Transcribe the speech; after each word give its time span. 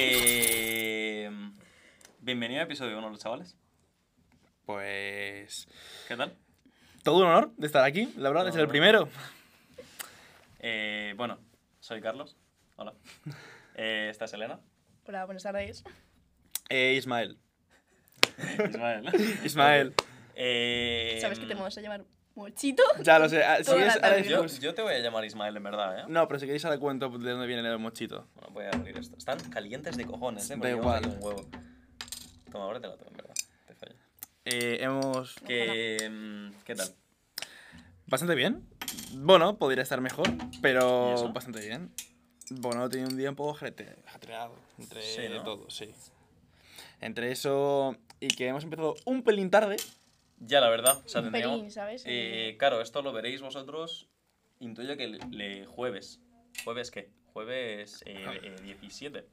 Eh, 0.00 1.28
bienvenido 2.20 2.60
al 2.60 2.66
episodio 2.66 2.96
1, 2.98 3.10
los 3.10 3.18
chavales. 3.18 3.56
Pues. 4.64 5.66
¿Qué 6.06 6.16
tal? 6.16 6.36
Todo 7.02 7.16
un 7.16 7.24
honor 7.24 7.52
de 7.56 7.66
estar 7.66 7.84
aquí, 7.84 8.12
la 8.16 8.30
verdad, 8.30 8.52
ser 8.52 8.60
el 8.60 8.68
primero. 8.68 9.08
Eh, 10.60 11.14
bueno, 11.16 11.40
soy 11.80 12.00
Carlos. 12.00 12.36
Hola. 12.76 12.94
Eh, 13.80 14.08
esta 14.10 14.24
es 14.24 14.32
Elena. 14.32 14.58
Hola, 15.06 15.24
buenas 15.24 15.44
tardes. 15.44 15.84
Eh, 16.68 16.94
Ismael. 16.94 17.38
Ismael. 18.68 19.38
Ismael. 19.44 19.94
Eh, 20.34 21.18
¿Sabes 21.20 21.38
que 21.38 21.46
te 21.46 21.54
vamos 21.54 21.78
a 21.78 21.80
llamar 21.80 22.04
Mochito? 22.42 22.82
Ya 23.02 23.18
lo 23.18 23.28
sé. 23.28 23.42
ah, 23.42 23.58
Si 23.64 23.72
quieres, 23.72 23.94
ahora 23.96 24.18
yo, 24.20 24.42
después- 24.42 24.60
yo 24.60 24.72
te 24.72 24.80
voy 24.82 24.94
a 24.94 24.98
llamar 25.00 25.24
Ismael 25.24 25.56
en 25.56 25.62
verdad, 25.64 25.98
¿eh? 25.98 26.02
No, 26.08 26.28
pero 26.28 26.38
si 26.38 26.46
queréis 26.46 26.64
ahora 26.64 26.78
cuento 26.78 27.08
de 27.10 27.30
dónde 27.32 27.46
viene 27.48 27.68
el 27.68 27.78
mochito. 27.78 28.28
Bueno, 28.36 28.50
voy 28.52 28.64
a 28.66 28.70
abrir 28.70 28.96
esto. 28.96 29.16
Están 29.18 29.38
calientes 29.50 29.96
de 29.96 30.06
cojones, 30.06 30.48
¿eh? 30.48 30.54
Da 30.54 30.58
Porque 30.60 30.68
llevamos 30.74 30.96
igual. 31.00 31.04
aquí 31.04 31.16
un 31.16 31.24
huevo. 31.24 31.48
Toma, 32.52 32.64
ahora 32.64 32.80
te 32.80 32.86
la 32.86 32.96
tengo, 32.96 33.10
en 33.10 33.16
verdad. 33.16 33.34
Te 33.66 33.74
fallo. 33.74 33.94
Eh, 34.44 34.78
hemos. 34.80 35.34
Que, 35.46 36.08
mm, 36.10 36.62
¿Qué 36.64 36.74
tal? 36.76 36.88
Bastante 38.06 38.34
bien. 38.36 38.64
Bueno, 39.14 39.58
podría 39.58 39.82
estar 39.82 40.00
mejor, 40.00 40.28
¿Y 40.52 40.58
pero 40.60 41.14
eso? 41.14 41.32
bastante 41.32 41.60
bien. 41.60 41.90
Bueno, 42.50 42.86
he 42.86 42.88
tenido 42.88 43.10
un 43.10 43.16
día 43.18 43.30
un 43.30 43.36
poco 43.36 43.58
ajetre- 43.58 43.96
ajetreado. 44.06 44.54
Entre 44.78 45.02
Sí, 45.02 45.22
¿no? 45.28 45.42
todo, 45.42 45.68
sí. 45.68 45.92
Entre 47.00 47.32
eso 47.32 47.96
y 48.20 48.28
que 48.28 48.46
hemos 48.46 48.62
empezado 48.64 48.94
un 49.04 49.22
pelín 49.22 49.50
tarde. 49.50 49.76
Ya, 50.40 50.60
la 50.60 50.68
verdad. 50.70 51.02
O 51.04 51.08
sea, 51.08 51.20
Un 51.20 51.26
tendríamos- 51.26 51.56
pelín, 51.58 51.70
¿sabes? 51.70 52.02
Eh, 52.06 52.56
claro, 52.58 52.80
esto 52.80 53.02
lo 53.02 53.12
veréis 53.12 53.40
vosotros. 53.42 54.08
Intuyo 54.60 54.96
que 54.96 55.08
le, 55.08 55.18
le- 55.30 55.66
jueves. 55.66 56.20
¿Jueves 56.64 56.90
qué? 56.90 57.10
Jueves 57.32 58.02
eh, 58.06 58.40
eh, 58.42 58.56
17. 58.62 59.26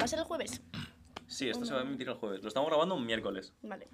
¿Va 0.00 0.04
a 0.04 0.08
ser 0.08 0.18
el 0.20 0.24
jueves? 0.24 0.62
Sí, 1.26 1.48
esto 1.48 1.64
se 1.64 1.74
va 1.74 1.80
a 1.80 1.82
emitir 1.82 2.08
el 2.08 2.14
jueves. 2.14 2.42
Lo 2.42 2.48
estamos 2.48 2.68
grabando 2.68 2.94
un 2.94 3.04
miércoles. 3.06 3.52
Vale. 3.62 3.88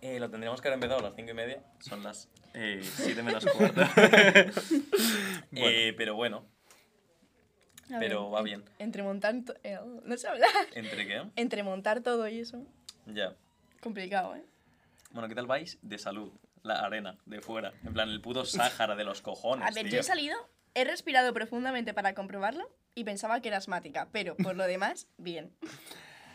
Eh, 0.00 0.20
lo 0.20 0.30
tendríamos 0.30 0.60
que 0.60 0.68
haber 0.68 0.76
empezado 0.76 1.00
a 1.00 1.02
las 1.02 1.16
5 1.16 1.30
y 1.30 1.34
media. 1.34 1.62
Son 1.80 2.02
las 2.04 2.28
7 2.52 3.22
menos 3.22 3.44
cuarto. 3.56 3.80
Eh, 5.52 5.92
pero 5.96 6.14
bueno, 6.14 6.46
A 7.92 7.98
Pero 7.98 8.24
ver, 8.30 8.34
va 8.34 8.38
en- 8.40 8.44
bien. 8.44 8.64
Entre 8.78 9.02
montar... 9.02 9.34
eh, 9.64 9.78
no 10.04 10.16
sé 10.16 10.28
hablar. 10.28 10.50
¿entre 10.74 11.06
qué? 11.06 11.22
Entre 11.36 11.62
montar 11.64 12.00
todo 12.02 12.28
y 12.28 12.40
eso. 12.40 12.62
Ya. 13.06 13.34
Complicado, 13.80 14.34
¿eh? 14.36 14.44
Bueno, 15.12 15.28
¿qué 15.28 15.34
tal 15.34 15.46
vais? 15.46 15.78
De 15.82 15.98
salud. 15.98 16.30
La 16.62 16.80
arena, 16.80 17.16
de 17.24 17.40
fuera. 17.40 17.72
En 17.84 17.92
plan, 17.92 18.08
el 18.10 18.20
puto 18.20 18.44
Sáhara 18.44 18.96
de 18.96 19.04
los 19.04 19.22
cojones. 19.22 19.66
A 19.68 19.70
ver, 19.70 19.84
tío. 19.84 19.92
yo 19.94 20.00
he 20.00 20.02
salido, 20.02 20.36
he 20.74 20.84
respirado 20.84 21.32
profundamente 21.32 21.94
para 21.94 22.14
comprobarlo 22.14 22.68
y 22.94 23.04
pensaba 23.04 23.40
que 23.40 23.48
era 23.48 23.58
asmática, 23.58 24.08
pero 24.12 24.36
por 24.36 24.56
lo 24.56 24.66
demás, 24.66 25.06
bien. 25.18 25.52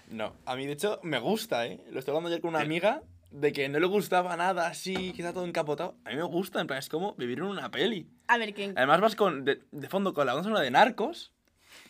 No, 0.07 0.35
a 0.45 0.55
mí 0.55 0.65
de 0.65 0.73
hecho 0.73 0.99
me 1.03 1.19
gusta, 1.19 1.65
¿eh? 1.67 1.83
Lo 1.91 1.99
estoy 1.99 2.11
hablando 2.13 2.29
ayer 2.29 2.41
con 2.41 2.49
una 2.49 2.59
¿Qué? 2.59 2.65
amiga 2.65 3.03
de 3.31 3.51
que 3.51 3.67
no 3.67 3.79
le 3.79 3.87
gustaba 3.87 4.35
nada 4.37 4.67
así, 4.67 5.11
que 5.13 5.21
está 5.23 5.33
todo 5.33 5.45
encapotado. 5.45 5.95
A 6.05 6.11
mí 6.11 6.15
me 6.17 6.23
gusta, 6.23 6.61
en 6.61 6.67
plan, 6.67 6.79
es 6.79 6.87
como 6.87 7.15
vivir 7.15 7.39
en 7.39 7.45
una 7.45 7.69
peli. 7.71 8.07
A 8.27 8.37
ver, 8.37 8.53
que 8.53 8.73
Además 8.75 9.01
vas 9.01 9.15
con, 9.15 9.43
de, 9.43 9.61
de 9.71 9.89
fondo 9.89 10.13
con 10.13 10.25
la 10.27 10.35
banda 10.35 10.61
de 10.61 10.71
Narcos 10.71 11.33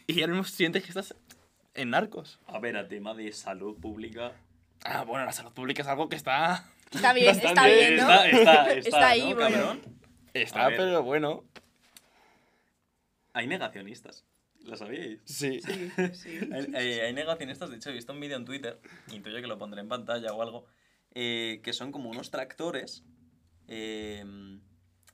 y 0.07 0.21
ahora 0.21 0.33
mismo 0.33 0.45
sientes 0.45 0.83
que 0.83 0.89
estás 0.89 1.15
en 1.73 1.89
Narcos. 1.89 2.39
A 2.47 2.59
ver, 2.59 2.77
a 2.77 2.87
tema 2.87 3.13
de 3.13 3.31
salud 3.33 3.77
pública. 3.77 4.31
Ah, 4.85 5.03
bueno, 5.03 5.25
la 5.25 5.31
salud 5.31 5.51
pública 5.53 5.81
es 5.81 5.87
algo 5.87 6.09
que 6.09 6.15
está... 6.15 6.65
está 6.91 7.13
bien, 7.13 7.29
está 7.29 7.47
Bastante- 7.53 7.75
bien, 7.75 7.95
¿no? 7.97 8.01
Está, 8.11 8.27
está, 8.29 8.71
está, 8.73 8.89
Está 8.89 9.07
ahí, 9.09 9.29
¿no, 9.29 9.35
bueno. 9.35 9.55
cabrón? 9.57 9.81
Está, 10.33 10.65
A 10.65 10.67
ver. 10.69 10.77
pero 10.77 11.03
bueno. 11.03 11.43
Hay 13.33 13.47
negacionistas. 13.47 14.25
¿Lo 14.63 14.77
sabíais? 14.77 15.19
Sí. 15.25 15.59
Sí, 15.61 15.91
sí. 16.13 16.39
Hay, 16.53 16.73
hay- 16.75 16.99
hay 17.01 17.13
negacionistas, 17.13 17.69
de 17.69 17.75
hecho 17.77 17.89
he 17.89 17.93
visto 17.93 18.13
un 18.13 18.19
vídeo 18.21 18.37
en 18.37 18.45
Twitter, 18.45 18.79
intuyo 19.11 19.41
que 19.41 19.47
lo 19.47 19.57
pondré 19.57 19.81
en 19.81 19.89
pantalla 19.89 20.31
o 20.33 20.41
algo, 20.41 20.65
eh, 21.13 21.59
que 21.63 21.73
son 21.73 21.91
como 21.91 22.09
unos 22.09 22.31
tractores 22.31 23.03
eh, 23.67 24.23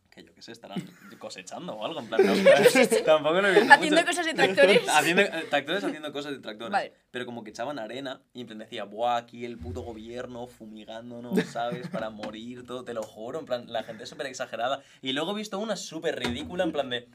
que 0.09 0.23
yo 0.23 0.33
qué 0.33 0.41
sé, 0.41 0.51
estarán 0.51 0.81
cosechando 1.19 1.73
o 1.73 1.85
algo, 1.85 1.99
en 1.99 2.07
plan, 2.07 2.25
no, 2.25 2.33
tampoco 3.05 3.41
lo 3.41 3.47
he 3.47 3.59
visto 3.59 3.73
Haciendo 3.73 3.95
mucho. 3.97 4.07
cosas 4.07 4.25
de 4.25 4.33
tractores. 4.33 4.81
Haciendo, 4.89 5.21
eh, 5.21 5.45
tractores 5.49 5.83
haciendo 5.83 6.11
cosas 6.11 6.31
de 6.31 6.39
tractores. 6.39 6.71
Vale. 6.71 6.93
Pero 7.11 7.25
como 7.25 7.43
que 7.43 7.51
echaban 7.51 7.77
arena 7.79 8.21
y 8.33 8.41
en 8.41 8.47
plan 8.47 8.59
decía, 8.59 8.85
buah, 8.85 9.17
aquí 9.17 9.45
el 9.45 9.57
puto 9.57 9.81
gobierno 9.81 10.47
fumigándonos, 10.47 11.39
¿sabes? 11.51 11.87
Para 11.89 12.09
morir, 12.09 12.65
todo, 12.65 12.83
te 12.83 12.93
lo 12.93 13.03
juro. 13.03 13.39
En 13.39 13.45
plan, 13.45 13.71
la 13.71 13.83
gente 13.83 14.03
es 14.03 14.09
súper 14.09 14.27
exagerada. 14.27 14.81
Y 15.01 15.13
luego 15.13 15.31
he 15.31 15.35
visto 15.35 15.59
una 15.59 15.75
súper 15.75 16.17
ridícula, 16.19 16.63
en 16.63 16.71
plan 16.71 16.89
de, 16.89 17.07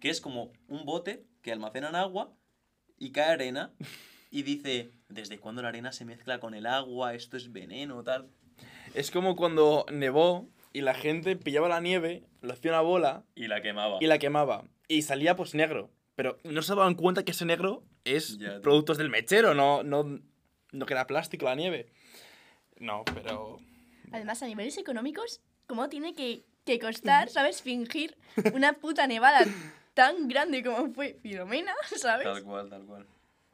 que 0.00 0.10
es 0.10 0.20
como 0.20 0.52
un 0.68 0.84
bote 0.84 1.24
que 1.42 1.52
almacenan 1.52 1.94
agua 1.94 2.32
y 2.96 3.12
cae 3.12 3.32
arena 3.32 3.72
y 4.30 4.42
dice, 4.42 4.90
¿desde 5.08 5.38
cuándo 5.38 5.62
la 5.62 5.68
arena 5.68 5.92
se 5.92 6.04
mezcla 6.04 6.40
con 6.40 6.54
el 6.54 6.66
agua? 6.66 7.14
Esto 7.14 7.36
es 7.36 7.52
veneno, 7.52 8.02
tal. 8.02 8.28
Es 8.94 9.10
como 9.10 9.36
cuando 9.36 9.84
nevó 9.92 10.48
y 10.72 10.80
la 10.82 10.94
gente 10.94 11.36
pillaba 11.36 11.68
la 11.68 11.80
nieve, 11.80 12.24
lo 12.40 12.52
hacía 12.52 12.70
una 12.72 12.80
bola 12.80 13.24
Y 13.34 13.46
la 13.48 13.60
quemaba. 13.62 13.98
y 14.00 14.06
la 14.06 14.18
quemaba. 14.18 14.64
Y 14.88 15.02
salía 15.02 15.36
pues 15.36 15.54
negro. 15.54 15.90
Pero 16.14 16.38
no 16.44 16.62
se 16.62 16.74
daban 16.74 16.94
cuenta 16.94 17.24
que 17.24 17.30
ese 17.32 17.44
negro 17.44 17.82
es 18.04 18.38
Ya, 18.38 18.52
tío. 18.54 18.60
productos 18.62 18.98
del 18.98 19.08
mechero, 19.10 19.54
no, 19.54 19.82
no, 19.82 20.20
no 20.72 20.86
que 20.86 20.94
era 20.94 21.06
plástico 21.06 21.44
la 21.46 21.54
nieve. 21.54 21.86
No, 22.78 23.04
pero... 23.14 23.58
Además, 24.12 24.42
a 24.42 24.46
niveles 24.46 24.78
económicos, 24.78 25.40
¿cómo 25.66 25.88
tiene 25.88 26.14
que, 26.14 26.44
que 26.64 26.78
costar, 26.78 27.28
¿sabes? 27.30 27.62
Fingir 27.62 28.16
una 28.54 28.72
puta 28.74 29.06
nevada 29.06 29.40
tan 29.94 30.28
grande 30.28 30.62
como 30.64 30.92
fue 30.92 31.18
Filomena, 31.22 31.72
¿sabes? 31.96 32.24
Tal 32.24 32.42
cual, 32.44 32.68
tal 32.70 32.84
cual. 32.84 33.06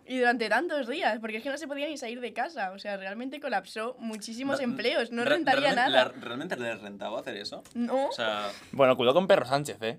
Y 0.06 0.18
durante 0.18 0.48
tantos 0.48 0.86
días, 0.88 1.18
porque 1.20 1.38
es 1.38 1.42
que 1.42 1.48
no 1.50 1.56
se 1.58 1.66
podía 1.66 1.86
ni 1.88 1.96
salir 1.96 2.20
de 2.20 2.32
casa. 2.32 2.72
O 2.72 2.78
sea, 2.78 2.96
realmente 2.96 3.40
colapsó 3.40 3.96
muchísimos 3.98 4.60
empleos. 4.60 5.10
No 5.10 5.24
Re- 5.24 5.30
rentaría 5.30 5.72
realmente- 5.72 5.90
nada. 5.90 6.12
la- 6.14 6.20
¿Realmente 6.20 6.56
les 6.56 6.80
rentaba 6.80 7.20
hacer 7.20 7.36
eso? 7.36 7.62
No. 7.74 8.08
O 8.08 8.12
sea, 8.12 8.50
Bueno, 8.72 8.96
cuidado 8.96 9.14
con 9.14 9.26
Perro 9.26 9.46
Sánchez, 9.46 9.78
¿eh? 9.82 9.98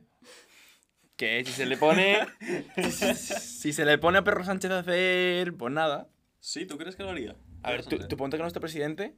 Que 1.17 1.43
si 1.45 1.51
se 1.53 1.66
le 1.66 1.77
pone... 1.77 2.19
si 2.91 3.73
se 3.73 3.85
le 3.85 3.97
pone 3.97 4.17
a 4.19 4.23
Perro 4.23 4.43
Sánchez 4.43 4.71
a 4.71 4.79
hacer... 4.79 5.53
Pues 5.55 5.73
nada. 5.73 6.07
sí, 6.39 6.66
¿tú 6.66 6.77
crees 6.77 6.95
que 6.95 7.03
lo 7.03 7.09
haría? 7.11 7.35
A 7.63 7.72
ver, 7.72 7.85
tú, 7.85 7.97
tú 7.97 8.17
ponte 8.17 8.37
que 8.37 8.43
nuestro 8.43 8.61
presidente 8.61 9.16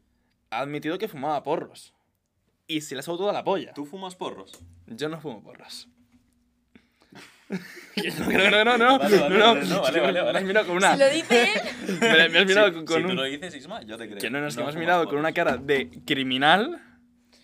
ha 0.52 0.60
admitido 0.62 0.98
que 0.98 1.08
fumaba 1.10 1.44
porros. 1.44 1.94
Y 2.68 2.82
se 2.82 2.96
le 2.96 3.00
ha 3.00 3.04
saltado 3.04 3.20
toda 3.24 3.34
la 3.34 3.44
polla. 3.44 3.74
¿Tú 3.74 3.86
fumas 3.86 4.16
porros? 4.16 4.52
Yo 4.86 5.10
no 5.10 5.20
fumo 5.20 5.42
porros. 5.44 5.90
No, 7.50 7.58
no, 8.52 8.64
no, 8.66 8.78
no, 8.78 8.78
no, 8.78 9.00
Vale, 9.00 9.18
vale, 9.20 9.38
no, 9.40 9.46
vale, 9.54 9.66
no, 9.70 9.82
vale, 9.82 10.00
vale, 10.02 10.14
Me 10.20 10.26
vale. 10.26 10.38
has 10.40 10.44
mirado 10.46 10.68
con 10.68 10.76
una... 10.78 10.94
Si 10.94 11.00
lo 11.00 11.10
dice 11.10 11.44
él, 11.44 12.00
Me, 12.02 12.30
me 12.30 12.40
has 12.40 12.46
mirado 12.46 12.68
Si- 12.68 12.74
con, 12.74 12.82
si 12.88 12.94
con 12.94 13.04
tú 13.04 13.10
un... 13.10 13.16
lo 13.16 13.24
dices, 13.24 13.56
Isma, 13.56 13.82
yo 13.84 13.98
te 13.98 14.08
creo. 14.08 14.20
Que 14.20 14.30
no, 14.30 14.42
no, 14.42 14.48
es 14.48 14.56
que 14.56 14.64
me 14.64 14.70
has 14.70 14.76
mirado 14.76 15.06
con 15.08 15.18
una 15.18 15.32
cara 15.34 15.58
de 15.58 15.90
criminal, 16.06 16.82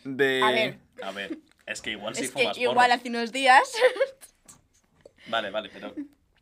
de... 0.04 0.42
A 0.44 0.52
ver. 0.52 0.78
A 1.04 1.12
ver, 1.12 1.38
es 1.66 1.82
que 1.82 1.92
igual 1.92 2.16
si 2.16 2.26
es 2.26 2.32
que 2.32 2.42
fumas 2.44 2.58
igual 2.58 2.76
porros. 2.76 2.92
hace 2.92 3.10
unos 3.10 3.32
días. 3.32 3.74
Vale, 5.28 5.50
vale, 5.52 5.70
pero 5.74 5.94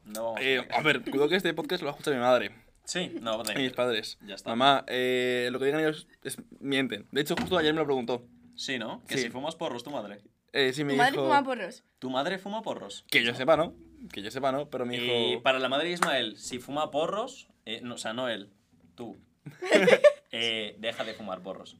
no 0.06 0.24
vamos 0.24 0.42
Eh, 0.42 0.68
a 0.72 0.82
ver, 0.82 1.02
cuidado 1.02 1.30
que 1.30 1.36
este 1.36 1.54
podcast 1.54 1.82
lo 1.84 1.88
va 1.88 1.92
a 1.92 1.96
escuchar 1.96 2.14
mi 2.16 2.20
madre 2.20 2.52
Sí, 2.84 3.16
no, 3.22 3.42
da 3.44 3.54
y 3.54 3.58
mis 3.58 3.72
padres. 3.74 4.18
Ya 4.26 4.36
está. 4.36 4.50
Mamá, 4.50 4.84
eh, 4.88 5.50
lo 5.52 5.60
que 5.60 5.66
digan 5.66 5.80
ellos 5.82 6.08
es, 6.24 6.38
mienten. 6.60 7.08
De 7.12 7.22
hecho, 7.22 7.36
justo 7.40 7.58
ayer 7.58 7.74
me 7.74 7.80
lo 7.80 7.86
preguntó. 7.86 8.26
Sí, 8.56 8.78
¿no? 8.80 9.02
Que 9.08 9.16
Sí. 9.18 9.24
si 9.24 9.30
fumas 9.30 9.56
porros, 9.56 9.84
tu 9.84 9.92
madre. 9.92 10.20
Eh, 10.54 10.74
sí, 10.74 10.84
me 10.84 10.94
Tu 10.94 10.98
madre 10.98 11.16
fuma 11.16 11.44
porros. 11.44 11.84
¿Tu 12.00 12.10
madre 12.10 12.38
fuma 12.38 12.62
porros? 12.62 13.06
Que 13.10 13.24
yo 13.24 13.34
sepa, 13.34 13.56
¿no? 13.58 13.74
Que 14.12 14.22
yo 14.22 14.32
sepa, 14.32 14.52
¿no? 14.52 14.70
Pero 14.70 14.86
me 14.86 14.98
dijo... 14.98 15.14
Y 15.14 15.38
para 15.38 15.60
la 15.60 15.70
madre 15.70 15.88
de 15.88 15.94
Ismael, 15.94 16.38
si 16.38 16.60
fuma 16.60 16.92
porros, 16.92 17.48
eh, 17.66 17.80
no, 17.84 17.96
o 17.96 17.98
sea, 17.98 18.14
no 18.14 18.28
él, 18.28 18.50
tú, 18.96 19.18
eh, 20.32 20.76
deja 20.80 21.04
de 21.04 21.14
fumar 21.14 21.42
porros. 21.42 21.78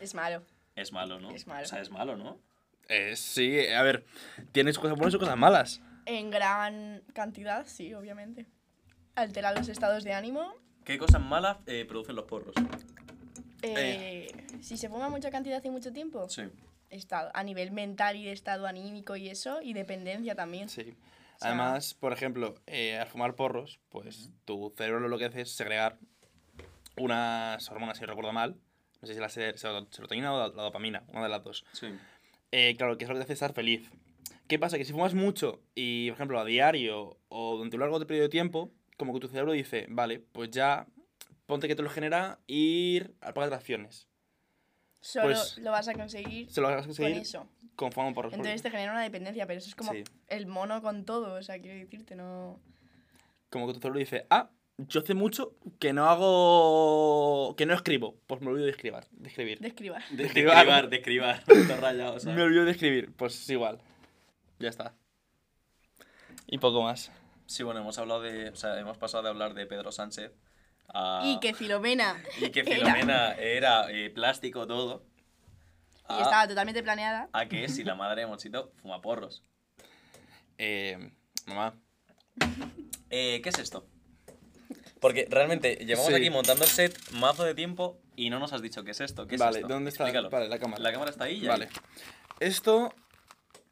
Es 0.00 0.14
malo. 0.14 0.42
Es 0.74 0.92
malo, 0.92 1.20
¿no? 1.20 1.30
Es 1.30 1.46
malo. 1.46 1.64
O 1.64 1.68
sea, 1.68 1.80
es 1.80 1.90
malo, 1.90 2.16
¿no? 2.16 2.38
Eh, 2.88 3.14
sí, 3.14 3.66
a 3.68 3.82
ver, 3.82 4.04
tiene 4.52 4.72
sus 4.72 4.80
cosas 4.82 4.96
buenas 4.96 5.14
y 5.14 5.18
cosas 5.18 5.36
malas. 5.36 5.80
En 6.06 6.30
gran 6.30 7.02
cantidad, 7.12 7.66
sí, 7.66 7.94
obviamente. 7.94 8.46
Altera 9.14 9.52
los 9.52 9.68
estados 9.68 10.02
de 10.02 10.12
ánimo. 10.14 10.54
¿Qué 10.84 10.98
cosas 10.98 11.20
malas 11.22 11.58
eh, 11.66 11.84
producen 11.86 12.16
los 12.16 12.24
porros? 12.24 12.54
Eh, 13.62 14.32
Si 14.62 14.76
se 14.76 14.88
fuma 14.88 15.08
mucha 15.08 15.30
cantidad 15.30 15.58
hace 15.58 15.70
mucho 15.70 15.92
tiempo, 15.92 16.28
Sí. 16.28 16.42
Estado, 16.90 17.30
a 17.34 17.42
nivel 17.44 17.70
mental 17.72 18.16
y 18.16 18.24
de 18.24 18.32
estado 18.32 18.66
anímico 18.66 19.16
y 19.16 19.28
eso, 19.28 19.60
y 19.62 19.72
dependencia 19.72 20.34
también. 20.34 20.68
Sí. 20.68 20.82
sea- 20.84 21.48
Además, 21.50 21.94
por 21.94 22.12
ejemplo, 22.12 22.54
eh, 22.66 22.98
al 22.98 23.06
fumar 23.06 23.34
porros, 23.34 23.80
pues 23.88 24.30
tu 24.44 24.72
cerebro 24.76 25.08
lo 25.08 25.18
que 25.18 25.24
hace 25.26 25.40
es 25.42 25.52
segregar 25.52 25.98
unas 26.96 27.70
hormonas, 27.70 27.98
si 27.98 28.04
recuerdo 28.04 28.32
mal. 28.32 28.56
No 29.00 29.06
sé 29.08 29.14
si 29.14 29.20
la 29.20 29.28
ser- 29.30 29.58
serotonina 29.58 30.34
o 30.34 30.38
la, 30.38 30.48
la 30.54 30.62
dopamina, 30.64 31.02
una 31.08 31.22
de 31.22 31.28
las 31.30 31.42
dos. 31.42 31.64
Sí. 31.72 31.86
Eh, 32.52 32.74
claro, 32.76 32.98
que 32.98 33.04
es 33.04 33.08
lo 33.08 33.14
que 33.14 33.20
te 33.20 33.24
hace 33.24 33.32
estar 33.32 33.54
feliz. 33.54 33.90
¿Qué 34.48 34.58
pasa? 34.58 34.76
Que 34.76 34.84
si 34.84 34.92
fumas 34.92 35.14
mucho 35.14 35.62
y, 35.74 36.08
por 36.10 36.16
ejemplo, 36.16 36.40
a 36.40 36.44
diario 36.44 37.16
o 37.28 37.56
durante 37.56 37.76
un 37.76 37.80
largo 37.80 37.98
periodo 38.06 38.24
de 38.24 38.28
tiempo, 38.30 38.70
como 38.98 39.14
que 39.14 39.20
tu 39.20 39.28
cerebro 39.28 39.52
dice, 39.52 39.86
vale, 39.88 40.18
pues 40.32 40.50
ya 40.50 40.86
ponte 41.46 41.68
que 41.68 41.76
te 41.76 41.82
lo 41.82 41.88
genera 41.88 42.40
ir 42.46 43.14
al 43.22 43.32
parque 43.32 43.48
de 43.50 43.54
atracciones. 43.54 44.08
Solo 45.00 45.26
Pues- 45.26 45.58
lo 45.58 45.70
vas 45.70 45.88
a 45.88 45.94
conseguir 45.94 46.50
Se 46.50 46.60
lo 46.60 46.68
vas 46.68 46.74
a 46.74 46.78
con 46.80 46.86
conseguir 46.88 47.16
eso. 47.18 47.48
con 47.76 47.90
fumando 47.92 48.14
porros. 48.14 48.32
Entonces 48.34 48.60
te 48.62 48.70
genera 48.70 48.92
una 48.92 49.02
dependencia, 49.02 49.46
pero 49.46 49.58
eso 49.58 49.68
es 49.68 49.74
como 49.74 49.92
Sí. 49.92 50.04
el 50.28 50.46
mono 50.46 50.82
con 50.82 51.04
todo, 51.04 51.34
o 51.34 51.42
sea, 51.42 51.58
quiero 51.60 51.78
decirte, 51.78 52.14
no... 52.16 52.60
como 53.48 53.66
que 53.66 53.72
tu 53.74 53.80
cerebro 53.80 53.98
dice, 53.98 54.26
ah, 54.30 54.50
yo 54.78 55.00
hace 55.00 55.12
mucho 55.14 55.54
que 55.78 55.92
no 55.92 56.08
hago. 56.08 57.54
que 57.56 57.66
no 57.66 57.74
escribo. 57.74 58.16
Pues 58.26 58.40
me 58.40 58.48
olvido 58.48 58.64
de 58.66 58.70
escribir. 58.72 59.00
De 59.10 59.28
escribir. 59.28 59.58
De 59.58 59.68
escribar. 59.68 60.02
De, 60.10 60.16
de 60.16 60.24
Escribar. 60.26 60.88
de 60.88 60.96
escribar. 60.96 61.42
Rayado, 61.80 62.18
¿sabes? 62.20 62.36
Me 62.36 62.42
olvido 62.42 62.64
de 62.64 62.70
escribir. 62.70 63.12
Pues 63.14 63.34
es 63.34 63.50
igual. 63.50 63.78
Ya 64.58 64.68
está. 64.70 64.94
Y 66.46 66.58
poco 66.58 66.82
más. 66.82 67.12
Sí, 67.46 67.62
bueno, 67.62 67.80
hemos 67.80 67.98
hablado 67.98 68.22
de. 68.22 68.48
O 68.50 68.56
sea, 68.56 68.78
hemos 68.80 68.96
pasado 68.96 69.22
de 69.24 69.28
hablar 69.28 69.52
de 69.54 69.66
Pedro 69.66 69.92
Sánchez 69.92 70.32
a. 70.94 71.22
Y 71.24 71.40
que 71.40 71.54
Filomena. 71.54 72.22
y 72.40 72.50
que 72.50 72.60
era- 72.66 72.74
Filomena 72.74 73.32
era 73.34 73.90
eh, 73.90 74.10
plástico 74.10 74.66
todo. 74.66 75.04
Y 76.08 76.12
a- 76.12 76.22
estaba 76.22 76.48
totalmente 76.48 76.82
planeada. 76.82 77.28
A 77.32 77.46
que 77.46 77.68
si 77.68 77.84
la 77.84 77.94
madre 77.96 78.22
de 78.22 78.26
Mochito 78.26 78.72
fuma 78.82 79.00
porros. 79.00 79.42
Eh, 80.58 81.12
mamá. 81.46 81.74
Eh, 83.10 83.40
¿Qué 83.42 83.48
es 83.48 83.58
esto? 83.58 83.86
Porque 85.00 85.26
realmente 85.30 85.76
llevamos 85.76 86.08
Sí. 86.08 86.14
aquí 86.14 86.30
montando 86.30 86.64
el 86.64 86.70
set 86.70 86.96
mazo 87.12 87.44
de 87.44 87.54
tiempo 87.54 87.98
y 88.16 88.28
no 88.28 88.38
nos 88.38 88.52
has 88.52 88.60
dicho 88.60 88.84
qué 88.84 88.90
es 88.90 89.00
esto. 89.00 89.26
¿Qué 89.26 89.36
es 89.36 89.40
Vale, 89.40 89.60
esto? 89.60 89.68
¿dónde 89.68 89.88
está? 89.90 90.04
Explícalo. 90.04 90.28
Vale, 90.30 90.48
la 90.48 90.58
cámara. 90.58 90.82
La 90.82 90.92
cámara 90.92 91.10
está 91.10 91.24
ahí 91.24 91.40
ya. 91.40 91.50
Vale. 91.50 91.68
Esto 92.38 92.94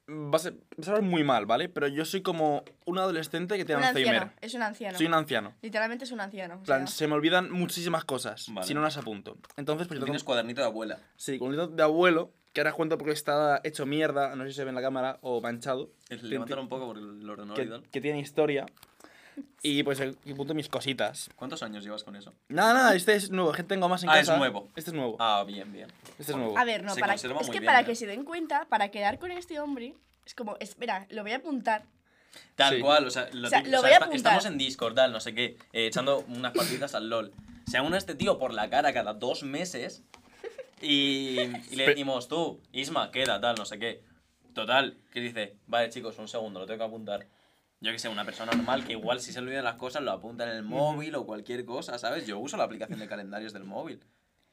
va 0.09 0.37
a, 0.37 0.39
ser, 0.39 0.55
va 0.55 0.59
a 0.81 0.85
sonar 0.85 1.03
muy 1.03 1.23
mal, 1.25 1.47
¿vale? 1.47 1.69
Pero 1.69 1.87
yo 1.89 2.05
soy 2.05 2.23
como 2.23 2.65
un 2.87 2.99
adolescente 2.99 3.57
que 3.57 3.65
tiene 3.65 3.81
Un 3.83 3.87
Alzheimer. 3.89 4.15
anciano. 4.17 4.33
Es 4.41 4.55
un 4.55 4.63
anciano. 4.63 4.97
Soy 4.99 5.07
un 5.07 5.15
anciano. 5.15 5.55
Literalmente 5.63 6.05
es 6.05 6.13
un 6.13 6.21
anciano. 6.21 6.55
o 6.55 6.59
En 6.59 6.63
plan, 6.65 6.87
sea, 6.89 6.97
se 6.97 7.07
me 7.07 7.15
olvidan 7.15 7.51
muchísimas 7.51 8.05
cosas 8.05 8.47
Vale. 8.53 8.67
si 8.67 8.75
no 8.75 8.81
las 8.83 8.97
apunto. 8.97 9.37
Entonces, 9.57 9.87
pues 9.89 9.99
yo 10.01 10.05
Tienes 10.07 10.23
tengo... 10.23 10.27
cuadernito 10.27 10.61
de 10.63 10.67
abuela. 10.67 10.99
Sí, 11.17 11.39
con 11.39 11.49
un 11.49 11.53
libro 11.57 11.69
de 11.69 11.83
abuelo, 11.83 12.33
que 12.53 12.61
ahora 12.61 12.73
cuento 12.73 12.97
porque 12.99 13.13
está 13.13 13.61
hecho 13.65 13.85
mierda, 13.87 14.35
no 14.35 14.45
sé 14.45 14.51
si 14.51 14.57
se 14.57 14.65
ve 14.65 14.71
en 14.71 14.75
la 14.77 14.83
cámara, 14.83 15.19
o 15.21 15.41
manchado. 15.41 15.91
Levántalo 16.09 16.63
un 16.63 16.69
poco 16.69 16.87
porque 16.87 17.01
el 17.01 17.29
ordenador 17.29 17.59
y 17.61 17.65
Que, 17.65 17.69
tal. 17.71 17.83
que 17.91 18.01
tiene 18.01 18.21
historia. 18.21 18.67
Y 19.63 19.83
pues 19.83 20.01
aquí 20.01 20.33
apunto 20.33 20.55
mis 20.55 20.69
cositas. 20.69 21.31
¿Cuántos 21.37 21.63
años 21.63 21.85
llevas 21.85 22.05
con 22.05 22.17
eso? 22.17 22.33
Nada, 22.49 22.75
nada, 22.75 22.95
este 22.95 23.15
es 23.15 23.31
nuevo, 23.31 23.51
es 23.51 23.57
que 23.57 23.63
tengo 23.65 23.89
más 23.89 24.03
en 24.03 24.11
Ah, 24.11 24.21
es 24.21 24.27
casa. 24.27 24.39
nuevo. 24.39 24.69
Este 24.77 24.91
es 24.91 24.95
nuevo. 24.95 25.17
Ah, 25.19 25.45
bien, 25.47 25.73
bien. 25.73 25.89
Este 26.19 26.33
es 26.33 26.37
nuevo. 26.39 26.57
A 26.59 26.65
ver, 26.65 26.83
no, 26.85 26.95
Se 26.95 27.01
para, 27.01 27.15
conserva 27.15 27.41
es 27.41 27.47
muy 27.47 27.53
que 27.53 27.61
bien, 27.61 27.67
para 27.67 27.81
¿eh? 27.81 27.85
que 27.85 27.95
se 27.95 28.07
den 28.07 28.25
cuenta, 28.25 28.67
para 28.69 28.91
quedar 28.91 29.19
con 29.19 29.31
este 29.31 29.59
hombre, 29.61 29.95
es 30.25 30.35
como, 30.35 30.57
espera, 30.61 31.07
lo 31.11 31.23
voy 31.23 31.33
a 31.33 31.37
apuntar. 31.37 31.85
Tal 32.55 32.77
Sí. 32.77 32.81
cual, 32.81 33.07
o 33.07 33.11
sea, 33.11 33.29
lo 33.33 33.47
O 33.49 33.51
sea, 33.51 33.61
lo 33.63 33.67
o 33.67 33.71
sea, 33.71 33.81
voy 33.81 33.91
a 33.93 33.97
apuntar. 33.97 34.17
estamos 34.17 34.45
en 34.47 34.59
Discord, 34.59 34.95
tal, 34.95 35.13
no 35.13 35.21
sé 35.21 35.35
qué, 35.35 35.57
eh, 35.73 35.87
echando 35.87 36.25
unas 36.29 36.53
partidas 36.53 36.95
al 36.95 37.09
LOL. 37.09 37.33
Se 37.71 37.81
une 37.81 37.97
a 37.97 37.99
este 37.99 38.15
tío 38.15 38.39
por 38.39 38.53
la 38.55 38.69
cara 38.71 38.93
cada 38.93 39.15
dos 39.15 39.43
meses 39.43 40.03
y, 40.81 41.39
y 41.71 41.77
le 41.77 41.87
decimos, 41.89 42.29
tú, 42.29 42.61
Isma, 42.73 43.11
queda, 43.11 43.41
tal, 43.41 43.57
no 43.57 43.65
sé 43.65 43.79
qué. 43.79 44.03
Total, 44.55 44.97
que 45.13 45.21
dice, 45.21 45.57
vale 45.67 45.89
chicos, 45.91 46.19
un 46.19 46.29
segundo, 46.29 46.61
lo 46.61 46.67
tengo 46.67 46.79
que 46.79 46.85
apuntar. 46.85 47.27
Yo 47.81 47.93
que 47.93 47.99
sé, 47.99 48.09
una 48.09 48.25
persona 48.25 48.53
normal 48.53 48.85
que 48.85 48.93
igual 48.93 49.21
si 49.21 49.33
se 49.33 49.41
le 49.41 49.47
olvidan 49.47 49.65
las 49.65 49.77
cosas 49.77 50.03
lo 50.03 50.11
apunta 50.11 50.45
en 50.45 50.57
el 50.57 50.63
móvil 50.65 51.15
o 51.15 51.25
cualquier 51.25 51.65
cosa, 51.65 51.99
¿sabes? 51.99 52.27
Yo 52.27 52.39
uso 52.39 52.57
la 52.57 52.65
aplicación 52.65 52.99
de 52.99 53.07
calendarios 53.09 53.53
del 53.53 53.65
móvil. 53.65 54.01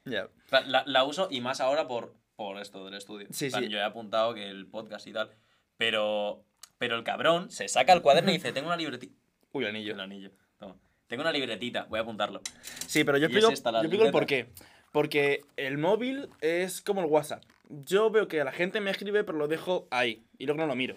Ya. 0.04 0.28
Plan, 0.48 0.70
La, 0.70 0.84
la 0.86 1.04
uso 1.04 1.28
y 1.30 1.40
más 1.40 1.60
ahora 1.60 1.88
por, 1.88 2.14
por 2.36 2.58
esto 2.58 2.84
del 2.84 2.94
estudio. 2.94 3.26
Sí, 3.30 3.50
plan, 3.50 3.64
sí. 3.64 3.68
Yo 3.68 3.78
he 3.78 3.82
apuntado 3.82 4.34
que 4.34 4.48
el 4.48 4.66
podcast 4.66 5.06
y 5.08 5.12
tal. 5.12 5.30
Pero, 5.76 6.44
pero 6.78 6.96
el 6.96 7.02
cabrón 7.02 7.50
se 7.50 7.68
saca 7.68 7.92
el 7.92 8.02
cuaderno 8.02 8.30
y 8.30 8.34
dice, 8.34 8.52
tengo 8.52 8.68
una 8.68 8.76
libretita. 8.76 9.14
Uy, 9.52 9.64
el 9.64 9.70
anillo. 9.70 9.94
El 9.94 10.00
anillo. 10.00 10.30
Toma. 10.58 10.76
Tengo 11.08 11.22
una 11.22 11.32
libretita, 11.32 11.84
voy 11.88 11.98
a 11.98 12.02
apuntarlo. 12.02 12.40
Sí, 12.86 13.04
pero 13.04 13.18
yo 13.18 13.26
es 13.26 13.32
explico, 13.32 13.72
yo 13.72 13.80
explico 13.80 14.04
el 14.04 14.12
por 14.12 14.26
qué. 14.26 14.48
Porque 14.92 15.42
el 15.56 15.78
móvil 15.78 16.28
es 16.40 16.80
como 16.80 17.00
el 17.00 17.06
WhatsApp. 17.06 17.42
Yo 17.68 18.10
veo 18.10 18.28
que 18.28 18.42
la 18.44 18.52
gente 18.52 18.80
me 18.80 18.90
escribe, 18.90 19.24
pero 19.24 19.36
lo 19.36 19.48
dejo 19.48 19.88
ahí. 19.90 20.24
Y 20.38 20.46
luego 20.46 20.60
no 20.60 20.66
lo 20.66 20.74
miro. 20.74 20.96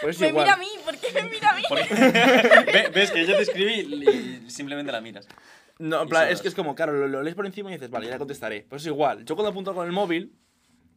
Por 0.00 0.10
eso 0.10 0.20
Me 0.20 0.28
igual. 0.28 0.44
mira 0.44 0.54
a 0.54 0.58
mí, 0.58 0.68
¿por 0.84 0.96
qué 0.96 1.12
me 1.12 1.22
mira 1.30 1.50
a 1.50 1.54
mí? 1.56 1.62
Ve- 2.72 2.90
¿Ves 2.94 3.10
que 3.10 3.26
yo 3.26 3.36
te 3.36 3.42
escribí 3.42 4.42
y 4.44 4.50
simplemente 4.50 4.92
la 4.92 5.00
miras? 5.00 5.26
No, 5.78 6.02
en 6.02 6.08
plan, 6.08 6.28
es 6.28 6.40
que 6.42 6.48
es 6.48 6.54
como, 6.54 6.74
claro, 6.74 6.92
lo, 6.92 7.08
lo 7.08 7.22
lees 7.22 7.34
por 7.34 7.46
encima 7.46 7.70
y 7.70 7.74
dices, 7.74 7.90
vale, 7.90 8.06
ya 8.08 8.18
contestaré. 8.18 8.66
Pues 8.68 8.82
es 8.82 8.86
igual. 8.86 9.24
Yo 9.24 9.34
cuando 9.34 9.50
apunto 9.50 9.74
con 9.74 9.86
el 9.86 9.92
móvil, 9.92 10.32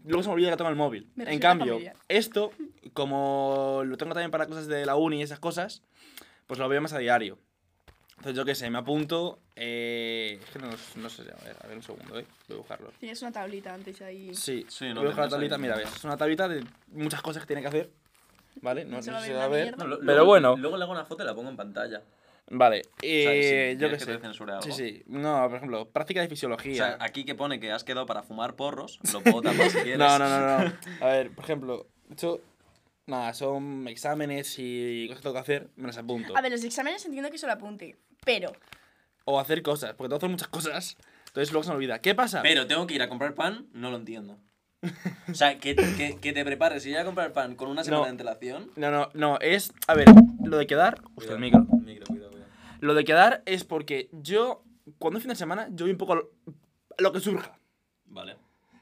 luego 0.05 0.21
se 0.23 0.29
me 0.29 0.35
olvida 0.35 0.51
que 0.51 0.57
tengo 0.57 0.69
el 0.69 0.75
móvil. 0.75 1.09
Me 1.15 1.31
En 1.31 1.39
cambio, 1.39 1.73
familiar. 1.73 1.95
esto, 2.07 2.51
como 2.93 3.81
lo 3.85 3.97
tengo 3.97 4.13
también 4.13 4.31
para 4.31 4.45
cosas 4.45 4.67
de 4.67 4.85
la 4.85 4.95
uni 4.95 5.19
y 5.19 5.23
esas 5.23 5.39
cosas, 5.39 5.81
pues 6.45 6.59
lo 6.59 6.67
veo 6.69 6.81
más 6.81 6.93
a 6.93 6.99
diario. 6.99 7.39
Entonces, 8.17 8.35
yo 8.35 8.45
qué 8.45 8.55
sé, 8.55 8.69
me 8.71 8.79
apunto. 8.79 9.39
Eh, 9.55 10.39
es 10.43 10.49
que 10.51 10.59
no, 10.59 10.69
no 10.95 11.09
sé, 11.09 11.21
a 11.23 11.43
ver, 11.43 11.55
a 11.63 11.67
ver 11.67 11.77
un 11.77 11.83
segundo, 11.83 12.17
¿eh? 12.19 12.25
Voy 12.47 12.55
a 12.55 12.57
buscarlo. 12.59 12.91
Tienes 12.99 13.21
una 13.21 13.31
tablita 13.31 13.73
antes 13.73 14.01
ahí. 14.01 14.33
Sí, 14.33 14.65
Sí, 14.69 14.87
no, 14.89 14.95
voy 14.95 15.05
a 15.05 15.07
buscar 15.09 15.25
la 15.25 15.29
tablita, 15.31 15.55
ahí. 15.55 15.61
mira, 15.61 15.75
ves, 15.75 15.89
es 15.95 16.03
una 16.03 16.17
tablita 16.17 16.47
de 16.47 16.63
muchas 16.87 17.21
cosas 17.21 17.43
que 17.43 17.47
tiene 17.47 17.61
que 17.61 17.67
hacer. 17.67 17.91
¿Vale? 18.61 18.85
No, 18.85 18.97
No 18.97 19.01
se 19.03 19.11
no 19.11 19.17
va 19.17 19.19
a 19.19 19.21
sé 19.23 19.27
si 19.27 19.33
ver 19.33 19.35
se 19.35 19.39
va 19.39 19.43
a 19.45 19.47
ver. 19.47 19.77
No, 19.77 19.87
lo- 19.87 19.99
Pero 19.99 20.11
luego- 20.13 20.25
bueno. 20.25 20.55
Luego 20.57 20.77
le 20.77 20.83
hago 20.83 20.91
una 20.93 21.05
foto 21.05 21.23
y 21.23 21.25
la 21.25 21.35
pongo 21.35 21.49
en 21.49 21.57
pantalla. 21.57 22.01
Vale, 22.49 22.79
O 22.79 22.89
sea, 22.91 22.99
si 23.01 23.05
eh, 23.09 23.77
yo 23.77 23.89
qué 23.89 23.97
que 23.97 24.05
sé. 24.05 24.11
algo. 24.13 24.61
Sí, 24.61 24.71
sí. 24.71 25.03
No, 25.07 25.45
por 25.49 25.57
ejemplo, 25.57 25.89
práctica 25.89 26.21
de 26.21 26.27
O 26.27 26.29
fisiología. 26.29 26.75
sea, 26.75 26.97
aquí 27.01 27.25
que 27.25 27.35
pone 27.35 27.59
que 27.59 27.71
has 27.71 27.83
quedado 27.83 28.05
para 28.05 28.23
fumar 28.23 28.55
porros, 28.55 28.99
lo 29.11 29.21
puedo 29.21 29.41
tapar 29.41 29.69
si 29.69 29.77
quieres. 29.83 29.97
No, 29.97 30.17
no, 30.17 30.29
no, 30.29 30.59
no. 30.63 30.73
A 31.01 31.07
ver, 31.07 31.31
por 31.31 31.43
ejemplo, 31.43 31.87
hecho, 32.09 32.39
nada, 33.05 33.33
son 33.33 33.85
exámenes 33.89 34.55
y 34.59 35.07
cosas 35.09 35.19
que 35.19 35.23
tengo 35.23 35.33
que 35.33 35.39
hacer, 35.41 35.67
me 35.75 35.87
las 35.87 35.97
apunto. 35.97 36.37
A 36.37 36.41
ver, 36.41 36.51
los 36.53 36.63
exámenes 36.63 37.05
entiendo 37.05 37.29
que 37.29 37.37
se 37.37 37.47
lo 37.47 37.51
apunte, 37.53 37.97
pero 38.23 38.53
O 39.25 39.41
hacer 39.41 39.61
cosas, 39.61 39.93
porque 39.95 40.07
tengo 40.07 40.19
que 40.19 40.25
hacer 40.25 40.29
muchas 40.29 40.47
cosas. 40.47 40.97
Entonces 41.27 41.51
luego 41.51 41.63
se 41.65 41.69
me 41.71 41.75
olvida. 41.75 41.99
¿Qué 41.99 42.15
pasa? 42.15 42.41
Pero 42.41 42.65
tengo 42.65 42.87
que 42.87 42.93
ir 42.95 43.01
a 43.01 43.09
comprar 43.09 43.35
pan, 43.35 43.67
no 43.73 43.91
lo 43.91 43.97
entiendo. 43.97 44.37
O 45.29 45.33
sea, 45.33 45.57
que, 45.59 45.75
que, 45.75 46.17
que 46.21 46.33
te 46.33 46.45
prepares 46.45 46.85
y 46.85 46.91
ir 46.91 46.97
a 46.97 47.05
comprar 47.05 47.33
pan 47.33 47.55
con 47.55 47.69
una 47.69 47.83
semana 47.83 47.99
No. 48.01 48.05
de 48.05 48.11
antelación. 48.11 48.71
No, 48.75 48.91
no, 48.91 49.09
no, 49.13 49.39
es. 49.39 49.73
A 49.87 49.93
ver, 49.95 50.07
lo 50.43 50.57
de 50.57 50.67
quedar. 50.67 51.01
Hostia, 51.15 51.33
el 51.33 51.39
micro. 51.39 51.65
Micro, 51.83 52.05
cuidado, 52.05 52.31
cuidado. 52.31 52.51
Lo 52.79 52.93
de 52.93 53.03
quedar 53.03 53.41
es 53.45 53.63
porque 53.63 54.09
yo, 54.11 54.63
cuando 54.99 55.17
es 55.17 55.23
fin 55.23 55.29
de 55.29 55.35
semana, 55.35 55.67
yo 55.71 55.85
voy 55.85 55.91
un 55.91 55.97
poco 55.97 56.13
a 56.13 56.15
lo, 56.17 56.31
a 56.97 57.01
lo 57.01 57.11
que 57.11 57.19
surja. 57.19 57.57
Vale. 58.05 58.37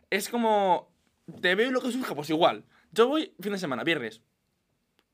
Es 0.09 0.30
como. 0.30 0.92
Te 1.42 1.56
veo 1.56 1.69
y 1.69 1.71
lo 1.71 1.81
que 1.81 1.92
surja, 1.92 2.13
pues 2.13 2.30
igual. 2.30 2.65
Yo 2.92 3.07
voy 3.07 3.33
fin 3.39 3.53
de 3.53 3.57
semana, 3.57 3.83
viernes. 3.83 4.21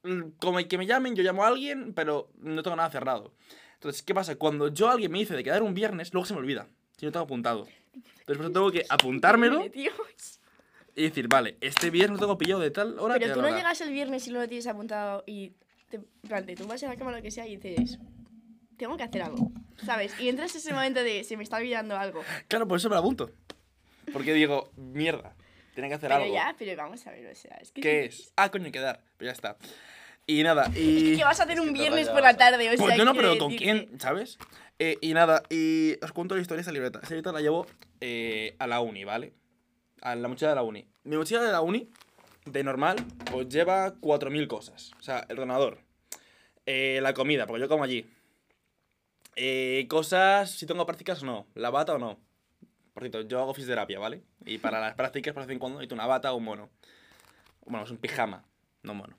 Mm, 0.03 0.31
Como 0.39 0.57
que 0.67 0.77
me 0.77 0.85
llamen, 0.87 1.15
yo 1.15 1.23
llamo 1.23 1.43
a 1.43 1.47
alguien, 1.47 1.93
pero 1.93 2.31
no 2.39 2.63
tengo 2.63 2.75
nada 2.75 2.89
cerrado. 2.89 3.33
Entonces, 3.75 4.01
¿qué 4.03 4.13
pasa? 4.13 4.35
Cuando 4.35 4.67
yo 4.67 4.89
alguien 4.89 5.11
me 5.11 5.19
dice 5.19 5.35
de 5.35 5.43
quedar 5.43 5.63
un 5.63 5.73
viernes, 5.73 6.11
luego 6.13 6.25
se 6.25 6.33
me 6.33 6.39
olvida. 6.39 6.67
Si 6.97 7.05
no 7.05 7.11
tengo 7.11 7.23
apuntado. 7.25 7.67
Entonces, 7.93 8.25
por 8.25 8.35
eso 8.45 8.51
tengo 8.51 8.71
que 8.71 8.85
apuntármelo 8.89 9.69
Tío. 9.71 9.91
Y 10.95 11.03
decir, 11.03 11.27
vale, 11.27 11.57
este 11.61 11.89
viernes 11.89 12.19
lo 12.19 12.25
tengo 12.27 12.37
pillado 12.37 12.59
de 12.61 12.71
tal 12.71 12.99
hora. 12.99 13.15
que 13.15 13.21
Pero 13.21 13.35
tú 13.35 13.41
no 13.41 13.47
hora. 13.47 13.57
llegas 13.57 13.79
el 13.81 13.91
viernes 13.91 14.27
y 14.27 14.31
no 14.31 14.39
lo 14.39 14.47
tienes 14.47 14.67
apuntado 14.67 15.23
y 15.25 15.53
te, 15.89 15.97
en 15.97 16.05
plan, 16.27 16.45
te 16.45 16.55
tumbas 16.55 16.81
en 16.83 16.89
la 16.89 16.95
cama 16.95 17.11
o 17.11 17.15
lo 17.15 17.21
que 17.21 17.31
sea 17.31 17.47
y 17.47 17.57
dices, 17.57 17.99
tengo 18.77 18.97
que 18.97 19.03
hacer 19.03 19.21
algo, 19.21 19.51
¿sabes? 19.85 20.19
Y 20.19 20.29
entras 20.29 20.55
ese 20.55 20.73
momento 20.73 21.03
de, 21.03 21.23
se 21.23 21.37
me 21.37 21.43
está 21.43 21.57
olvidando 21.57 21.97
algo. 21.97 22.23
Claro, 22.47 22.67
por 22.67 22.77
eso 22.77 22.89
me 22.89 22.95
lo 22.95 22.99
apunto. 22.99 23.31
Porque 24.11 24.33
digo, 24.33 24.71
mierda, 24.75 25.35
tiene 25.73 25.87
que 25.89 25.95
hacer 25.95 26.09
Pero 26.09 26.23
algo. 26.23 26.33
ya, 26.33 26.55
pero 26.57 26.75
vamos 26.75 27.05
a 27.07 27.11
ver, 27.11 27.31
o 27.31 27.35
sea, 27.35 27.57
es 27.61 27.71
que... 27.71 27.81
¿Qué 27.81 28.05
es? 28.05 28.33
Ah, 28.35 28.49
coño, 28.49 28.71
quedar. 28.71 29.01
Pues 29.17 29.27
ya 29.27 29.31
está. 29.31 29.57
Y 30.27 30.43
nada, 30.43 30.69
y. 30.75 31.15
¿Qué 31.17 31.23
vas 31.23 31.39
a 31.39 31.43
hacer 31.43 31.59
un 31.59 31.67
que 31.67 31.73
te 31.73 31.79
viernes 31.79 32.09
por 32.09 32.21
la 32.21 32.37
tarde? 32.37 32.67
O 32.69 32.71
sea, 32.77 32.85
Pues 32.85 32.97
yo 32.97 33.05
no, 33.05 33.13
quiero 33.13 33.29
pero 33.29 33.39
¿con 33.39 33.55
quién? 33.55 33.99
¿Sabes? 33.99 34.37
Eh, 34.79 34.97
y 35.01 35.13
nada, 35.13 35.43
y 35.49 35.95
os 36.03 36.11
cuento 36.11 36.35
la 36.35 36.41
historia 36.41 36.57
de 36.57 36.61
esa 36.61 36.71
libreta. 36.71 36.99
Esa 36.99 37.09
libreta 37.09 37.31
la 37.31 37.41
llevo 37.41 37.67
eh, 38.01 38.55
a 38.59 38.67
la 38.67 38.81
uni, 38.81 39.03
¿vale? 39.03 39.33
La 40.01 40.27
mochila 40.27 40.49
de 40.49 40.55
la 40.55 40.63
uni. 40.63 40.87
Mi 41.03 41.15
mochila 41.15 41.41
de 41.41 41.51
la 41.51 41.61
uni, 41.61 41.89
de 42.45 42.63
normal, 42.63 42.97
pues 43.31 43.47
lleva 43.49 43.93
4.000 43.95 44.47
cosas. 44.47 44.91
O 44.99 45.03
sea, 45.03 45.25
el 45.29 45.37
ordenador, 45.37 45.79
eh, 46.65 46.99
la 47.01 47.13
comida, 47.13 47.45
porque 47.45 47.61
yo 47.61 47.69
como 47.69 47.83
allí. 47.83 48.09
Eh, 49.35 49.85
cosas, 49.89 50.51
si 50.51 50.65
tengo 50.65 50.85
prácticas 50.85 51.21
o 51.23 51.25
no, 51.25 51.47
la 51.53 51.69
bata 51.69 51.93
o 51.93 51.99
no. 51.99 52.19
Por 52.93 53.03
cierto, 53.03 53.21
yo 53.21 53.39
hago 53.39 53.53
fisioterapia, 53.53 53.99
¿vale? 53.99 54.23
Y 54.45 54.57
para 54.57 54.81
las 54.81 54.95
prácticas, 54.95 55.33
por 55.33 55.43
vez 55.43 55.51
en 55.51 55.59
cuando, 55.59 55.79
necesito 55.79 55.95
una 55.95 56.07
bata 56.07 56.33
o 56.33 56.37
un 56.37 56.43
mono. 56.43 56.69
Bueno, 57.65 57.85
es 57.85 57.91
un 57.91 57.97
pijama, 57.97 58.43
no 58.83 58.93
mono. 58.93 59.15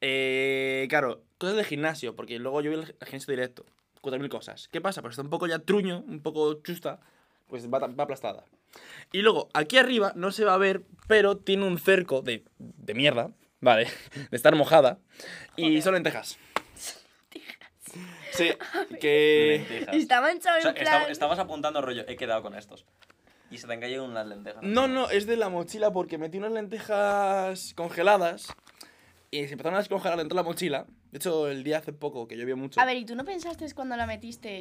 Eh, 0.00 0.86
claro, 0.88 1.22
cosas 1.38 1.56
de 1.56 1.64
gimnasio, 1.64 2.16
porque 2.16 2.38
luego 2.38 2.60
yo 2.62 2.72
voy 2.72 2.80
al 2.80 3.06
gimnasio 3.06 3.30
directo. 3.30 3.64
4.000 4.02 4.28
cosas. 4.28 4.68
¿Qué 4.68 4.80
pasa? 4.80 5.00
Pues 5.02 5.12
está 5.12 5.22
un 5.22 5.30
poco 5.30 5.46
ya 5.46 5.58
truño, 5.58 6.02
un 6.06 6.20
poco 6.20 6.54
chusta, 6.62 7.00
pues 7.46 7.72
va, 7.72 7.78
va 7.78 8.04
aplastada. 8.04 8.44
Y 9.12 9.22
luego, 9.22 9.48
aquí 9.54 9.76
arriba 9.78 10.12
no 10.16 10.32
se 10.32 10.44
va 10.44 10.54
a 10.54 10.58
ver, 10.58 10.82
pero 11.06 11.36
tiene 11.36 11.66
un 11.66 11.78
cerco 11.78 12.22
de, 12.22 12.44
de 12.58 12.94
mierda, 12.94 13.30
¿vale? 13.60 13.86
De 14.30 14.36
estar 14.36 14.54
mojada. 14.56 14.98
Y 15.56 15.80
son 15.82 15.94
lentejas. 15.94 16.38
Sí, 18.32 18.50
que... 19.00 19.64
Lentejas. 19.68 19.94
Está 19.96 20.20
manchado 20.20 20.58
O 20.58 20.62
sea, 20.62 20.70
en 20.72 20.76
esta- 20.78 20.98
plan... 20.98 21.10
estabas 21.10 21.38
apuntando 21.38 21.80
rollo, 21.80 22.04
he 22.08 22.16
quedado 22.16 22.42
con 22.42 22.54
estos. 22.56 22.84
Y 23.50 23.58
se 23.58 23.68
te 23.68 23.72
han 23.74 23.80
caído 23.80 24.04
unas 24.04 24.26
lentejas. 24.26 24.62
No, 24.62 24.88
no, 24.88 25.08
es 25.10 25.26
de 25.26 25.36
la 25.36 25.48
mochila 25.48 25.92
porque 25.92 26.18
metí 26.18 26.38
unas 26.38 26.50
lentejas 26.50 27.72
congeladas 27.76 28.48
y 29.30 29.46
se 29.46 29.52
empezaron 29.52 29.76
a 29.76 29.78
descongelar 29.78 30.18
dentro 30.18 30.34
de 30.36 30.42
la 30.42 30.48
mochila. 30.48 30.86
De 31.12 31.18
hecho, 31.18 31.48
el 31.48 31.62
día 31.62 31.78
hace 31.78 31.92
poco 31.92 32.26
que 32.26 32.36
llovió 32.36 32.56
mucho. 32.56 32.80
A 32.80 32.84
ver, 32.84 32.96
¿y 32.96 33.04
tú 33.04 33.14
no 33.14 33.24
pensaste 33.24 33.72
cuando 33.72 33.96
la 33.96 34.06
metiste 34.06 34.60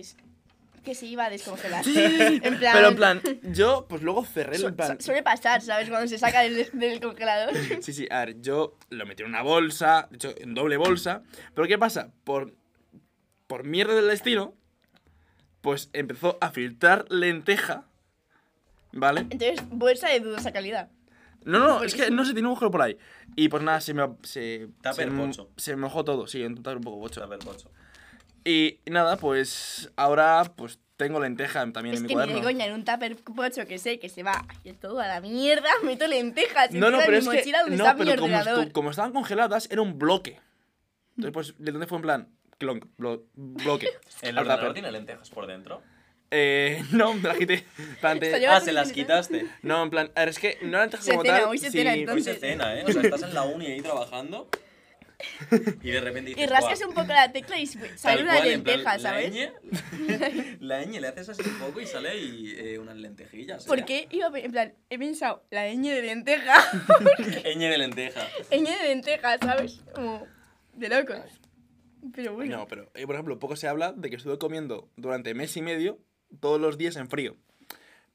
que 0.84 0.96
se 0.96 1.06
iba 1.06 1.26
a 1.26 1.30
descongelar? 1.30 1.84
Sí. 1.84 1.94
En 2.44 2.58
plan- 2.60 2.74
Pero 2.76 2.88
en 2.90 2.96
plan, 2.96 3.22
yo 3.54 3.86
pues 3.88 4.02
luego 4.02 4.24
cerré 4.26 4.58
Su- 4.58 4.68
el 4.68 4.74
plan. 4.76 4.98
su- 5.00 5.06
suele 5.08 5.24
pasar, 5.24 5.62
¿sabes? 5.62 5.90
Cuando 5.90 6.08
se 6.08 6.18
saca 6.18 6.42
del, 6.42 6.70
del 6.74 7.00
congelador. 7.00 7.56
Sí, 7.82 7.94
sí, 7.94 8.08
a 8.12 8.26
ver, 8.26 8.42
yo 8.42 8.78
lo 8.90 9.06
metí 9.06 9.24
en 9.24 9.30
una 9.30 9.42
bolsa, 9.42 10.08
de 10.12 10.16
hecho, 10.18 10.34
en 10.38 10.54
doble 10.54 10.78
bolsa. 10.78 11.24
Pero 11.56 11.68
¿qué 11.68 11.78
pasa? 11.78 12.12
Por, 12.24 12.54
por 13.48 13.64
mierda 13.64 13.96
del 13.96 14.08
destino, 14.08 14.54
pues 15.62 15.90
empezó 15.94 16.38
a 16.42 16.52
filtrar 16.52 17.06
lenteja, 17.10 17.86
¿vale? 18.92 19.22
Entonces, 19.22 19.62
bolsa 19.70 20.10
de 20.10 20.20
dudosa 20.20 20.52
calidad. 20.52 20.90
No, 21.46 21.60
no, 21.60 21.84
es 21.84 21.94
que 21.96 22.10
no 22.10 22.24
se 22.26 22.32
tiene 22.34 22.48
un 22.48 22.52
agujero 22.54 22.72
por 22.72 22.82
ahí. 22.82 22.98
Y 23.36 23.50
pues 23.50 23.62
nada, 23.64 23.82
se 23.82 23.94
me, 23.94 24.08
se, 24.24 24.68
Tupper 24.82 25.10
se, 25.34 25.42
se 25.58 25.76
me 25.76 25.82
mojó 25.82 26.04
todo, 26.06 26.26
sí, 26.28 26.42
un 26.44 26.56
tupper 26.56 26.78
un 26.78 26.84
poco 26.84 26.98
bocho. 26.98 27.22
A 27.24 27.28
ver, 27.28 27.40
pocho. 27.40 27.70
Y 28.46 28.80
nada, 28.86 29.18
pues 29.18 29.92
ahora 29.96 30.44
pues 30.56 30.80
tengo 30.98 31.20
lenteja 31.20 31.60
también 31.72 31.96
Es 31.96 32.00
en 32.02 32.04
mi 32.04 32.10
que 32.10 32.16
ni 32.16 32.22
de 32.22 32.26
cuaderno. 32.28 32.44
coña 32.44 32.66
en 32.66 32.74
un 32.74 32.86
tupper 32.86 33.16
pocho 33.18 33.66
que 33.68 33.78
sé 33.80 34.00
que 34.00 34.10
se 34.10 34.22
va 34.24 34.46
y 34.64 34.74
todo 34.74 35.00
a 35.00 35.08
la 35.08 35.22
mierda, 35.22 35.70
meto 35.84 36.08
lentejas. 36.08 36.72
No, 36.72 36.90
no, 36.92 37.00
pero 37.00 37.12
mi 37.14 37.18
es 37.20 37.28
que 37.30 37.36
mochila 37.38 37.62
donde 37.62 37.78
no, 37.78 37.84
está 37.86 37.96
mi 37.96 38.06
pero 38.06 38.22
como, 38.22 38.36
ordenador. 38.38 38.72
como 38.72 38.90
estaban 38.92 39.12
congeladas 39.14 39.68
era 39.72 39.82
un 39.82 39.98
bloque. 39.98 40.40
Entonces 41.18 41.34
pues 41.34 41.54
de 41.58 41.72
dónde 41.72 41.88
fue 41.88 41.98
en 41.98 42.02
plan 42.02 42.28
clonk, 42.58 42.86
blo- 42.98 43.24
bloque. 43.34 43.88
¿El 44.22 44.38
ordenador 44.38 44.60
tupper. 44.68 44.74
tiene 44.74 44.92
lentejas 44.92 45.30
por 45.30 45.48
dentro? 45.48 45.82
Eh, 46.32 46.84
no, 46.92 47.14
me 47.14 47.22
la 47.30 47.36
quité. 47.36 47.66
En 47.78 47.96
plan, 47.98 48.20
te- 48.20 48.26
Está 48.28 48.38
lleva- 48.40 48.56
Ah, 48.58 48.62
se 48.62 48.74
las 48.74 48.92
quitaste. 48.92 49.48
No, 49.62 49.84
en 49.84 49.90
plan, 49.90 50.12
a 50.16 50.22
ver, 50.22 50.30
es 50.30 50.40
que 50.40 50.58
no 50.62 50.70
eran 50.70 50.82
lentejas 50.82 51.06
Se 51.06 51.12
como 51.12 51.24
cena, 51.24 51.40
tal. 51.40 51.48
hoy 51.50 51.58
se 51.60 51.72
sí, 51.72 51.78
cena, 51.78 51.92
Hoy 51.94 52.00
entonces. 52.00 52.34
se 52.36 52.40
cena, 52.40 52.76
¿eh? 52.80 52.84
O 52.88 52.92
sea, 52.92 53.02
estás 53.04 53.24
en 53.24 53.34
la 53.34 53.44
uni 53.44 53.68
ahí 53.68 53.82
trabajando 53.82 54.50
y 55.82 55.92
de 55.92 56.02
repente 56.02 56.30
dices, 56.32 56.44
Y 56.44 56.48
rascas 56.48 56.80
"Buah". 56.80 56.88
un 56.90 56.94
poco 56.96 57.08
la 57.08 57.32
tecla 57.32 57.60
y 57.60 57.66
sale 57.68 57.90
Tal 58.02 58.22
una 58.24 58.34
cual, 58.38 58.48
en 58.48 58.64
plan, 58.64 58.76
lenteja, 58.78 59.00
¿sabes? 59.00 59.34
La 59.34 59.40
ñ, 59.40 60.58
la 60.60 60.84
ñ 60.86 61.00
le 61.00 61.08
haces 61.08 61.30
así 61.30 61.42
un 61.48 61.60
poco 61.60 61.82
y 61.82 61.86
sale 61.88 62.10
ahí 62.10 62.54
eh, 62.58 62.80
unas 62.80 62.98
lentejillas. 62.98 63.66
¿Por 63.66 63.86
qué 63.86 64.08
iba 64.12 64.28
a 64.28 64.32
pe- 64.32 64.46
en 64.46 64.52
plan, 64.52 64.74
he 64.90 64.98
pensado, 65.00 65.44
la 65.52 65.68
ñ 65.72 65.82
de 65.90 66.02
lenteja, 66.02 66.54
ñ 67.56 67.60
de 67.70 67.78
lenteja. 67.78 68.28
ñ 68.52 68.64
de 68.64 68.84
lenteja, 68.88 69.38
¿sabes? 69.40 69.82
Como 69.94 70.26
de 70.74 70.90
locos. 70.90 71.18
Pero 72.14 72.34
bueno. 72.34 72.58
No, 72.58 72.68
pero 72.68 72.92
eh, 72.96 73.06
por 73.06 73.16
ejemplo, 73.16 73.40
poco 73.40 73.56
se 73.56 73.68
habla 73.68 73.94
de 73.94 74.10
que 74.10 74.18
estuve 74.18 74.38
comiendo 74.38 74.90
durante 74.98 75.34
mes 75.34 75.56
y 75.56 75.62
medio 75.62 76.00
todos 76.42 76.60
los 76.60 76.78
días 76.78 76.96
en 76.98 77.08
frío. 77.10 77.38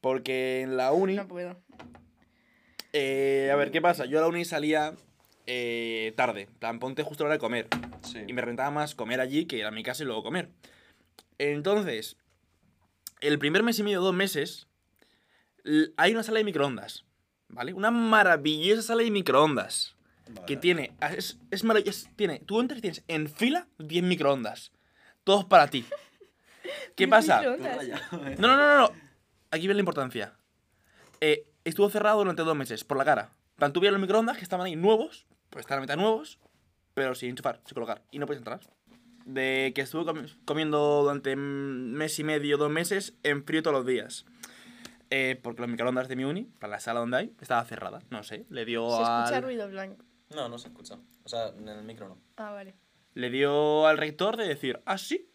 Porque 0.01 0.61
en 0.61 0.77
la 0.77 0.93
uni. 0.93 1.15
No 1.17 1.27
puedo. 1.27 1.57
eh, 2.93 3.51
a 3.53 3.57
ver, 3.57 3.71
¿qué 3.71 3.81
pasa? 3.81 4.05
Yo 4.07 4.19
a 4.19 4.23
la 4.23 4.29
uni 4.29 4.45
salía 4.45 4.95
eh, 5.51 6.13
tarde. 6.15 6.43
En 6.43 6.55
plan, 6.55 6.79
ponte 6.79 7.03
justo 7.03 7.25
a 7.25 7.27
la 7.27 7.29
hora 7.29 7.35
de 7.37 7.41
comer. 7.41 7.69
Sí. 8.03 8.19
Y 8.27 8.35
me 8.35 8.43
rentaba 8.43 8.71
más 8.71 8.95
comer 8.95 9.19
allí 9.21 9.47
que 9.47 9.57
ir 9.57 9.65
a 9.65 9.71
mi 9.71 9.83
casa 9.83 10.03
y 10.03 10.07
luego 10.07 10.23
comer. 10.23 10.51
Entonces, 11.39 12.19
el 13.21 13.39
primer 13.39 13.63
mes 13.63 13.79
y 13.79 13.83
medio, 13.83 14.03
dos 14.03 14.15
meses, 14.15 14.69
hay 15.97 16.13
una 16.13 16.23
sala 16.23 16.39
de 16.39 16.45
microondas. 16.45 17.07
¿Vale? 17.49 17.73
Una 17.73 17.91
maravillosa 17.91 18.83
sala 18.83 19.03
de 19.03 19.11
microondas. 19.11 19.97
Que 20.47 20.59
tiene. 20.59 20.93
Es, 21.17 21.39
es 21.51 21.65
maravilloso. 21.65 22.11
Tiene. 22.15 22.41
Tú 22.41 22.61
entras 22.61 22.79
y 22.79 22.83
tienes 22.83 23.03
en 23.09 23.27
fila 23.27 23.69
10 23.79 24.05
microondas. 24.05 24.71
Todos 25.25 25.47
para 25.47 25.69
ti. 25.69 25.87
¿Qué 26.95 27.09
pasa? 27.09 27.43
¿eh? 27.43 28.37
No, 28.39 28.49
no, 28.49 28.57
no, 28.59 28.69
no, 28.69 28.79
no. 28.81 28.93
Aquí 29.51 29.63
viene 29.63 29.75
la 29.75 29.81
importancia. 29.81 30.37
Eh, 31.23 31.47
estuvo 31.65 31.89
cerrado 31.89 32.19
durante 32.19 32.43
dos 32.43 32.55
meses, 32.55 32.85
por 32.85 32.99
la 32.99 33.07
cara. 33.07 33.33
Plan, 33.57 33.73
tú 33.73 33.81
los 33.81 33.99
microondas 33.99 34.37
que 34.37 34.45
estaban 34.45 34.67
ahí 34.67 34.77
nuevos, 34.77 35.27
pues 35.51 35.63
estaban 35.65 35.81
a 35.81 35.83
mitad 35.83 35.97
nuevos, 35.97 36.39
pero 36.95 37.15
sin 37.15 37.31
enchufar, 37.31 37.61
sin 37.65 37.75
colocar. 37.75 38.03
Y 38.11 38.19
no 38.19 38.27
puedes 38.27 38.41
entrar. 38.41 38.61
De 39.25 39.73
que 39.75 39.83
estuve 39.83 40.05
comi- 40.11 40.37
comiendo 40.45 41.03
durante 41.03 41.37
mes 41.37 42.19
y 42.19 42.25
medio, 42.25 42.57
dos 42.57 42.71
meses, 42.71 43.17
en 43.23 43.45
frío 43.45 43.63
todos 43.63 43.77
los 43.77 43.87
días. 43.87 44.25
Eh, 45.11 45.39
porque 45.43 45.61
los 45.63 45.71
microondas 45.71 46.09
de 46.09 46.17
mi 46.17 46.25
uni, 46.25 46.45
para 46.59 46.73
la 46.73 46.81
sala 46.81 47.01
donde 47.01 47.17
hay, 47.17 47.33
estaba 47.41 47.65
cerrada. 47.65 48.01
No 48.11 48.23
sé, 48.23 48.47
le 48.51 48.65
dio 48.65 48.87
Se 48.89 49.03
escucha 49.03 49.37
al... 49.37 49.43
ruido 49.43 49.69
blanco. 49.69 50.05
No, 50.35 50.49
no 50.49 50.59
se 50.59 50.69
escucha. 50.69 50.99
O 51.25 51.29
sea, 51.29 51.49
en 51.49 51.69
el 51.69 51.83
micro 51.85 52.09
no. 52.09 52.19
Ah, 52.37 52.51
vale. 52.53 52.75
le 53.15 53.31
dio 53.31 53.87
al 53.87 53.97
rector 53.99 54.37
de 54.37 54.47
decir, 54.47 54.81
ah, 54.87 54.99
sí. 54.99 55.31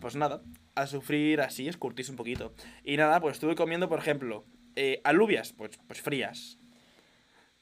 Pues 0.00 0.16
nada, 0.16 0.42
a 0.74 0.86
sufrir 0.86 1.40
así, 1.40 1.68
escurtirse 1.68 2.10
un 2.10 2.16
poquito. 2.16 2.52
Y 2.82 2.96
nada, 2.96 3.20
pues 3.20 3.34
estuve 3.34 3.54
comiendo, 3.54 3.88
por 3.88 4.00
ejemplo, 4.00 4.44
eh, 4.76 5.00
alubias, 5.04 5.52
pues, 5.52 5.78
pues 5.86 6.02
frías. 6.02 6.58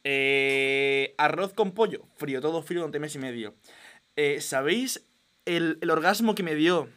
Eh, 0.05 1.15
arroz 1.19 1.53
con 1.55 1.73
pollo, 1.73 2.07
frío, 2.17 2.41
todo 2.41 2.63
frío 2.63 2.81
durante 2.81 2.99
mes 3.01 3.15
y 3.15 3.19
medio. 3.19 3.55
Eh, 4.17 4.41
¿Sabéis 4.41 5.07
el, 5.47 5.79
el 5.81 5.91
orgasmo 5.91 6.35
que 6.35 6.43
me 6.43 6.55
dio 6.55 6.89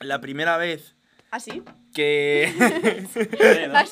la 0.00 0.20
primera 0.20 0.56
vez 0.56 0.94
¿Ah, 1.30 1.40
sí? 1.40 1.62
que... 1.94 2.52
Sí, 3.12 3.20
¿no? 3.68 3.74
¿Ah, 3.76 3.84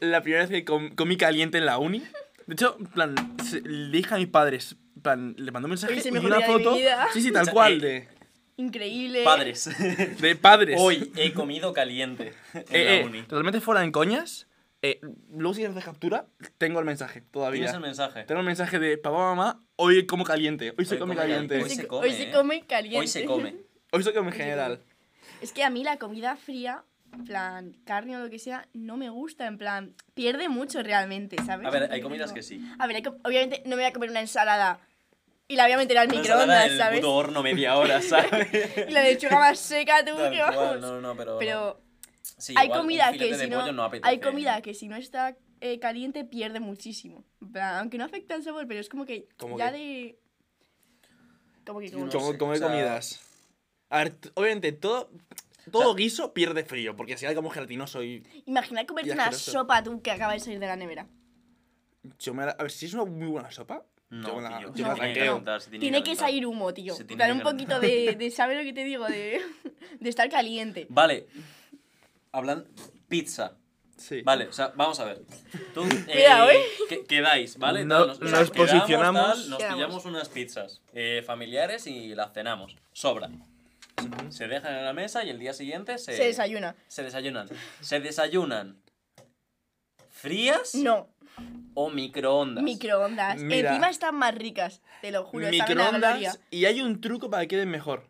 la 0.00 0.22
primera 0.22 0.42
vez 0.44 0.50
que 0.50 0.64
com- 0.64 0.90
comí 0.94 1.16
caliente 1.16 1.58
en 1.58 1.66
la 1.66 1.78
uni? 1.78 2.02
De 2.46 2.54
hecho, 2.54 2.76
en 2.78 2.86
plan, 2.86 3.14
se- 3.44 3.60
le 3.60 3.96
dije 3.96 4.14
a 4.14 4.18
mis 4.18 4.26
padres, 4.28 4.76
en 4.96 5.02
plan, 5.02 5.34
le 5.38 5.50
mandó 5.52 5.66
un 5.66 5.70
mensaje 5.70 5.94
y 6.02 6.16
una 6.16 6.40
foto. 6.40 6.76
Sí, 7.12 7.20
sí, 7.22 7.30
tal 7.32 7.50
cual, 7.52 7.80
de... 7.80 8.08
Increíble. 8.56 9.24
Padres. 9.24 9.70
De 10.20 10.36
padres. 10.36 10.76
Hoy 10.78 11.10
he 11.16 11.32
comido 11.32 11.72
caliente 11.72 12.34
en 12.52 12.64
Eh, 12.70 12.84
la 12.84 12.94
eh, 12.96 13.04
uni. 13.04 13.22
totalmente 13.22 13.60
fuera 13.60 13.82
en 13.84 13.90
coñas. 13.92 14.48
Eh, 14.82 15.00
luego 15.30 15.54
si 15.54 15.64
haces 15.64 15.84
captura, 15.84 16.26
tengo 16.56 16.78
el 16.78 16.86
mensaje 16.86 17.20
todavía. 17.20 17.58
¿Tienes 17.60 17.74
el 17.74 17.80
mensaje? 17.80 18.24
Tengo 18.24 18.40
el 18.40 18.46
mensaje 18.46 18.78
de 18.78 18.96
papá, 18.96 19.18
mamá, 19.18 19.62
hoy 19.76 20.06
como 20.06 20.24
caliente. 20.24 20.72
Hoy 20.78 20.86
se 20.86 20.98
come 20.98 21.14
come 21.14 21.16
caliente. 21.16 21.56
Hoy 21.56 21.62
Hoy 21.64 21.70
se 21.70 21.86
come, 21.86 22.06
hoy 22.06 22.12
se 22.12 22.22
¿eh? 22.22 22.32
come 22.32 22.66
caliente. 22.66 22.98
Hoy 22.98 23.06
se 23.08 23.24
come. 23.24 23.56
Hoy 23.92 24.02
se 24.04 24.14
come 24.14 24.28
en 24.28 24.36
general. 24.36 24.80
Es 25.42 25.52
que 25.52 25.64
a 25.64 25.70
mí 25.70 25.82
la 25.82 25.98
comida 25.98 26.36
fría, 26.36 26.84
en 27.12 27.24
plan 27.24 27.76
carne 27.84 28.16
o 28.16 28.20
lo 28.20 28.30
que 28.30 28.38
sea, 28.38 28.68
no 28.72 28.96
me 28.96 29.10
gusta. 29.10 29.46
En 29.46 29.58
plan, 29.58 29.94
pierde 30.14 30.48
mucho 30.48 30.82
realmente, 30.82 31.36
¿sabes? 31.44 31.66
A 31.66 31.70
ver, 31.70 31.90
hay 31.90 32.00
comidas 32.00 32.32
que 32.32 32.42
sí. 32.42 32.64
A 32.78 32.86
ver, 32.86 33.02
obviamente 33.24 33.62
no 33.64 33.70
me 33.70 33.82
voy 33.82 33.90
a 33.90 33.92
comer 33.92 34.10
una 34.10 34.20
ensalada 34.20 34.78
y 35.48 35.56
la 35.56 35.64
voy 35.64 35.72
a 35.72 35.76
meter 35.78 35.98
al 35.98 36.06
Una 36.08 36.16
microondas, 36.16 36.76
¿sabes? 36.76 37.00
puto 37.00 37.12
horno 37.12 37.42
media 37.42 37.76
hora, 37.76 38.00
¿sabes? 38.02 38.48
Y 38.88 38.92
la 38.92 39.02
lechuga 39.02 39.40
más 39.40 39.58
seca, 39.58 40.04
tú, 40.04 40.14
Tal 40.16 40.30
que 40.30 40.38
cual, 40.38 40.54
vamos. 40.54 40.80
no, 40.80 41.00
no, 41.00 41.16
pero... 41.16 41.38
Pero 41.40 41.80
Sí, 42.38 42.54
hay 42.56 42.66
igual 42.66 42.80
comida 42.80 43.12
que 43.12 43.34
si 43.34 43.48
no, 43.48 43.82
apetece, 43.84 44.08
hay 44.08 44.20
comida 44.20 44.60
que 44.62 44.74
si 44.74 44.88
no 44.88 44.96
está 44.96 45.36
eh, 45.60 45.78
caliente 45.78 46.24
pierde 46.24 46.60
muchísimo. 46.60 47.24
Aunque 47.60 47.98
no 47.98 48.04
afecta 48.04 48.34
al 48.34 48.42
sabor, 48.42 48.66
pero 48.66 48.80
es 48.80 48.88
como 48.88 49.04
que 49.04 49.28
¿Cómo 49.36 49.58
ya 49.58 49.70
que? 49.72 49.78
de 49.78 50.18
como 51.64 51.80
que 51.80 51.90
como 51.92 52.06
no 52.06 52.12
como 52.12 52.32
sé, 52.32 52.38
comer 52.38 52.56
o 52.56 52.58
sea- 52.58 52.68
comidas. 52.68 53.20
A 53.90 54.04
ver, 54.04 54.16
obviamente, 54.34 54.72
todo, 54.72 55.10
todo 55.70 55.94
guiso 55.94 56.32
pierde 56.32 56.64
frío. 56.64 56.94
Porque 56.96 57.16
si 57.16 57.26
hay 57.26 57.34
como 57.34 57.50
gelatinoso 57.50 58.02
y. 58.02 58.22
Imagina 58.46 58.86
comerte 58.86 59.12
una 59.12 59.32
sopa 59.32 59.82
tú 59.82 60.00
que 60.00 60.10
acaba 60.10 60.32
de 60.32 60.40
salir 60.40 60.60
de 60.60 60.66
la 60.66 60.76
nevera. 60.76 61.06
Yo 62.18 62.32
me 62.34 62.46
la- 62.46 62.52
a 62.52 62.62
ver, 62.62 62.70
si 62.70 62.86
es 62.86 62.94
una 62.94 63.04
muy 63.04 63.26
buena 63.26 63.50
sopa. 63.50 63.84
No, 64.10 64.28
yo 64.28 64.36
me 64.36 64.42
la, 64.42 64.58
tío, 64.58 64.74
yo 64.74 64.88
me 64.88 64.96
la 64.96 65.40
no, 65.40 65.60
se 65.60 65.70
tiene 65.70 65.82
Tiene 65.82 66.02
que 66.02 66.16
salir 66.16 66.44
humo, 66.44 66.74
tío. 66.74 66.96
Dar 67.16 67.32
un 67.32 67.42
poquito 67.42 67.78
de, 67.78 68.16
de 68.16 68.30
¿sabes 68.32 68.58
lo 68.58 68.64
que 68.64 68.72
te 68.72 68.84
digo? 68.84 69.06
De, 69.06 69.40
de 70.00 70.08
estar 70.08 70.28
caliente. 70.28 70.86
Vale. 70.88 71.26
Hablan 72.32 72.66
pizza. 73.08 73.56
Sí. 73.96 74.22
Vale, 74.22 74.46
o 74.46 74.52
sea, 74.52 74.72
vamos 74.76 74.98
a 75.00 75.04
ver. 75.04 75.20
Tú, 75.74 75.82
Cuidado, 76.10 76.50
¿eh? 76.50 76.62
que- 76.88 77.04
quedáis, 77.04 77.58
¿vale? 77.58 77.84
No- 77.84 78.06
Nos, 78.06 78.18
nos 78.20 78.30
quedamos, 78.30 78.50
posicionamos. 78.50 79.22
tal, 79.22 79.50
nos 79.50 79.58
Quedamos. 79.58 79.76
pillamos 79.76 80.04
unas 80.06 80.28
pizzas 80.30 80.80
eh, 80.94 81.22
familiares 81.26 81.86
y 81.86 82.14
las 82.14 82.32
cenamos. 82.32 82.76
Sobra. 82.92 83.28
Se 84.30 84.48
dejan 84.48 84.74
en 84.76 84.84
la 84.86 84.94
mesa 84.94 85.22
y 85.24 85.28
el 85.28 85.38
día 85.38 85.52
siguiente 85.52 85.98
se, 85.98 86.16
Se 86.16 86.24
desayuna. 86.24 86.74
se 86.88 87.02
desayunan. 87.02 87.48
Se 87.80 88.00
desayunan 88.00 88.80
frías 90.08 90.74
No, 90.74 91.08
o 91.74 91.90
microondas. 91.90 92.64
microondas. 92.64 93.40
Mira. 93.42 93.70
Encima 93.70 93.90
están 93.90 94.14
más 94.16 94.34
ricas, 94.34 94.80
te 95.02 95.10
lo 95.10 95.24
juro. 95.24 95.44
saben 95.46 95.60
a 95.60 95.66
gloria. 95.66 95.90
Microondas. 95.92 96.40
Y 96.50 96.64
hay 96.64 96.80
un 96.80 97.00
truco 97.02 97.28
para 97.28 97.42
que 97.42 97.48
queden 97.48 97.70
mejor. 97.70 98.06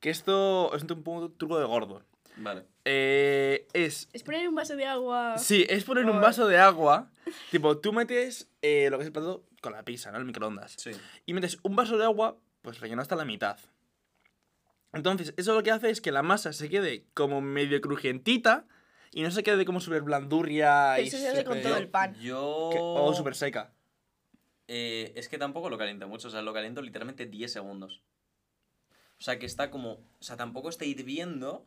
Que 0.00 0.10
esto 0.10 0.74
es 0.74 0.82
un 0.82 1.04
poco 1.04 1.30
truco 1.30 1.60
de 1.60 1.64
gordo. 1.66 2.02
Vale. 2.36 2.64
Eh, 2.84 3.66
es 3.72 4.08
Es 4.12 4.22
poner 4.22 4.48
un 4.48 4.54
vaso 4.54 4.74
de 4.76 4.86
agua. 4.86 5.36
Sí, 5.38 5.66
es 5.68 5.84
poner 5.84 6.04
un 6.06 6.20
vaso 6.20 6.46
de 6.46 6.58
agua. 6.58 7.10
tipo, 7.50 7.78
tú 7.78 7.92
metes 7.92 8.48
eh, 8.62 8.88
lo 8.90 8.98
que 8.98 9.02
es 9.02 9.06
el 9.08 9.12
plato 9.12 9.44
con 9.60 9.72
la 9.72 9.84
pizza, 9.84 10.10
¿no? 10.10 10.18
El 10.18 10.24
microondas. 10.24 10.74
Sí. 10.78 10.90
Y 11.26 11.34
metes 11.34 11.58
un 11.62 11.76
vaso 11.76 11.96
de 11.98 12.04
agua, 12.04 12.38
pues 12.62 12.80
relleno 12.80 13.02
hasta 13.02 13.16
la 13.16 13.24
mitad. 13.24 13.58
Entonces, 14.92 15.32
eso 15.36 15.54
lo 15.54 15.62
que 15.62 15.70
hace 15.70 15.90
es 15.90 16.00
que 16.00 16.12
la 16.12 16.22
masa 16.22 16.52
se 16.52 16.68
quede 16.68 17.06
como 17.14 17.40
medio 17.40 17.80
crujientita 17.80 18.66
y 19.12 19.22
no 19.22 19.30
se 19.30 19.42
quede 19.42 19.64
como 19.64 19.80
súper 19.80 20.02
blandurria 20.02 21.00
y 21.00 21.08
Eso 21.08 21.18
se 21.18 21.28
hace 21.28 21.44
con 21.44 21.60
todo 21.62 21.76
el 21.76 21.88
pan. 21.88 22.14
Yo. 22.20 22.70
que- 22.72 22.78
o 22.80 23.14
súper 23.14 23.34
seca. 23.34 23.72
Eh, 24.68 25.12
es 25.16 25.28
que 25.28 25.38
tampoco 25.38 25.70
lo 25.70 25.78
caliento 25.78 26.08
mucho, 26.08 26.28
o 26.28 26.30
sea, 26.30 26.42
lo 26.42 26.52
caliento 26.52 26.82
literalmente 26.82 27.26
10 27.26 27.52
segundos. 27.52 28.02
O 29.18 29.24
sea, 29.24 29.38
que 29.38 29.46
está 29.46 29.70
como. 29.70 29.92
O 29.92 30.02
sea, 30.22 30.36
tampoco 30.36 30.68
está 30.68 30.84
hirviendo, 30.84 31.66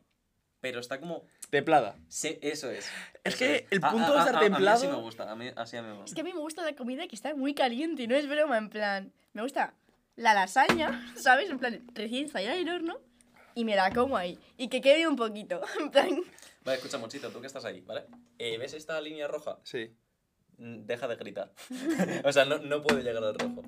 pero 0.61 0.79
está 0.79 0.99
como. 0.99 1.23
Templada. 1.49 1.95
se- 2.07 2.39
eso 2.41 2.69
es. 2.71 2.85
Es 3.23 3.33
eso 3.35 3.37
que 3.37 3.55
es. 3.55 3.63
el 3.71 3.79
punto 3.81 3.97
a- 4.05 4.11
de 4.11 4.17
a- 4.17 4.19
estar 4.19 4.35
a- 4.35 4.39
A 4.39 4.41
mí 4.41 4.47
templado- 4.49 4.77
así 4.77 4.87
me 4.87 4.95
gusta, 5.01 5.31
a 5.31 5.35
mí, 5.35 5.51
así 5.55 5.77
a 5.77 5.81
mí 5.81 5.87
me 5.89 5.93
Es 5.93 5.99
gusta. 6.01 6.15
que 6.15 6.21
a 6.21 6.23
mí 6.23 6.33
me 6.33 6.39
gusta 6.39 6.63
la 6.63 6.75
comida 6.75 7.07
que 7.07 7.15
está 7.15 7.35
muy 7.35 7.53
caliente, 7.53 8.03
y 8.03 8.07
no 8.07 8.15
es 8.15 8.27
broma, 8.27 8.57
en 8.57 8.69
plan. 8.69 9.13
Me 9.33 9.41
gusta 9.41 9.73
la 10.15 10.33
lasaña, 10.33 10.89
¿sabes? 11.17 11.49
En 11.49 11.59
plan, 11.59 11.81
recién 11.93 12.29
salida 12.29 12.53
del 12.55 12.69
horno 12.69 12.97
y 13.53 13.63
me 13.65 13.75
la 13.75 13.91
como 13.91 14.17
ahí. 14.17 14.39
Y 14.57 14.67
que 14.69 14.81
quede 14.81 15.07
un 15.07 15.15
poquito. 15.15 15.61
En 15.79 15.91
plan. 15.91 16.09
Vale, 16.63 16.77
escucha, 16.77 16.97
Monchito, 16.97 17.29
tú 17.29 17.41
que 17.41 17.47
estás 17.47 17.63
ahí, 17.65 17.81
¿vale? 17.81 18.05
Eh, 18.39 18.57
¿Ves 18.57 18.73
esta 18.73 18.99
línea 18.99 19.27
roja? 19.27 19.59
Sí. 19.63 19.93
Mm, 20.57 20.85
Deja 20.85 21.07
de 21.07 21.15
gritar. 21.17 21.51
o 22.25 22.31
sea, 22.31 22.45
no, 22.45 22.57
no 22.57 22.81
puedo 22.81 23.01
llegar 23.01 23.23
al 23.23 23.35
rojo. 23.37 23.61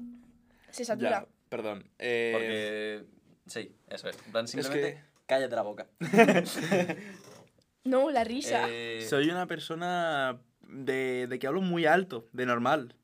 Se 0.72 0.84
satura. 0.84 1.10
Ya, 1.22 1.28
perdón. 1.50 1.88
Eh, 2.00 2.32
Porque 2.34 3.18
Sí, 3.46 3.76
eso 3.88 4.10
es. 4.10 4.18
En 4.26 4.32
plan, 4.32 4.48
simplemente 4.48 4.94
que- 4.96 5.17
cállate 5.28 5.56
la 5.56 5.62
boca. 5.62 5.88
No, 7.84 8.12
la 8.12 8.26
risa. 8.26 8.66
Eh, 8.70 9.06
Soy 9.10 9.30
una 9.30 9.46
persona 9.48 10.42
de, 10.68 11.26
de 11.28 11.40
que 11.40 11.48
hablo 11.48 11.62
muy 11.62 11.86
alto, 11.86 12.28
de 12.34 12.46
normal. 12.46 12.96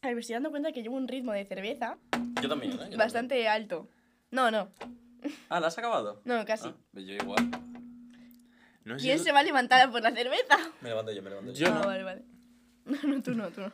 A 0.00 0.06
ver, 0.06 0.14
me 0.14 0.20
estoy 0.20 0.34
dando 0.34 0.50
cuenta 0.50 0.70
que 0.70 0.82
llevo 0.82 0.94
un 0.96 1.08
ritmo 1.08 1.32
de 1.32 1.44
cerveza 1.44 1.98
Yo 2.40 2.48
también, 2.48 2.70
¿eh? 2.72 2.74
Yo 2.74 2.80
también. 2.82 2.98
bastante 2.98 3.48
alto. 3.48 3.88
No, 4.30 4.50
no, 4.52 4.70
Ah, 5.48 5.58
¿la 5.58 5.66
has 5.68 5.76
acabado? 5.78 6.20
no, 6.24 6.44
casi. 6.44 6.68
Ah, 6.68 6.74
pues 6.92 7.04
yo 7.06 7.14
igual. 7.14 7.50
No 8.84 8.96
sé 8.98 9.04
¿Quién 9.06 9.18
si- 9.18 9.24
se 9.24 9.32
va 9.32 9.40
a 9.40 9.42
levantar 9.42 9.90
por 9.90 10.02
la 10.02 10.12
cerveza? 10.12 10.56
Me 10.82 10.90
levanto 10.90 11.10
yo, 11.12 11.22
me 11.22 11.30
levanto 11.30 11.52
yo. 11.52 11.66
Yo 11.66 11.72
ah, 11.74 11.78
no. 11.80 11.86
vale, 11.86 12.02
vale. 12.04 12.22
No, 12.84 12.98
no, 13.08 13.22
tú 13.22 13.34
no, 13.34 13.48
tú 13.50 13.60
no. 13.60 13.72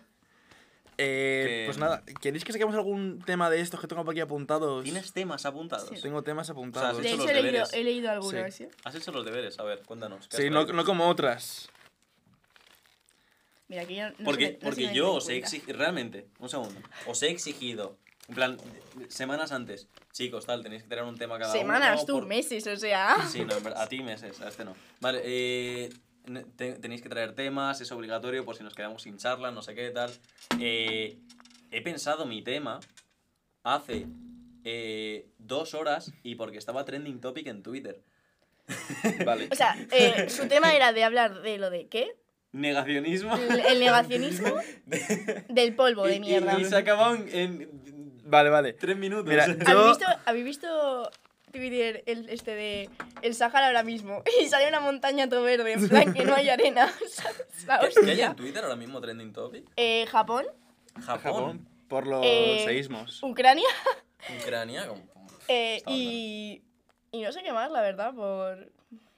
Eh, 1.01 1.45
Que- 1.47 1.63
Pues 1.67 1.79
nada, 1.79 2.03
¿queréis 2.21 2.45
que 2.45 2.53
saquemos 2.53 2.75
algún 2.75 3.23
tema 3.25 3.49
de 3.51 3.61
estos 3.61 3.79
que 3.81 3.87
tengo 3.87 4.05
por 4.05 4.13
aquí 4.13 4.21
apuntados? 4.21 4.83
¿Tienes 4.83 5.13
temas 5.13 5.47
apuntados? 5.47 5.89
Sí. 5.95 6.03
Tengo 6.03 6.23
temas 6.23 6.51
apuntados. 6.51 6.97
¿has 6.97 7.03
De 7.03 7.09
hecho 7.13 7.23
hecho, 7.23 7.23
los 7.23 7.31
he 7.31 7.43
leído, 7.43 7.65
he 7.73 7.85
leído 7.85 8.11
algunos, 8.11 8.55
Sí. 8.55 8.65
¿sí? 8.65 8.71
Has 8.85 8.95
hecho 8.97 9.13
los 9.13 9.25
deberes, 9.25 9.59
a 9.61 9.63
ver, 9.63 9.83
cuéntanos. 9.85 10.27
¿qué 10.29 10.37
has 10.37 10.43
Sí, 10.43 10.51
no, 10.51 10.65
no 10.67 10.85
como 10.85 11.09
otras. 11.09 11.69
Mira, 13.69 13.83
aquí 13.83 13.95
ya 13.97 14.11
no 14.11 14.17
se 14.17 14.25
Porque, 14.25 14.45
me- 14.47 14.53
no 14.55 14.59
se 14.59 14.65
porque 14.65 14.87
me 14.89 14.95
yo 14.95 15.15
os 15.15 15.29
he 15.29 15.37
exigido, 15.37 15.79
realmente, 15.79 16.27
un 16.41 16.49
segundo, 16.49 16.81
os 17.07 17.23
he 17.23 17.29
exigido, 17.31 17.97
en 18.29 18.35
plan, 18.35 18.57
semanas 19.09 19.53
antes, 19.53 19.87
chicos, 20.13 20.47
tal, 20.47 20.63
tenéis 20.63 20.83
que 20.83 20.89
tener 20.89 21.05
un 21.05 21.17
tema 21.19 21.39
cada 21.39 21.53
Semanas, 21.53 21.99
uno. 21.99 22.07
tú, 22.07 22.13
por- 22.15 22.27
meses, 22.27 22.67
o 22.67 22.77
sea. 22.77 23.17
Sí, 23.31 23.45
no, 23.45 23.55
a 23.77 23.87
ti 23.87 24.03
meses, 24.03 24.41
a 24.41 24.49
este 24.49 24.65
no. 24.65 24.75
Vale, 25.01 25.21
eh, 25.25 25.91
te- 26.57 26.75
tenéis 26.75 27.03
que 27.03 27.09
traer 27.09 27.35
temas, 27.35 27.81
es 27.81 27.91
obligatorio 27.93 28.45
por 28.45 28.57
si 28.57 28.63
nos 28.65 28.75
quedamos 28.75 29.03
sin 29.03 29.17
charla, 29.17 29.51
no 29.51 29.63
sé 29.63 29.75
qué 29.75 29.91
tal. 29.91 30.11
Eh, 30.61 31.19
he 31.71 31.83
pensado 31.83 32.27
mi 32.27 32.43
tema 32.43 32.81
hace 33.65 34.07
eh, 34.65 35.27
dos 35.39 35.75
horas 35.75 36.13
y 36.23 36.35
porque 36.35 36.59
estaba 36.59 36.85
trending 36.85 37.21
topic 37.21 37.47
en 37.47 37.63
Twitter. 37.63 38.01
Vale. 39.25 39.49
O 39.51 39.55
sea, 39.55 39.77
eh, 39.93 40.29
su 40.29 40.47
tema 40.49 40.75
era 40.75 40.93
de 40.93 41.05
hablar 41.05 41.41
de 41.43 41.59
lo 41.59 41.71
de 41.71 41.87
qué? 41.89 42.17
Negacionismo. 42.53 43.37
El, 43.37 43.61
el 43.61 43.81
negacionismo 43.81 44.55
del 45.49 45.75
polvo 45.75 46.07
Y- 46.07 46.11
de 46.11 46.17
y- 46.17 46.21
mierda. 46.21 46.59
Y, 46.61 46.65
se 46.65 46.77
acabó 46.77 47.15
en, 47.15 47.29
en 47.35 47.71
Vale, 48.25 48.51
vale. 48.51 48.75
tres 48.75 48.97
minutos. 48.97 49.27
Mira, 49.27 49.45
¿Habéis 49.45 49.67
yo... 49.67 49.89
visto, 49.89 50.07
¿Habéis 50.27 50.45
visto 50.45 51.11
Twitter 51.51 52.03
el, 52.07 52.29
este 52.29 52.55
de 52.55 52.91
el 53.23 53.35
Sahara 53.35 53.67
ahora 53.69 53.83
mismo? 53.83 54.23
Y 54.41 54.47
sale 54.49 54.69
una 54.69 54.81
montaña 54.81 55.29
todo 55.29 55.43
verde, 55.43 55.73
en 55.73 55.89
plan 55.89 56.13
que 56.15 56.25
no 56.25 56.35
hay 56.35 56.49
arena. 56.49 56.89
¿sabes? 57.09 57.67
La 57.67 57.81
¿Qué, 57.81 57.87
hostia. 57.87 58.03
qué 58.05 58.11
hay 58.13 58.21
en 58.23 58.37
Twitter 58.37 58.63
ahora 58.65 58.77
mismo 58.77 59.01
trending 59.01 59.33
topic? 59.33 59.65
Eh, 59.77 60.07
Japón, 60.07 60.47
Japón. 61.01 61.21
Japón, 61.23 61.69
por 61.89 62.07
los 62.07 62.21
Eh, 62.25 62.63
seísmos. 62.65 63.23
Ucrania 63.23 63.69
Ucrania. 64.43 64.87
eh, 65.49 65.83
y, 65.87 66.63
y 67.13 67.23
no 67.23 67.33
sé 67.33 67.43
qué 67.43 67.53
más, 67.53 67.71
la 67.71 67.81
verdad, 67.81 68.13
por... 68.15 68.71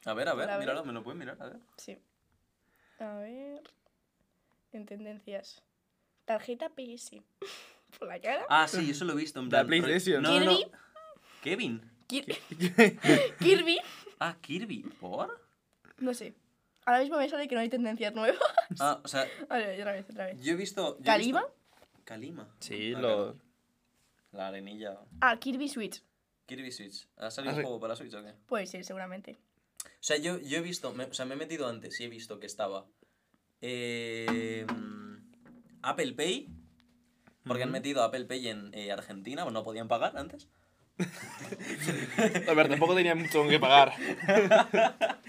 A 0.07 0.15
ver, 0.15 0.29
a 0.29 0.35
ver, 0.35 0.59
míralo, 0.59 0.85
me 0.85 0.93
lo 0.93 1.03
puedes 1.03 1.19
mirar, 1.19 1.37
a 1.41 1.47
ver. 1.47 1.57
Sí. 1.77 1.99
A 3.01 3.15
ver... 3.17 3.63
En 4.73 4.87
tendencias. 4.87 5.63
Tarjeta 6.25 6.69
PS. 6.71 7.17
por 7.99 8.07
la 8.07 8.21
cara. 8.21 8.47
Ah, 8.49 8.69
sí, 8.69 8.91
eso 8.93 9.05
lo 9.05 9.15
he 9.15 9.17
visto. 9.17 9.41
En 9.41 9.47
La 9.47 9.65
plan, 9.65 9.67
PlayStation. 9.83 10.23
No, 10.23 10.39
no. 10.39 10.57
Kevin. 11.43 11.83
Kir- 12.11 13.37
Kirby. 13.39 13.79
Ah, 14.19 14.37
Kirby. 14.41 14.83
¿Por? 15.01 15.41
No 15.99 16.13
sé. 16.15 16.35
Ahora 16.85 17.01
mismo 17.01 17.19
me 17.19 17.29
sale 17.29 17.47
que 17.47 17.55
no 17.55 17.61
hay 17.61 17.69
tendencias 17.69 18.15
nuevas. 18.15 18.41
Ah, 18.81 19.01
o 19.05 19.09
sea, 19.09 19.27
Vale, 19.49 19.79
otra 19.81 19.93
vez, 19.93 20.07
otra 20.11 20.27
vez. 20.27 20.41
yo 20.43 20.53
he 20.53 20.57
visto. 20.57 20.97
yo 20.97 21.03
he 21.03 21.05
¿Calima? 21.05 21.41
visto- 21.43 21.57
Calima. 22.05 22.49
Sí, 22.59 22.95
Ah, 22.97 23.01
lo... 23.01 23.09
claro. 23.09 23.37
La 24.33 24.49
arenilla. 24.49 24.99
Ah, 25.21 25.37
Kirby 25.39 25.69
Switch. 25.69 26.03
Kirby 26.47 26.73
Switch. 26.73 27.07
¿Ha 27.17 27.31
salido 27.31 27.53
Ah, 27.53 27.55
un 27.55 27.61
sí. 27.61 27.65
juego 27.65 27.81
para 27.81 27.95
Switch 27.97 28.15
o 28.15 28.23
qué? 28.25 28.35
Puede 28.47 28.67
ser, 28.67 28.85
seguramente. 28.85 29.39
O 29.85 29.89
sea, 30.03 30.17
yo, 30.17 30.39
yo 30.41 30.59
he 30.59 30.63
visto. 30.63 30.93
me- 30.95 31.05
o 31.05 31.15
sea, 31.15 31.25
me 31.27 31.35
he 31.35 31.39
metido 31.39 31.69
antes 31.69 32.01
y 32.01 32.05
he 32.05 32.09
visto 32.09 32.41
que 32.41 32.47
estaba. 32.47 32.87
eh, 33.61 34.67
Apple 35.83 36.13
Pay. 36.15 36.49
Porque 37.45 37.63
han 37.63 37.71
Ujú. 37.71 37.79
metido 37.79 38.03
Apple 38.03 38.25
Pay 38.27 38.49
en 38.49 38.71
eh, 38.75 38.93
Argentina, 38.93 39.43
pues 39.45 39.53
no 39.55 39.63
podían 39.65 39.89
pagar 39.89 40.17
antes. 40.17 40.49
A 42.49 42.55
ver, 42.55 42.69
tampoco 42.69 42.95
tenía 42.95 43.15
mucho 43.15 43.47
que 43.49 43.59
pagar. 43.59 43.93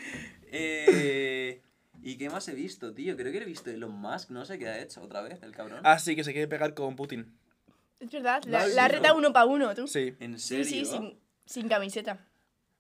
Eh, 0.54 1.62
¿Y 2.04 2.18
qué 2.18 2.30
más 2.30 2.46
he 2.50 2.54
visto, 2.54 2.94
tío? 2.94 3.16
Creo 3.16 3.32
que 3.32 3.38
he 3.38 3.46
visto 3.46 3.70
Elon 3.70 3.94
Musk, 3.94 4.32
no 4.32 4.44
sé 4.46 4.60
qué 4.60 4.68
ha 4.68 4.82
hecho 4.82 5.02
otra 5.02 5.22
vez, 5.22 5.42
el 5.44 5.54
cabrón. 5.54 5.80
Ah, 5.84 5.98
sí, 5.98 6.14
que 6.16 6.24
se 6.26 6.34
quiere 6.34 6.48
pegar 6.50 6.74
con 6.74 6.96
Putin. 6.98 7.34
Es 8.02 8.12
verdad, 8.12 8.44
¿Lo 8.46 8.52
la, 8.52 8.64
has 8.64 8.74
la 8.74 8.88
reta 8.90 9.14
uno 9.14 9.32
para 9.32 9.46
uno, 9.46 9.74
tú. 9.76 9.88
Sí, 9.88 10.14
¿En 10.20 10.38
sí, 10.40 10.64
serio? 10.64 10.66
sí, 10.66 10.86
sin, 10.86 11.20
sin 11.46 11.70
camiseta. 11.70 12.28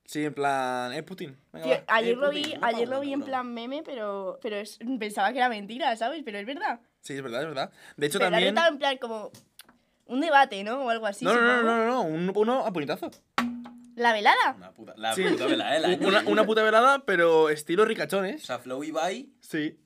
sí, 0.04 0.26
en 0.26 0.34
plan... 0.34 0.92
Eh, 0.94 1.02
Putin. 1.04 1.38
Venga, 1.54 1.66
Tío, 1.66 1.78
ayer 1.88 2.14
eh, 2.14 2.16
lo 2.18 2.28
Putin, 2.28 2.44
vi, 2.44 2.56
pa' 2.58 2.68
ayer 2.68 2.88
lo 2.90 2.96
uno, 2.96 3.02
vi 3.02 3.14
en 3.14 3.22
plan 3.24 3.54
meme, 3.54 3.84
pero, 3.86 4.38
pero 4.42 4.58
es- 4.58 4.78
pensaba 5.00 5.32
que 5.32 5.38
era 5.38 5.48
mentira, 5.48 5.96
¿sabes? 5.96 6.24
Pero 6.26 6.40
es 6.40 6.46
verdad. 6.46 6.82
Sí, 7.00 7.14
es 7.14 7.22
verdad, 7.22 7.42
es 7.44 7.48
verdad. 7.48 7.72
De 7.96 8.08
hecho, 8.08 8.20
pero 8.20 8.32
también... 8.32 8.54
la 8.56 8.62
reta 8.64 8.74
en 8.74 8.80
plan 8.80 8.98
como 8.98 9.32
un 10.12 10.22
debate, 10.22 10.64
¿no? 10.64 10.86
O 10.86 10.90
algo 10.90 11.06
así. 11.08 11.26
No, 11.26 11.34
no, 11.34 11.42
no, 11.42 11.62
no, 11.64 11.78
no, 11.78 11.86
no, 11.88 12.02
un- 12.04 12.32
uno 12.36 12.66
a 12.66 12.72
puñetazo. 12.72 13.10
La 13.96 14.14
velada. 14.14 14.54
Una 14.58 14.72
puta, 14.72 14.94
la 14.98 15.14
Sí. 15.16 15.24
puta 15.24 15.46
vela, 15.48 15.76
¿eh? 15.76 15.80
La- 15.80 16.08
Una, 16.08 16.22
una 16.28 16.46
puta 16.46 16.64
velada, 16.64 17.04
pero 17.06 17.50
estilo 17.50 17.84
O 17.84 17.86
ricachones. 17.86 18.44
sea, 18.44 18.60
Flow 18.60 18.84
y 18.84 18.92
Bai. 18.92 19.30
Sí. 19.42 19.78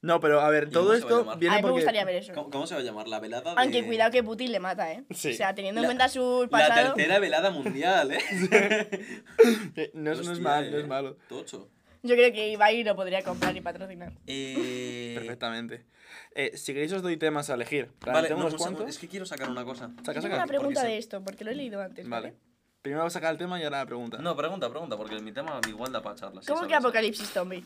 No, 0.00 0.18
pero 0.18 0.40
a 0.40 0.50
ver, 0.50 0.66
¿Y 0.68 0.72
todo 0.72 0.92
a 0.92 0.96
esto 0.96 1.20
llamar? 1.20 1.38
viene 1.38 1.54
a 1.54 1.58
mí 1.58 1.62
me 1.62 1.68
porque... 1.68 1.82
gustaría 1.82 2.04
ver 2.04 2.16
eso. 2.16 2.32
¿Cómo, 2.32 2.50
cómo 2.50 2.66
se 2.66 2.74
va 2.74 2.80
a 2.80 2.84
llamar? 2.84 3.06
La 3.06 3.20
velada 3.20 3.54
de... 3.54 3.60
Aunque 3.60 3.84
cuidado 3.86 4.10
que 4.10 4.24
Putin 4.24 4.50
le 4.50 4.58
mata, 4.58 4.90
¿eh? 4.92 5.04
Sí. 5.10 5.30
O 5.30 5.34
sea, 5.34 5.54
teniendo 5.54 5.80
La- 5.80 5.86
en 5.86 5.88
cuenta 5.90 6.08
su 6.08 6.42
La 6.50 6.58
pasado. 6.58 6.94
tercera 6.94 7.20
velada 7.20 7.50
mundial, 7.50 8.10
¿eh? 8.12 8.18
Eh, 9.76 9.90
No, 9.94 10.10
es- 10.12 10.18
no 10.18 10.22
es 10.24 10.28
Hostia, 10.30 10.42
mal, 10.42 10.70
no 10.72 10.76
eh. 10.76 10.80
es 10.80 10.88
malo. 10.88 11.16
Tocho. 11.28 11.68
Yo 12.02 12.16
creo 12.16 12.32
que 12.32 12.48
Ibai 12.48 12.82
lo 12.82 12.96
podría 12.96 13.22
comprar 13.22 13.56
y 13.56 13.60
patrocinar. 13.60 14.12
Eh... 14.26 15.12
Perfectamente. 15.18 15.84
Eh, 16.34 16.56
si 16.56 16.72
queréis 16.72 16.92
os 16.92 17.02
doy 17.02 17.16
temas 17.16 17.50
a 17.50 17.54
elegir. 17.54 17.90
Vale, 18.00 18.30
no, 18.30 18.36
unos 18.36 18.52
un 18.54 18.58
cuantos. 18.58 18.88
es 18.88 18.98
que 18.98 19.08
quiero 19.08 19.26
sacar 19.26 19.50
una 19.50 19.64
cosa. 19.64 19.88
Saca, 20.04 20.20
Tengo 20.20 20.22
saca. 20.22 20.36
una 20.36 20.46
pregunta 20.46 20.80
porque 20.80 20.92
de 20.92 20.98
esto, 20.98 21.22
porque 21.22 21.44
lo 21.44 21.50
he 21.50 21.54
leído 21.54 21.80
antes. 21.82 22.08
Vale. 22.08 22.28
¿vale? 22.30 22.38
Primero 22.80 23.02
voy 23.02 23.08
a 23.08 23.10
sacar 23.10 23.32
el 23.32 23.38
tema 23.38 23.60
y 23.60 23.64
ahora 23.64 23.78
la 23.78 23.86
pregunta. 23.86 24.18
No, 24.18 24.36
pregunta, 24.36 24.68
pregunta, 24.70 24.96
porque 24.96 25.20
mi 25.20 25.32
tema 25.32 25.60
igual 25.68 25.92
da 25.92 26.02
para 26.02 26.16
charla. 26.16 26.42
sí, 26.42 26.48
¿Cómo 26.52 26.66
que. 26.66 26.74
Apocalipsis 26.74 27.30
Zombie? 27.30 27.64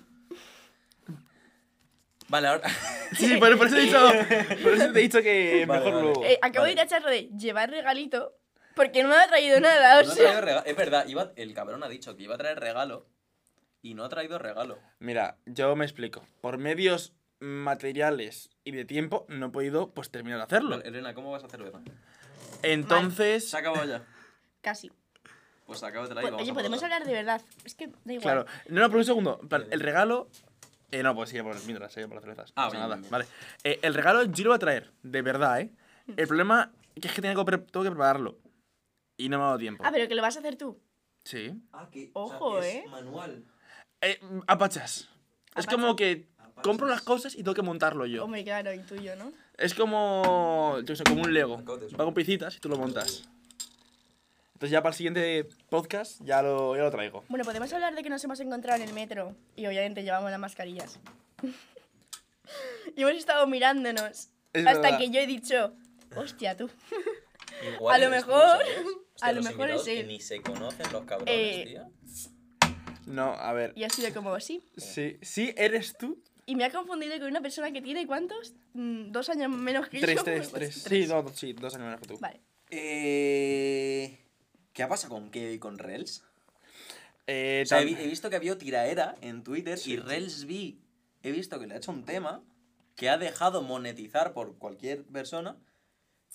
Vale, 2.29 2.49
ahora... 2.49 2.69
Sí, 3.17 3.29
sí, 3.29 3.37
por, 3.37 3.57
por 3.57 3.69
eso 3.69 3.77
he 3.77 3.83
dicho, 3.83 4.01
por 4.65 4.73
eso 4.73 4.93
te 4.93 4.99
he 4.99 5.03
dicho 5.03 5.23
que 5.23 5.65
Vale, 5.65 5.79
mejor 5.81 5.93
vale. 5.95 6.05
luego. 6.07 6.25
Eh, 6.25 6.39
acabo 6.43 6.65
Vale. 6.65 6.75
de 6.75 6.83
tachar 6.83 7.03
lo 7.03 7.09
de 7.11 7.29
llevar 7.39 7.71
regalito 7.71 8.37
porque 8.75 9.05
no 9.05 9.09
me 9.11 9.15
ha 9.15 9.29
traído 9.29 9.61
nada, 9.61 10.01
o 10.01 10.03
No 10.03 10.11
ha 10.11 10.15
sea. 10.15 10.25
traído 10.25 10.41
regalo. 10.41 10.67
Es 10.67 10.77
verdad, 10.77 11.07
iba, 11.07 11.33
el 11.37 11.55
cabrón 11.55 11.85
ha 11.85 11.89
dicho 11.89 12.17
que 12.17 12.25
iba 12.25 12.35
a 12.35 12.39
traer 12.39 12.59
regalo 12.59 13.07
y 13.81 13.95
no 13.95 14.05
ha 14.05 14.09
traído 14.09 14.39
regalo. 14.41 14.81
Mira, 14.99 15.39
yo 15.47 15.77
me 15.77 15.85
explico. 15.85 16.27
Por 16.41 16.59
medios 16.59 17.13
materiales 17.41 18.51
y 18.65 18.73
de 18.73 18.85
tiempo 18.85 19.27
no 19.29 19.47
he 19.47 19.49
podido 19.51 19.91
pues 19.91 20.11
terminar 20.11 20.39
de 20.39 20.45
hacerlo. 20.45 20.77
Vale, 20.79 20.89
Elena, 20.89 21.15
¿cómo 21.15 21.31
vas 21.33 21.43
a 21.43 21.47
hacer 21.47 21.63
verdad? 21.63 21.81
Entonces, 22.63 23.51
Se 23.51 23.57
ha 23.57 23.61
acabado 23.61 23.85
ya. 23.85 24.03
Casi. 24.61 24.91
Pues 25.67 25.83
acábatela 25.83 26.21
y 26.21 26.25
Po- 26.25 26.31
vamos 26.31 26.43
Oye, 26.43 26.53
podemos 26.55 26.83
hablar 26.83 27.05
de 27.05 27.13
verdad. 27.13 27.43
Es 27.65 27.75
que 27.75 27.89
da 27.89 28.13
igual. 28.13 28.21
claro. 28.23 28.47
No, 28.69 28.81
no, 28.83 28.87
pero 28.89 28.99
un 28.99 29.05
segundo. 29.05 29.39
En 29.43 29.49
plan, 29.49 29.67
el 29.71 29.81
regalo. 29.81 30.29
Eh, 30.93 31.03
no, 31.03 31.15
pues 31.15 31.31
sí, 31.31 31.43
por 31.43 31.61
mientras, 31.65 31.93
sí, 31.93 32.01
por 32.03 32.15
las 32.15 32.23
cervezas. 32.25 32.53
Ah, 32.55 32.67
no 32.67 32.71
pasa 32.71 32.77
bien, 32.79 32.81
nada. 32.89 32.97
bien. 32.97 33.11
Vale. 33.11 33.27
Eh, 33.65 33.79
el 33.83 33.95
regalo 33.95 34.25
yo 34.25 34.45
lo 34.45 34.51
voy 34.51 34.57
a 34.57 34.59
traer, 34.61 34.93
de 35.03 35.23
verdad, 35.23 35.61
¿eh? 35.61 35.73
El 36.17 36.29
problema 36.29 36.73
es 36.95 37.13
que 37.13 37.21
tengo 37.21 37.45
que, 37.45 37.51
pre- 37.57 37.67
tengo 37.67 37.83
que 37.83 37.91
prepararlo. 37.91 38.39
Y 39.17 39.29
no 39.29 39.39
me 39.39 39.43
ha 39.45 39.47
dado 39.47 39.59
tiempo. 39.59 39.83
Ah, 39.85 39.91
pero 39.93 40.07
que 40.07 40.15
lo 40.15 40.23
vas 40.23 40.37
a 40.37 40.39
hacer 40.39 40.57
tú. 40.57 40.79
Sí. 41.25 41.53
Ah, 41.73 41.89
que, 41.91 42.11
Ojo, 42.13 42.61
es 42.61 42.75
¿eh? 42.77 42.85
manual. 42.89 43.45
Eh, 44.01 44.21
apachas. 44.47 44.99
Es 45.57 45.65
Apachas. 45.65 45.75
como 45.75 45.97
que. 45.97 46.29
Compro 46.63 46.87
las 46.87 47.03
cosas 47.03 47.35
y 47.35 47.39
tengo 47.39 47.55
que 47.55 47.63
montarlo 47.63 48.07
yo. 48.07 48.25
Hombre, 48.25 48.45
claro, 48.45 48.73
y 48.73 48.79
tuyo, 48.81 49.15
¿no? 49.17 49.33
Es 49.59 49.75
como. 49.75 50.79
Yo 50.85 50.97
sé, 50.97 51.05
como 51.05 51.23
un 51.23 51.33
Lego. 51.33 51.63
Va 51.99 52.05
con 52.05 52.15
piecitas 52.15 52.57
y 52.57 52.61
tú 52.61 52.69
lo 52.69 52.77
montas. 52.77 53.25
Entonces 54.55 54.71
ya 54.71 54.83
para 54.83 54.93
el 54.93 54.97
siguiente 54.97 55.47
podcast 55.69 56.21
ya 56.25 56.41
lo, 56.43 56.75
ya 56.77 56.83
lo 56.83 56.91
traigo. 56.91 57.25
Bueno, 57.29 57.45
podemos 57.45 57.71
hablar 57.75 57.95
de 57.95 58.03
que 58.03 58.09
nos 58.09 58.25
hemos 58.25 58.41
encontrado 58.41 58.83
en 58.83 58.89
el 58.89 58.95
metro 58.95 59.35
y 59.55 59.67
obviamente 59.67 60.03
llevamos 60.03 60.31
las 60.31 60.41
mascarillas. 60.41 60.99
y 62.97 63.03
hemos 63.03 63.15
estado 63.15 63.47
mirándonos 63.47 64.29
Es 64.55 64.67
hasta 64.67 64.81
verdad. 64.81 64.99
que 64.99 65.11
yo 65.11 65.21
he 65.21 65.27
dicho, 65.27 65.75
hostia, 66.15 66.57
tú. 66.57 66.71
Igual 67.75 67.95
A 68.03 68.05
lo 68.05 68.11
mejor-. 68.11 68.35
Hostia, 68.63 68.93
a 69.21 69.33
lo 69.33 69.43
mejor 69.43 69.71
es 69.71 69.83
que 69.83 70.01
él. 70.01 70.09
ni 70.09 70.21
se 70.21 70.41
conocen 70.41 70.91
los 70.91 71.05
cabrones, 71.05 71.35
Eh, 71.37 71.65
tío. 71.67 71.91
No, 73.07 73.33
a 73.35 73.53
ver. 73.53 73.73
Y 73.77 73.85
ha 73.85 73.91
sido 73.91 74.13
como, 74.15 74.41
sí. 74.41 74.65
Sí, 74.79 75.19
sí, 75.23 75.53
eres 75.57 75.97
tú. 75.99 76.19
Y 76.47 76.55
me 76.55 76.65
ha 76.65 76.71
confundido 76.71 77.19
con 77.19 77.27
una 77.29 77.41
persona 77.41 77.73
que 77.73 77.83
tiene, 77.83 78.07
¿cuántos? 78.07 78.55
Mm, 78.75 79.11
Dos 79.11 79.29
años 79.29 79.51
menos 79.51 79.89
que 79.89 80.01
Tres, 80.01 80.17
yo. 80.17 80.23
tres, 80.25 80.49
Pues, 80.51 80.53
tres. 80.53 80.83
Sí, 80.83 81.07
no, 81.09 81.29
sí, 81.35 81.53
dos 81.53 81.75
años 81.75 81.87
menos 81.87 82.01
que 82.01 82.07
tú. 82.07 82.19
Vale. 82.19 82.41
Eh... 82.71 84.19
¿Qué 84.73 84.83
ha 84.83 84.89
pasado 84.89 85.15
con 85.15 85.31
Kevin 85.31 85.55
y 85.55 85.59
con 85.59 85.79
Rels? 85.79 86.23
Eh, 87.27 87.63
O 87.65 87.67
sea, 87.67 87.81
he, 87.81 87.85
vi- 87.87 87.97
he 87.99 88.07
visto 88.07 88.29
que 88.31 88.37
había 88.37 88.57
tiraera 88.59 89.15
en 89.23 89.43
Twitter 89.43 89.79
y 89.87 89.97
Rels 89.97 90.45
vi, 90.45 90.79
he 91.23 91.33
visto 91.33 91.59
que 91.59 91.67
le 91.67 91.75
ha 91.75 91.79
hecho 91.79 91.91
un 91.91 92.05
tema 92.05 92.43
que 92.95 93.09
ha 93.09 93.17
dejado 93.19 93.63
monetizar 93.63 94.33
por 94.35 94.57
cualquier 94.59 95.03
persona 95.05 95.57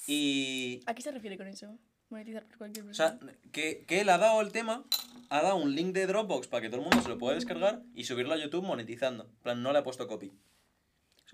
y... 0.07 0.81
¿A 0.87 0.93
qué 0.95 1.01
se 1.03 1.11
refiere 1.11 1.37
con 1.37 1.47
eso? 1.47 1.77
monetizar 2.09 2.45
por 2.47 2.57
cualquier 2.57 2.85
O 2.87 2.93
sea, 2.93 3.11
persona. 3.19 3.33
que, 3.53 3.85
que 3.87 4.01
él 4.01 4.09
ha 4.09 4.17
dado 4.17 4.41
el 4.41 4.51
tema, 4.51 4.83
ha 5.31 5.41
dado 5.41 5.55
un 5.55 5.73
link 5.75 5.93
de 5.93 6.07
Dropbox 6.07 6.47
para 6.47 6.61
que 6.61 6.67
todo 6.69 6.81
el 6.81 6.87
mundo 6.87 7.01
se 7.01 7.07
lo 7.07 7.17
pueda 7.17 7.35
descargar 7.35 7.81
y 7.95 8.03
subirlo 8.03 8.33
a 8.33 8.37
YouTube 8.37 8.65
monetizando. 8.65 9.23
En 9.23 9.35
plan, 9.43 9.63
no 9.63 9.71
le 9.71 9.79
ha 9.79 9.83
puesto 9.83 10.05
copy. 10.05 10.29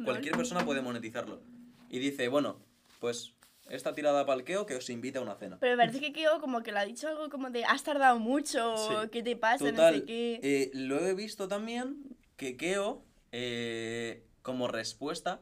Cualquier 0.05 0.37
persona 0.37 0.63
puede 0.63 0.83
monetizarlo. 0.83 1.41
Y 1.89 1.97
dice, 1.97 2.27
bueno, 2.27 2.59
pues 2.99 3.33
esta 3.71 3.95
tirada 3.95 4.23
para 4.27 4.37
el 4.37 4.45
Keo 4.45 4.67
que 4.67 4.75
os 4.75 4.87
invita 4.91 5.17
a 5.17 5.23
una 5.23 5.33
cena. 5.35 5.57
Pero 5.59 5.75
me 5.75 5.83
parece 5.83 5.99
que 5.99 6.13
Keo 6.13 6.39
como 6.39 6.61
que 6.61 6.71
le 6.71 6.77
ha 6.77 6.85
dicho 6.85 7.07
algo 7.07 7.29
como 7.31 7.49
de 7.49 7.65
has 7.65 7.83
tardado 7.83 8.19
mucho, 8.19 8.77
Sí. 8.77 9.09
¿qué 9.11 9.23
te 9.23 9.35
pasa? 9.35 9.63
no 9.65 9.71
Total, 9.71 9.95
sé 9.95 10.05
qué. 10.05 10.39
eh, 10.43 10.71
lo 10.75 11.03
he 11.03 11.15
visto 11.15 11.47
también 11.47 12.15
que 12.35 12.55
Keo, 12.55 13.03
eh, 13.31 14.23
como 14.43 14.67
respuesta, 14.67 15.41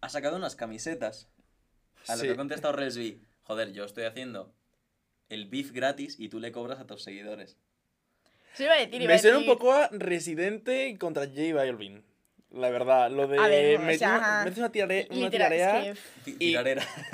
ha 0.00 0.08
sacado 0.08 0.36
unas 0.36 0.54
camisetas. 0.54 1.28
A 2.06 2.14
lo 2.14 2.20
Sí. 2.20 2.26
que 2.28 2.32
ha 2.34 2.36
contestado 2.36 2.74
Resby, 2.74 3.20
joder, 3.42 3.72
yo 3.72 3.84
estoy 3.84 4.04
haciendo 4.04 4.54
el 5.28 5.46
beef 5.46 5.72
gratis 5.72 6.14
y 6.20 6.28
tú 6.28 6.38
le 6.38 6.52
cobras 6.52 6.78
a 6.78 6.86
tus 6.86 7.02
seguidores. 7.02 7.58
Se 8.54 8.64
iba 8.64 8.74
a 8.74 8.78
decir, 8.78 9.00
iba 9.02 9.12
a 9.12 9.14
Me 9.16 9.18
suena 9.20 9.38
un 9.38 9.46
poco 9.46 9.72
a 9.72 9.88
Residente 9.92 10.96
contra 10.98 11.26
J 11.26 11.54
Balvin. 11.54 12.04
La 12.50 12.70
verdad, 12.70 13.10
lo 13.10 13.26
de. 13.28 13.38
A 13.38 13.46
ver, 13.46 13.78
o 13.78 13.82
me 13.82 13.98
sea, 13.98 14.42
metes 14.44 14.58
una, 14.58 14.72
tirare- 14.72 15.06
una 15.10 15.20
Literal, 15.26 15.52
es 15.52 15.98
que- 16.24 16.36
Y-. 16.44 16.56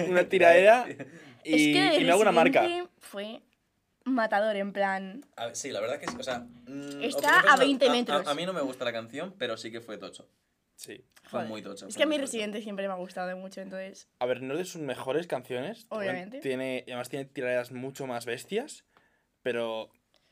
Una 0.09 0.29
tiradera. 0.29 0.87
es 0.89 1.61
Y, 1.61 1.73
que 1.73 1.81
de 1.83 1.97
y 2.01 2.05
me 2.05 2.13
hago 2.13 2.23
una 2.23 2.33
marca. 2.33 2.67
Fue 3.01 3.41
matador, 4.05 4.55
en 4.57 4.73
plan. 4.73 5.25
A 5.37 5.47
ver, 5.47 5.57
sí, 5.57 5.71
la 5.71 5.81
verdad 5.81 5.99
que 5.99 6.07
sí. 6.07 6.17
O 6.19 6.23
sea, 6.23 6.41
mm, 6.67 7.03
Está 7.03 7.41
a 7.41 7.43
personal, 7.43 7.59
20 7.59 7.87
a- 7.87 7.91
metros. 7.91 8.27
A, 8.29 8.35
mí 8.35 8.47
no 8.47 8.53
me 8.53 8.61
gusta 8.63 8.85
la 8.85 8.93
canción, 8.93 9.35
pero 9.39 9.57
sí 9.57 9.73
que 9.73 9.81
fue 9.81 9.99
tocho. 9.99 10.29
Sí. 10.77 11.05
Fue 11.23 11.31
Joder. 11.41 11.49
muy 11.49 11.63
tocho. 11.63 11.87
Es 11.89 11.97
que 11.97 12.03
a 12.03 12.07
mí 12.07 12.15
tocho. 12.17 12.23
Residente 12.27 12.61
siempre 12.63 12.87
me 12.87 12.93
ha 12.95 12.97
gustado 12.97 13.37
mucho, 13.37 13.61
entonces. 13.61 14.09
A 14.19 14.27
ver, 14.27 14.43
no 14.43 14.55
es 14.55 14.59
de 14.61 14.65
sus 14.67 14.83
mejores 14.83 15.27
canciones. 15.27 15.87
Obviamente. 15.89 16.39
Tiene, 16.41 16.85
además 16.87 17.09
tiene 17.09 17.25
tiraderas 17.25 17.73
mucho 17.73 18.07
más 18.07 18.25
bestias. 18.27 18.85
Pero 19.43 19.91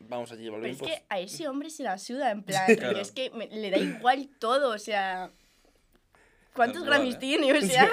vamos 0.09 0.31
a 0.33 0.37
J 0.37 0.49
Pero 0.51 0.67
es 0.67 0.81
que 0.83 1.03
a 1.09 1.19
ese 1.21 1.49
hombre 1.49 1.71
se 1.71 1.83
la 1.83 1.99
suda, 1.99 2.31
en 2.31 2.43
plan. 2.45 2.65
Claro. 2.67 2.87
porque 2.89 3.01
es 3.01 3.13
que 3.13 3.31
me- 3.31 3.49
le 3.49 3.71
da 3.71 3.79
igual 3.79 4.29
todo, 4.39 4.71
o 4.75 4.79
sea. 4.79 5.31
¿Cuántos 6.55 6.85
Grammys 6.85 7.19
tiene? 7.19 7.51
O 7.53 7.61
sea. 7.63 7.89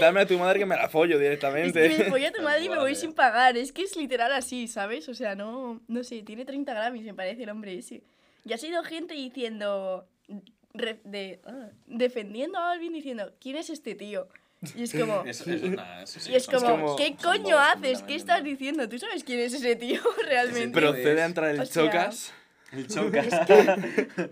Dame 0.00 0.20
a 0.22 0.26
tu 0.26 0.36
madre 0.38 0.58
que 0.58 0.66
me 0.66 0.74
la 0.76 0.88
follo 0.88 1.14
Es 1.14 1.20
directamente. 1.20 1.88
que 1.88 2.04
me 2.04 2.10
voy 2.10 2.24
a 2.24 2.32
tu 2.32 2.42
madre 2.42 2.64
y 2.64 2.68
me 2.68 2.78
voy 2.80 2.94
sin 2.96 3.12
pagar. 3.12 3.56
Es 3.56 3.70
que 3.72 3.82
es 3.82 3.96
literal 3.96 4.32
así, 4.32 4.66
¿sabes? 4.66 5.08
O 5.08 5.14
sea, 5.14 5.36
no, 5.36 5.80
no 5.86 6.02
sé, 6.02 6.22
tiene 6.22 6.44
30 6.44 6.74
Grammys, 6.74 7.04
me 7.04 7.14
parece 7.14 7.44
el 7.44 7.50
hombre 7.50 7.78
ese. 7.78 8.02
Y 8.44 8.52
ha 8.52 8.58
sido 8.58 8.82
gente 8.82 9.14
diciendo. 9.14 10.08
re- 10.72 11.00
de, 11.04 11.40
ah, 11.46 11.68
defendiendo 11.86 12.58
a 12.58 12.72
Alvin 12.72 12.92
diciendo, 12.92 13.32
¿quién 13.40 13.56
es 13.56 13.70
este 13.70 13.94
tío? 13.94 14.28
Y 14.76 14.82
es 14.84 14.92
como. 14.92 15.24
Eso, 15.24 15.50
eso, 15.50 15.66
nah, 15.68 16.02
eso 16.02 16.20
sí 16.20 16.32
y 16.32 16.34
es 16.34 16.46
como, 16.46 16.68
como- 16.68 16.96
¿qué 16.96 17.16
coño 17.16 17.58
haces? 17.58 18.02
¿Qué 18.02 18.14
estás 18.14 18.42
diciendo? 18.44 18.88
¿Tú 18.88 18.98
sabes 18.98 19.24
quién 19.24 19.40
es 19.40 19.54
ese 19.54 19.76
tío 19.76 20.00
realmente? 20.26 20.80
Procede 20.80 21.22
a 21.22 21.26
entrar 21.26 21.50
el 21.50 21.60
O 21.60 21.66
sea, 21.66 21.84
chocas. 21.84 22.32
El 22.72 22.86
choca. 22.88 23.22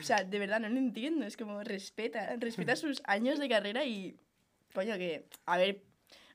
O 0.00 0.02
sea, 0.04 0.22
de 0.22 0.38
verdad, 0.38 0.60
no 0.60 0.68
lo 0.68 0.78
entiendo. 0.78 1.26
Es 1.26 1.36
como, 1.36 1.62
respeta, 1.64 2.36
respeta 2.38 2.76
sus 2.76 3.02
años 3.04 3.38
de 3.38 3.48
carrera 3.48 3.84
y. 3.84 4.16
Coño, 4.74 4.96
que. 4.96 5.24
A 5.44 5.58
ver, 5.58 5.82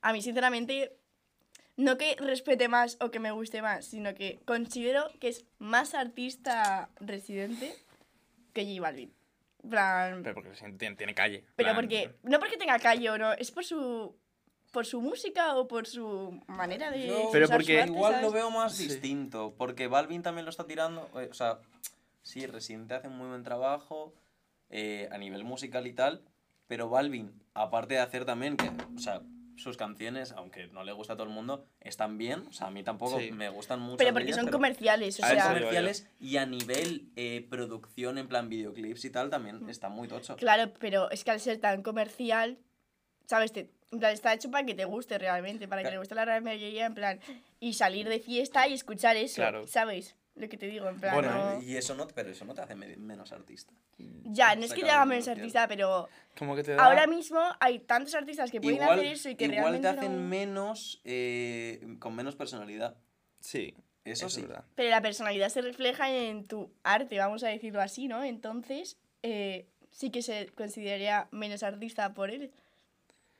a 0.01 0.11
mí, 0.13 0.21
sinceramente. 0.21 0.93
No 1.77 1.97
que 1.97 2.15
respete 2.17 2.67
más 2.69 2.97
o 3.01 3.11
que 3.11 3.19
me 3.19 3.29
guste 3.31 3.61
más, 3.61 3.85
sino 3.85 4.15
que 4.15 4.39
considero 4.45 5.07
que 5.19 5.27
es 5.27 5.45
más 5.59 5.93
artista 5.93 6.89
residente 6.99 7.71
que 8.53 8.65
J 8.65 8.81
Balvin. 8.81 9.13
Plan, 9.69 10.21
Pero 10.23 10.35
porque 10.35 10.51
tiene, 10.77 10.95
tiene 10.95 11.13
calle. 11.15 11.43
pero 11.55 11.67
plan, 11.67 11.75
porque. 11.75 12.15
No 12.23 12.39
porque 12.39 12.57
tenga 12.57 12.79
calle 12.79 13.09
o 13.09 13.17
no, 13.17 13.33
es 13.33 13.51
por 13.51 13.63
su. 13.65 14.15
Por 14.71 14.85
su 14.85 15.01
música 15.01 15.55
o 15.55 15.67
por 15.67 15.87
su 15.87 16.41
manera 16.47 16.91
de. 16.91 17.07
Yo 17.07 17.29
Pero 17.31 17.47
porque- 17.47 17.79
arte, 17.81 17.91
Igual 17.93 18.13
¿sabes? 18.13 18.27
lo 18.27 18.31
veo 18.33 18.51
más 18.51 18.75
Sí. 18.75 18.87
distinto, 18.87 19.55
porque 19.57 19.87
Balvin 19.87 20.21
también 20.23 20.45
lo 20.45 20.49
está 20.51 20.65
tirando. 20.65 21.09
eh, 21.19 21.29
O 21.31 21.33
sea, 21.33 21.59
sí, 22.21 22.45
Residente 22.45 22.93
hace 22.93 23.07
un 23.07 23.17
muy 23.17 23.27
buen 23.29 23.43
trabajo 23.43 24.13
eh, 24.69 25.07
a 25.11 25.17
nivel 25.17 25.45
musical 25.45 25.87
y 25.87 25.93
tal, 25.93 26.21
pero 26.67 26.89
Balvin, 26.89 27.31
aparte 27.53 27.93
de 27.93 28.01
hacer 28.01 28.25
también 28.25 28.57
que, 28.57 28.69
o 28.95 28.99
sea, 28.99 29.21
sus 29.57 29.75
canciones, 29.77 30.31
aunque 30.31 30.67
no 30.67 30.83
le 30.83 30.91
gusta 30.93 31.13
a 31.13 31.15
todo 31.15 31.27
el 31.27 31.33
mundo, 31.33 31.65
están 31.81 32.17
bien. 32.17 32.45
O 32.47 32.53
sea, 32.53 32.67
a 32.67 32.71
mí 32.71 32.83
tampoco 32.83 33.19
Sí. 33.19 33.31
me 33.31 33.49
gustan 33.49 33.79
mucho. 33.79 33.97
Pero 33.97 34.13
porque 34.13 34.33
son 34.33 34.47
comerciales, 34.47 35.19
o 35.19 35.25
sea. 35.25 35.47
comerciales 35.47 36.07
y 36.19 36.37
a 36.37 36.45
nivel 36.45 37.09
eh, 37.15 37.45
producción, 37.49 38.17
en 38.17 38.27
plan 38.27 38.49
videoclips 38.49 39.05
y 39.05 39.09
tal, 39.09 39.29
también 39.29 39.67
está 39.69 39.89
muy 39.89 40.07
tocho. 40.07 40.35
Claro, 40.37 40.71
pero 40.79 41.09
es 41.11 41.23
que 41.23 41.31
al 41.31 41.39
ser 41.39 41.59
tan 41.59 41.81
comercial, 41.83 42.57
¿sabes? 43.25 43.51
Te, 43.51 43.69
en 43.91 43.99
plan, 43.99 44.13
está 44.13 44.33
hecho 44.33 44.51
para 44.51 44.65
que 44.65 44.75
te 44.75 44.85
guste 44.85 45.17
realmente, 45.17 45.67
para 45.67 45.83
que 45.83 45.89
le 45.91 45.97
guste 45.97 46.13
la 46.15 46.25
gran 46.25 46.43
mayoría, 46.43 46.85
en 46.85 46.93
plan, 46.93 47.19
y 47.59 47.73
salir 47.73 48.07
de 48.09 48.19
fiesta 48.19 48.67
y 48.67 48.73
escuchar 48.73 49.15
eso, 49.17 49.35
Claro. 49.35 49.67
¿sabes? 49.67 50.15
Lo 50.35 50.47
que 50.49 50.57
te 50.57 50.67
digo, 50.67 50.87
en 50.87 50.99
plan, 50.99 51.15
Bueno, 51.15 51.55
no- 51.55 51.63
Y 51.63 51.77
eso 51.77 51.95
no, 51.95 52.05
pero 52.07 52.29
eso 52.29 52.45
no 52.45 52.53
te 52.53 52.61
hace 52.61 52.75
me- 52.75 52.95
menos 52.97 53.31
artista. 53.31 53.73
Ya, 54.29 54.55
no 54.55 54.65
es 54.65 54.73
que 54.73 54.81
te 54.81 54.89
haga 54.89 55.05
menos 55.05 55.27
artista, 55.27 55.67
pero 55.67 56.09
Como 56.37 56.55
que 56.55 56.63
te 56.63 56.73
da. 56.75 56.83
ahora 56.85 57.07
mismo 57.07 57.39
hay 57.59 57.79
tantos 57.79 58.13
artistas 58.15 58.51
que 58.51 58.59
pueden 58.59 58.81
Igual, 58.81 58.99
hacer 58.99 59.11
eso 59.11 59.29
y 59.29 59.35
que 59.35 59.45
igual 59.45 59.59
realmente 59.61 59.87
te 59.89 59.97
hacen 59.99 60.21
no- 60.23 60.27
menos, 60.27 61.01
eh, 61.05 61.95
con 61.99 62.15
menos 62.15 62.35
personalidad. 62.35 62.97
Sí. 63.39 63.73
Eso, 64.03 64.27
es 64.27 64.33
sí. 64.33 64.41
verdad. 64.41 64.63
Pero 64.75 64.89
la 64.89 65.01
personalidad 65.01 65.49
se 65.49 65.61
refleja 65.61 66.09
en 66.09 66.45
tu 66.47 66.71
arte, 66.83 67.17
vamos 67.17 67.43
a 67.43 67.49
decirlo 67.49 67.81
así, 67.81 68.07
¿no? 68.07 68.23
Entonces, 68.23 68.97
eh, 69.21 69.67
sí 69.91 70.11
que 70.11 70.21
se 70.21 70.47
consideraría 70.55 71.27
menos 71.31 71.61
artista 71.63 72.13
por 72.13 72.31
él. 72.31 72.51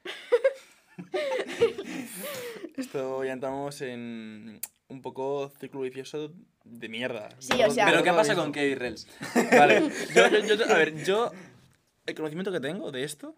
Esto 2.77 3.23
ya 3.23 3.33
entramos 3.33 3.81
en 3.81 4.59
un 4.89 5.01
poco 5.01 5.49
círculo 5.59 5.83
vicioso 5.83 6.31
de 6.63 6.89
mierda. 6.89 7.29
Sí, 7.39 7.49
Todo- 7.49 7.67
o 7.67 7.71
sea- 7.71 7.85
Pero 7.85 8.03
¿qué 8.03 8.11
pasa 8.11 8.35
con 8.35 8.51
Kevin 8.51 8.79
Rels? 8.79 9.07
Vale, 9.51 9.89
yo, 10.15 10.27
yo- 10.29 10.55
yo- 10.55 10.65
a 10.73 10.77
ver, 10.77 11.03
yo. 11.03 11.31
El 12.05 12.15
conocimiento 12.15 12.51
que 12.51 12.59
tengo 12.61 12.91
de 12.91 13.03
esto 13.03 13.35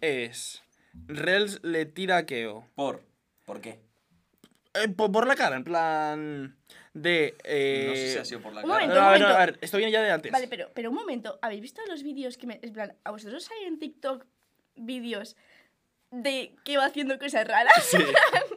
es. 0.00 0.62
Rels 1.06 1.60
le 1.62 1.84
tira 1.86 2.16
a 2.16 2.26
Keo. 2.26 2.66
¿Por? 2.74 3.02
¿Por 3.44 3.60
qué? 3.60 3.78
Eh, 4.74 4.88
por, 4.88 5.12
por 5.12 5.26
la 5.26 5.36
cara, 5.36 5.56
en 5.56 5.64
plan. 5.64 6.56
De. 6.94 7.36
Eh... 7.44 7.86
no 7.88 7.94
sé 7.94 8.12
si 8.12 8.18
ha 8.18 8.24
sido 8.24 8.40
por 8.40 8.52
la 8.54 8.62
un 8.62 8.70
cara. 8.70 8.86
No, 8.86 8.90
momento, 8.90 8.94
no, 8.94 9.00
no, 9.00 9.06
momento. 9.06 9.28
a 9.28 9.46
ver, 9.46 9.58
esto 9.60 9.76
viene 9.76 9.92
ya 9.92 10.02
de 10.02 10.10
antes. 10.10 10.32
Vale, 10.32 10.48
pero, 10.48 10.70
pero 10.74 10.88
un 10.90 10.96
momento, 10.96 11.38
¿habéis 11.42 11.60
visto 11.60 11.80
los 11.88 12.02
vídeos 12.02 12.36
que 12.38 12.46
me... 12.46 12.58
En 12.62 12.72
plan, 12.72 12.96
¿a 13.04 13.10
vosotros 13.12 13.48
hay 13.52 13.66
en 13.66 13.78
TikTok 13.78 14.24
vídeos 14.76 15.36
de 16.10 16.56
que 16.64 16.76
va 16.78 16.86
haciendo 16.86 17.18
cosas 17.18 17.46
raras? 17.46 17.72
Sí. 17.84 17.98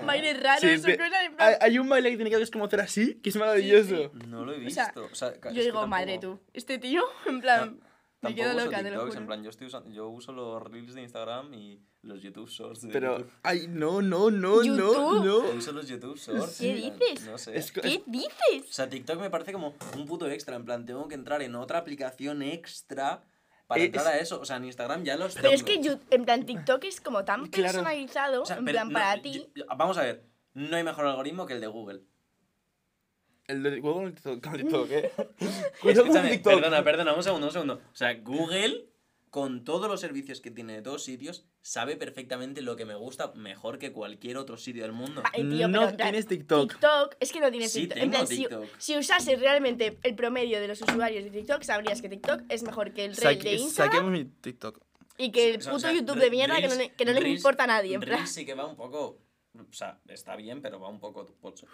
No, 0.00 0.06
Bailes 0.06 0.42
raros 0.42 0.60
Sí, 0.60 0.66
o 0.92 1.42
hay, 1.42 1.54
hay 1.60 1.78
un 1.78 1.88
baile 1.88 2.10
que 2.10 2.16
tiene 2.16 2.30
que 2.30 2.40
es 2.42 2.50
como 2.50 2.64
hacer 2.66 2.80
así, 2.80 3.14
que 3.16 3.30
es 3.30 3.36
maravilloso. 3.36 4.10
no 4.26 4.44
lo 4.44 4.52
he 4.52 4.66
O 4.66 4.70
sea, 4.70 4.86
visto. 4.86 5.08
O 5.10 5.14
sea, 5.14 5.32
ca- 5.40 5.50
es 5.50 5.54
Yo 5.54 5.62
digo, 5.62 5.74
tampoco- 5.80 5.86
madre 5.88 6.18
tú, 6.18 6.40
este 6.52 6.78
tío, 6.78 7.02
en 7.26 7.40
plan, 7.40 7.74
me 8.20 8.30
Tampoco 8.30 8.42
quedo 8.42 8.56
uso 8.56 8.64
loca, 8.64 8.82
TikToks, 8.82 9.16
en 9.16 9.26
plan, 9.26 9.42
yo, 9.44 9.50
estoy 9.50 9.66
usando, 9.68 9.90
yo 9.90 10.08
uso 10.08 10.32
los 10.32 10.62
reels 10.62 10.94
de 10.94 11.02
Instagram 11.02 11.54
y 11.54 11.80
los 12.02 12.20
YouTube 12.22 12.48
Shorts 12.48 12.82
de 12.82 12.88
Pero. 12.92 13.18
YouTube. 13.18 13.32
Ay, 13.44 13.66
no, 13.68 14.02
no, 14.02 14.30
no, 14.30 14.56
no, 14.56 14.62
YouTube. 14.64 15.24
no. 15.24 15.36
Uso 15.56 15.72
los 15.72 15.86
YouTube 15.88 16.16
Shorts. 16.18 16.58
¿Qué 16.58 16.74
dices? 16.74 17.26
No 17.26 17.38
sé. 17.38 17.56
Es 17.56 17.70
¿Qué 17.70 18.02
dices? 18.06 18.68
O 18.68 18.72
sea, 18.72 18.88
TikTok 18.88 19.20
me 19.20 19.30
parece 19.30 19.52
como 19.52 19.74
un 19.96 20.06
puto 20.06 20.28
extra. 20.28 20.56
En 20.56 20.64
plan, 20.64 20.84
tengo 20.86 21.06
que 21.08 21.14
entrar 21.14 21.42
en 21.42 21.54
otra 21.54 21.78
aplicación 21.78 22.42
extra 22.42 23.22
para 23.68 23.80
Eh, 23.82 23.84
entrar 23.84 24.06
a 24.08 24.18
eso. 24.18 24.40
O 24.40 24.44
sea, 24.44 24.56
en 24.56 24.64
Instagram 24.64 25.04
ya 25.04 25.16
los 25.16 25.34
Pero 25.36 25.50
es 25.50 25.62
que, 25.62 25.80
you- 25.80 26.00
en 26.10 26.24
plan, 26.24 26.44
TikTok 26.44 26.82
es 26.84 27.00
como 27.00 27.24
tan 27.24 27.46
Claro. 27.46 27.72
personalizado, 27.74 28.42
O 28.42 28.46
sea, 28.46 28.56
en 28.56 28.64
plan, 28.64 28.88
no, 28.88 28.94
para 28.94 29.22
ti. 29.22 29.46
yo- 29.54 29.64
vamos 29.76 29.96
a 29.98 30.02
ver. 30.02 30.24
No 30.54 30.76
hay 30.76 30.82
mejor 30.82 31.06
algoritmo 31.06 31.46
que 31.46 31.52
el 31.54 31.60
de 31.60 31.66
Google. 31.68 32.00
El 33.46 33.62
de. 33.62 33.80
Con 33.80 34.04
el 34.06 34.14
TikTok, 34.84 34.90
¿eh? 34.90 35.12
Escúchame, 35.84 36.30
TikTok. 36.30 36.54
perdona, 36.54 36.82
perdona, 36.82 37.14
un 37.14 37.22
segundo, 37.22 37.46
un 37.46 37.52
segundo. 37.52 37.74
O 37.92 37.96
sea, 37.96 38.14
Google, 38.14 38.86
con 39.30 39.64
todos 39.64 39.88
los 39.88 40.00
servicios 40.00 40.40
que 40.40 40.50
tiene 40.50 40.74
de 40.74 40.82
todos 40.82 41.04
sitios, 41.04 41.44
sabe 41.60 41.96
perfectamente 41.96 42.62
lo 42.62 42.76
que 42.76 42.84
me 42.84 42.94
gusta 42.94 43.32
mejor 43.34 43.78
que 43.78 43.92
cualquier 43.92 44.36
otro 44.38 44.56
sitio 44.56 44.82
del 44.82 44.92
mundo. 44.92 45.22
Ay, 45.32 45.48
tío, 45.48 45.68
No 45.68 45.94
tienes 45.96 46.26
TikTok. 46.26 46.70
TikTok, 46.72 47.16
es 47.20 47.32
que 47.32 47.40
no 47.40 47.50
tienes 47.50 47.72
Sí, 47.72 47.80
TikTok. 47.88 47.98
Tengo 47.98 48.26
si, 48.26 48.36
TikTok. 48.38 48.64
si 48.78 48.96
usases 48.96 49.38
realmente 49.40 49.98
el 50.02 50.14
promedio 50.14 50.60
de 50.60 50.68
los 50.68 50.80
usuarios 50.82 51.24
de 51.24 51.30
TikTok, 51.30 51.62
sabrías 51.62 52.00
que 52.00 52.08
TikTok 52.08 52.42
es 52.48 52.62
mejor 52.62 52.92
que 52.92 53.04
el 53.04 53.16
reel 53.16 53.38
de 53.40 53.54
Instagram 53.54 53.92
Saquemos 53.92 54.12
mi 54.12 54.24
TikTok. 54.24 54.80
y 55.18 55.30
que 55.32 55.50
el 55.50 55.58
puto 55.58 55.74
o 55.74 55.78
sea, 55.78 55.92
YouTube 55.92 56.18
de 56.18 56.30
mierda 56.30 56.56
que 56.56 56.68
no, 56.68 56.74
que 56.96 57.04
no 57.04 57.12
le 57.12 57.20
Reels- 57.20 57.36
importa 57.36 57.64
a 57.64 57.66
nadie. 57.66 57.94
En. 57.94 58.02
Reels 58.02 58.30
sí 58.30 58.46
que 58.46 58.54
va 58.54 58.66
un 58.66 58.76
poco. 58.76 59.20
O 59.58 59.72
sea, 59.72 60.00
está 60.08 60.36
bien, 60.36 60.62
pero 60.62 60.78
va 60.80 60.88
un 60.88 61.00
poco 61.00 61.26
pocho. 61.40 61.66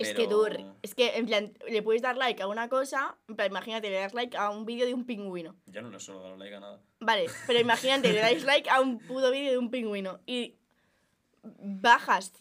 Es 0.00 0.14
que 0.14 0.26
Pero- 0.26 0.76
es 0.82 0.94
que 0.94 1.16
en 1.16 1.26
plan, 1.26 1.52
le 1.68 1.82
puedes 1.82 2.00
dar 2.00 2.16
like 2.16 2.42
a 2.42 2.46
una 2.46 2.68
cosa, 2.70 3.16
plan, 3.36 3.50
imagínate, 3.50 3.90
le 3.90 3.96
das 3.96 4.14
like 4.14 4.34
a 4.36 4.50
un 4.50 4.64
vídeo 4.64 4.86
de 4.86 4.94
un 4.94 5.04
pingüino. 5.04 5.56
Yo 5.66 5.82
no 5.82 5.90
le 5.90 6.00
suelo 6.00 6.22
dar 6.22 6.38
like 6.38 6.54
a 6.54 6.60
nada. 6.60 6.80
Vale, 7.00 7.26
pero 7.46 7.60
imagínate, 7.60 8.12
le 8.12 8.20
dais 8.20 8.44
like 8.44 8.70
a 8.70 8.80
un 8.80 8.98
puto 8.98 9.30
vídeo 9.30 9.50
de 9.52 9.58
un 9.58 9.70
pingüino 9.70 10.20
y 10.26 10.56
bajas, 11.42 12.32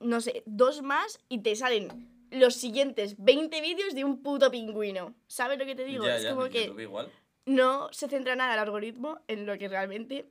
no 0.00 0.20
sé, 0.20 0.42
dos 0.46 0.82
más 0.82 1.20
y 1.28 1.42
te 1.42 1.54
salen 1.54 2.08
los 2.32 2.56
siguientes 2.56 3.14
20 3.18 3.60
vídeos 3.60 3.94
de 3.94 4.04
un 4.04 4.22
puto 4.22 4.50
pingüino. 4.50 5.14
¿Sabes 5.28 5.58
lo 5.58 5.64
que 5.64 5.76
te 5.76 5.84
digo? 5.84 6.04
ya, 6.04 6.16
es 6.16 6.24
ya, 6.24 6.34
como 6.34 6.48
que 6.48 6.64
igual. 6.64 7.08
no 7.44 7.88
se 7.92 8.08
centra 8.08 8.34
nada 8.34 8.54
el 8.54 8.60
algoritmo 8.60 9.20
en 9.28 9.46
lo 9.46 9.56
que 9.58 9.68
realmente 9.68 10.26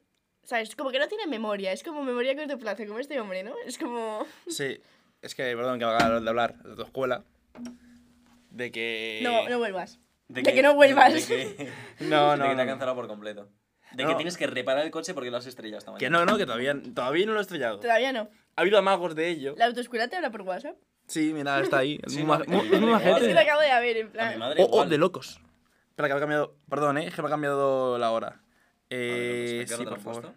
¿Sabes? 0.46 0.76
Como 0.76 0.92
que 0.92 1.00
no 1.00 1.08
tiene 1.08 1.26
memoria, 1.26 1.72
es 1.72 1.82
como 1.82 2.04
memoria 2.04 2.34
a 2.34 2.36
corto 2.36 2.60
plazo, 2.60 2.86
como 2.86 3.00
este 3.00 3.20
hombre, 3.20 3.42
¿no? 3.42 3.56
Es 3.66 3.80
como... 3.80 4.28
Sí, 4.48 4.80
es 5.22 5.36
que, 5.36 5.44
perdón, 5.56 5.80
que 5.80 5.86
haga 5.86 6.20
de 6.20 6.30
hablar 6.30 6.62
de 6.64 6.76
tu 6.76 6.82
escuela. 6.84 7.24
De 8.50 8.72
que. 8.72 9.20
No, 9.24 9.48
no 9.50 9.58
vuelvas. 9.60 10.00
De 10.28 10.44
que 10.44 10.62
no 10.62 10.74
vuelvas. 10.76 11.14
De 11.14 11.56
que, 11.56 11.72
No, 12.06 12.32
de 12.32 12.38
no, 12.38 12.44
que 12.50 12.56
te 12.56 12.62
ha 12.62 12.66
no. 12.66 12.72
cancelado 12.72 12.96
por 12.96 13.08
completo. 13.08 13.50
De 13.92 14.04
No. 14.04 14.10
que 14.10 14.16
tienes 14.16 14.38
que 14.38 14.48
reparar 14.48 14.84
el 14.86 14.92
coche 14.92 15.14
porque 15.14 15.30
lo 15.32 15.38
has 15.38 15.46
estrellado 15.46 15.78
esta 15.80 15.94
Que 15.96 16.10
mañana. 16.10 16.26
no, 16.26 16.32
no, 16.34 16.38
que 16.38 16.46
todavía, 16.46 16.76
todavía 16.94 17.26
no 17.26 17.34
lo 17.34 17.40
he 17.40 17.42
estrellado. 17.42 17.80
Todavía 17.80 18.12
no. 18.12 18.30
Ha 18.56 18.62
habido 18.62 18.78
amagos 18.78 19.16
de 19.16 19.30
ello. 19.30 19.56
La 19.58 19.66
autoescuela 19.66 20.08
te 20.08 20.16
habla 20.16 20.32
por 20.32 20.42
WhatsApp. 20.42 20.76
Sí, 21.08 21.32
mira, 21.34 21.60
está 21.60 21.78
ahí. 21.80 22.00
Es 22.04 22.14
Sí, 22.14 22.24
muy, 22.24 22.38
muy- 22.48 22.58
es 22.74 22.82
muy. 22.82 22.94
Es 22.94 23.20
que 23.20 23.34
lo 23.34 23.40
acabo 23.40 23.62
de 23.62 23.68
ver, 23.80 23.98
en 23.98 24.10
plan... 24.12 24.40
madre 24.40 24.64
Oh, 24.64 24.70
oh, 24.82 24.86
de 24.86 24.98
locos. 24.98 25.40
Espera, 25.90 26.08
que 26.08 26.14
me 26.14 26.18
ha 26.18 26.20
cambiado. 26.22 26.56
Perdón, 26.70 26.98
eh, 26.98 27.12
que 27.16 27.22
me 27.22 27.28
ha 27.28 27.32
cambiado 27.32 27.98
la 28.00 28.12
hora. 28.12 28.42
Ver, 28.90 29.00
Eh, 29.02 29.64
pues, 29.68 29.72
¿a 29.74 29.78
qué 29.78 29.82
hora 29.88 29.98
sí, 29.98 30.04
por 30.04 30.14
favor. 30.14 30.34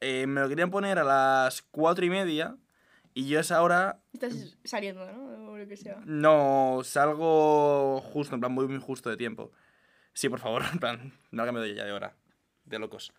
Eh, 0.00 0.26
me 0.26 0.40
lo 0.42 0.48
querían 0.48 0.70
poner 0.70 0.98
a 0.98 1.04
las 1.04 1.62
cuatro 1.62 2.04
y 2.04 2.10
media. 2.10 2.54
Y 3.16 3.28
yo 3.28 3.38
a 3.38 3.40
esa 3.40 3.62
hora 3.62 4.02
Estás 4.12 4.58
saliendo, 4.62 5.10
¿no? 5.10 5.52
O 5.52 5.56
lo 5.56 5.66
que 5.66 5.78
sea. 5.78 5.96
no 6.04 6.82
salgo 6.84 8.02
justo, 8.02 8.34
en 8.34 8.40
plan, 8.40 8.52
muy, 8.52 8.68
muy 8.68 8.78
justo 8.78 9.08
de 9.08 9.16
tiempo. 9.16 9.52
Sí, 10.12 10.28
por 10.28 10.38
favor, 10.38 10.62
en 10.70 10.78
plan, 10.78 11.12
no 11.30 11.42
ha 11.42 11.46
cambiado 11.46 11.66
ya 11.66 11.84
de 11.86 11.92
hora. 11.92 12.14
De 12.66 12.78
locos. 12.78 13.14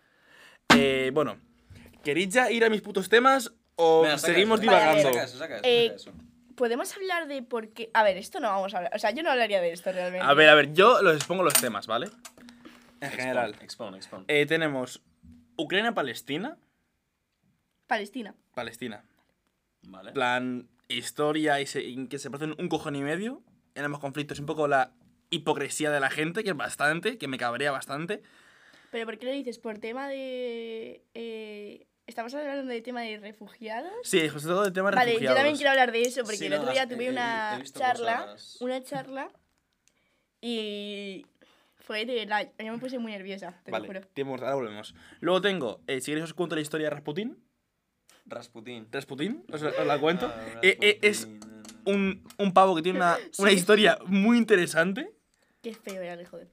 Eh, 0.76 1.10
bueno, 1.12 1.40
¿queréis 2.04 2.28
ya 2.28 2.48
ir 2.48 2.64
a 2.64 2.70
mis 2.70 2.80
putos 2.80 3.08
temas 3.08 3.52
o 3.74 4.04
saca 4.04 4.18
seguimos 4.18 4.60
eso, 4.60 4.70
divagando? 4.70 5.02
Saca 5.02 5.24
eso, 5.24 5.38
saca 5.38 5.56
eso, 5.56 5.64
Eh, 5.66 5.86
saca 5.88 5.96
eso. 5.96 6.12
Podemos 6.54 6.94
hablar 6.94 7.26
de 7.26 7.42
por 7.42 7.70
qué... 7.72 7.90
A 7.92 8.04
ver, 8.04 8.18
esto 8.18 8.38
no 8.38 8.48
vamos 8.50 8.74
a 8.74 8.76
hablar. 8.76 8.92
O 8.94 9.00
sea, 9.00 9.10
yo 9.10 9.24
no 9.24 9.32
hablaría 9.32 9.60
de 9.60 9.72
esto 9.72 9.90
realmente. 9.90 10.24
A 10.24 10.32
ver, 10.34 10.48
a 10.48 10.54
ver, 10.54 10.72
yo 10.74 11.02
los 11.02 11.16
expongo 11.16 11.42
los 11.42 11.54
temas, 11.54 11.88
¿vale? 11.88 12.06
En 12.06 13.08
Expon, 13.08 13.18
general. 13.18 13.56
Expon, 13.60 13.94
expon. 13.96 14.24
Eh, 14.28 14.46
tenemos 14.46 15.02
Ucrania-Palestina. 15.56 16.56
Palestina. 17.88 18.36
Palestina. 18.54 19.02
Vale. 19.82 20.12
plan 20.12 20.68
historia 20.88 21.60
y, 21.60 21.66
se, 21.66 21.82
y 21.82 22.06
que 22.08 22.18
se 22.18 22.30
parecen 22.30 22.54
un 22.58 22.68
cojón 22.68 22.96
y 22.96 23.02
medio 23.02 23.42
en 23.74 23.84
ambos 23.84 24.00
conflictos. 24.00 24.38
Un 24.40 24.46
poco 24.46 24.68
la 24.68 24.92
hipocresía 25.30 25.90
de 25.90 26.00
la 26.00 26.10
gente, 26.10 26.42
que 26.42 26.50
es 26.50 26.56
bastante, 26.56 27.18
que 27.18 27.28
me 27.28 27.38
cabrea 27.38 27.70
bastante. 27.70 28.22
¿Pero 28.90 29.04
por 29.04 29.18
qué 29.18 29.26
lo 29.26 29.32
dices? 29.32 29.58
¿Por 29.58 29.78
tema 29.78 30.08
de...? 30.08 31.02
eh, 31.14 31.86
¿Estamos 32.06 32.32
hablando 32.34 32.72
de 32.72 32.80
tema 32.80 33.02
de 33.02 33.18
refugiados? 33.18 33.92
Sí, 34.02 34.26
sobre 34.30 34.42
todo 34.44 34.64
el 34.64 34.72
tema 34.72 34.90
de 34.90 34.96
Vale, 34.96 35.10
yo 35.10 35.14
refugiados. 35.16 35.36
también 35.36 35.56
quiero 35.56 35.70
hablar 35.72 35.92
de 35.92 36.00
eso, 36.02 36.22
porque 36.22 36.38
Sí, 36.38 36.46
el 36.46 36.54
otro 36.54 36.72
día 36.72 36.88
tuve 36.88 37.04
he- 37.04 37.10
una 37.10 37.58
he 37.60 37.64
charla, 37.64 38.16
cosas. 38.22 38.56
una 38.62 38.82
charla, 38.82 39.30
y 40.40 41.26
fue 41.76 42.06
de 42.06 42.24
la... 42.26 42.44
Yo 42.44 42.72
me 42.72 42.78
puse 42.78 42.98
muy 42.98 43.12
nerviosa, 43.12 43.60
te 43.64 43.70
lo 43.70 43.76
Vale, 43.76 43.86
juro. 43.86 44.00
tiempo, 44.14 44.34
ahora 44.34 44.54
volvemos. 44.54 44.94
Luego 45.20 45.40
tengo, 45.42 45.80
eh, 45.86 46.00
si 46.00 46.10
queréis 46.12 46.24
os 46.24 46.34
cuento 46.34 46.54
la 46.54 46.62
historia 46.62 46.86
de 46.86 46.90
Rasputín. 46.94 47.36
Rasputín. 48.28 48.88
Rasputín, 48.90 49.44
os, 49.52 49.62
os 49.62 49.86
la 49.86 49.98
cuento. 49.98 50.26
Ah, 50.34 50.60
Eh, 50.62 50.78
eh, 50.80 50.98
es 51.02 51.28
un, 51.84 52.24
un 52.38 52.52
pavo 52.52 52.74
que 52.76 52.82
tiene 52.82 52.98
una, 52.98 53.16
una 53.38 53.50
Sí. 53.50 53.56
historia 53.56 53.98
muy 54.06 54.36
interesante. 54.38 55.10
Qué 55.62 55.74
feo 55.74 56.00
era 56.02 56.14
el 56.14 56.26
joder. 56.26 56.48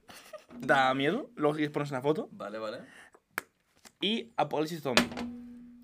Da 0.60 0.94
miedo. 0.94 1.30
Luego 1.36 1.56
si 1.58 1.68
poneros 1.70 1.92
una 1.92 2.02
foto. 2.02 2.30
Vale, 2.32 2.58
vale. 2.58 2.80
Y 4.02 4.32
Apocalipsis 4.38 4.82
Zombie. 4.82 5.06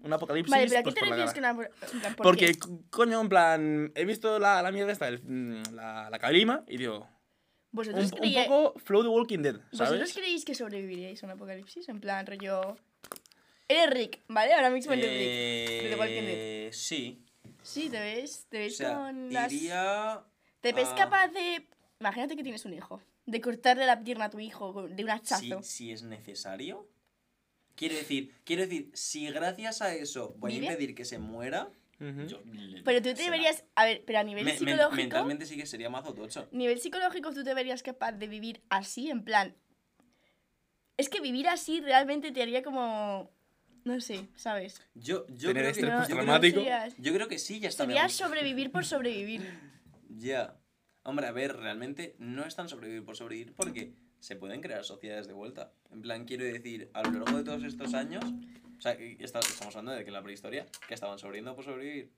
Un 0.03 0.11
apocalipsis 0.13 0.49
Vale, 0.51 0.67
pero 0.67 0.79
¿a 0.79 0.83
qué 0.83 0.83
pues, 0.83 0.95
te 0.95 0.99
por 1.01 1.09
la 1.09 1.15
refieres 1.25 1.33
con 1.33 1.97
una... 1.99 2.15
¿por 2.15 2.23
Porque, 2.25 2.57
coño, 2.89 3.21
en 3.21 3.29
plan, 3.29 3.91
he 3.93 4.05
visto 4.05 4.39
la, 4.39 4.61
la 4.63 4.71
mierda 4.71 4.91
esta, 4.91 5.07
el- 5.07 5.21
mm, 5.23 5.75
la, 5.75 6.09
la 6.09 6.17
calima, 6.19 6.63
y 6.67 6.77
digo, 6.77 7.01
un, 7.01 7.07
¿Vosotros, 7.71 8.11
poco 8.11 8.73
Flow 8.79 9.03
the 9.03 9.09
Walking 9.09 9.39
Dead, 9.43 9.55
¿Vosotros 9.71 9.77
¿sabes? 9.99 10.13
creéis 10.15 10.43
que 10.43 10.55
sobreviviríais 10.55 11.21
a 11.21 11.27
un 11.27 11.33
apocalipsis? 11.33 11.87
En 11.89 11.99
plan, 11.99 12.25
rollo... 12.25 12.77
Eres 13.71 13.89
Rick, 13.93 14.19
¿vale? 14.27 14.53
Ahora 14.53 14.69
mismo 14.69 14.93
eres 14.93 15.05
Rick. 15.05 15.83
de 15.83 15.87
The 15.91 15.95
Walking 15.95 16.13
Dead. 16.21 16.37
Eh, 16.37 16.69
sí. 16.73 17.23
Sí, 17.63 17.89
te 17.89 17.99
ves, 17.99 18.47
te 18.49 18.57
O 18.57 18.59
ves 18.61 18.77
sea, 18.77 18.95
con 18.95 19.31
las... 19.31 19.51
iría... 19.53 20.23
¿Te 20.61 20.73
ves 20.73 20.89
a- 20.89 20.95
capaz 20.95 21.27
de... 21.29 21.67
Imagínate 21.99 22.35
que 22.35 22.43
tienes 22.43 22.65
un 22.65 22.73
hijo. 22.73 23.01
De 23.25 23.39
cortarle 23.39 23.85
la 23.85 24.03
pierna 24.03 24.25
a 24.25 24.29
tu 24.29 24.39
hijo 24.39 24.87
de 24.87 25.03
un 25.03 25.09
Si, 25.09 25.11
hachazo. 25.11 25.63
si 25.63 25.91
es 25.91 26.01
necesario. 26.03 26.87
Quiero 27.75 27.95
decir, 27.95 28.35
quiero 28.43 28.63
decir, 28.63 28.91
si 28.93 29.27
gracias 29.29 29.81
a 29.81 29.93
eso 29.93 30.35
voy 30.37 30.53
¿Vive? 30.53 30.67
a 30.67 30.71
impedir 30.71 30.93
que 30.95 31.05
se 31.05 31.17
muera, 31.19 31.69
yo 31.99 32.41
Pero 32.83 32.97
tú 32.99 33.09
te 33.09 33.15
será. 33.15 33.25
deberías... 33.31 33.63
A 33.75 33.85
ver, 33.85 34.03
pero 34.05 34.19
a 34.19 34.23
nivel 34.23 34.43
Me- 34.45 34.57
psicológico... 34.57 34.95
mentalmente 34.95 35.45
sí 35.45 35.55
que 35.55 35.65
sería 35.65 35.89
mazo 35.89 36.13
tocho. 36.13 36.47
Nivel 36.51 36.79
psicológico 36.79 37.31
tú 37.31 37.43
te 37.43 37.53
verías 37.53 37.83
capaz 37.83 38.11
de 38.13 38.27
vivir 38.27 38.61
así, 38.69 39.09
en 39.09 39.23
plan... 39.23 39.55
Es 40.97 41.09
que 41.09 41.21
vivir 41.21 41.47
así 41.47 41.79
realmente 41.79 42.31
te 42.31 42.41
haría 42.41 42.61
como... 42.63 43.31
No 43.83 43.99
sé, 43.99 44.27
¿sabes? 44.35 44.81
Yo, 44.93 45.25
yo 45.27 45.49
Tener 45.49 45.53
creo 45.53 45.67
estrés 45.69 45.75
que, 45.75 45.85
No- 45.91 45.99
yo 46.01 46.15
creo- 46.15 46.25
Yo 46.97 47.13
que 47.27 47.39
sí, 47.39 47.59
ya 47.59 47.69
está. 47.69 47.85
Sería 47.85 48.09
sobrevivir 48.09 48.71
por 48.71 48.85
sobrevivir. 48.85 49.41
Ya. 50.17 50.55
Hombre, 51.03 51.25
a 51.25 51.31
ver, 51.31 51.55
realmente 51.55 52.15
no 52.19 52.45
es 52.45 52.55
tan 52.55 52.67
sobrevivir 52.69 53.03
por 53.03 53.15
sobrevivir 53.15 53.53
porque 53.55 53.93
se 54.19 54.35
pueden 54.35 54.61
crear 54.61 54.83
sociedades 54.83 55.25
de 55.25 55.33
vuelta. 55.33 55.71
En 55.89 56.01
plan, 56.03 56.25
quiero 56.25 56.43
decir, 56.43 56.91
a 56.93 57.01
lo 57.01 57.11
largo 57.11 57.37
de 57.37 57.43
todos 57.43 57.63
estos 57.63 57.93
años, 57.95 58.23
o 58.77 58.81
sea, 58.81 58.91
estamos 58.93 59.75
hablando 59.75 59.93
de 59.93 60.03
que 60.03 60.09
en 60.09 60.13
la 60.13 60.21
prehistoria, 60.21 60.65
que 60.87 60.93
estaban 60.93 61.17
sobreviviendo 61.17 61.55
por 61.55 61.63
sobrevivir. 61.65 62.11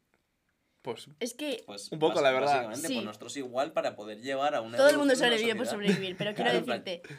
Pues, 0.82 1.08
Es 1.22 1.34
que 1.34 1.64
Pues 1.66 1.90
Un 1.94 2.00
poco, 2.00 2.20
la 2.20 2.32
verdad. 2.32 2.48
Básicamente, 2.66 2.88
Sí. 2.90 2.94
pues 2.96 3.06
nosotros 3.06 3.38
igual 3.38 3.72
para 3.72 3.96
poder 3.96 4.20
llevar 4.22 4.54
a 4.56 4.60
una. 4.62 4.76
todo 4.78 4.90
el 4.90 4.98
mundo 4.98 5.16
sobrevive 5.16 5.56
por 5.56 5.68
sobrevivir, 5.68 6.18
pero 6.18 6.34
quiero 6.34 6.50
Claro, 6.52 6.60
en 6.60 6.66
plan, 6.66 6.84
decirte, 6.84 7.16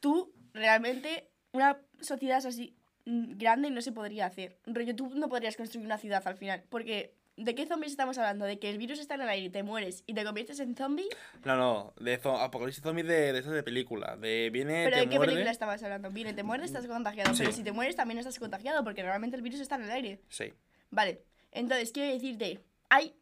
tú 0.00 0.32
realmente, 0.54 1.28
una 1.52 1.78
sociedad 2.00 2.38
es 2.38 2.46
así 2.46 2.76
grande 3.06 3.70
no 3.70 3.80
se 3.82 3.92
podría 3.92 4.26
hacer. 4.26 4.58
Rollo, 4.66 4.94
tú 4.96 5.10
no 5.14 5.28
podrías 5.28 5.56
construir 5.56 5.84
una 5.86 5.98
ciudad 5.98 6.22
al 6.26 6.36
final, 6.36 6.64
porque 6.70 7.14
¿de 7.36 7.54
qué 7.54 7.66
zombies 7.66 7.92
estamos 7.92 8.16
hablando? 8.18 8.44
¿De 8.44 8.58
que 8.58 8.70
el 8.70 8.78
virus 8.78 8.98
está 8.98 9.14
en 9.16 9.22
el 9.22 9.28
aire 9.28 9.46
y 9.46 9.50
te 9.50 9.62
mueres 9.62 10.04
y 10.06 10.14
te 10.14 10.24
conviertes 10.24 10.60
en 10.60 10.74
zombie? 10.76 11.08
no, 11.44 11.56
no, 11.56 11.92
de 12.00 12.20
zo- 12.20 12.38
Apocalipsis 12.40 12.82
Zombie 12.82 13.02
de, 13.02 13.32
de 13.32 13.38
esas 13.40 13.52
de 13.52 13.62
película, 13.62 14.16
de 14.16 14.50
viene, 14.52 14.84
¿Pero 14.84 14.96
te 14.96 15.02
de 15.02 15.08
qué 15.08 15.16
muerde. 15.16 15.32
película 15.32 15.50
estabas 15.50 15.82
hablando? 15.82 16.10
Viene, 16.10 16.32
te 16.32 16.42
mueres, 16.42 16.66
estás 16.66 16.86
contagiado, 16.86 17.34
Sí. 17.34 17.42
pero 17.44 17.52
si 17.54 17.62
te 17.62 17.72
mueres 17.72 17.96
también 17.96 18.18
estás 18.18 18.38
contagiado, 18.38 18.84
porque 18.84 19.02
realmente 19.02 19.36
el 19.36 19.42
virus 19.42 19.60
está 19.60 19.74
en 19.76 19.82
el 19.84 19.90
aire. 19.90 20.20
Sí, 20.28 20.52
Vale, 20.90 21.22
entonces 21.50 21.90
quiero 21.92 22.12
decirte, 22.12 22.60
hay 22.88 23.14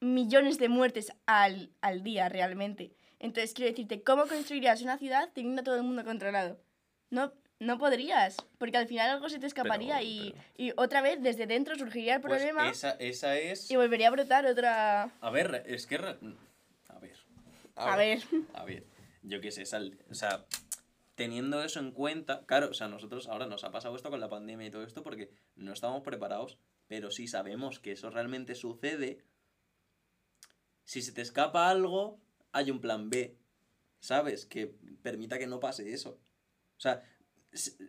millones 0.00 0.58
de 0.58 0.68
muertes 0.68 1.12
al, 1.26 1.70
al 1.80 2.02
día 2.02 2.28
realmente. 2.28 2.92
Entonces 3.18 3.52
quiero 3.54 3.70
decirte, 3.70 4.02
¿cómo 4.02 4.26
construirías 4.26 4.82
una 4.82 4.96
ciudad 4.98 5.30
teniendo 5.34 5.62
a 5.62 5.64
todo 5.64 5.76
el 5.76 5.82
mundo 5.82 6.04
controlado? 6.04 6.60
No, 7.10 7.32
no 7.60 7.76
podrías, 7.78 8.36
porque 8.58 8.76
al 8.76 8.86
final 8.86 9.10
algo 9.10 9.28
se 9.28 9.38
te 9.38 9.46
escaparía 9.46 9.96
Pero- 9.98 10.06
y, 10.08 10.30
pero- 10.32 10.44
y 10.56 10.72
otra 10.76 11.00
vez 11.02 11.20
desde 11.22 11.46
dentro 11.46 11.74
surgiría 11.76 12.16
el 12.16 12.20
Pues 12.20 12.34
problema 12.34 12.70
esa, 12.70 12.92
esa 12.92 13.36
es. 13.36 13.70
y 13.70 13.76
volvería 13.76 14.08
a 14.08 14.12
brotar 14.12 14.46
otra... 14.46 15.12
A 15.20 15.30
ver, 15.30 15.64
es 15.66 15.86
que. 15.86 15.96
A 15.96 16.98
ver. 17.00 17.16
A, 17.74 17.96
ver. 17.96 18.22
A 18.54 18.64
ver, 18.64 18.84
yo 19.22 19.40
qué 19.40 19.50
sé, 19.50 19.66
sal- 19.66 19.98
o 20.10 20.14
sea, 20.14 20.44
teniendo 21.16 21.62
eso 21.64 21.80
en 21.80 21.90
cuenta, 21.92 22.44
claro, 22.46 22.70
o 22.70 22.74
sea, 22.74 22.86
nosotros 22.88 23.26
ahora 23.28 23.46
nos 23.46 23.64
ha 23.64 23.70
pasado 23.72 23.96
esto 23.96 24.10
con 24.10 24.20
la 24.20 24.28
pandemia 24.28 24.66
y 24.68 24.70
todo 24.70 24.84
esto 24.84 25.02
porque 25.02 25.30
no 25.56 25.72
estábamos 25.72 26.02
preparados, 26.02 26.58
pero 26.86 27.10
si 27.10 27.26
sabemos 27.26 27.80
que 27.80 27.92
eso 27.92 28.10
realmente 28.10 28.54
sucede, 28.54 29.18
si 30.84 31.02
se 31.02 31.12
te 31.12 31.22
escapa 31.22 31.68
algo, 31.68 32.20
hay 32.52 32.70
un 32.70 32.80
plan 32.80 33.10
B, 33.10 33.36
¿sabes? 34.00 34.46
Que 34.46 34.68
permita 35.02 35.38
que 35.38 35.46
no 35.46 35.60
pase 35.60 35.92
eso. 35.92 36.18
O 36.76 36.80
sea, 36.80 37.02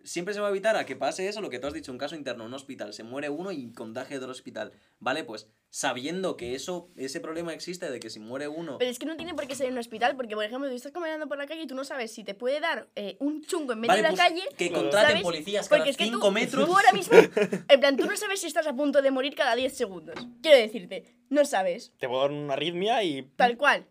siempre 0.03 0.33
se 0.33 0.39
va 0.39 0.47
a 0.47 0.49
evitar 0.49 0.75
a 0.75 0.85
que 0.85 0.95
pase 0.95 1.27
eso, 1.27 1.41
lo 1.41 1.49
que 1.49 1.59
tú 1.59 1.67
has 1.67 1.73
dicho, 1.73 1.91
un 1.91 1.97
caso 1.97 2.15
interno, 2.15 2.45
un 2.45 2.53
hospital, 2.53 2.93
se 2.93 3.03
muere 3.03 3.29
uno 3.29 3.51
y 3.51 3.71
contagia 3.73 4.17
otro 4.17 4.31
hospital, 4.31 4.71
¿vale? 4.99 5.23
Pues 5.23 5.47
sabiendo 5.69 6.35
que 6.35 6.55
eso, 6.55 6.89
ese 6.95 7.19
problema 7.19 7.53
existe 7.53 7.89
de 7.91 7.99
que 7.99 8.09
si 8.09 8.19
muere 8.19 8.47
uno... 8.47 8.77
Pero 8.79 8.89
es 8.89 8.97
que 8.99 9.05
no 9.05 9.15
tiene 9.15 9.33
por 9.35 9.47
qué 9.47 9.55
ser 9.55 9.67
en 9.67 9.73
un 9.73 9.79
hospital, 9.79 10.15
porque 10.15 10.35
por 10.35 10.43
ejemplo, 10.43 10.69
tú 10.69 10.75
estás 10.75 10.91
caminando 10.91 11.27
por 11.27 11.37
la 11.37 11.45
calle 11.47 11.61
y 11.63 11.67
tú 11.67 11.75
no 11.75 11.83
sabes 11.83 12.11
si 12.11 12.23
te 12.23 12.33
puede 12.33 12.59
dar 12.59 12.89
eh, 12.95 13.17
un 13.19 13.43
chungo 13.43 13.73
en 13.73 13.81
medio 13.81 13.89
Vale, 13.93 14.01
de 14.01 14.09
la 14.09 14.15
pues, 14.15 14.21
calle. 14.21 14.41
que 14.57 14.71
contraten 14.71 15.09
¿sabes? 15.09 15.23
policías 15.23 15.67
Porque 15.69 15.79
cada 15.79 15.89
es 15.91 15.97
que 15.97 16.05
5 16.05 16.19
tú, 16.19 16.31
metros. 16.31 16.65
tú 16.65 16.73
ahora 16.73 16.91
mismo, 16.91 17.17
en 17.67 17.79
plan, 17.79 17.97
tú 17.97 18.05
no 18.05 18.17
sabes 18.17 18.41
si 18.41 18.47
estás 18.47 18.67
a 18.67 18.73
punto 18.75 19.01
de 19.01 19.11
morir 19.11 19.35
cada 19.35 19.55
10 19.55 19.75
segundos. 19.75 20.15
Quiero 20.41 20.57
decirte, 20.57 21.15
no 21.29 21.45
sabes. 21.45 21.93
te 21.99 22.07
puedo 22.07 22.21
dar 22.21 22.31
una 22.31 22.53
arritmia 22.53 23.03
y... 23.03 23.23
Tal 23.35 23.57
cual. 23.57 23.85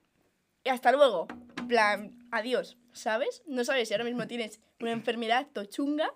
Y 0.65 0.71
hasta 0.71 0.91
luego. 0.93 1.29
En 1.59 1.69
plan, 1.69 2.29
adiós. 2.33 2.77
¿Sabes? 2.99 3.43
No 3.47 3.65
sabes 3.65 3.89
si 3.89 3.95
ahora 3.95 4.05
mismo 4.05 4.27
tienes 4.27 4.61
una 4.81 4.93
enfermedad 4.93 5.47
tochunga 5.53 6.13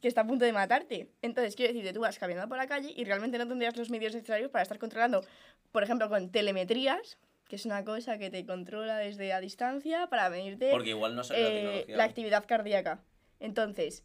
que 0.00 0.08
está 0.08 0.22
a 0.22 0.26
punto 0.26 0.44
de 0.44 0.52
matarte. 0.52 1.10
Entonces, 1.22 1.56
quiero 1.56 1.72
decirte, 1.72 1.92
tú 1.92 2.00
vas 2.00 2.18
caminando 2.18 2.48
por 2.48 2.58
la 2.58 2.66
calle 2.66 2.92
y 2.94 3.04
realmente 3.04 3.38
no 3.38 3.46
tendrías 3.48 3.76
los 3.76 3.90
medios 3.90 4.14
necesarios 4.14 4.50
para 4.50 4.62
estar 4.62 4.78
controlando, 4.78 5.24
por 5.72 5.82
ejemplo, 5.82 6.08
con 6.08 6.30
telemetrías, 6.30 7.18
que 7.48 7.56
es 7.56 7.66
una 7.66 7.84
cosa 7.84 8.18
que 8.18 8.30
te 8.30 8.44
controla 8.46 8.96
desde 8.98 9.32
a 9.32 9.40
distancia 9.40 10.06
para 10.08 10.30
medirte 10.30 10.70
Porque 10.70 10.90
igual 10.90 11.16
no 11.16 11.22
la 11.22 11.36
eh, 11.36 11.54
tecnología. 11.54 11.96
la 11.96 12.04
actividad 12.04 12.44
cardíaca. 12.46 13.02
Entonces, 13.40 14.04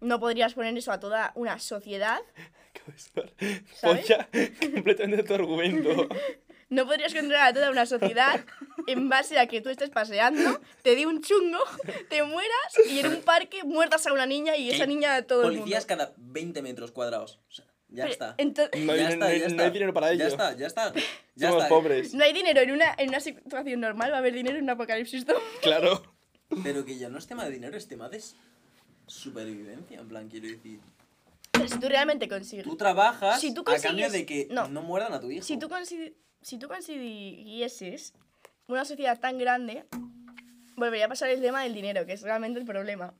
no 0.00 0.20
podrías 0.20 0.54
poner 0.54 0.76
eso 0.76 0.92
a 0.92 1.00
toda 1.00 1.32
una 1.34 1.58
sociedad, 1.58 2.20
Polla 3.82 4.28
¿Sabes? 4.30 4.52
completamente 4.74 5.22
tu 5.24 5.34
argumento. 5.34 6.08
no 6.70 6.86
podrías 6.86 7.12
controlar 7.12 7.48
a 7.48 7.52
toda 7.52 7.70
una 7.70 7.84
sociedad 7.86 8.44
en 8.86 9.08
base 9.08 9.38
a 9.38 9.46
que 9.46 9.60
tú 9.60 9.68
estés 9.68 9.90
paseando, 9.90 10.60
te 10.82 10.96
dé 10.96 11.06
un 11.06 11.20
chungo, 11.20 11.58
te 12.08 12.22
mueras 12.22 12.72
y 12.88 13.00
en 13.00 13.06
un 13.08 13.22
parque 13.22 13.62
muertas 13.64 14.06
a 14.06 14.12
una 14.12 14.24
niña 14.26 14.56
y 14.56 14.70
esa 14.70 14.86
niña 14.86 15.16
a 15.16 15.22
todo 15.22 15.42
Policías 15.42 15.84
el 15.84 15.90
mundo. 15.96 16.04
cada 16.06 16.14
20 16.16 16.62
metros 16.62 16.90
cuadrados. 16.92 17.38
O 17.48 17.52
sea, 17.52 17.64
ya 17.88 18.06
está. 18.06 18.36
No 18.38 18.92
hay- 18.92 18.98
ya 18.98 19.04
no 19.04 19.08
está, 19.10 19.26
hay- 19.26 19.40
ya 19.40 19.44
no 19.46 19.50
está. 19.50 19.64
hay 19.64 19.70
dinero 19.70 19.92
para 19.92 20.10
ello. 20.12 20.20
Ya 20.20 20.28
está, 20.28 20.56
ya 20.56 20.66
está. 20.68 20.92
Ya 21.34 21.48
Somos 21.48 21.64
está. 21.64 21.68
pobres. 21.74 22.14
no 22.14 22.22
hay 22.24 22.32
dinero 22.32 22.60
en 22.60 22.70
una, 22.70 22.94
en 22.98 23.08
una 23.08 23.20
situación 23.20 23.80
normal, 23.80 24.12
va 24.12 24.16
a 24.16 24.18
haber 24.20 24.32
dinero 24.34 24.56
en 24.56 24.64
un 24.64 24.70
apocalipsis 24.70 25.24
zombie. 25.24 25.42
Claro. 25.62 26.02
Pero 26.64 26.84
que 26.84 26.96
ya 26.98 27.08
no 27.08 27.18
es 27.18 27.26
tema 27.26 27.44
de 27.44 27.50
dinero, 27.50 27.76
es 27.76 27.86
tema 27.88 28.08
de 28.08 28.20
supervivencia. 29.06 29.98
En 30.00 30.08
plan, 30.08 30.28
quiero 30.28 30.46
decir. 30.48 30.80
Si 31.68 31.78
tú 31.78 31.88
realmente 31.88 32.28
consigues... 32.28 32.64
Tú 32.64 32.76
trabajas 32.76 33.40
Si 33.40 33.52
tú 33.54 33.62
a 33.62 33.64
cambio 33.64 34.06
consigues- 34.06 34.12
de 34.12 34.26
que 34.26 34.48
no. 34.50 34.68
no, 34.68 34.82
muerdan 34.82 35.12
a 35.12 35.20
tu 35.20 35.30
hijo. 35.30 35.44
Si 35.44 35.58
tú, 35.58 35.68
si 36.42 36.58
tú 36.58 36.68
consiguieses 36.68 38.14
una 38.66 38.84
sociedad 38.84 39.18
tan 39.18 39.38
grande, 39.38 39.84
volvería 40.76 41.06
a 41.06 41.08
pasar 41.08 41.28
el 41.30 41.40
tema 41.40 41.62
del 41.62 41.74
dinero, 41.74 42.06
que 42.06 42.12
es 42.12 42.22
realmente 42.22 42.58
el 42.60 42.66
problema. 42.66 43.14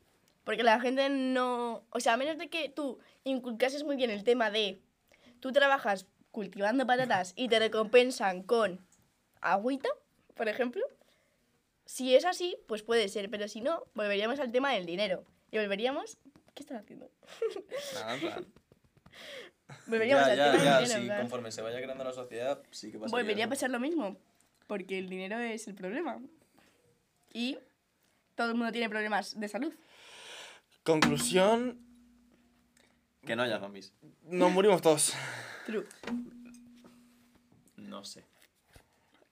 Porque 0.44 0.62
la 0.62 0.80
gente 0.80 1.08
no... 1.08 1.84
O 1.90 2.00
sea, 2.00 2.14
a 2.14 2.16
menos 2.16 2.38
de 2.38 2.48
que 2.48 2.68
tú 2.68 2.98
inculcases 3.24 3.84
muy 3.84 3.96
bien 3.96 4.10
el 4.10 4.24
tema 4.24 4.50
de... 4.50 4.80
Tú 5.40 5.52
trabajas 5.52 6.06
cultivando 6.30 6.86
patatas 6.86 7.32
y 7.36 7.48
te 7.48 7.58
recompensan 7.58 8.42
con 8.42 8.80
agüita, 9.40 9.88
por 10.34 10.48
ejemplo. 10.48 10.82
Si 11.86 12.14
es 12.14 12.24
así, 12.24 12.56
pues 12.68 12.82
puede 12.82 13.08
ser, 13.08 13.28
pero 13.30 13.48
si 13.48 13.60
no, 13.60 13.84
volveríamos 13.94 14.38
al 14.38 14.52
tema 14.52 14.72
del 14.72 14.86
dinero. 14.86 15.24
Y 15.50 15.58
volveríamos... 15.58 16.18
¿Qué 16.60 16.64
estás 16.64 16.82
haciendo? 16.82 17.10
Nada, 17.94 18.14
en 18.14 18.20
plan. 18.20 18.46
Volveríamos 19.86 20.26
ya, 20.26 20.34
ya, 20.34 20.82
ya, 20.82 20.86
sí, 20.86 21.08
conforme 21.08 21.50
se 21.50 21.62
vaya 21.62 21.78
creando 21.80 22.04
la 22.04 22.12
sociedad, 22.12 22.62
sí 22.70 22.92
que 22.92 22.98
pasa. 22.98 23.10
Volvería 23.16 23.46
a 23.46 23.48
pasar 23.48 23.70
lo 23.70 23.80
mismo, 23.80 24.18
porque 24.66 24.98
el 24.98 25.08
dinero 25.08 25.38
es 25.38 25.66
el 25.68 25.74
problema. 25.74 26.20
Y 27.32 27.56
todo 28.34 28.50
el 28.50 28.56
mundo 28.56 28.72
tiene 28.72 28.90
problemas 28.90 29.40
de 29.40 29.48
salud. 29.48 29.72
Conclusión, 30.82 31.80
Que 33.24 33.34
no 33.36 33.42
haya 33.42 33.58
zombies. 33.58 33.94
nos 34.24 34.52
morimos 34.52 34.82
todos. 34.82 35.14
True. 35.64 35.86
No 37.76 38.04
sé. 38.04 38.22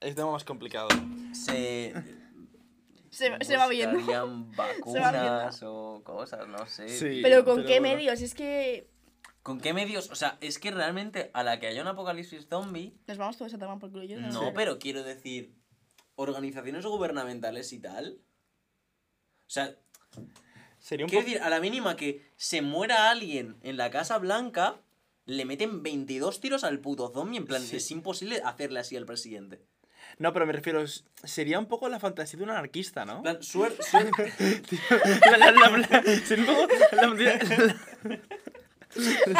Es 0.01 0.14
tema 0.14 0.31
más 0.33 0.45
complicado. 0.45 0.88
Se. 1.35 1.93
Se, 3.18 3.44
se 3.44 3.57
va 3.57 3.68
viendo. 3.68 3.98
buscarían 3.98 4.52
Se 4.54 4.98
va 5.00 5.11
vacunas 5.12 5.62
o 5.64 6.02
cosas, 6.04 6.46
no 6.48 6.66
sé. 6.66 6.88
Sí. 6.88 7.20
Pero 7.22 7.44
¿con 7.44 7.64
qué 7.64 7.81
bueno. 7.81 7.96
medios? 7.96 8.20
Es 8.22 8.35
que 8.35 8.88
¿Con 9.42 9.61
qué 9.61 9.72
medios? 9.72 10.11
O 10.11 10.14
sea, 10.14 10.37
es 10.40 10.59
que 10.59 10.70
realmente 10.70 11.31
a 11.33 11.42
la 11.42 11.59
que 11.59 11.68
haya 11.68 11.81
un 11.83 11.88
apocalipsis 11.88 12.46
zombie. 12.48 12.94
nos 13.07 13.16
vamos 13.18 13.37
todos 13.38 13.54
a 13.54 13.59
tomar 13.59 13.78
por 13.78 13.90
culo. 13.90 14.04
Yo 14.04 14.20
no, 14.20 14.28
No, 14.28 14.40
sé. 14.46 14.52
pero 14.54 14.78
quiero 14.78 15.02
decir. 15.02 15.54
Organizaciones 16.16 16.85
gubernamentales 16.85 17.72
y 17.72 17.78
tal. 17.81 18.18
O 19.46 19.50
sea, 19.50 19.76
Sería 20.81 21.07
un 21.07 21.11
quiero 21.11 21.24
decir, 21.24 21.40
a 21.42 21.48
la 21.48 21.61
mínima 21.61 21.96
que 21.96 22.31
se 22.37 22.61
muera 22.61 23.11
alguien 23.11 23.57
en 23.62 23.76
la 23.76 23.90
Casa 23.90 24.18
Blanca, 24.18 24.81
le 25.26 25.44
meten 25.44 25.83
22 25.83 26.40
tiros 26.40 26.64
al 26.64 26.81
puto 26.81 27.09
zombie. 27.12 27.38
En 27.38 27.46
plan, 27.46 27.62
Sí. 27.62 27.76
es 27.76 27.90
imposible 27.92 28.40
hacerle 28.44 28.81
así 28.81 28.96
al 28.96 29.07
presidente. 29.07 29.62
No, 30.18 30.33
pero 30.33 30.47
me 30.47 30.53
refiero, 30.53 30.83
sería 31.23 31.59
un 31.59 31.66
poco 31.66 31.88
la 31.88 32.01
fantasía 32.01 32.38
de 32.38 32.44
un 32.44 32.51
anarquista, 32.51 33.05
¿no? 33.05 33.16
En 33.18 33.23
plan, 33.23 33.42
suerte. 33.42 33.83
suerte 33.90 34.33
La, 35.31 35.37
la, 35.38 35.51
la, 35.53 35.68
la- 35.79 36.03
sería 36.25 36.51
un 36.51 36.57
poco 36.57 36.68
la, 36.92 37.07
la- 37.07 37.77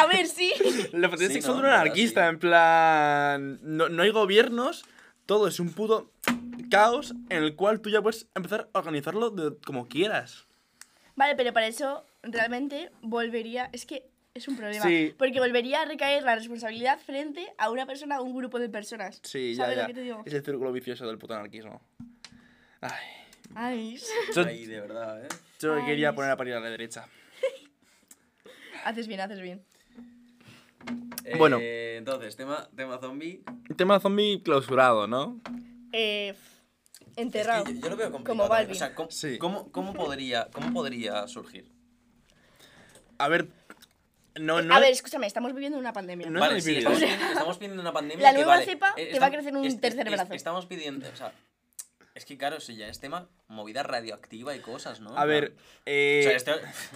A 0.01 0.05
ver, 0.05 0.27
sí. 0.27 0.53
la 0.93 1.09
fantasía 1.09 1.27
Sí, 1.27 1.33
sexual 1.33 1.57
¿no? 1.57 1.63
de 1.63 1.67
un 1.69 1.73
anarquista, 1.73 2.23
Sí. 2.23 2.29
en 2.29 2.39
plan... 2.39 3.59
No, 3.63 3.89
no 3.89 4.03
hay 4.03 4.11
gobiernos, 4.11 4.85
todo 5.25 5.47
es 5.47 5.59
un 5.59 5.71
puto 5.73 6.11
caos 6.69 7.13
en 7.29 7.43
el 7.43 7.55
cual 7.55 7.81
tú 7.81 7.89
ya 7.89 8.01
puedes 8.01 8.27
empezar 8.35 8.69
a 8.73 8.79
organizarlo 8.79 9.31
de- 9.31 9.57
como 9.65 9.87
quieras. 9.87 10.45
Vale, 11.15 11.35
pero 11.35 11.51
para 11.51 11.67
eso 11.67 12.05
realmente 12.23 12.91
volvería. 13.01 13.69
Es 13.73 13.85
que 13.85 14.07
es 14.39 14.47
un 14.47 14.57
problema. 14.57 14.83
Sí. 14.85 15.13
Porque 15.17 15.39
volvería 15.39 15.81
a 15.83 15.85
recaer 15.85 16.23
la 16.23 16.35
responsabilidad 16.35 16.99
frente 16.99 17.47
a 17.57 17.69
una 17.69 17.85
persona, 17.85 18.15
a 18.17 18.21
un 18.21 18.35
grupo 18.35 18.59
de 18.59 18.67
personas. 18.69 19.19
Sí, 19.23 19.53
ya, 19.55 19.63
¿Sabes 19.63 19.75
ya. 19.77 19.81
lo 19.83 19.87
que 19.89 19.93
te 19.93 20.01
digo? 20.01 20.23
Es 20.25 20.33
el 20.33 20.43
círculo 20.43 20.71
vicioso 20.71 21.05
del 21.07 21.17
puto 21.17 21.33
anarquismo. 21.35 21.81
Ay, 22.81 22.91
Ay, 23.55 23.99
yo, 24.35 24.45
ahí, 24.45 24.65
de 24.65 24.79
verdad, 24.79 25.23
¿eh? 25.25 25.27
yo 25.59 25.73
Ay, 25.75 25.85
quería 25.85 26.09
es- 26.09 26.15
poner 26.15 26.31
a 26.31 26.37
parir 26.37 26.53
a 26.55 26.59
la 26.59 26.69
derecha. 26.69 27.07
haces 28.85 29.07
bien, 29.07 29.19
haces 29.21 29.39
bien. 29.41 29.61
Bueno. 31.37 31.57
Eh, 31.61 31.95
entonces, 31.97 32.35
tema, 32.35 32.67
tema 32.75 32.97
zombie. 32.99 33.43
Tema 33.77 33.99
zombie 33.99 34.41
clausurado, 34.43 35.07
¿no? 35.07 35.39
Eh, 35.91 36.29
Es 36.29 37.17
enterrado. 37.17 37.65
que 37.65 37.73
yo, 37.75 37.81
yo 37.81 37.89
lo 37.89 37.97
veo 37.97 38.11
complicado. 38.11 38.37
Como. 38.37 38.49
Balvin. 38.49 38.71
O 38.71 38.75
sea, 38.75 38.95
¿cómo, 38.95 39.11
Sí. 39.11 39.37
cómo, 39.37 39.71
cómo 39.71 39.93
podría, 39.93 40.47
¿cómo 40.51 40.71
podría 40.73 41.27
surgir? 41.27 41.69
A 43.17 43.27
ver, 43.27 43.49
no, 44.39 44.61
no... 44.61 44.73
A 44.75 44.79
ver, 44.79 44.91
escúchame, 44.91 45.27
estamos 45.27 45.53
viviendo 45.53 45.77
una 45.77 45.93
pandemia. 45.93 46.29
No 46.29 46.39
es 46.39 46.47
vale, 46.49 46.61
sí, 46.61 46.77
estamos 46.77 46.99
pidiendo, 46.99 47.25
estamos 47.25 47.57
pidiendo 47.57 47.81
una 47.81 47.93
pandemia. 47.93 48.23
La 48.23 48.31
que, 48.31 48.37
nueva 48.37 48.53
vale, 48.55 48.65
cepa 48.65 48.93
eh, 48.97 49.09
te 49.11 49.19
va 49.19 49.27
a 49.27 49.31
crecer 49.31 49.55
un 49.55 49.65
es- 49.65 49.79
tercer 49.79 50.07
es- 50.07 50.13
brazo. 50.13 50.33
Estamos 50.33 50.65
pidiendo, 50.65 51.07
o 51.11 51.15
sea, 51.15 51.33
es 52.15 52.25
que 52.25 52.37
claro, 52.37 52.57
eso 52.57 52.71
ya 52.73 52.87
es 52.87 52.99
tema 52.99 53.29
movida 53.47 53.83
radioactiva 53.83 54.55
y 54.55 54.59
cosas, 54.59 54.99
¿no? 54.99 55.17
A 55.17 55.25
ver, 55.25 55.55
eh, 55.85 56.21
o 56.21 56.27
sea, 56.29 56.35
esto, 56.37 56.51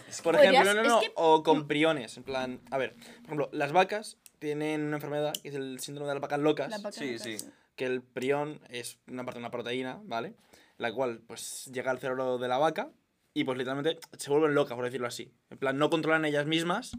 es 0.10 0.18
que- 0.18 0.24
por 0.24 0.36
Podrías- 0.36 0.54
ejemplo, 0.54 0.74
no, 0.74 0.82
no, 0.82 0.88
es 0.88 0.94
no, 0.94 1.00
que- 1.02 1.12
o 1.16 1.44
con 1.44 1.68
priones, 1.68 2.18
en 2.18 2.24
plan, 2.24 2.62
a 2.72 2.78
ver, 2.78 2.96
por 2.96 3.26
ejemplo, 3.26 3.50
las 3.54 3.72
vacas 3.72 4.18
tienen 4.40 4.82
una 4.84 4.98
enfermedad 4.98 5.34
que 5.42 5.50
es 5.50 5.56
el 5.56 5.80
síndrome 5.80 6.10
de 6.10 6.16
las 6.16 6.22
vacas 6.22 6.40
locas, 6.40 6.70
Las 6.70 6.82
vacas 6.82 6.96
Sí, 7.00 7.14
locas. 7.18 7.24
sí. 7.24 7.38
que 7.76 7.86
el 7.86 8.02
prión 8.02 8.60
es 8.70 9.00
una 9.08 9.24
parte 9.24 9.40
de 9.40 9.44
una 9.44 9.52
proteína, 9.52 10.00
¿vale? 10.04 10.36
La 10.78 10.92
cual, 10.94 11.22
pues, 11.26 11.66
llega 11.74 11.90
al 11.92 12.00
cerebro 12.00 12.38
de 12.38 12.48
la 12.48 12.58
vaca 12.58 12.90
y, 13.34 13.46
pues, 13.46 13.58
literalmente 13.58 14.00
se 14.18 14.30
vuelven 14.30 14.54
locas, 14.54 14.76
por 14.76 14.86
decirlo 14.86 15.08
así. 15.08 15.32
En 15.50 15.58
plan, 15.58 15.78
no 15.78 15.90
controlan 15.90 16.26
ellas 16.26 16.46
mismas 16.46 16.92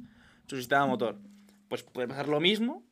su 0.46 0.56
sistema 0.56 0.86
motor. 0.86 1.16
Pues 1.68 1.82
puede 1.82 2.08
pasar 2.08 2.28
lo 2.28 2.40
mismo 2.40 2.82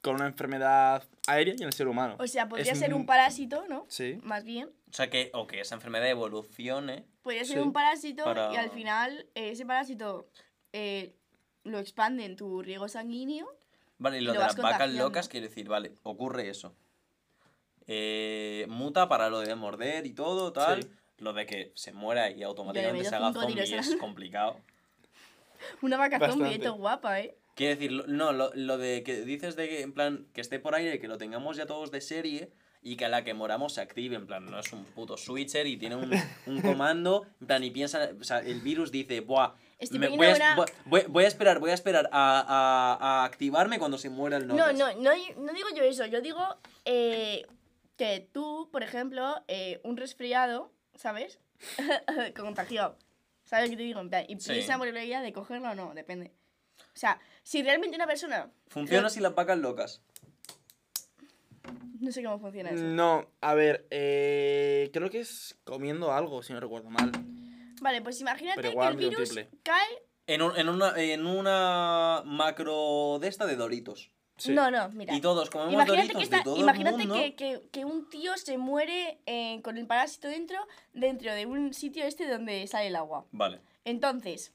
con 0.00 0.14
una 0.16 0.26
enfermedad 0.26 1.04
aérea 1.26 1.54
y 1.56 1.62
en 1.62 1.66
el 1.68 1.72
ser 1.72 1.88
humano. 1.88 2.16
O 2.18 2.26
sea, 2.26 2.48
podría 2.48 2.72
Es 2.72 2.78
ser 2.78 2.94
un 2.94 3.04
parásito, 3.06 3.66
¿no? 3.68 3.84
Sí. 3.88 4.18
Más 4.22 4.44
bien. 4.44 4.70
o 4.90 4.92
sea, 4.92 5.10
que, 5.10 5.30
o 5.34 5.46
que 5.46 5.60
esa 5.60 5.74
enfermedad 5.74 6.08
evolucione. 6.08 7.04
Podría 7.22 7.44
ser 7.44 7.56
Sí. 7.58 7.62
un 7.62 7.72
parásito 7.72 8.24
Para- 8.24 8.52
y 8.52 8.56
al 8.56 8.70
final 8.70 9.26
eh, 9.34 9.50
ese 9.50 9.66
parásito 9.66 10.28
eh, 10.72 11.14
lo 11.64 11.78
expande 11.78 12.24
en 12.24 12.36
tu 12.36 12.62
riego 12.62 12.88
sanguíneo. 12.88 13.46
Vale, 13.98 14.18
y 14.18 14.20
lo 14.20 14.32
Lo 14.32 14.40
de 14.40 14.46
las 14.46 14.56
vacas 14.56 14.90
locas, 14.94 15.28
quiero 15.28 15.48
decir, 15.48 15.68
vale, 15.68 15.92
ocurre 16.04 16.48
eso. 16.48 16.74
Eh, 17.86 18.66
muta 18.68 19.08
para 19.08 19.28
lo 19.30 19.40
de 19.40 19.54
morder 19.54 20.06
y 20.06 20.12
todo, 20.12 20.52
tal. 20.52 20.82
Sí. 20.82 20.90
Lo 21.18 21.32
de 21.32 21.46
que 21.46 21.72
se 21.74 21.92
muera 21.92 22.30
y 22.30 22.42
automáticamente 22.44 23.08
se 23.08 23.14
haga 23.16 23.32
zombie 23.32 23.60
es 23.62 23.96
complicado. 23.96 24.60
Una 25.82 25.96
vaca 25.96 26.18
zombie, 26.18 26.54
esto 26.54 26.74
guapa, 26.74 27.20
¿eh? 27.20 27.36
Quiero 27.54 27.74
decir, 27.74 28.04
no, 28.08 28.32
lo, 28.32 28.52
lo 28.54 28.78
de 28.78 29.02
que 29.02 29.22
dices 29.22 29.56
de 29.56 29.68
que, 29.68 29.80
en 29.82 29.92
plan, 29.92 30.26
que 30.32 30.40
esté 30.40 30.58
por 30.60 30.74
aire, 30.74 31.00
que 31.00 31.08
lo 31.08 31.18
tengamos 31.18 31.56
ya 31.56 31.66
todos 31.66 31.90
de 31.90 32.00
serie 32.00 32.50
y 32.82 32.96
que 32.96 33.06
a 33.06 33.08
la 33.08 33.24
que 33.24 33.34
moramos 33.34 33.74
se 33.74 33.80
active, 33.80 34.14
en 34.14 34.26
plan, 34.28 34.46
no 34.46 34.60
es 34.60 34.72
un 34.72 34.84
puto 34.84 35.16
switcher 35.16 35.66
y 35.66 35.76
tiene 35.76 35.96
un, 35.96 36.12
un 36.46 36.62
comando, 36.62 37.26
en 37.40 37.46
plan, 37.48 37.64
y 37.64 37.70
piensa, 37.72 38.10
o 38.20 38.22
sea, 38.22 38.38
el 38.38 38.60
virus 38.60 38.92
dice, 38.92 39.20
buah, 39.20 39.54
Estoy 39.80 39.98
me- 39.98 40.08
voy, 40.08 40.26
a, 40.28 40.34
una- 40.36 40.56
voy- 40.86 41.02
voy- 41.08 41.24
a 41.24 41.28
esperar, 41.28 41.58
voy 41.58 41.70
a 41.70 41.74
esperar 41.74 42.08
a, 42.12 42.40
a- 42.40 43.22
a 43.22 43.24
activarme 43.24 43.78
cuando 43.80 43.98
se 43.98 44.08
muera 44.10 44.36
el 44.36 44.46
No, 44.46 44.54
notas. 44.54 44.76
no, 44.78 44.92
no, 44.94 45.10
no 45.38 45.52
digo 45.52 45.68
yo 45.74 45.82
eso. 45.82 46.06
Yo 46.06 46.20
digo 46.20 46.40
eh, 46.84 47.44
que 47.96 48.28
tú, 48.32 48.68
por 48.72 48.82
ejemplo, 48.84 49.42
eh, 49.48 49.80
un 49.82 49.96
resfriado, 49.96 50.72
¿sabes? 50.94 51.40
Contagiado. 52.36 52.96
¿Sabes 53.48 53.66
lo 53.66 53.70
que 53.70 53.76
te 53.78 53.82
digo? 53.84 54.00
En 54.00 54.10
plan, 54.10 54.24
Y 54.28 54.38
Sí. 54.38 54.48
tienes 54.50 54.68
la 54.68 54.78
probabilidad 54.78 55.22
de 55.22 55.32
cogerlo 55.32 55.70
o 55.70 55.74
no, 55.74 55.94
depende. 55.94 56.32
O 56.80 56.98
sea, 56.98 57.18
si 57.42 57.62
realmente 57.62 57.96
una 57.96 58.06
persona. 58.06 58.50
Funciona 58.68 59.08
si 59.08 59.20
las 59.20 59.34
vacas 59.34 59.56
locas. 59.58 60.02
No 62.00 62.12
sé 62.12 62.22
cómo 62.22 62.38
funciona 62.38 62.70
eso. 62.70 62.82
No, 62.84 63.26
a 63.40 63.54
ver, 63.54 63.86
eh, 63.90 64.90
creo 64.92 65.10
que 65.10 65.20
es 65.20 65.56
comiendo 65.64 66.12
algo, 66.12 66.42
si 66.42 66.52
no 66.52 66.60
recuerdo 66.60 66.90
mal. 66.90 67.10
Vale, 67.80 68.02
pues 68.02 68.20
imagínate 68.20 68.60
que 68.60 68.68
el 68.68 68.96
virus 68.96 69.30
triple. 69.30 69.48
cae. 69.62 70.02
En, 70.26 70.42
un- 70.42 70.56
en 70.58 70.68
una, 70.68 70.94
en 71.00 71.26
una 71.26 72.22
macro 72.26 73.18
de 73.20 73.28
esta 73.28 73.46
de 73.46 73.56
Doritos. 73.56 74.10
Sí. 74.38 74.52
No, 74.52 74.70
no, 74.70 74.88
mira. 74.90 75.14
Y 75.14 75.20
todos 75.20 75.50
comemos 75.50 75.74
Imagínate, 75.74 76.02
Doritos 76.02 76.18
que, 76.18 76.24
está- 76.24 76.36
de 76.38 76.42
todo 76.44 76.56
imagínate 76.56 77.02
el 77.02 77.08
mundo. 77.08 77.14
que, 77.22 77.34
que- 77.34 77.62
que 77.72 77.84
un 77.84 78.08
tío 78.08 78.36
se 78.36 78.56
muere 78.56 79.18
eh, 79.26 79.60
con 79.62 79.76
el 79.78 79.86
parásito 79.86 80.28
dentro, 80.28 80.56
dentro 80.92 81.34
de 81.34 81.44
un 81.46 81.74
sitio 81.74 82.04
este 82.04 82.26
donde 82.28 82.66
sale 82.68 82.86
el 82.86 82.96
agua. 82.96 83.26
Vale. 83.32 83.60
Entonces, 83.84 84.52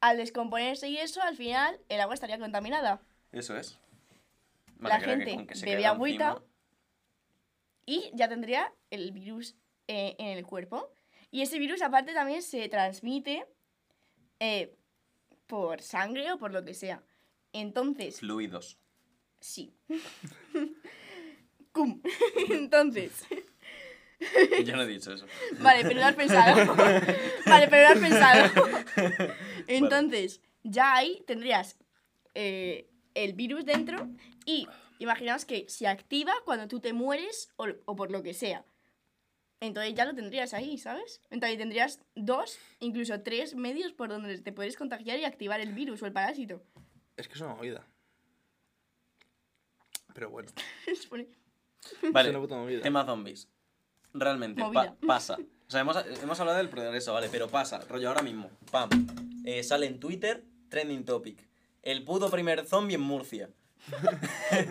al 0.00 0.16
descomponerse 0.16 0.88
y 0.88 0.96
eso, 0.98 1.20
al 1.22 1.36
final 1.36 1.78
el 1.88 2.00
agua 2.00 2.14
estaría 2.14 2.38
contaminada. 2.38 3.00
Eso 3.32 3.56
es. 3.56 3.78
La 4.80 5.00
gente 5.00 5.46
caiga 5.46 5.90
agüita 5.90 6.28
encima- 6.30 6.44
y 7.86 8.10
ya 8.14 8.28
tendría 8.28 8.72
el 8.90 9.12
virus 9.12 9.54
eh, 9.88 10.14
en 10.18 10.28
el 10.28 10.46
cuerpo. 10.46 10.90
Y 11.30 11.42
ese 11.42 11.58
virus 11.58 11.82
aparte 11.82 12.12
también 12.14 12.42
se 12.42 12.68
transmite 12.68 13.46
eh, 14.40 14.74
por 15.46 15.82
sangre 15.82 16.30
o 16.32 16.38
por 16.38 16.52
lo 16.52 16.64
que 16.64 16.74
sea. 16.74 17.02
Entonces, 17.52 18.18
Fluidos. 18.20 18.78
Sí. 19.44 19.76
Cum. 21.72 22.00
Entonces, 22.50 23.26
Yo 24.64 24.76
no 24.76 24.82
he 24.82 24.86
dicho 24.86 25.12
eso. 25.12 25.26
Vale, 25.60 25.82
pero 25.82 26.00
lo 26.00 26.06
has 26.06 26.14
pensado. 26.14 26.74
vale, 27.46 27.68
pero 27.68 27.82
lo 27.82 27.88
has 27.88 27.98
pensado. 27.98 28.50
Entonces, 29.66 30.40
ya 30.62 30.94
ahí 30.94 31.22
tendrías 31.26 31.76
eh, 32.34 32.88
el 33.14 33.34
virus 33.34 33.66
dentro 33.66 34.08
y 34.46 34.66
imaginaos 34.98 35.44
que 35.44 35.66
se 35.68 35.88
activa 35.88 36.32
cuando 36.44 36.68
tú 36.68 36.80
te 36.80 36.92
mueres 36.92 37.50
o, 37.56 37.66
o 37.84 37.96
por 37.96 38.10
lo 38.10 38.22
que 38.22 38.32
sea. 38.32 38.64
Entonces 39.60 39.94
ya 39.94 40.04
lo 40.04 40.14
tendrías 40.14 40.54
ahí, 40.54 40.78
¿sabes? 40.78 41.20
Entonces 41.30 41.58
tendrías 41.58 42.00
dos, 42.14 42.58
incluso 42.80 43.20
tres 43.22 43.54
medios 43.56 43.92
por 43.92 44.08
donde 44.08 44.38
te 44.38 44.52
puedes 44.52 44.76
contagiar 44.76 45.18
y 45.18 45.24
activar 45.24 45.60
el 45.60 45.72
virus 45.72 46.02
o 46.02 46.06
el 46.06 46.12
parásito. 46.12 46.62
Es 47.16 47.28
que 47.28 47.34
es 47.34 47.40
una 47.40 47.54
movida. 47.54 47.86
Pero 50.14 50.30
bueno, 50.30 50.48
Vale, 52.12 52.28
es 52.30 52.34
una 52.34 52.40
puta 52.42 52.56
movida. 52.56 52.80
tema 52.80 53.04
zombies. 53.04 53.48
Realmente, 54.14 54.62
pa- 54.62 54.68
Movida. 54.68 54.96
pasa. 55.06 55.36
O 55.66 55.70
sea, 55.70 55.80
hemos, 55.80 55.96
hemos 56.22 56.40
hablado 56.40 56.58
del 56.58 56.68
progreso, 56.70 57.12
¿vale? 57.12 57.28
Pero 57.30 57.48
pasa, 57.48 57.80
rollo 57.88 58.08
ahora 58.08 58.22
mismo. 58.22 58.50
Pam. 58.70 58.88
Eh, 59.44 59.62
sale 59.62 59.86
en 59.86 59.98
Twitter, 60.00 60.44
trending 60.70 61.04
topic. 61.04 61.46
El 61.82 62.04
puto 62.04 62.30
primer 62.30 62.64
zombie 62.66 62.94
en 62.94 63.00
Murcia. 63.02 63.50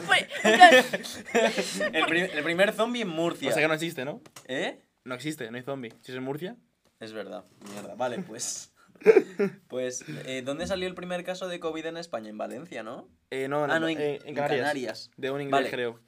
Fue- 0.08 0.28
en 0.44 0.56
plan, 0.56 0.74
El, 1.94 2.06
pri- 2.06 2.32
el 2.38 2.44
primer 2.44 2.74
zombie 2.74 3.02
en 3.04 3.10
Murcia. 3.10 3.50
O 3.50 3.54
sea 3.54 3.62
que 3.62 3.68
no 3.68 3.74
existe, 3.76 4.06
¿no? 4.06 4.22
¿Eh? 4.48 4.80
No 5.04 5.14
existe, 5.16 5.52
no 5.52 5.58
hay 5.58 5.64
zombie. 5.64 5.94
Si 6.02 6.12
es 6.12 6.18
en 6.18 6.24
Murcia, 6.24 6.56
Es 7.00 7.12
verdad, 7.14 7.46
mierda. 7.72 7.94
Vale, 7.96 8.20
pues. 8.20 8.73
Pues, 9.68 10.04
eh, 10.26 10.42
¿dónde 10.46 10.68
salió 10.68 10.88
el 10.88 10.96
primer 10.96 11.24
caso 11.24 11.48
de 11.48 11.60
COVID 11.60 11.86
en 11.88 11.98
España? 11.98 12.30
En 12.30 12.38
Valencia, 12.38 12.84
¿no? 12.84 13.08
eh, 13.32 13.48
no, 13.48 13.64
ah, 13.66 13.80
no, 13.80 13.88
en, 13.88 14.00
en, 14.00 14.04
en 14.22 14.28
en 14.28 14.36
Canarias. 14.36 14.60
Canarias. 14.62 15.12
De 15.18 15.32
un 15.32 15.42
inglés, 15.42 15.52
Vale. 15.52 15.70
creo. 15.72 16.00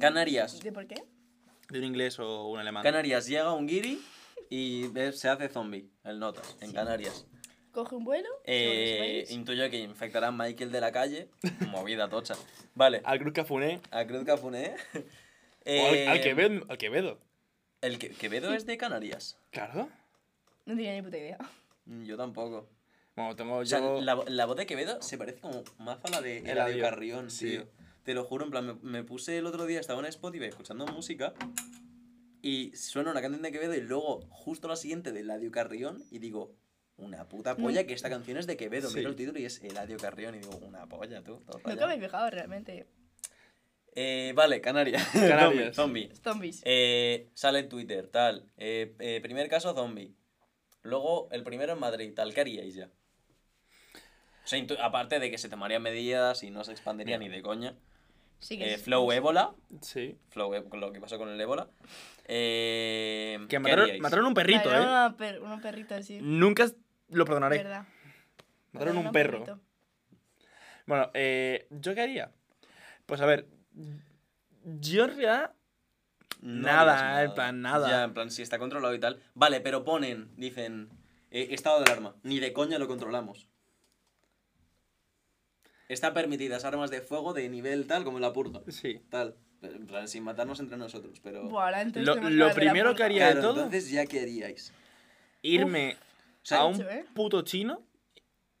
Canarias. 0.00 0.60
¿De 0.60 0.72
por 0.72 0.86
qué? 0.86 1.02
De 1.70 1.78
un 1.78 1.84
inglés 1.84 2.18
o 2.18 2.46
un 2.48 2.58
alemán. 2.58 2.82
Canarias 2.82 3.26
llega 3.26 3.52
un 3.52 3.66
guiri 3.66 4.00
y 4.50 4.86
ve- 4.88 5.12
se 5.12 5.28
hace 5.28 5.48
zombie, 5.48 5.90
el 6.04 6.18
notas, 6.18 6.56
en 6.60 6.72
Canarias. 6.72 7.26
Coge 7.72 7.94
un 7.94 8.04
vuelo. 8.04 8.28
Eh, 8.44 9.26
intuyo 9.30 9.68
que 9.68 9.78
infectará 9.78 10.28
a 10.28 10.32
Michael 10.32 10.70
de 10.72 10.80
la 10.80 10.92
calle. 10.92 11.28
Movida 11.70 12.08
tocha. 12.08 12.34
Vale, 12.74 13.02
Al 13.04 13.18
Cruz 13.18 13.32
Cafuné. 13.34 13.80
a 13.90 14.06
Cruz 14.06 14.24
Cafuné. 14.24 14.74
O 15.68 15.68
al, 15.88 15.94
Eh, 15.96 16.06
al 16.08 16.20
Quevedo. 16.20 16.64
Al 16.68 16.78
Quevedo. 16.78 17.18
El 17.80 17.98
que, 17.98 18.10
Quevedo 18.10 18.54
es 18.54 18.66
de 18.66 18.76
Canarias. 18.78 19.36
Claro. 19.50 19.88
No 20.64 20.76
tenía 20.76 20.94
ni 20.94 21.02
puta 21.02 21.18
idea. 21.18 21.38
Mm, 21.86 22.04
Yo 22.04 22.16
tampoco. 22.16 22.68
Bueno, 23.16 23.34
tengo 23.34 23.56
O 23.56 23.64
sea, 23.64 23.78
yo. 23.80 24.00
la, 24.02 24.22
la 24.28 24.44
voz 24.46 24.56
de 24.56 24.66
Quevedo 24.66 25.00
se 25.00 25.16
parece 25.16 25.40
como 25.40 25.64
más 25.78 25.98
a 26.04 26.10
la 26.10 26.20
de 26.20 26.38
Eladio, 26.38 26.52
Eladio 26.52 26.82
Carrión, 26.82 27.30
sí. 27.30 27.50
tío. 27.50 27.68
Te 28.04 28.12
lo 28.14 28.24
juro, 28.24 28.44
en 28.44 28.50
plan, 28.50 28.66
me, 28.66 28.74
me 28.82 29.02
puse 29.04 29.38
el 29.38 29.46
otro 29.46 29.64
día, 29.66 29.80
estaba 29.80 30.00
en 30.00 30.06
Spotify 30.06 30.44
escuchando 30.44 30.86
música 30.86 31.32
y 32.42 32.76
suena 32.76 33.10
una 33.10 33.20
canción 33.22 33.42
de 33.42 33.50
Quevedo 33.52 33.74
y 33.74 33.80
luego 33.80 34.20
justo 34.30 34.68
la 34.68 34.76
siguiente 34.76 35.12
de 35.12 35.20
Eladio 35.20 35.50
Carrión 35.50 36.04
y 36.10 36.18
digo, 36.18 36.54
una 36.98 37.26
puta 37.28 37.56
polla 37.56 37.84
que 37.86 37.94
esta 37.94 38.08
canción 38.10 38.36
es 38.36 38.46
de 38.46 38.56
Quevedo. 38.56 38.88
Sí. 38.90 38.96
Miro 38.98 39.08
el 39.10 39.16
título 39.16 39.38
y 39.40 39.44
es 39.46 39.62
Eladio 39.62 39.96
Carrión 39.96 40.34
y 40.34 40.38
digo, 40.40 40.56
una 40.58 40.86
polla, 40.86 41.22
tú. 41.24 41.40
Nunca 41.52 41.58
rayado". 41.70 41.88
me 41.88 41.94
he 41.94 42.00
fijado 42.00 42.30
realmente. 42.30 42.86
Eh, 43.94 44.32
vale, 44.36 44.60
Canarias. 44.60 45.02
Canarias. 45.12 45.74
zombie. 45.74 46.10
zombie. 46.10 46.20
Zombies. 46.22 46.62
Eh, 46.64 47.30
sale 47.34 47.60
en 47.60 47.68
Twitter, 47.70 48.08
tal. 48.08 48.44
Eh, 48.58 48.94
eh, 48.98 49.20
primer 49.22 49.48
caso, 49.48 49.74
zombie. 49.74 50.14
Luego, 50.86 51.28
el 51.32 51.42
primero 51.42 51.72
en 51.74 51.80
Madrid, 51.80 52.12
tal. 52.14 52.32
¿Qué 52.32 52.40
haríais 52.40 52.74
ya? 52.74 52.86
O 54.44 54.48
sea, 54.48 54.64
aparte 54.80 55.18
de 55.18 55.30
que 55.30 55.38
se 55.38 55.48
tomarían 55.48 55.82
medidas 55.82 56.42
y 56.44 56.50
no 56.50 56.62
se 56.64 56.72
expandiría 56.72 57.18
ni 57.18 57.28
de 57.28 57.42
coña. 57.42 57.74
Sí 58.38 58.58
que 58.58 58.74
Eh, 58.74 58.78
flow 58.78 59.10
ébola. 59.12 59.54
Sí. 59.80 60.16
Flow 60.30 60.68
con 60.68 60.78
lo 60.80 60.92
que 60.92 61.00
pasó 61.00 61.18
con 61.18 61.28
el 61.30 61.40
ébola. 61.40 61.68
Eh, 62.26 63.38
Que 63.42 63.48
¿qué 63.48 63.58
mataron, 63.58 63.98
mataron 64.00 64.26
un 64.26 64.34
perrito, 64.34 64.70
¿eh? 64.72 65.14
Per- 65.18 65.40
unos 65.40 65.60
perritos 65.60 65.98
así. 65.98 66.18
Nunca 66.20 66.70
lo 67.08 67.24
perdonaré. 67.24 67.58
¿Verdad? 67.58 67.86
Mataron 68.72 68.98
un 68.98 69.10
perro. 69.12 69.44
perrito. 69.44 69.60
Bueno, 70.86 71.10
eh, 71.14 71.66
¿yo 71.70 71.94
qué 71.94 72.02
haría? 72.02 72.30
Pues 73.06 73.20
a 73.20 73.26
ver. 73.26 73.46
Yo 74.64 75.04
en 75.04 75.10
realidad. 75.10 75.52
No 76.46 76.62
Nada, 76.62 77.24
en 77.24 77.34
plan, 77.34 77.60
nada. 77.60 77.88
Ya, 77.88 78.04
en 78.04 78.14
plan, 78.14 78.30
si 78.30 78.40
está 78.42 78.58
controlado 78.58 78.94
y 78.94 79.00
tal. 79.00 79.20
Vale, 79.34 79.60
pero 79.60 79.84
ponen, 79.84 80.30
dicen, 80.36 80.88
eh, 81.32 81.48
estado 81.50 81.78
de 81.80 81.86
alarma. 81.90 82.14
Ni 82.22 82.38
de 82.38 82.52
coña 82.52 82.78
lo 82.78 82.86
controlamos. 82.86 83.48
Están 85.88 86.14
permitidas 86.14 86.64
armas 86.64 86.90
de 86.90 87.00
fuego 87.00 87.32
de 87.32 87.48
nivel 87.48 87.86
tal 87.86 88.04
como 88.04 88.18
la 88.20 88.32
purga. 88.32 88.60
Sí. 88.68 89.00
Tal. 89.10 89.34
En 89.62 89.86
plan, 89.86 90.06
sin 90.06 90.22
matarnos 90.22 90.60
entre 90.60 90.76
nosotros, 90.76 91.18
pero... 91.20 91.42
Entonces 91.80 92.04
Lo- 92.04 92.30
lo 92.30 92.46
de 92.48 92.54
primero 92.54 92.94
que 92.94 93.02
haría- 93.02 93.26
de 93.28 93.32
Claro, 93.32 93.48
todo? 93.48 93.64
entonces 93.64 93.90
ya 93.90 94.06
qué 94.06 94.20
haríais. 94.20 94.72
Irme 95.42 95.96
sea, 96.42 96.58
a 96.58 96.66
un 96.66 96.80
¿eh? 96.82 97.04
puto 97.14 97.42
chino 97.42 97.82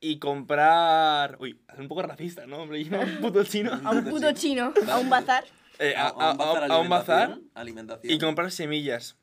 y 0.00 0.18
comprar. 0.18 1.36
Uy, 1.40 1.60
es 1.72 1.78
un 1.78 1.86
poco 1.88 2.02
racista, 2.02 2.46
¿no? 2.46 2.58
Hombre, 2.62 2.84
a 2.96 3.00
un 3.00 3.16
puto 3.20 3.44
chino. 3.44 3.80
A 3.84 3.90
un 3.92 4.04
puto 4.04 4.32
chino, 4.32 4.72
a 4.90 4.98
un 4.98 5.08
bazar. 5.10 5.44
Eh, 5.78 5.94
a, 5.96 6.08
a, 6.08 6.30
a- 6.30 6.32
a- 6.32 6.66
a 6.66 6.78
un 6.78 6.88
bazar 6.88 7.38
alimentación, 7.54 8.12
y 8.12 8.18
comprar 8.18 8.50
semillas 8.50 9.16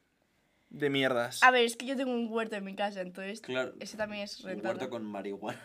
de 0.69 0.89
mierdas. 0.89 1.41
A 1.43 1.51
ver, 1.51 1.65
es 1.65 1.75
que 1.75 1.85
yo 1.85 1.95
tengo 1.95 2.11
un 2.11 2.27
huerto 2.31 2.55
en 2.55 2.63
mi 2.63 2.75
casa, 2.75 3.01
entonces 3.01 3.41
Claro. 3.41 3.73
ese 3.79 3.95
también 3.97 4.23
es 4.23 4.39
Un 4.39 4.47
rentable. 4.49 4.69
huerto 4.79 4.89
con 4.89 5.05
marihuana. 5.05 5.61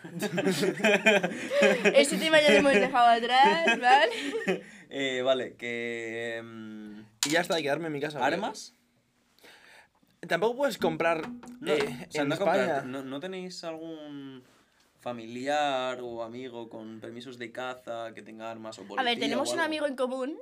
Ese 1.95 2.17
tema 2.17 2.39
ya 2.41 2.51
lo 2.51 2.57
hemos 2.57 2.73
dejado 2.73 3.07
atrás, 3.07 3.79
¿vale? 3.79 4.63
Eh, 4.91 5.21
vale, 5.21 5.55
que... 5.55 6.41
mm, 6.43 7.01
Y 7.27 7.29
ya 7.29 7.41
está, 7.41 7.55
hay 7.55 7.61
que 7.61 7.67
quedarme 7.67 7.87
en 7.87 7.93
mi 7.93 7.99
casa. 8.01 8.17
porque- 8.17 8.33
¿Armas? 8.33 8.73
Tampoco 10.27 10.57
puedes 10.57 10.77
comprar 10.79 11.29
No, 11.61 11.71
eh, 11.73 12.07
o 12.07 12.11
sea, 12.11 12.23
en 12.23 12.27
no, 12.29 12.33
España. 12.33 12.61
comprar, 12.81 12.85
¿no, 12.87 13.03
¿no 13.03 13.19
tenéis 13.19 13.63
algún 13.63 14.43
familiar 14.99 16.01
o 16.01 16.23
amigo 16.23 16.69
con 16.69 16.99
permisos 16.99 17.37
de 17.37 17.51
caza 17.51 18.13
que 18.13 18.21
tenga 18.21 18.51
armas 18.51 18.77
o 18.79 18.83
policía 18.83 19.01
A 19.01 19.03
ver, 19.03 19.19
tenemos 19.19 19.49
o 19.49 19.53
un 19.53 19.59
amigo 19.59 19.87
en 19.87 19.95
común 19.95 20.37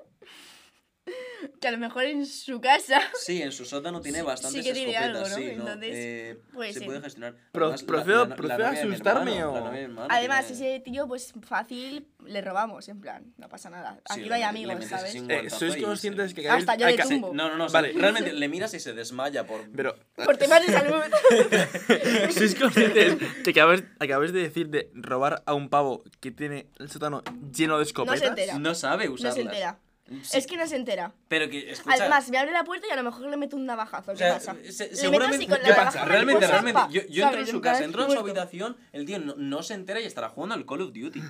que 1.62 1.68
a 1.68 1.72
lo 1.72 1.78
mejor 1.78 2.04
en 2.06 2.26
su 2.26 2.60
casa 2.62 3.00
Sí, 3.20 3.42
en 3.42 3.52
su 3.52 3.66
sótano 3.66 4.02
tiene 4.02 4.20
Sí- 4.20 4.26
bastantes 4.26 4.62
sí 4.64 4.68
que 4.68 4.74
tiene 4.74 4.92
escopetas, 4.92 5.16
algo, 5.16 5.30
¿no? 5.30 5.36
sí, 5.36 5.44
Entonces, 5.52 5.90
eh, 5.94 6.40
puede 6.54 6.74
se 6.74 6.80
ser. 6.80 6.88
puede 6.88 7.02
gestionar. 7.02 7.36
Pro- 7.52 7.66
Además, 7.66 7.84
procedo- 7.84 8.24
la- 8.24 8.30
la 8.30 8.36
procedo 8.36 8.54
a 8.66 8.68
novia 8.68 8.80
de 8.82 8.86
mi 8.88 8.94
asustarme 8.94 9.32
hermano, 9.38 9.52
o- 9.52 9.54
la 9.56 9.60
novia 9.62 9.72
de 9.82 9.88
mi 9.88 9.92
hermano 9.94 10.08
Además, 10.12 10.48
tiene- 10.48 10.76
ese 10.76 10.80
tío, 10.84 11.08
pues 11.08 11.34
fácil, 11.42 12.08
le 12.26 12.42
robamos, 12.42 12.88
en 12.90 13.00
plan, 13.02 13.34
no 13.38 13.48
pasa 13.50 13.70
nada. 13.70 13.96
Sí, 14.14 14.20
Aquí 14.20 14.22
le 14.24 14.28
no 14.30 14.36
hay 14.36 14.42
met- 14.42 14.44
le 14.44 14.50
amigos, 14.50 14.74
metes 14.76 14.90
¿sabes? 14.90 15.06
así 15.10 15.20
un 15.20 15.32
Eh, 15.32 15.34
guantazo 15.36 15.60
¿Sois 15.60 15.76
y 15.78 15.82
conscientes 15.82 16.30
se- 16.30 16.36
que 16.36 16.44
cada 16.44 16.56
Hasta 16.58 16.76
yo 16.76 16.86
hay 16.88 16.98
le 16.98 17.04
tumbo. 17.04 17.34
no, 17.34 17.50
no, 17.50 17.56
no, 17.58 17.70
Vale. 17.70 17.94
realmente 17.94 18.34
le 18.34 18.48
miras 18.50 18.74
y 18.74 18.80
se 18.80 18.94
desmaya 18.94 19.46
por... 19.48 19.62
Pero, 19.72 19.96
Por 20.16 20.38
temas 20.38 20.66
de 20.66 20.74
salud. 20.74 21.02
¿sois 22.34 22.56
conscientes 22.56 23.16
que 23.44 23.50
acabas, 23.52 23.84
acabas 24.00 24.34
de 24.34 24.42
decir 24.42 24.70
de 24.70 24.90
robar 24.94 25.44
a 25.46 25.54
un 25.54 25.70
pavo 25.70 26.04
que 26.20 26.32
tiene 26.32 26.68
el 26.80 26.90
sótano 26.90 27.24
lleno 27.54 27.74
de 27.76 27.80
No 27.80 27.84
escopetas? 27.84 28.20
se 28.20 28.26
entera. 28.28 28.60
No 28.60 28.76
sabe 28.76 29.06
No 29.08 29.14
usarlas. 29.14 29.36
se 29.36 29.42
entera. 29.42 29.80
Sí, 30.24 30.38
Es 30.38 30.48
que 30.48 30.56
no 30.56 30.66
se 30.68 30.76
entera. 30.78 31.12
Pero 31.28 31.50
que, 31.50 31.70
escucha... 31.72 31.96
Además, 31.96 32.30
me 32.30 32.38
abre 32.38 32.52
la 32.52 32.64
puerta 32.64 32.88
y 32.88 32.92
a 32.92 32.96
lo 32.96 33.04
mejor 33.04 33.30
le 33.30 33.36
meto 33.38 33.56
un 33.58 33.66
navajazo. 33.66 34.12
O 34.12 34.14
¿Qué 34.14 34.20
sea, 34.20 34.34
pasa? 34.36 34.56
se- 34.70 34.96
seguramente, 34.96 35.46
meto 35.48 35.56
así 35.56 35.64
con 35.66 35.76
¿qué 35.76 35.82
pasa? 35.82 36.06
Realmente, 36.06 36.48
realmente, 36.48 36.80
pa, 36.80 36.90
yo, 36.90 37.02
yo 37.10 37.26
entro 37.26 37.40
en 37.42 37.48
su 37.48 37.62
casa, 37.62 37.84
entro 37.84 38.06
en 38.06 38.12
su 38.12 38.20
habitación, 38.20 38.78
el 38.94 39.06
tío 39.06 39.20
no, 39.20 39.36
no 39.36 39.64
se 39.64 39.74
entera 39.74 40.00
y 40.00 40.06
estará 40.06 40.30
jugando 40.30 40.56
al 40.56 40.66
Call 40.66 40.82
of 40.82 40.94
Duty. 40.94 41.22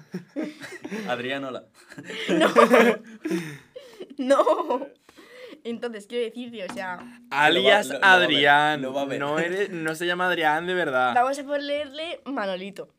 Adrián, 1.10 1.44
hola. 1.44 1.66
No. 4.18 4.88
Entonces, 5.64 6.08
quiero 6.08 6.24
decirte, 6.26 6.64
o 6.66 6.74
sea, 6.74 7.22
Alias 7.30 7.88
Lo 7.88 7.94
va- 7.94 8.00
lo- 8.00 8.00
lo 8.00 8.08
va 8.08 8.14
a 8.14 8.18
ver, 8.18 8.26
Adrián. 8.28 8.82
lo 8.82 8.94
va 8.94 9.02
a 9.02 9.06
ver. 9.06 9.20
No, 9.20 9.40
eres, 9.40 9.70
no 9.70 9.96
se 9.96 10.06
llama 10.06 10.28
Adrián 10.28 10.66
de 10.68 10.74
verdad. 10.74 11.14
vamos 11.16 11.38
a 11.40 11.44
ponerle 11.44 12.22
Manolito. 12.26 12.90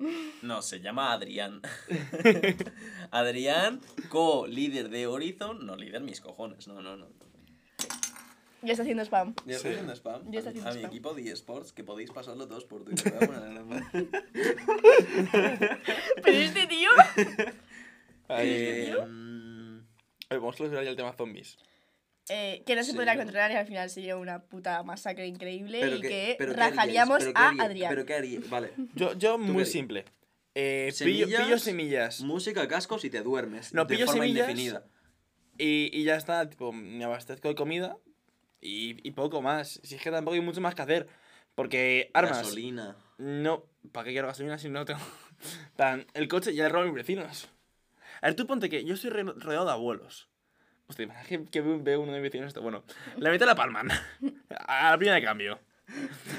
No, 0.43 0.63
se 0.63 0.81
llama 0.81 1.13
Adrián. 1.13 1.61
Adrián, 3.11 3.81
co-líder 4.09 4.89
de 4.91 5.07
Horizon. 5.07 5.65
No, 5.67 5.77
líder 5.77 6.01
mis 6.03 6.21
cojones, 6.21 6.69
no, 6.69 6.81
no, 6.83 6.97
no. 6.97 7.07
Ya 8.61 8.73
está 8.73 8.83
haciendo 8.83 9.05
spam. 9.05 9.35
Ya 9.47 9.55
estoy 9.55 9.71
haciendo 9.73 9.93
spam. 9.95 10.29
Ya 10.33 10.41
está 10.41 10.51
a, 10.51 10.53
mi- 10.53 10.59
haciendo 10.59 10.79
a 10.79 10.83
mi 10.83 10.87
equipo 10.89 11.15
de 11.15 11.31
eSports, 11.31 11.73
que 11.73 11.85
podéis 11.85 12.11
pasarlo 12.11 12.49
todos 12.49 12.65
por 12.65 12.85
Twitter. 12.85 13.15
Pero 16.23 16.39
este 16.39 16.67
tío. 16.67 16.91
Ay, 18.29 18.49
Eh, 18.51 18.95
mm, 19.09 19.79
A 19.79 20.35
ver, 20.35 20.41
vamos 20.41 20.55
a 20.57 20.59
solucionar 20.59 20.85
ya 20.85 20.91
el 20.91 20.97
tema 20.97 21.13
zombies. 21.13 21.57
Eh, 22.29 22.63
que 22.67 22.77
no 22.77 22.83
se 22.83 22.91
Sí, 22.91 22.97
podrá 22.97 23.17
controlar 23.17 23.51
y 23.51 23.55
al 23.55 23.67
final 23.67 23.89
sería 23.91 24.17
una 24.17 24.43
puta 24.43 24.83
masacre 24.83 25.27
increíble 25.27 25.81
pero 25.81 25.97
y 25.97 26.01
que 26.01 26.35
pero 26.39 26.55
¿qué 26.55 26.61
haríais? 26.61 26.77
rajaríamos 26.77 27.19
¿Pero 27.19 27.33
qué 27.33 27.41
a 27.41 27.49
Adrián. 27.65 27.91
Pero 27.91 28.07
qué 28.07 28.15
haría, 28.15 28.41
vale. 28.49 28.73
Yo, 28.95 29.15
yo 29.15 29.39
muy 29.39 29.65
qué? 29.65 29.71
simple. 29.71 30.05
Eh, 30.55 30.87
pillo, 30.99 31.27
Semillas, 31.27 31.43
pillo 31.43 31.59
semillas 31.59 32.21
Música, 32.21 32.67
cascos 32.67 33.05
y 33.05 33.11
te 33.11 33.23
duermes. 33.23 33.73
No, 33.73 33.85
de 33.85 33.95
pillo 33.95 34.07
forma 34.07 34.25
semillas. 34.25 34.49
indefinida. 34.49 34.85
y, 35.59 35.91
y 35.93 36.05
ya 36.05 36.17
está. 36.17 36.49
Tipo, 36.49 36.73
me 36.73 37.05
abastezco 37.05 37.49
de 37.49 37.55
comida 37.55 37.97
y, 38.61 38.97
y 39.07 39.13
poco 39.13 39.41
más. 39.41 39.81
Si 39.85 39.95
es 39.95 40.03
que 40.03 40.11
tampoco 40.11 40.35
hay 40.35 40.41
mucho 40.41 40.61
más 40.61 40.75
que 40.75 40.83
hacer. 40.83 41.07
Porque 41.55 42.11
armas. 42.15 42.39
Gasolina. 42.39 42.97
No, 43.19 43.65
¿para 43.93 44.05
qué 44.05 44.13
quiero 44.13 44.29
gasolina 44.29 44.59
si 44.59 44.69
no 44.69 44.85
tengo? 44.85 45.01
Tan, 45.77 46.07
el 46.15 46.29
coche 46.29 46.55
ya 46.55 46.65
le 46.65 46.69
robo 46.71 46.83
a 46.83 46.87
mis 46.87 46.95
vecinos. 46.95 47.49
A 48.21 48.27
ver, 48.27 48.35
tú 48.37 48.47
ponte 48.47 48.69
que 48.69 48.85
yo 48.85 48.95
estoy 48.95 49.11
rodeado 49.11 49.65
de 49.67 49.73
abuelos. 49.73 50.28
Hostia, 50.89 51.05
imagina 51.05 51.27
que, 51.29 51.45
que 51.51 51.61
ve 51.61 51.79
ve 51.83 51.97
uno 51.97 52.13
de 52.13 52.19
mis 52.21 52.31
vecinos 52.31 52.49
esto. 52.49 52.63
Bueno, 52.63 52.83
la 53.19 53.31
mitad 53.31 53.47
la 53.47 53.55
palman. 53.55 53.89
A 54.67 54.91
la 54.91 54.97
primera 54.97 55.17
de 55.17 55.23
cambio. 55.23 55.59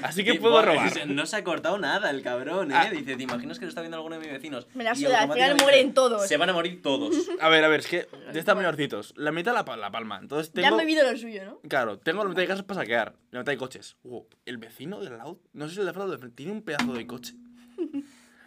Así 0.02 0.22
que 0.24 0.34
puedo 0.34 0.62
robar. 0.62 1.06
No 1.08 1.26
se 1.26 1.36
ha 1.36 1.44
cortado 1.44 1.76
nada 1.78 2.10
el 2.10 2.22
cabrón, 2.22 2.70
¿eh? 2.70 2.74
Ah. 2.76 2.88
Dice, 2.90 3.16
¿te 3.16 3.22
imaginas 3.22 3.58
que 3.58 3.64
lo 3.64 3.68
está 3.68 3.80
viendo 3.80 3.96
alguno 3.96 4.16
de 4.16 4.20
mis 4.22 4.30
vecinos? 4.30 4.68
Me 4.74 4.84
la 4.84 4.94
suda, 4.94 5.22
al 5.22 5.32
final 5.32 5.56
mueren 5.60 5.92
todos. 5.92 6.26
Se 6.28 6.36
van 6.36 6.50
a 6.50 6.52
morir 6.52 6.82
todos. 6.82 7.14
A 7.40 7.48
ver, 7.48 7.64
a 7.64 7.68
ver, 7.68 7.80
es 7.80 7.86
que 7.88 8.08
ya 8.32 8.38
están 8.40 8.56
mayorcitos. 8.56 9.12
La 9.16 9.32
mitad 9.32 9.52
la, 9.52 9.76
la 9.76 9.90
palma. 9.90 10.18
Entonces 10.20 10.52
Ya 10.52 10.62
han 10.62 10.64
tengo. 10.70 10.76
bebido 10.78 11.10
lo 11.10 11.16
suyo, 11.18 11.44
¿no? 11.44 11.60
Claro, 11.68 11.98
tengo 11.98 12.22
la 12.22 12.28
mitad 12.30 12.42
de 12.42 12.48
casas 12.48 12.64
para 12.64 12.80
saquear. 12.80 13.14
La 13.32 13.40
mitad 13.40 13.52
de 13.52 13.58
coches. 13.58 13.96
Uh, 14.04 14.22
el 14.46 14.58
vecino 14.58 15.00
del 15.00 15.16
lado. 15.16 15.40
No 15.52 15.68
sé 15.68 15.74
si 15.74 15.80
el 15.80 15.86
de 15.86 15.92
de 15.92 16.18
frente, 16.18 16.36
tiene 16.36 16.52
un 16.52 16.62
pedazo 16.62 16.92
de 16.92 17.06
coche. 17.06 17.34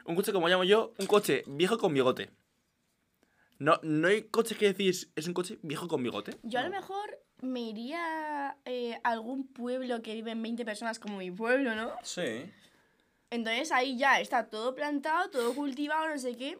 Un 0.05 0.15
coche, 0.15 0.33
como 0.33 0.47
llamo 0.49 0.63
yo, 0.65 0.93
un 0.99 1.07
coche 1.07 1.43
viejo 1.47 1.77
con 1.77 1.93
bigote. 1.93 2.29
No, 3.63 3.79
no 3.81 4.09
hay 4.09 4.23
coches 4.23 4.57
que 4.57 4.65
decís, 4.65 5.09
es 5.15 5.25
un 5.25 5.33
coche 5.33 5.57
viejo 5.61 5.87
con 5.87 6.03
bigote. 6.03 6.35
Yo 6.43 6.59
a 6.59 6.63
lo 6.63 6.69
mejor 6.69 7.17
me 7.41 7.61
iría 7.61 8.57
eh, 8.65 8.99
a 9.05 9.11
algún 9.11 9.47
pueblo 9.47 10.01
que 10.01 10.13
viven 10.15 10.41
20 10.41 10.65
personas 10.65 10.99
como 10.99 11.17
mi 11.19 11.31
pueblo, 11.31 11.73
¿no? 11.73 11.91
Sí. 12.03 12.51
Entonces 13.29 13.71
ahí 13.71 13.97
ya 13.97 14.19
está 14.19 14.49
todo 14.49 14.75
plantado, 14.75 15.29
todo 15.29 15.55
cultivado, 15.55 16.09
no 16.09 16.17
sé 16.17 16.35
qué. 16.35 16.59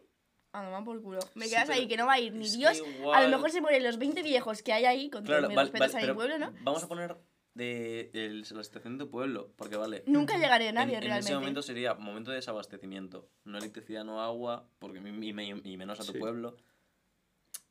A 0.54 0.82
por 0.82 1.02
culo. 1.02 1.18
Me 1.34 1.46
quedas 1.48 1.68
ahí 1.68 1.86
que 1.88 1.96
no 1.98 2.06
va 2.06 2.14
a 2.14 2.20
ir 2.20 2.32
ni 2.32 2.48
Dios. 2.48 2.80
A 3.12 3.22
lo 3.22 3.28
mejor 3.28 3.50
se 3.50 3.60
mueren 3.60 3.82
los 3.82 3.98
20 3.98 4.22
viejos 4.22 4.62
que 4.62 4.72
hay 4.72 4.86
ahí, 4.86 5.10
con 5.10 5.24
Claro, 5.24 5.42
todos 5.42 5.56
vale, 5.56 5.70
vale, 5.78 6.04
a 6.04 6.06
mi 6.08 6.14
pueblo, 6.14 6.38
¿no? 6.38 6.52
vamos 6.62 6.82
a 6.84 6.88
poner 6.88 7.16
de, 7.52 8.10
el- 8.14 8.46
la 8.50 8.64
situación 8.64 8.96
de 8.96 9.04
tu 9.04 9.10
pueblo, 9.10 9.52
porque 9.56 9.76
vale. 9.76 10.04
Nunca 10.06 10.38
llegaré 10.38 10.68
a 10.68 10.72
nadie 10.72 10.92
en, 10.96 11.02
en 11.02 11.08
realmente. 11.08 11.30
ese 11.32 11.38
momento 11.38 11.60
sería 11.60 11.94
momento 11.94 12.30
de 12.30 12.36
desabastecimiento. 12.36 13.28
No 13.44 13.58
electricidad, 13.58 14.04
no 14.04 14.22
agua, 14.22 14.66
porque 14.78 14.98
y, 15.00 15.32
me- 15.32 15.48
y 15.48 15.76
menos 15.76 16.00
a 16.00 16.04
tu 16.04 16.12
Sí. 16.12 16.18
pueblo. 16.18 16.56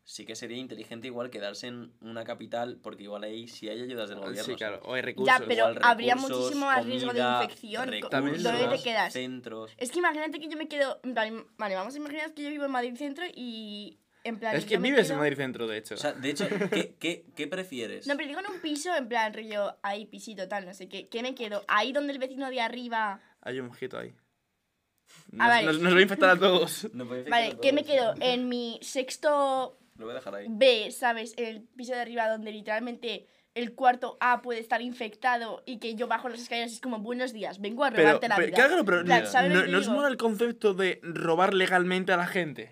Sí 0.05 0.25
que 0.25 0.35
sería 0.35 0.57
inteligente 0.57 1.07
igual 1.07 1.29
quedarse 1.29 1.67
en 1.67 1.93
una 2.01 2.25
capital, 2.25 2.77
porque 2.83 3.03
igual 3.03 3.23
ahí 3.23 3.47
sí 3.47 3.69
hay 3.69 3.81
ayudas 3.81 4.09
del 4.09 4.19
gobierno. 4.19 4.43
Sí, 4.43 4.55
claro. 4.55 4.81
O 4.83 4.93
hay 4.95 5.01
recursos. 5.01 5.33
Ya, 5.39 5.45
pero 5.45 5.69
Igual 5.69 5.79
habría 5.81 6.15
recursos, 6.15 6.39
muchísimo 6.39 6.65
más 6.65 6.85
riesgo 6.85 7.13
de 7.13 7.19
infección. 7.21 7.93
Es 7.93 8.01
¿Dónde 8.43 8.67
te 8.77 8.83
quedas? 8.83 9.13
Centros. 9.13 9.71
Es 9.77 9.91
que 9.91 9.99
imagínate 9.99 10.39
que 10.41 10.49
yo 10.49 10.57
me 10.57 10.67
quedo. 10.67 10.99
en 11.03 11.13
plan, 11.13 11.45
Vale, 11.57 11.75
vamos 11.75 11.93
a 11.93 11.97
imaginar 11.97 12.33
que 12.33 12.43
yo 12.43 12.49
vivo 12.49 12.65
en 12.65 12.71
Madrid 12.71 12.95
Centro 12.97 13.23
y. 13.33 13.97
En 14.25 14.39
plan. 14.39 14.55
Es 14.57 14.65
que 14.65 14.77
vives 14.77 15.07
quedo- 15.07 15.13
en 15.13 15.19
Madrid 15.19 15.37
Centro, 15.37 15.67
de 15.67 15.77
hecho. 15.77 15.93
O 15.95 15.97
sea, 15.97 16.11
de 16.11 16.29
hecho, 16.29 16.47
¿qué, 16.69 16.95
qué, 16.99 17.25
qué 17.33 17.47
prefieres? 17.47 18.05
No, 18.05 18.15
pero 18.17 18.27
digo 18.27 18.39
en 18.41 18.47
un 18.51 18.59
piso, 18.59 18.93
en 18.95 19.07
plan, 19.07 19.33
rollo, 19.33 19.77
ahí, 19.83 20.05
pisito, 20.05 20.49
tal, 20.49 20.65
no 20.65 20.73
sé 20.73 20.89
qué. 20.89 21.07
¿Qué 21.07 21.21
me 21.21 21.33
quedo? 21.33 21.63
Ahí 21.69 21.93
donde 21.93 22.11
el 22.11 22.19
vecino 22.19 22.49
de 22.49 22.59
arriba. 22.59 23.21
Hay 23.41 23.59
un 23.61 23.67
mosquito 23.67 23.97
ahí. 23.97 24.13
Nos, 25.31 25.41
Ah, 25.45 25.47
vale. 25.47 25.65
nos, 25.67 25.79
nos 25.79 25.93
va 25.93 25.97
a 25.97 26.01
infectar 26.01 26.29
a 26.29 26.37
todos. 26.39 26.89
No 26.93 27.05
puede 27.05 27.21
infectar 27.21 27.41
Vale, 27.41 27.53
a 27.55 27.59
¿qué 27.61 27.71
me 27.73 27.83
quedo? 27.85 28.13
En 28.19 28.49
mi 28.49 28.79
sexto 28.81 29.77
Lo 29.97 30.05
voy 30.05 30.11
a 30.13 30.15
dejar 30.15 30.35
ahí. 30.35 30.47
B, 30.49 30.91
¿sabes? 30.91 31.33
El 31.37 31.61
piso 31.61 31.93
de 31.93 32.01
arriba 32.01 32.27
donde 32.29 32.51
literalmente 32.51 33.27
el 33.53 33.75
cuarto 33.75 34.17
A 34.19 34.41
puede 34.41 34.59
estar 34.59 34.81
infectado 34.81 35.61
y 35.67 35.77
que 35.77 35.93
yo 35.95 36.07
bajo 36.07 36.27
las 36.29 36.39
escaleras 36.41 36.71
y 36.71 36.75
es 36.75 36.81
como 36.81 36.99
buenos 36.99 37.33
días, 37.33 37.61
vengo 37.61 37.85
a 37.85 37.91
Pero, 37.91 38.03
robarte 38.03 38.27
la 38.27 38.35
pero- 38.35 38.47
vida. 38.47 38.55
claro, 38.67 38.85
pero 38.85 38.99
En 39.01 39.05
plan, 39.05 39.27
¿sabes 39.27 39.51
lo 39.53 39.61
no, 39.61 39.67
no 39.67 39.77
es 39.77 39.83
digo? 39.85 39.93
mola 39.95 40.07
el 40.07 40.17
concepto 40.17 40.73
de 40.73 40.99
robar 41.03 41.53
legalmente 41.53 42.11
a 42.11 42.17
la 42.17 42.25
gente. 42.25 42.71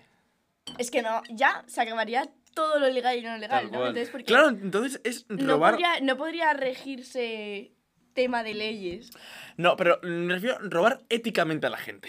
Es 0.78 0.90
que 0.90 1.02
no, 1.02 1.22
ya 1.30 1.62
se 1.68 1.80
acabaría 1.80 2.28
todo 2.54 2.80
lo 2.80 2.88
legal 2.88 3.16
y 3.16 3.22
no 3.22 3.36
legal, 3.38 3.70
¿no? 3.70 3.78
Entonces, 3.86 4.10
porque 4.10 4.24
Claro, 4.24 4.48
entonces 4.48 5.00
es 5.04 5.24
no, 5.28 5.54
robar. 5.54 5.72
podría, 5.74 6.00
no 6.00 6.16
podría 6.16 6.52
regirse 6.52 7.72
tema 8.12 8.42
de 8.42 8.54
leyes. 8.54 9.10
No, 9.56 9.76
pero 9.76 10.00
me 10.02 10.34
refiero 10.34 10.56
a 10.56 10.60
robar 10.62 11.02
éticamente 11.08 11.66
a 11.66 11.70
la 11.70 11.78
gente. 11.78 12.08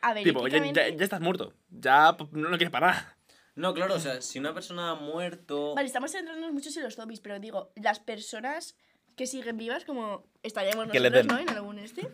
A 0.00 0.12
ver, 0.14 0.24
Tipo, 0.24 0.48
ya, 0.48 0.58
ya- 0.72 0.88
ya 0.88 1.04
estás 1.04 1.20
muerto. 1.20 1.52
Ya 1.70 2.16
pues, 2.16 2.32
no 2.32 2.48
quieres 2.50 2.70
parar. 2.70 3.13
No, 3.56 3.72
claro, 3.74 3.94
o 3.94 3.98
sea, 4.00 4.20
si 4.20 4.38
una 4.38 4.52
persona 4.54 4.90
ha 4.90 4.94
muerto. 4.94 5.74
Vale, 5.74 5.86
estamos 5.86 6.12
centrándonos 6.12 6.52
mucho 6.52 6.70
en 6.76 6.82
los 6.84 6.94
zombies, 6.96 7.20
pero 7.20 7.38
digo, 7.38 7.72
las 7.76 8.00
personas 8.00 8.76
que 9.16 9.26
siguen 9.26 9.56
vivas, 9.56 9.84
como 9.84 10.24
estaríamos 10.42 10.88
Que 10.90 11.00
le 11.00 11.10
nosotros, 11.10 11.36
den. 11.38 11.46
¿no? 11.46 11.50
En 11.52 11.56
algún 11.56 11.78
este. 11.78 12.08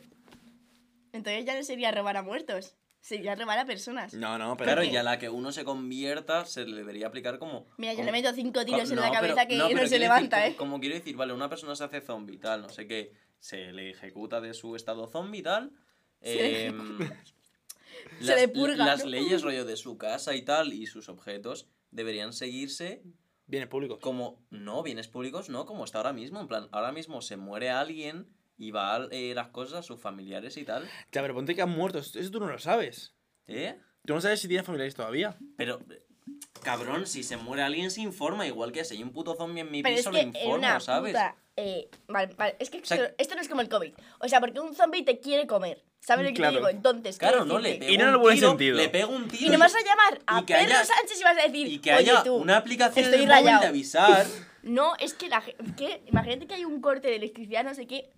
Entonces 1.12 1.44
ya 1.44 1.56
no 1.56 1.62
sería 1.64 1.90
robar 1.90 2.16
a 2.16 2.22
muertos, 2.22 2.76
sería 3.00 3.34
robar 3.34 3.58
a 3.58 3.64
personas. 3.64 4.14
No, 4.14 4.38
no, 4.38 4.56
pero. 4.56 4.66
Claro, 4.68 4.84
y 4.84 4.96
a 4.96 5.02
la 5.02 5.18
que 5.18 5.28
uno 5.28 5.50
se 5.50 5.64
convierta 5.64 6.44
se 6.44 6.64
le 6.66 6.76
debería 6.76 7.08
aplicar 7.08 7.38
como. 7.38 7.66
Mira, 7.78 7.92
yo 7.94 7.98
como- 7.98 8.06
le 8.06 8.12
meto 8.12 8.32
cinco 8.34 8.64
tiros 8.64 8.88
en 8.90 8.96
No, 8.96 9.02
la 9.02 9.10
pero- 9.10 9.20
cabeza 9.34 9.46
que 9.48 9.56
no, 9.56 9.68
pero 9.68 9.80
se 9.82 9.88
quiero 9.88 10.02
levanta, 10.04 10.36
decir, 10.38 10.52
¿eh? 10.52 10.56
Como, 10.56 10.70
como 10.72 10.80
quiero 10.80 10.94
decir, 10.94 11.16
vale, 11.16 11.32
una 11.32 11.48
persona 11.48 11.74
se 11.74 11.84
hace 11.84 12.00
zombie, 12.00 12.38
tal, 12.38 12.62
no 12.62 12.68
sé 12.68 12.86
qué, 12.86 13.12
se 13.40 13.72
le 13.72 13.90
ejecuta 13.90 14.40
de 14.40 14.54
su 14.54 14.76
estado 14.76 15.08
zombie, 15.08 15.42
tal. 15.42 15.72
Se 16.22 16.34
le 16.34 16.66
em, 16.66 16.98
Se 18.20 18.26
las, 18.26 18.40
le 18.40 18.48
purga, 18.48 18.76
las 18.84 19.04
¿no? 19.04 19.10
leyes, 19.10 19.42
rollo 19.42 19.64
de 19.64 19.76
su 19.76 19.98
casa 19.98 20.34
y 20.34 20.42
tal, 20.42 20.72
y 20.72 20.86
sus 20.86 21.08
objetos, 21.08 21.68
deberían 21.90 22.32
seguirse 22.32 23.02
Bienes 23.46 23.68
públicos. 23.68 23.98
como. 24.00 24.46
No, 24.50 24.82
bienes 24.84 25.08
públicos, 25.08 25.48
no, 25.48 25.66
como 25.66 25.84
está 25.84 25.98
ahora 25.98 26.12
mismo. 26.12 26.40
En 26.40 26.46
plan, 26.46 26.68
ahora 26.70 26.92
mismo 26.92 27.20
se 27.20 27.36
muere 27.36 27.70
alguien 27.70 28.28
y 28.56 28.70
va 28.70 29.08
eh, 29.10 29.32
las 29.34 29.48
cosas 29.48 29.80
a 29.80 29.82
sus 29.82 30.00
familiares 30.00 30.56
y 30.56 30.64
tal. 30.64 30.84
Ya, 31.10 31.20
pero 31.22 31.34
ponte 31.34 31.56
que 31.56 31.62
han 31.62 31.70
muerto. 31.70 31.98
Eso 31.98 32.30
tú 32.30 32.38
no 32.38 32.46
lo 32.46 32.58
sabes. 32.60 33.16
¿Eh? 33.48 33.76
Tú 34.06 34.14
no 34.14 34.20
sabes 34.20 34.40
si 34.40 34.46
tienes 34.46 34.64
familiares 34.64 34.94
todavía. 34.94 35.36
Pero, 35.56 35.80
cabrón, 36.62 37.06
si 37.06 37.24
se 37.24 37.36
muere 37.36 37.62
alguien 37.62 37.90
se 37.90 38.02
informa, 38.02 38.46
igual 38.46 38.70
que 38.70 38.84
si 38.84 38.94
hay 38.96 39.02
un 39.02 39.12
puto 39.12 39.34
zombie 39.34 39.62
en 39.62 39.70
mi 39.72 39.82
Pero 39.82 39.94
es 39.96 40.00
piso, 40.02 40.10
que 40.12 40.22
lo 40.22 40.28
informo, 40.28 40.54
una 40.54 40.78
¿sabes? 40.78 41.12
puta... 41.12 41.36
eh, 41.56 41.90
vale, 42.06 42.32
vale, 42.34 42.56
es 42.60 42.70
que 42.70 42.84
sea, 42.84 42.98
esto, 42.98 43.14
esto 43.18 43.34
no 43.34 43.40
es 43.40 43.48
como 43.48 43.62
el 43.62 43.68
COVID. 43.68 43.94
O 44.20 44.28
sea, 44.28 44.38
porque 44.38 44.60
un 44.60 44.74
zombie 44.76 45.04
te 45.04 45.18
quiere 45.18 45.48
comer. 45.48 45.84
¿Sabes 46.00 46.24
lo 46.24 46.30
que 46.30 46.34
Claro. 46.36 46.52
te 46.54 46.58
digo? 46.58 46.68
Entonces, 46.70 47.18
Claro, 47.18 47.44
no, 47.44 47.58
le 47.58 47.74
pego 47.76 47.92
Y 47.92 47.96
no 47.98 48.02
en 48.04 48.08
un 48.08 48.14
el 48.14 48.20
buen 48.20 48.34
tiro, 48.36 48.48
sentido. 48.48 48.76
Le 48.76 48.88
pego 48.88 49.12
un 49.12 49.28
tiro. 49.28 49.46
Y 49.46 49.50
no 49.50 49.58
vas 49.58 49.74
a 49.74 49.78
llamar 49.80 50.20
a 50.26 50.46
Pedro 50.46 50.58
haya- 50.60 50.84
Sánchez 50.84 51.20
y 51.20 51.24
vas 51.24 51.38
a 51.38 51.42
decir, 51.42 51.66
y 51.68 51.78
que 51.78 51.92
oye 51.94 52.10
haya 52.10 52.22
tú, 52.22 52.34
una 52.36 52.56
aplicación 52.56 53.04
estoy 53.04 53.26
móvil 53.26 53.44
de 53.60 53.66
avisar. 53.66 54.26
No, 54.62 54.92
es 54.98 55.14
que 55.14 55.28
la 55.30 55.40
gente. 55.40 55.64
que 55.74 56.02
Imagínate 56.06 56.46
que 56.46 56.52
hay 56.54 56.66
un 56.66 56.82
corte 56.82 57.08
de 57.08 57.16
electricidad, 57.16 57.64
no 57.64 57.72
sé 57.74 57.86
qué. 57.86 58.10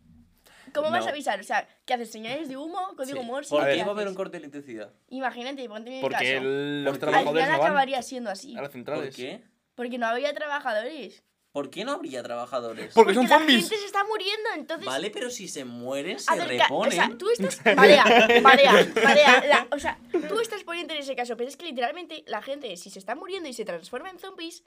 ¿Cómo 0.75 0.91
vas 0.91 1.03
No. 1.03 1.07
a 1.07 1.11
avisar? 1.11 1.39
O 1.39 1.45
sea, 1.45 1.69
¿qué 1.85 1.95
haces? 1.95 2.11
¿Señales 2.11 2.49
de 2.49 2.57
humo? 2.57 2.95
¿Código 2.97 3.21
Sí. 3.21 3.27
Morse? 3.27 3.51
¿Por 3.51 3.65
¿Qué 3.65 3.83
va 3.83 3.89
a 3.89 3.91
haber 3.91 4.09
un 4.09 4.15
corte 4.17 4.33
de 4.39 4.45
electricidad? 4.47 4.91
Imagínate, 5.09 5.69
ponte 5.69 5.91
en 5.91 5.97
mi 5.97 6.01
Porque 6.01 6.17
caso. 6.17 6.27
el- 6.27 6.83
los 6.85 6.93
Porque- 6.93 7.07
Al 7.07 7.11
trabajadores 7.13 7.43
final 7.45 7.53
no 7.53 7.59
van 7.59 7.67
acabaría 7.67 8.03
siendo 8.03 8.31
así. 8.31 8.53
a 8.53 8.55
las 8.57 8.63
¿Por 8.63 8.73
centrales. 8.73 9.15
qué? 9.15 9.43
Porque 9.77 9.99
no 9.99 10.07
habría 10.07 10.33
trabajadores. 10.35 11.23
¿Por 11.53 11.69
qué 11.69 11.85
no 11.85 11.93
habría 11.93 12.23
trabajadores? 12.23 12.95
Porque 12.95 13.13
son 13.15 13.29
la 13.29 13.39
zombies. 13.39 13.61
gente 13.69 13.77
se 13.77 13.85
está 13.85 14.03
muriendo, 14.05 14.49
entonces. 14.57 14.87
Vale, 14.87 15.11
pero 15.11 15.29
si 15.31 15.49
se 15.49 15.65
mueren, 15.67 16.19
se 16.19 16.33
acerca- 16.33 16.67
o 16.71 16.83
reponen. 16.85 16.93
sea, 16.93 17.11
tú 17.19 17.29
estás. 17.31 17.61
Marea, 17.77 18.05
marea, 18.43 18.73
marea. 19.05 19.45
la- 19.47 19.67
o 19.71 19.79
sea, 19.79 19.99
tú 20.29 20.41
estás 20.41 20.65
poniendo 20.65 20.95
en 20.95 21.01
ese 21.01 21.15
caso, 21.15 21.37
pero 21.37 21.49
es 21.49 21.57
que 21.59 21.67
literalmente 21.67 22.25
la 22.27 22.41
gente, 22.41 22.75
si 22.79 22.89
se 22.89 22.99
está 22.99 23.15
muriendo 23.15 23.49
y 23.49 23.53
se 23.53 23.67
transforma 23.67 24.09
en 24.09 24.19
zombies, 24.19 24.65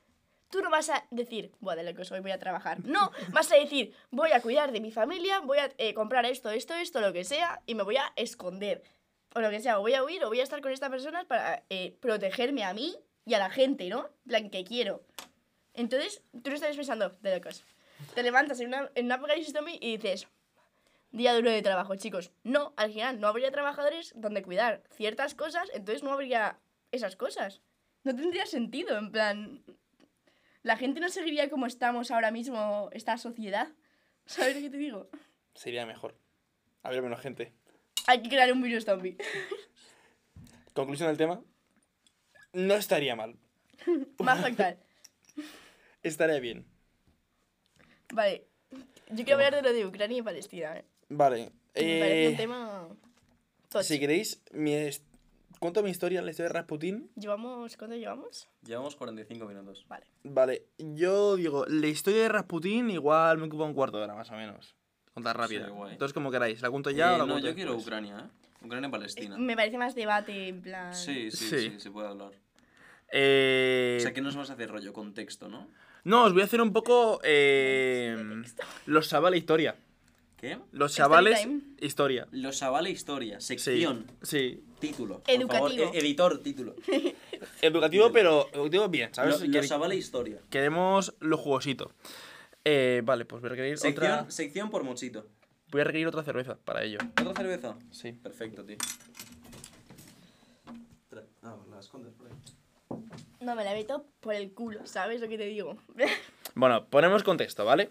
tú 0.51 0.61
no 0.61 0.69
vas 0.69 0.89
a 0.91 1.03
decir, 1.09 1.51
de 1.59 1.83
locos, 1.83 2.11
hoy 2.11 2.19
voy 2.19 2.31
a 2.31 2.37
trabajar. 2.39 2.85
No, 2.85 3.11
vas 3.31 3.51
a 3.51 3.55
decir, 3.55 3.93
voy 4.11 4.31
a 4.31 4.41
cuidar 4.41 4.71
de 4.71 4.79
mi 4.79 4.91
familia, 4.91 5.39
voy 5.39 5.57
a 5.57 5.71
eh, 5.79 5.95
comprar 5.95 6.25
esto, 6.27 6.51
esto, 6.51 6.75
esto, 6.75 7.01
lo 7.01 7.11
que 7.13 7.23
sea, 7.23 7.61
y 7.65 7.73
me 7.73 7.81
voy 7.81 7.97
a 7.97 8.13
esconder. 8.15 8.83
O 9.33 9.41
lo 9.41 9.49
que 9.49 9.59
sea, 9.59 9.79
o 9.79 9.81
voy 9.81 9.95
a 9.95 10.03
huir 10.03 10.23
o 10.23 10.27
voy 10.29 10.39
a 10.39 10.43
estar 10.43 10.61
con 10.61 10.71
esta 10.71 10.89
persona 10.91 11.25
para 11.27 11.63
eh, 11.69 11.97
protegerme 11.99 12.63
a 12.63 12.73
mí 12.75 12.95
y 13.25 13.33
a 13.33 13.39
la 13.39 13.49
gente, 13.49 13.89
¿no? 13.89 14.05
En 14.05 14.27
plan, 14.29 14.49
que 14.51 14.63
quiero. 14.63 15.01
Entonces, 15.75 16.21
tú 16.31 16.49
no 16.49 16.55
estás 16.55 16.75
pensando, 16.75 17.09
de 17.21 17.35
locos. 17.35 17.63
Te 18.13 18.23
levantas 18.23 18.59
en 18.59 18.67
una, 18.67 18.89
en 18.95 19.05
una 19.05 19.15
apocalipsis 19.15 19.53
zombie 19.53 19.77
y 19.81 19.97
dices, 19.97 20.27
día 21.11 21.33
duro 21.33 21.51
de 21.51 21.61
trabajo, 21.61 21.95
chicos. 21.95 22.31
No, 22.43 22.73
al 22.77 22.91
final 22.91 23.19
no 23.19 23.27
habría 23.27 23.51
trabajadores 23.51 24.13
donde 24.15 24.43
cuidar 24.43 24.83
ciertas 24.91 25.35
cosas, 25.35 25.69
entonces 25.73 26.03
no 26.03 26.11
habría 26.11 26.59
esas 26.91 27.15
cosas. 27.15 27.61
No 28.03 28.15
tendría 28.15 28.45
sentido, 28.45 28.97
en 28.97 29.11
plan... 29.11 29.63
La 30.63 30.77
gente 30.77 30.99
no 30.99 31.09
seguiría 31.09 31.49
como 31.49 31.67
estamos 31.67 32.09
ahora 32.09 32.31
mismo, 32.31 32.89
esta 32.91 33.17
sociedad. 33.19 33.67
¿Sabes 34.25 34.55
lo 34.55 34.61
que 34.63 34.69
te 34.71 34.77
digo? 34.77 35.07
Sería 35.53 35.85
mejor. 35.85 36.15
Habría 36.81 37.03
menos 37.03 37.21
gente. 37.21 37.53
Hay 38.07 38.23
que 38.23 38.29
crear 38.29 38.51
un 38.51 38.63
virus 38.63 38.83
zombie. 38.83 39.15
Conclusión 40.73 41.09
del 41.09 41.17
tema. 41.17 41.41
No 42.53 42.73
estaría 42.73 43.15
mal. 43.15 43.35
Más 44.19 44.43
actual. 44.43 44.79
Estaría 46.05 46.39
bien. 46.39 46.65
Vale. 48.13 48.45
Yo 49.09 49.23
quiero 49.25 49.33
hablar 49.35 49.55
de 49.55 49.61
lo 49.61 49.73
de 49.73 49.85
Ucrania 49.85 50.19
y 50.19 50.21
Palestina. 50.21 50.77
¿eh? 50.77 50.85
Vale. 51.09 51.51
Me 51.75 51.99
parece 51.99 52.27
un 52.27 52.33
eh, 52.33 52.37
tema... 52.37 52.87
tocho. 53.69 53.83
si 53.83 53.99
queréis, 53.99 54.41
mi 54.51 54.73
es- 54.73 55.03
cuento 55.59 55.81
mi 55.83 55.89
historia, 55.89 56.21
la 56.21 56.29
historia 56.31 56.49
de 56.49 56.53
Rasputin. 56.53 57.09
¿Llevamos... 57.15 57.75
¿Cuánto 57.77 57.95
llevamos? 57.95 58.47
Llevamos 58.63 58.95
45 58.95 59.45
minutos. 59.47 59.85
Vale. 59.87 60.05
Vale, 60.23 60.65
yo 60.77 61.35
digo, 61.35 61.65
la 61.67 61.87
historia 61.87 62.21
de 62.23 62.29
Rasputin 62.29 62.89
igual 62.91 63.37
me 63.39 63.45
ocupa 63.47 63.63
un 63.65 63.73
cuarto 63.73 63.97
de 63.97 64.03
hora 64.03 64.15
más 64.15 64.29
o 64.31 64.35
menos. 64.35 64.75
Contar 65.13 65.37
rápida. 65.37 65.65
Sí, 65.65 65.71
guay. 65.71 65.93
Entonces, 65.93 66.13
como 66.13 66.29
queráis, 66.29 66.61
¿la 66.61 66.69
cuento 66.69 66.91
ya 66.91 67.11
Eh, 67.11 67.15
o 67.15 67.17
la 67.19 67.25
no, 67.25 67.33
cuento 67.33 67.47
yo 67.49 67.55
quiero 67.55 67.71
después? 67.71 67.87
Ucrania, 67.87 68.19
¿eh? 68.29 68.65
Ucrania-Palestina. 68.65 69.37
Me 69.37 69.55
parece 69.55 69.77
más 69.77 69.95
debate, 69.95 70.47
en 70.49 70.61
plan... 70.61 70.93
Sí, 70.93 71.31
sí, 71.31 71.49
Sí. 71.49 71.69
sí, 71.71 71.79
se 71.79 71.91
puede 71.91 72.07
hablar. 72.09 72.31
Eh, 73.11 73.97
O 73.99 74.01
sea, 74.01 74.13
¿qué 74.13 74.21
nos 74.21 74.35
vas 74.35 74.49
a 74.49 74.53
hacer 74.53 74.69
rollo? 74.69 74.93
Contexto, 74.93 75.47
¿no? 75.49 75.67
No, 76.03 76.23
os 76.25 76.33
voy 76.33 76.41
a 76.41 76.45
hacer 76.45 76.61
un 76.61 76.73
poco... 76.73 77.19
Eh, 77.23 78.43
los 78.85 79.11
la 79.11 79.37
historia. 79.37 79.75
¿Qué? 80.37 80.57
Los 80.73 80.93
chavales, 80.93 81.47
historia. 81.79 82.27
Los 82.31 82.59
Chavales 82.59 82.91
Historia, 82.93 83.39
Sí. 83.39 83.57
sección, 83.57 84.05
Sí. 84.21 84.61
título. 84.79 85.21
Educativo. 85.27 85.69
favor, 85.85 85.95
e- 85.95 85.99
editor, 85.99 86.43
título. 86.43 86.75
Educativo, 87.61 88.11
pero 88.11 88.49
educativo 88.51 88.89
bien, 88.89 89.13
¿sabes? 89.15 89.39
Lo- 89.41 89.47
Que- 89.49 89.57
Los 89.59 89.67
Chavales 89.69 89.97
Historia. 89.97 90.39
Queremos 90.49 91.15
lo 91.21 91.37
jugosito. 91.37 91.93
Eh, 92.65 93.01
vale, 93.05 93.23
pues 93.25 93.41
voy 93.41 93.47
a 93.47 93.51
requerir 93.51 93.77
Sección, 93.77 94.11
otra. 94.11 94.29
sección 94.29 94.69
por 94.69 94.83
mochito. 94.83 95.25
Voy 95.71 95.81
a 95.81 95.83
requerir 95.85 96.07
otra 96.07 96.21
cerveza 96.23 96.57
para 96.63 96.83
ello. 96.83 96.97
¿Otra 97.21 97.33
cerveza? 97.33 97.77
Sí. 97.91 98.11
Perfecto, 98.11 98.63
tío. 98.65 98.77
Ah, 101.43 101.55
la 101.71 101.79
escondes. 101.79 102.13
No, 103.41 103.55
me 103.55 103.63
la 103.63 103.73
meto 103.73 104.05
por 104.21 104.33
el 104.33 104.51
culo, 104.53 104.85
¿sabes 104.85 105.21
lo 105.21 105.27
que 105.27 105.37
te 105.37 105.45
digo? 105.45 105.77
Bueno, 106.57 106.85
ponemos 106.85 107.21
contexto, 107.23 107.65
¿vale? 107.65 107.89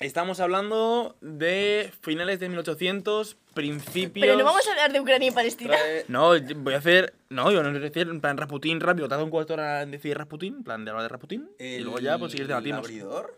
Estamos 0.00 0.38
hablando 0.38 1.16
de 1.22 1.90
finales 2.02 2.38
de 2.40 2.48
1800, 2.50 3.36
principios. 3.54 4.26
Pero 4.26 4.36
no 4.38 4.44
vamos 4.44 4.68
a 4.68 4.70
hablar 4.72 4.92
de 4.92 5.00
Ucrania 5.00 5.28
y 5.28 5.30
Palestina. 5.32 5.74
Trae- 5.74 6.04
No, 6.08 6.28
voy 6.62 6.74
a 6.74 6.76
hacer. 6.78 7.14
No, 7.30 7.50
yo 7.50 7.62
no 7.62 7.70
voy 7.70 7.78
a 7.78 7.80
decir 7.80 8.06
en 8.06 8.20
plan 8.20 8.36
Rasputín 8.36 8.80
rápido. 8.80 9.08
Tardo 9.08 9.24
un 9.24 9.30
cuarto 9.30 9.54
de 9.56 9.62
hora 9.62 9.82
en 9.82 9.90
decir 9.90 10.16
Rasputín, 10.16 10.56
en 10.58 10.62
plan 10.62 10.84
de 10.84 10.90
hablar 10.90 11.04
de 11.04 11.08
Rasputín. 11.08 11.50
Y 11.58 11.78
luego 11.78 11.98
ya, 12.00 12.18
pues 12.18 12.34
¿El 12.34 12.46
debatimos. 12.46 12.80
abridor? 12.80 13.36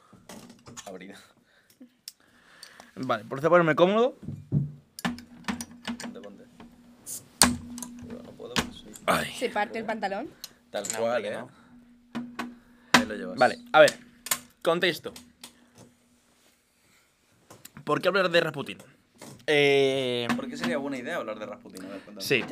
Abridor. 0.87 1.17
Vale, 2.97 3.25
por 3.25 3.41
ponerme 3.41 3.75
cómodo. 3.77 4.17
Ponte, 6.03 6.21
ponte. 6.21 6.45
No 8.09 8.33
puedo 8.33 8.55
soy- 8.73 8.93
Ay. 9.07 9.33
Se 9.39 9.49
parte 9.51 9.79
el 9.79 9.85
pantalón. 9.85 10.29
Tal 10.71 10.85
No, 10.93 10.99
cual, 11.01 11.25
eh. 11.25 11.31
no. 11.33 11.51
Ahí 12.93 13.07
lo 13.07 13.15
llevas. 13.17 13.39
Vale, 13.39 13.59
a 13.73 13.81
ver. 13.81 13.99
Contexto. 14.63 15.13
¿Por 17.85 18.01
qué 18.01 18.09
hablar 18.09 18.31
de 18.31 18.41
Rasputín? 18.41 18.79
Eh, 19.47 20.29
¿Por 20.37 20.49
qué 20.49 20.57
sería 20.57 20.79
buena 20.79 20.99
idea 20.99 21.17
hablar 21.17 21.39
de 21.39 21.47
Rasputin? 21.47 21.85
A 21.85 21.89
ver, 21.89 22.01
cuéntame. 22.03 22.21
sí. 22.23 22.45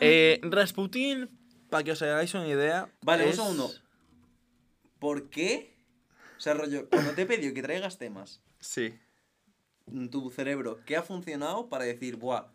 Eh, 0.00 0.40
Rasputín, 0.42 1.30
para 1.70 1.82
que 1.84 1.92
os 1.92 2.02
hagáis 2.02 2.34
una 2.34 2.46
idea. 2.48 2.90
Vale, 3.02 3.24
es- 3.28 3.38
un 3.38 3.44
segundo. 3.44 3.70
¿Por 4.98 5.30
qué? 5.30 5.74
O 6.36 6.40
sea, 6.40 6.52
rollo, 6.54 6.88
cuando 6.90 7.12
te 7.12 7.22
he 7.22 7.26
pedido 7.26 7.54
que 7.54 7.62
traigas 7.62 7.96
temas, 7.96 8.42
Sí. 8.60 8.94
tu 10.10 10.30
cerebro, 10.30 10.80
¿qué 10.84 10.96
ha 10.96 11.02
funcionado 11.02 11.68
para 11.70 11.84
decir, 11.84 12.16
buah, 12.16 12.46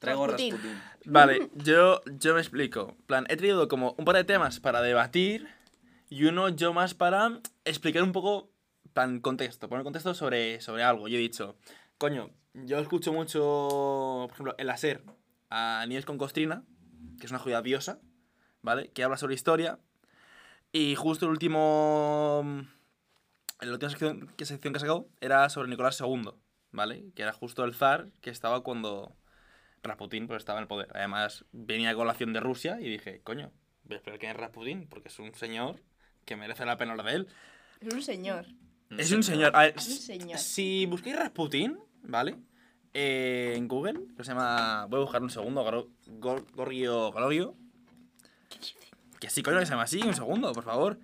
traigo 0.00 0.24
a 0.24 0.28
Rasputín. 0.28 0.54
Rasputin? 0.54 0.82
Vale, 1.04 1.50
yo, 1.54 2.00
yo 2.18 2.34
me 2.34 2.40
explico. 2.40 2.96
Plan, 3.06 3.26
he 3.28 3.36
traído 3.36 3.68
como 3.68 3.94
un 3.96 4.04
par 4.04 4.16
de 4.16 4.24
temas 4.24 4.58
para 4.58 4.82
debatir 4.82 5.48
y 6.08 6.24
uno 6.24 6.48
yo 6.48 6.72
más 6.72 6.94
para 6.94 7.40
explicar 7.64 8.02
un 8.02 8.10
poco, 8.10 8.50
en 8.84 8.92
plan, 8.92 9.20
contexto, 9.20 9.68
poner 9.68 9.84
contexto 9.84 10.12
sobre, 10.14 10.60
sobre 10.60 10.82
algo. 10.82 11.06
Yo 11.06 11.16
he 11.16 11.20
dicho, 11.20 11.56
coño, 11.98 12.30
yo 12.54 12.80
escucho 12.80 13.12
mucho, 13.12 14.26
por 14.26 14.32
ejemplo, 14.32 14.54
en 14.58 14.66
la 14.66 14.76
SER 14.76 15.04
a 15.50 15.84
Nieves 15.86 16.06
con 16.06 16.18
Costrina, 16.18 16.64
que 17.18 17.26
es 17.26 17.30
una 17.30 17.38
joya 17.38 17.62
diosa, 17.62 18.00
¿vale? 18.62 18.90
Que 18.90 19.04
habla 19.04 19.16
sobre 19.16 19.34
historia. 19.34 19.78
Y 20.72 20.94
justo 20.94 21.26
el 21.26 21.32
último. 21.32 22.64
La 23.60 23.72
última 23.72 23.90
sección 23.90 24.28
que, 24.36 24.46
sección 24.46 24.72
que 24.72 24.78
ha 24.78 24.80
sacado 24.80 25.08
era 25.20 25.48
sobre 25.50 25.68
Nicolás 25.68 26.00
II, 26.00 26.30
¿vale? 26.70 27.12
Que 27.14 27.22
era 27.22 27.32
justo 27.32 27.64
el 27.64 27.74
zar 27.74 28.08
que 28.20 28.30
estaba 28.30 28.62
cuando 28.62 29.14
Rasputín 29.82 30.26
pues, 30.26 30.38
estaba 30.38 30.58
en 30.58 30.62
el 30.64 30.68
poder. 30.68 30.88
Además, 30.94 31.44
venía 31.52 31.94
con 31.94 32.06
la 32.06 32.12
acción 32.12 32.32
de 32.32 32.40
Rusia 32.40 32.78
y 32.80 32.88
dije, 32.88 33.20
coño, 33.22 33.50
voy 33.84 33.94
a 33.94 33.96
esperar 33.98 34.18
quién 34.18 34.32
es 34.32 34.36
Rasputín, 34.38 34.86
porque 34.88 35.08
es 35.08 35.18
un 35.18 35.34
señor 35.34 35.80
que 36.24 36.36
merece 36.36 36.64
la 36.66 36.76
pena 36.76 36.92
hablar 36.92 37.06
de 37.06 37.14
él. 37.14 37.28
Es 37.80 37.94
un 37.94 38.02
señor. 38.02 38.46
Es 38.96 39.12
un 39.12 39.22
señor. 39.22 39.52
A 39.54 39.60
ver, 39.62 39.74
Es 39.76 39.88
un 39.88 39.94
señor. 39.96 40.38
Si 40.38 40.86
busquéis 40.86 41.16
Rasputín, 41.16 41.78
¿vale? 42.02 42.36
Eh, 42.92 43.54
en 43.56 43.68
Google, 43.68 44.00
que 44.16 44.24
se 44.24 44.30
llama. 44.32 44.86
Voy 44.90 44.98
a 44.98 45.02
buscar 45.04 45.22
un 45.22 45.30
segundo, 45.30 45.64
Gor- 45.64 45.88
Gor- 46.20 46.44
Gorgio 46.52 47.12
Glorio. 47.12 47.54
Que 49.20 49.30
sí, 49.30 49.42
coño, 49.42 49.58
que 49.60 49.66
se 49.66 49.70
llama 49.72 49.84
así, 49.84 50.00
un 50.02 50.14
segundo, 50.14 50.52
por 50.52 50.64
favor. 50.64 50.98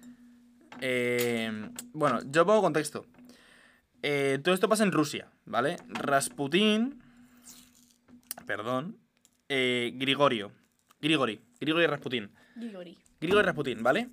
Eh, 0.81 1.71
bueno, 1.93 2.21
yo 2.31 2.45
pongo 2.45 2.61
contexto. 2.63 3.07
Eh, 4.03 4.39
todo 4.43 4.55
esto 4.55 4.69
pasa 4.69 4.83
en 4.85 4.93
Rusia, 4.93 5.31
¿vale? 5.45 5.77
Rasputín. 5.89 7.03
Perdón. 8.47 8.99
eh, 9.49 9.93
Grigorio. 9.95 10.53
Grigori. 11.01 11.41
Grigori 11.61 11.87
Rasputín. 11.87 12.31
Grigori. 12.57 12.99
Grigori 13.21 13.45
Rasputín, 13.45 13.83
¿vale? 13.83 14.09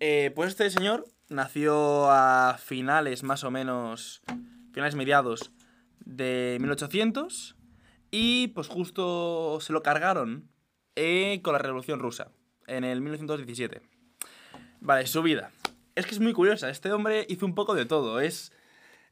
Eh, 0.00 0.32
pues 0.34 0.50
este 0.50 0.70
señor 0.70 1.06
nació 1.28 2.10
a 2.10 2.56
finales 2.58 3.22
más 3.22 3.44
o 3.44 3.50
menos, 3.50 4.22
finales 4.72 4.94
mediados 4.94 5.50
de 6.00 6.56
1800 6.60 7.56
y 8.10 8.48
pues 8.48 8.68
justo 8.68 9.58
se 9.60 9.72
lo 9.72 9.82
cargaron 9.82 10.48
eh, 10.96 11.40
con 11.42 11.52
la 11.52 11.58
Revolución 11.58 11.98
Rusa 12.00 12.30
en 12.66 12.84
el 12.84 13.00
1917. 13.00 13.82
Vale, 14.80 15.06
su 15.06 15.22
vida. 15.22 15.50
Es 15.94 16.06
que 16.06 16.12
es 16.12 16.20
muy 16.20 16.32
curiosa, 16.32 16.70
este 16.70 16.92
hombre 16.92 17.26
hizo 17.28 17.44
un 17.44 17.54
poco 17.54 17.74
de 17.74 17.84
todo, 17.84 18.20
es, 18.20 18.52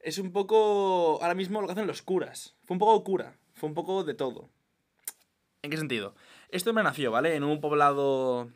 es 0.01 0.19
un 0.19 0.31
poco 0.33 1.19
ahora 1.21 1.35
mismo 1.35 1.61
lo 1.61 1.67
que 1.67 1.73
hacen 1.73 1.87
los 1.89 2.03
curas. 2.03 2.55
Fue 2.65 2.77
un 2.77 2.79
poco 2.79 3.03
cura, 3.03 3.37
fue 3.55 3.69
un 3.69 3.75
poco 3.75 4.05
de 4.05 4.15
todo. 4.15 4.49
¿En 5.67 5.71
qué 5.73 5.77
sentido? 5.79 6.15
Este 6.51 6.71
hombre 6.71 6.85
nació, 6.85 7.11
¿vale? 7.11 7.35
En 7.35 7.43
un 7.43 7.61
poblado 7.61 8.49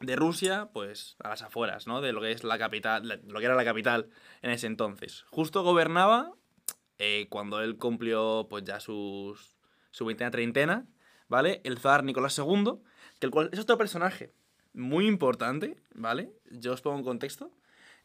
de 0.00 0.16
Rusia, 0.16 0.68
pues 0.72 1.14
a 1.22 1.28
las 1.28 1.42
afueras, 1.42 1.86
¿no? 1.86 2.00
De 2.00 2.12
lo 2.12 2.20
que 2.20 2.32
es 2.32 2.42
la 2.42 2.58
capital, 2.58 3.06
la- 3.06 3.20
lo 3.24 3.38
que 3.38 3.44
era 3.46 3.54
la 3.54 3.64
capital 3.64 4.08
en 4.42 4.50
ese 4.50 4.66
entonces. 4.66 5.24
Justo 5.30 5.62
gobernaba 5.62 6.32
eh, 6.98 7.28
cuando 7.30 7.60
él 7.60 7.76
cumplió, 7.78 8.48
pues 8.50 8.64
ya 8.64 8.80
sus, 8.80 9.56
su 9.92 10.04
veintena, 10.04 10.32
treintena, 10.32 10.86
¿vale? 11.28 11.60
El 11.62 11.78
zar 11.78 12.02
Nicolás 12.02 12.36
II, 12.36 12.80
que 13.20 13.26
el 13.26 13.30
cual 13.30 13.48
es 13.52 13.60
otro 13.60 13.78
personaje 13.78 14.32
muy 14.72 15.06
importante, 15.06 15.76
¿vale? 15.94 16.32
Yo 16.50 16.72
os 16.72 16.80
pongo 16.80 16.98
en 16.98 17.04
contexto. 17.04 17.52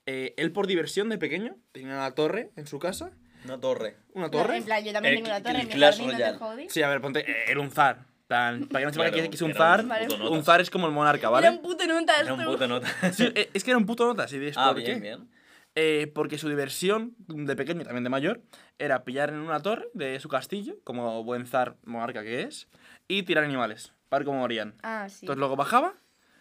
Eh, 0.05 0.35
él 0.37 0.51
por 0.51 0.67
diversión 0.67 1.09
de 1.09 1.17
pequeño 1.17 1.55
tenía 1.71 1.95
una 1.95 2.11
torre 2.13 2.51
en 2.55 2.67
su 2.67 2.77
casa, 2.77 3.09
Una 3.45 3.59
torre. 3.59 3.97
una 4.13 4.29
torre. 4.29 4.57
En 4.57 4.65
plan, 4.65 4.83
yo 4.85 4.93
también 4.93 5.13
El 5.15 5.23
tengo 5.23 5.35
una 5.35 5.41
torre 5.43 5.55
el 5.55 5.61
en 5.61 5.67
mi 5.67 5.73
Clash 5.73 5.97
jardín, 5.97 6.05
no 6.11 6.11
te 6.17 6.23
Royale. 6.23 6.37
jodes. 6.37 6.73
Sí, 6.73 6.83
a 6.83 6.89
ver, 6.89 7.01
ponte, 7.01 7.19
eh, 7.31 7.45
era 7.47 7.59
un 7.59 7.71
zar. 7.71 8.05
Plan, 8.29 8.67
para 8.67 8.81
que 8.81 8.85
no 8.85 8.93
sepa 8.93 9.09
Claro, 9.09 9.29
qué 9.31 9.35
es 9.35 9.41
un 9.41 9.49
era 9.49 9.57
zar, 9.57 9.85
un 10.21 10.21
un 10.37 10.43
zar 10.43 10.61
es 10.61 10.69
como 10.69 10.85
el 10.85 10.93
monarca, 10.93 11.21
Era 11.21 11.29
¿vale? 11.31 11.49
un 11.49 11.61
puto 11.63 11.87
notas, 11.87 12.21
Era 12.21 12.33
un 12.35 12.45
puto 12.45 12.67
nota. 12.67 12.87
Sí, 13.11 13.27
eh, 13.33 13.49
es 13.55 13.63
que 13.63 13.71
era 13.71 13.77
un 13.79 13.87
puto 13.87 14.05
nota, 14.05 14.27
¿sí? 14.27 14.37
¿Ves 14.37 14.55
Ah, 14.55 14.67
por 14.67 14.75
bien, 14.83 14.97
qué? 14.97 15.01
bien. 15.01 15.29
Eh, 15.73 16.11
porque 16.13 16.37
su 16.37 16.47
diversión, 16.47 17.15
de 17.27 17.55
pequeño 17.55 17.81
y 17.81 17.85
también 17.85 18.03
de 18.03 18.11
mayor, 18.11 18.43
era 18.77 19.03
pillar 19.03 19.29
en 19.29 19.37
una 19.37 19.59
torre 19.61 19.87
de 19.95 20.19
su 20.19 20.29
castillo, 20.29 20.75
como 20.83 21.23
buen 21.23 21.47
zar 21.47 21.77
monarca 21.85 22.21
que 22.21 22.43
es, 22.43 22.67
y 23.07 23.23
tirar 23.23 23.43
animales, 23.45 23.93
para 24.09 24.19
ver 24.19 24.25
cómo 24.27 24.41
morían. 24.41 24.75
Ah, 24.83 25.07
sí. 25.09 25.21
Entonces 25.25 25.39
luego 25.39 25.55
bajaba 25.55 25.95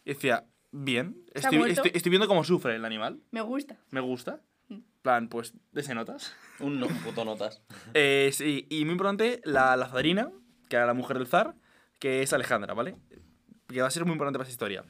y 0.04 0.12
decía, 0.12 0.44
bien, 0.72 1.16
¿Está 1.32 1.48
estoy, 1.48 1.70
estoy, 1.70 1.90
estoy 1.94 2.10
viendo 2.10 2.28
cómo 2.28 2.44
sufre 2.44 2.76
el 2.76 2.84
animal, 2.84 3.18
Me 3.30 3.40
gusta. 3.40 3.78
me 3.90 4.00
gusta. 4.00 4.42
Mm. 4.68 4.80
plan, 5.00 5.28
pues, 5.30 5.54
de 5.72 5.80
ese 5.80 5.94
notas. 5.94 6.34
Un 6.60 6.80
no, 6.80 6.86
puto 6.88 7.24
notas. 7.24 7.62
Eh, 7.94 8.28
sí, 8.34 8.66
y 8.68 8.84
muy 8.84 8.92
importante, 8.92 9.40
la, 9.44 9.74
la 9.76 9.88
zarina, 9.88 10.30
que 10.68 10.76
era 10.76 10.84
la 10.84 10.92
mujer 10.92 11.16
del 11.16 11.26
zar, 11.26 11.54
que 11.98 12.22
es 12.22 12.32
Alejandra, 12.32 12.74
¿vale? 12.74 12.96
Que 13.68 13.80
va 13.82 13.88
a 13.88 13.90
ser 13.90 14.04
muy 14.04 14.12
importante 14.12 14.38
para 14.38 14.48
esta 14.48 14.52
historia. 14.52 14.84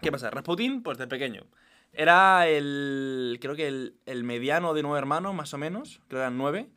¿Qué 0.00 0.10
pasa? 0.10 0.30
Rasputín, 0.30 0.82
pues 0.82 0.96
de 0.98 1.06
pequeño. 1.06 1.44
Era 1.92 2.46
el. 2.48 3.38
Creo 3.40 3.54
que 3.56 3.66
el, 3.68 3.96
el 4.06 4.24
mediano 4.24 4.72
de 4.74 4.82
nueve 4.82 4.98
hermanos, 4.98 5.34
más 5.34 5.52
o 5.54 5.58
menos. 5.58 5.98
Creo 6.08 6.20
que 6.20 6.24
eran 6.24 6.38
nueve. 6.38 6.68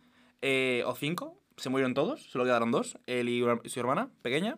eh, 0.41 0.84
o 0.86 0.95
cinco. 0.95 1.39
Se 1.58 1.70
murieron 1.70 1.93
todos, 1.93 2.24
solo 2.24 2.45
quedaron 2.45 2.72
dos. 2.72 2.97
Él 3.06 3.30
y 3.30 3.43
su 3.70 3.80
hermana, 3.80 4.10
pequeña. 4.24 4.58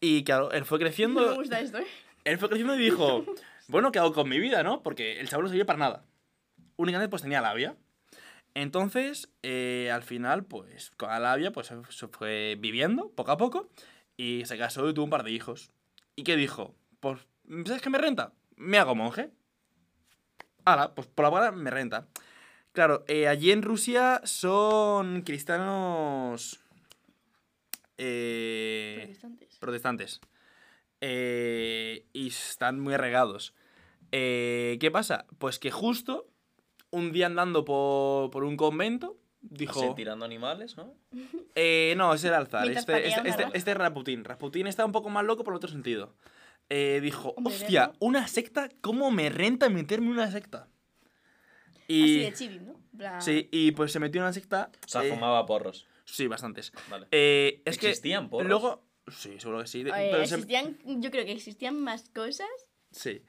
Y 0.00 0.24
claro, 0.24 0.50
él 0.52 0.64
fue 0.64 0.78
Me 0.80 0.84
creciendo. 0.84 1.34
gusta 1.36 1.60
esto, 1.60 1.78
¿eh? 1.78 1.86
Él 2.24 2.38
fue 2.38 2.48
creciendo 2.48 2.74
y 2.74 2.78
dijo: 2.82 3.24
Bueno, 3.68 3.92
¿qué 3.92 3.98
hago 3.98 4.12
con 4.14 4.28
mi 4.28 4.38
vida, 4.40 4.62
no? 4.62 4.82
Porque 4.82 5.20
el 5.20 5.28
chaval 5.28 5.44
no 5.44 5.48
servía 5.50 5.66
para 5.66 5.78
nada. 5.78 6.04
Únicamente, 6.76 7.10
pues 7.10 7.22
tenía 7.22 7.40
labia. 7.42 7.76
Entonces, 8.54 9.28
eh, 9.42 9.90
al 9.92 10.02
final, 10.02 10.44
pues 10.44 10.90
con 10.96 11.08
la 11.08 11.18
labia, 11.20 11.52
pues 11.52 11.68
se- 11.90 12.08
fue 12.08 12.56
viviendo 12.58 13.10
poco 13.10 13.30
a 13.32 13.36
poco 13.36 13.68
y 14.16 14.42
se 14.44 14.58
casó 14.58 14.88
y 14.88 14.94
tuvo 14.94 15.04
un 15.04 15.10
par 15.10 15.22
de 15.22 15.30
hijos. 15.30 15.70
¿Y 16.16 16.24
qué 16.24 16.36
dijo? 16.36 16.74
Pues, 17.00 17.26
¿sabes 17.66 17.80
qué 17.82 17.90
me 17.90 17.98
renta? 17.98 18.32
Me 18.56 18.78
hago 18.78 18.94
monje. 18.94 19.30
Ahora, 20.64 20.94
pues 20.94 21.06
por 21.06 21.24
la 21.24 21.30
hora 21.30 21.52
me 21.52 21.70
renta. 21.70 22.08
Claro, 22.72 23.04
eh, 23.08 23.26
allí 23.28 23.50
en 23.50 23.62
Rusia 23.62 24.20
son 24.24 25.22
cristianos. 25.22 26.60
Eh, 27.98 28.96
Protestantes. 28.98 29.58
protestantes. 29.58 30.20
Eh, 31.00 32.06
y 32.12 32.28
están 32.28 32.78
muy 32.80 32.96
regados. 32.96 33.54
Eh, 34.12 34.76
¿Qué 34.80 34.90
pasa? 34.90 35.26
Pues 35.38 35.58
que 35.58 35.70
justo 35.70 36.26
un 36.90 37.12
día 37.12 37.26
andando 37.26 37.64
por, 37.64 38.30
por 38.30 38.44
un 38.44 38.56
convento, 38.56 39.16
dijo... 39.40 39.80
Así, 39.80 39.94
tirando 39.94 40.24
animales, 40.24 40.76
¿no? 40.76 40.94
Eh, 41.56 41.94
no, 41.96 42.14
ese 42.14 42.28
era 42.28 42.38
el 42.38 42.46
zar. 42.46 42.62
Mientras 42.62 42.88
Este, 42.88 43.08
este, 43.08 43.28
este, 43.28 43.46
¿no? 43.46 43.50
este 43.54 43.70
es 43.72 43.76
Rasputín. 43.76 44.24
Rasputín 44.24 44.66
está 44.68 44.84
un 44.86 44.92
poco 44.92 45.10
más 45.10 45.24
loco 45.24 45.42
por 45.44 45.52
otro 45.54 45.68
sentido. 45.68 46.14
Eh, 46.68 47.00
dijo, 47.02 47.34
Hombre, 47.36 47.52
hostia, 47.54 47.80
¿verdad? 47.88 47.96
una 47.98 48.28
secta, 48.28 48.68
¿cómo 48.80 49.10
me 49.10 49.28
renta 49.30 49.68
meterme 49.68 50.06
en 50.06 50.12
una 50.12 50.30
secta? 50.30 50.68
Y, 51.88 52.02
Así 52.04 52.18
de 52.20 52.32
chilling, 52.32 52.66
¿no? 52.66 52.72
En 52.92 52.98
plan- 52.98 53.20
sí, 53.22 53.48
y 53.50 53.72
pues 53.72 53.90
se 53.90 53.98
metió 53.98 54.20
en 54.20 54.24
una 54.26 54.32
secta. 54.32 54.70
O 54.84 54.88
sea, 54.88 55.04
eh, 55.04 55.10
fumaba 55.10 55.44
porros. 55.46 55.88
Sí, 56.04 56.28
bastantes. 56.28 56.72
Vale. 56.88 57.08
Eh, 57.10 57.62
es 57.64 57.76
¿Existían 57.76 58.24
que 58.24 58.30
porros? 58.30 58.48
luego. 58.48 58.84
Sí, 59.08 59.40
seguro 59.40 59.60
que 59.62 59.66
sí. 59.66 59.82
de- 59.82 59.90
Eh, 59.90 60.08
pero 60.12 60.24
se- 60.26 60.34
existían, 60.36 60.78
yo 61.00 61.10
creo 61.10 61.24
que 61.24 61.32
existían 61.32 61.80
más 61.80 62.08
cosas, 62.10 62.46
Sí. 62.92 63.22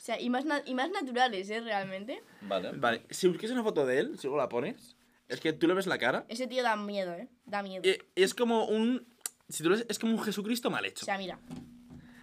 O 0.00 0.02
sea, 0.02 0.18
y 0.18 0.30
más, 0.30 0.46
y 0.64 0.74
más 0.74 0.90
naturales, 0.90 1.50
¿eh? 1.50 1.60
Realmente. 1.60 2.22
Vale. 2.40 2.70
Vale, 2.72 3.02
si 3.10 3.28
busques 3.28 3.50
una 3.50 3.62
foto 3.62 3.84
de 3.84 3.98
él, 3.98 4.18
si 4.18 4.26
luego 4.28 4.38
la 4.38 4.48
pones, 4.48 4.96
es 5.28 5.40
que 5.40 5.52
tú 5.52 5.66
le 5.68 5.74
ves 5.74 5.86
la 5.86 5.98
cara. 5.98 6.24
Ese 6.28 6.46
tío 6.46 6.62
da 6.62 6.74
miedo, 6.76 7.12
¿eh? 7.12 7.28
Da 7.44 7.62
miedo. 7.62 7.82
Y, 7.86 7.98
y 8.18 8.22
es 8.22 8.34
como 8.34 8.64
un. 8.66 9.06
Si 9.48 9.62
tú 9.62 9.68
lo 9.70 9.76
ves, 9.76 9.84
es 9.88 9.98
como 9.98 10.14
un 10.14 10.22
Jesucristo 10.22 10.70
mal 10.70 10.84
O 10.84 10.88
hecho. 10.88 11.04
sea, 11.04 11.18
mira. 11.18 11.38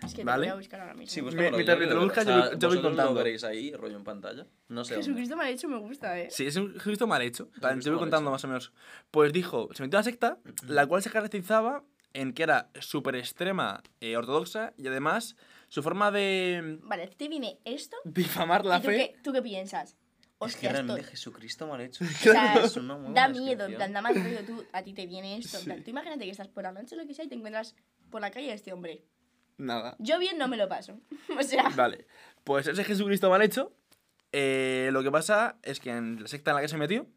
Es 0.06 0.14
que 0.14 0.24
Vale. 0.24 0.46
te 0.46 0.52
voy 0.52 0.54
a 0.54 0.58
buscar 0.60 0.80
ahora 0.82 0.94
mismo. 0.94 1.14
Sí, 1.14 1.22
Me- 1.22 1.26
búscamelo, 1.26 1.58
mientras 1.58 1.78
yo 1.80 1.84
te 1.88 1.94
lo 1.94 2.00
lo- 2.00 2.06
buscas, 2.06 2.26
o 2.28 2.30
yo 2.30 2.58
yo 2.58 2.68
voy 2.70 2.82
contando. 2.82 3.12
lo 3.12 3.18
veréis 3.18 3.44
ahí, 3.44 3.74
rollo 3.74 3.98
en 3.98 4.04
pantalla? 4.04 4.48
No 4.70 4.84
sé. 4.86 4.96
Jesucristo 4.96 5.36
ha 5.40 5.46
dicho 5.46 5.68
me 5.68 5.78
gusta, 5.80 6.18
¿eh? 6.20 6.30
Sí, 6.32 6.46
es 6.48 6.56
un 6.56 6.72
Jesucristo 6.74 7.06
mal 7.08 7.22
hecho. 7.22 7.46
Jesucristo 7.54 7.68
Te 7.84 7.90
voy 7.90 7.96
mal 7.96 8.00
contando 8.00 8.30
hecho. 8.30 8.32
más 8.32 8.44
o 8.44 8.48
menos. 8.48 8.72
Pues 9.12 9.34
dijo, 9.34 9.70
se 9.74 9.84
metió 9.84 9.98
en 9.98 10.00
una 10.00 10.04
secta, 10.04 10.38
la 10.68 10.86
cual 10.88 11.02
se 11.04 11.10
caracterizaba 11.12 11.84
en 12.14 12.34
que 12.34 12.44
era 12.44 12.70
súper 12.80 13.16
extrema, 13.18 13.84
eh, 14.00 14.16
ortodoxa, 14.18 14.74
y 14.78 14.88
además 14.88 15.36
su 15.68 15.84
forma 15.84 16.12
de 16.12 16.80
Vale, 16.84 17.04
a 17.04 17.10
ti 17.10 17.16
te 17.16 17.28
viene 17.28 17.60
esto. 17.66 17.98
difamar 18.06 18.66
la 18.66 18.78
¿Y 18.78 18.82
tú 18.82 18.88
fe. 18.88 18.96
qué, 18.98 19.16
tú 19.24 19.34
qué 19.34 19.42
piensas? 19.42 19.92
Es 19.92 19.96
que 19.98 20.46
Hostia, 20.46 20.70
esto. 20.70 20.82
realmente 20.84 21.04
Jesucristo 21.12 21.68
mal 21.68 21.82
hecho. 21.82 22.06
O 22.30 22.32
sea, 22.32 22.56
Es 22.64 22.78
una 22.78 22.96
muy 22.98 23.14
da 23.14 23.28
miedo, 23.28 23.66
en 23.66 23.76
plan, 23.76 23.92
da 23.94 24.02
mal 24.02 24.16
rollo. 24.16 24.46
Tú, 24.46 24.64
a 24.72 24.84
ti 24.84 24.94
te 24.94 25.06
viene 25.08 25.38
esto. 25.38 25.58
En 25.60 25.66
plan, 25.66 25.84
tú 25.84 25.90
imagínate 25.90 26.26
que 26.26 26.32
estás 26.32 26.48
por 26.48 26.64
la 26.64 26.72
noche 26.72 26.96
o 26.96 26.98
lo 27.00 27.08
que 27.08 27.14
sea 27.14 27.26
y 27.26 27.28
te 27.28 27.36
encuentras 27.36 27.76
por 28.12 28.22
la 28.22 28.30
calle 28.32 28.52
a 28.52 28.54
este 28.54 28.72
hombre. 28.72 29.04
Nada. 29.58 29.96
Yo 30.00 30.20
bien 30.20 30.38
no 30.38 30.48
me 30.48 30.56
lo 30.58 30.70
paso. 30.70 31.00
O 31.38 31.42
sea, 31.44 31.70
Vale. 31.76 32.06
Pues 32.44 32.68
ese 32.68 32.84
Jesucristo 32.84 33.30
mal 33.32 33.42
hecho, 33.42 33.74
eh, 34.32 34.90
lo 34.94 35.02
que 35.02 35.10
pasa 35.12 35.58
es 35.64 35.80
que 35.80 35.90
en 35.90 36.22
la 36.22 36.28
secta 36.28 36.52
en 36.52 36.56
la 36.56 36.62
que 36.62 36.68
se 36.68 36.78
metió, 36.78 37.08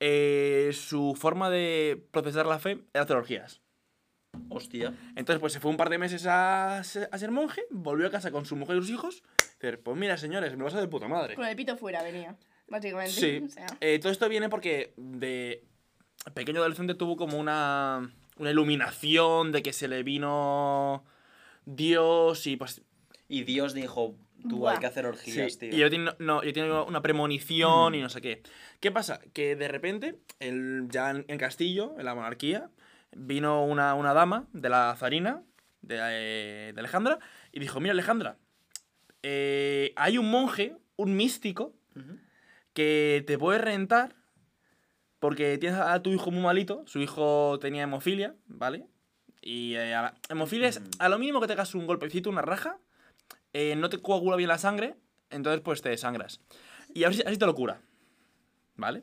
eh, 0.00 0.70
su 0.72 1.14
forma 1.14 1.50
de 1.50 2.02
procesar 2.10 2.46
la 2.46 2.58
fe 2.58 2.82
era 2.94 3.04
orgías. 3.14 3.60
Hostia. 4.48 4.94
Entonces, 5.16 5.40
pues 5.40 5.52
se 5.52 5.60
fue 5.60 5.70
un 5.70 5.76
par 5.76 5.90
de 5.90 5.98
meses 5.98 6.26
a, 6.26 6.78
a 6.78 6.84
ser 6.84 7.30
monje, 7.30 7.62
volvió 7.70 8.06
a 8.06 8.10
casa 8.10 8.30
con 8.30 8.44
su 8.46 8.56
mujer 8.56 8.76
y 8.76 8.80
sus 8.80 8.90
hijos. 8.90 9.22
Dice, 9.60 9.78
pues 9.78 9.96
mira, 9.96 10.16
señores, 10.16 10.56
me 10.56 10.64
pasa 10.64 10.80
de 10.80 10.88
puta 10.88 11.08
madre. 11.08 11.34
con 11.34 11.46
el 11.46 11.56
pito 11.56 11.76
fuera 11.76 12.02
venía, 12.02 12.36
básicamente. 12.68 13.12
Sí. 13.12 13.42
O 13.44 13.48
sea, 13.48 13.66
Eh, 13.80 13.98
todo 14.00 14.10
esto 14.12 14.28
viene 14.28 14.48
porque 14.48 14.92
de 14.96 15.64
pequeño 16.34 16.60
adolescente 16.60 16.94
tuvo 16.94 17.16
como 17.16 17.38
una, 17.38 18.12
una 18.38 18.50
iluminación 18.50 19.52
de 19.52 19.62
que 19.62 19.72
se 19.72 19.88
le 19.88 20.02
vino 20.02 21.04
Dios 21.64 22.46
y 22.46 22.56
pues... 22.56 22.82
Y 23.28 23.44
Dios 23.44 23.74
dijo, 23.74 24.16
tú 24.48 24.58
Buah. 24.58 24.72
hay 24.72 24.78
que 24.80 24.86
hacer 24.86 25.06
orgías, 25.06 25.52
Sí, 25.52 25.58
tío. 25.60 25.68
y 25.72 25.76
yo 25.76 25.88
tengo, 25.88 26.10
no, 26.18 26.42
yo 26.42 26.52
tengo 26.52 26.84
una 26.84 27.00
premonición 27.00 27.94
y 27.94 28.00
no 28.00 28.08
sé 28.08 28.20
qué. 28.20 28.42
¿Qué 28.80 28.90
pasa? 28.90 29.20
Que 29.32 29.54
de 29.54 29.68
repente, 29.68 30.18
el, 30.40 30.88
ya 30.90 31.10
en, 31.10 31.24
en 31.28 31.38
Castillo, 31.38 31.94
en 31.96 32.06
la 32.06 32.16
monarquía, 32.16 32.70
vino 33.12 33.64
una, 33.64 33.94
una 33.94 34.14
dama 34.14 34.46
de 34.52 34.68
la 34.68 34.94
zarina, 34.96 35.42
de, 35.82 35.96
eh, 36.00 36.72
de 36.74 36.80
Alejandra, 36.80 37.18
y 37.52 37.60
dijo, 37.60 37.80
mira 37.80 37.92
Alejandra, 37.92 38.36
eh, 39.22 39.92
hay 39.96 40.18
un 40.18 40.30
monje, 40.30 40.76
un 40.96 41.16
místico, 41.16 41.74
que 42.72 43.24
te 43.26 43.36
puede 43.38 43.58
rentar 43.58 44.14
porque 45.18 45.58
tienes 45.58 45.78
a 45.78 46.00
tu 46.02 46.10
hijo 46.10 46.30
muy 46.30 46.40
malito. 46.42 46.82
Su 46.86 47.00
hijo 47.00 47.58
tenía 47.60 47.82
hemofilia, 47.82 48.34
¿vale? 48.46 48.86
Y 49.42 49.74
eh, 49.74 49.94
a 49.94 50.02
la- 50.02 50.14
hemofilia 50.28 50.68
es 50.68 50.80
a 50.98 51.08
lo 51.08 51.18
mínimo 51.18 51.40
que 51.40 51.46
te 51.46 51.52
hagas 51.54 51.74
un 51.74 51.86
golpecito, 51.86 52.30
una 52.30 52.42
raja, 52.42 52.78
no 53.76 53.88
te 53.90 53.98
coagula 53.98 54.36
bien 54.36 54.48
la 54.48 54.58
sangre, 54.58 54.96
entonces 55.30 55.60
pues 55.62 55.82
te 55.82 55.88
desangras. 55.90 56.40
Y 56.94 57.04
así, 57.04 57.22
así 57.26 57.36
te 57.36 57.46
lo 57.46 57.54
cura, 57.54 57.80
¿vale? 58.76 59.02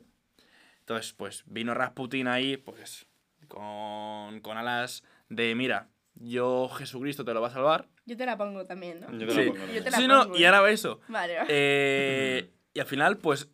Entonces, 0.80 1.12
pues 1.12 1.44
vino 1.46 1.74
Rasputin 1.74 2.26
ahí, 2.28 2.56
pues 2.56 3.06
con, 3.48 4.40
con 4.40 4.56
alas 4.56 5.02
de, 5.28 5.54
mira, 5.54 5.88
yo 6.14 6.68
Jesucristo 6.68 7.24
te 7.24 7.34
lo 7.34 7.40
va 7.40 7.48
a 7.48 7.52
salvar. 7.52 7.88
yo 8.06 8.16
te 8.16 8.26
la 8.26 8.36
pongo 8.36 8.66
también, 8.66 9.00
¿no? 9.00 9.10
Yo 9.12 9.26
te 9.26 9.32
Sí. 9.34 9.44
la 9.44 9.52
pongo, 9.52 9.66
Yo 9.66 9.82
te 9.84 9.84
¿no? 9.84 9.90
la 9.90 9.96
Sí, 9.98 10.06
no, 10.08 10.22
pongo, 10.24 10.36
y 10.38 10.42
¿eh? 10.42 10.46
ahora 10.46 10.60
va 10.60 10.70
eso. 10.70 11.00
Vale. 11.08 11.36
Eh, 11.48 12.50
y 12.74 12.80
al 12.80 12.86
final, 12.86 13.18
pues, 13.18 13.48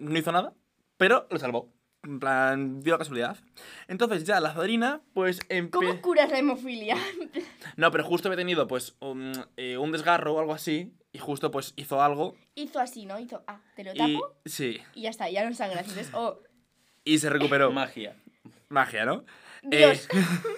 no 0.00 0.18
hizo 0.18 0.32
nada, 0.32 0.54
pero 0.96 1.26
lo 1.30 1.38
salvó. 1.38 1.72
En 2.02 2.20
plan, 2.20 2.80
dio 2.80 2.92
la 2.92 2.98
casualidad. 2.98 3.38
Entonces 3.88 4.24
ya 4.24 4.38
la 4.38 4.52
zarina, 4.52 5.00
pues, 5.14 5.40
¿Cómo 5.70 6.02
curas 6.02 6.30
la 6.30 6.38
hemofilia? 6.38 6.96
No, 7.76 7.90
pero 7.90 8.04
justo 8.04 8.28
había 8.28 8.36
tenido, 8.36 8.66
pues, 8.68 8.94
un, 9.00 9.32
eh, 9.56 9.78
un 9.78 9.90
desgarro 9.90 10.34
o 10.34 10.38
algo 10.38 10.52
así, 10.52 10.92
y 11.12 11.18
justo, 11.18 11.50
pues, 11.50 11.72
hizo 11.76 12.02
algo, 12.02 12.36
Hizo 12.56 12.78
así, 12.78 13.06
¿no? 13.06 13.18
Hizo, 13.18 13.42
ah, 13.46 13.60
te 13.74 13.82
lo 13.84 13.92
y... 13.94 13.96
tapo 13.98 14.36
Sí, 14.44 14.80
y, 14.94 15.02
ya 15.02 15.10
está, 15.10 15.28
ya 15.30 15.48
no 15.48 15.54
sangras. 15.54 15.88
Entonces, 15.88 16.10
oh, 16.14 16.38
y 17.04 17.18
se 17.18 17.30
recuperó. 17.30 17.72
Magia. 17.72 18.16
Magia, 18.74 19.06
¿no? 19.06 19.24
Dios. 19.62 20.08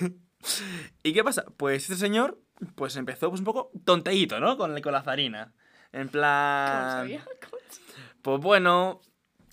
Eh, 0.01 0.11
¿Y 1.05 1.13
qué 1.13 1.23
pasa? 1.23 1.45
Pues 1.57 1.85
este 1.85 1.95
señor, 1.95 2.41
pues, 2.75 2.97
empezó, 2.97 3.29
pues, 3.29 3.41
un 3.41 3.45
poco 3.45 3.71
tonteíto, 3.85 4.41
¿no? 4.41 4.57
Con, 4.57 4.81
con 4.81 4.93
la 4.93 5.03
zarina. 5.03 5.53
En 5.93 6.09
¿Cómo 6.09 6.13
plan... 6.13 6.91
sabía? 6.91 7.25
¿Cómo 7.51 7.63
sabía? 7.71 8.17
Pues 8.23 8.41
bueno, 8.41 9.01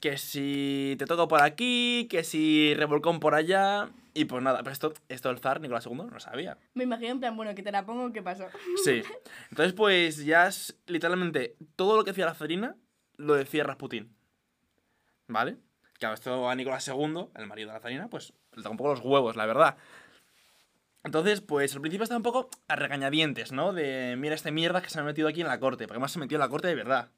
que 0.01 0.17
si 0.17 0.95
te 0.97 1.05
toco 1.05 1.27
por 1.27 1.41
aquí, 1.41 2.07
que 2.09 2.23
si 2.23 2.73
revolcón 2.73 3.19
por 3.19 3.35
allá. 3.35 3.89
Y 4.15 4.25
pues 4.25 4.43
nada, 4.43 4.59
pero 4.59 4.71
esto, 4.71 4.93
esto 5.09 5.29
el 5.29 5.39
zar 5.39 5.61
Nicolás 5.61 5.85
II 5.85 5.95
no 5.95 6.09
lo 6.09 6.19
sabía. 6.19 6.57
Me 6.73 6.83
imagino 6.83 7.11
en 7.11 7.19
plan, 7.19 7.37
bueno, 7.37 7.55
que 7.55 7.63
te 7.63 7.71
la 7.71 7.85
pongo, 7.85 8.11
¿qué 8.11 8.21
pasó? 8.21 8.47
Sí. 8.83 9.01
Entonces, 9.49 9.73
pues 9.73 10.23
ya 10.25 10.47
es 10.47 10.77
literalmente 10.87 11.55
todo 11.75 11.95
lo 11.95 12.03
que 12.03 12.11
decía 12.11 12.25
la 12.25 12.33
zarina 12.33 12.75
lo 13.17 13.35
decía 13.35 13.63
Rasputín. 13.63 14.15
¿Vale? 15.27 15.57
Claro, 15.99 16.15
esto 16.15 16.49
a 16.49 16.55
Nicolás 16.55 16.87
II, 16.87 17.27
el 17.35 17.47
marido 17.47 17.69
de 17.69 17.75
la 17.75 17.79
zarina, 17.79 18.09
pues 18.09 18.33
le 18.51 18.63
toca 18.63 18.69
un 18.69 18.77
poco 18.77 18.91
los 18.91 18.99
huevos, 19.01 19.35
la 19.35 19.45
verdad. 19.45 19.77
Entonces, 21.03 21.41
pues 21.41 21.73
al 21.75 21.81
principio 21.81 22.03
estaba 22.03 22.17
un 22.17 22.23
poco 22.23 22.49
a 22.67 22.75
regañadientes, 22.75 23.51
¿no? 23.51 23.73
De 23.73 24.15
mira 24.17 24.35
este 24.35 24.51
mierda 24.51 24.81
que 24.81 24.89
se 24.89 24.97
me 24.97 25.01
ha 25.01 25.05
metido 25.05 25.27
aquí 25.27 25.41
en 25.41 25.47
la 25.47 25.59
corte, 25.59 25.85
porque 25.85 25.95
además 25.95 26.11
se 26.11 26.19
metió 26.19 26.37
en 26.37 26.41
la 26.41 26.49
corte 26.49 26.67
de 26.67 26.75
verdad. 26.75 27.11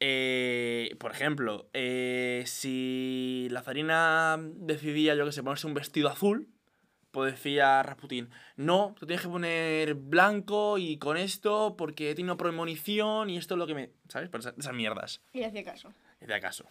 Eh, 0.00 0.96
por 0.98 1.10
ejemplo, 1.12 1.68
eh, 1.72 2.44
si 2.46 3.48
la 3.50 3.62
zarina 3.62 4.36
decidía, 4.38 5.14
yo 5.14 5.24
que 5.24 5.32
sé, 5.32 5.42
ponerse 5.42 5.66
un 5.66 5.74
vestido 5.74 6.08
azul, 6.08 6.48
pues 7.10 7.32
decía 7.32 7.82
Rasputín, 7.82 8.30
no, 8.56 8.94
te 8.98 9.06
tienes 9.06 9.22
que 9.22 9.28
poner 9.28 9.94
blanco 9.94 10.78
y 10.78 10.98
con 10.98 11.16
esto 11.16 11.76
porque 11.76 12.10
he 12.10 12.14
tenido 12.14 12.36
premonición 12.36 13.30
y 13.30 13.36
esto 13.36 13.54
es 13.54 13.58
lo 13.58 13.66
que 13.66 13.74
me... 13.74 13.90
¿Sabes? 14.08 14.30
Esas, 14.32 14.54
esas 14.58 14.74
mierdas. 14.74 15.22
Y 15.32 15.44
hacía 15.44 15.62
caso. 15.62 15.92
Y 16.20 16.26
de 16.26 16.34
acaso. 16.34 16.64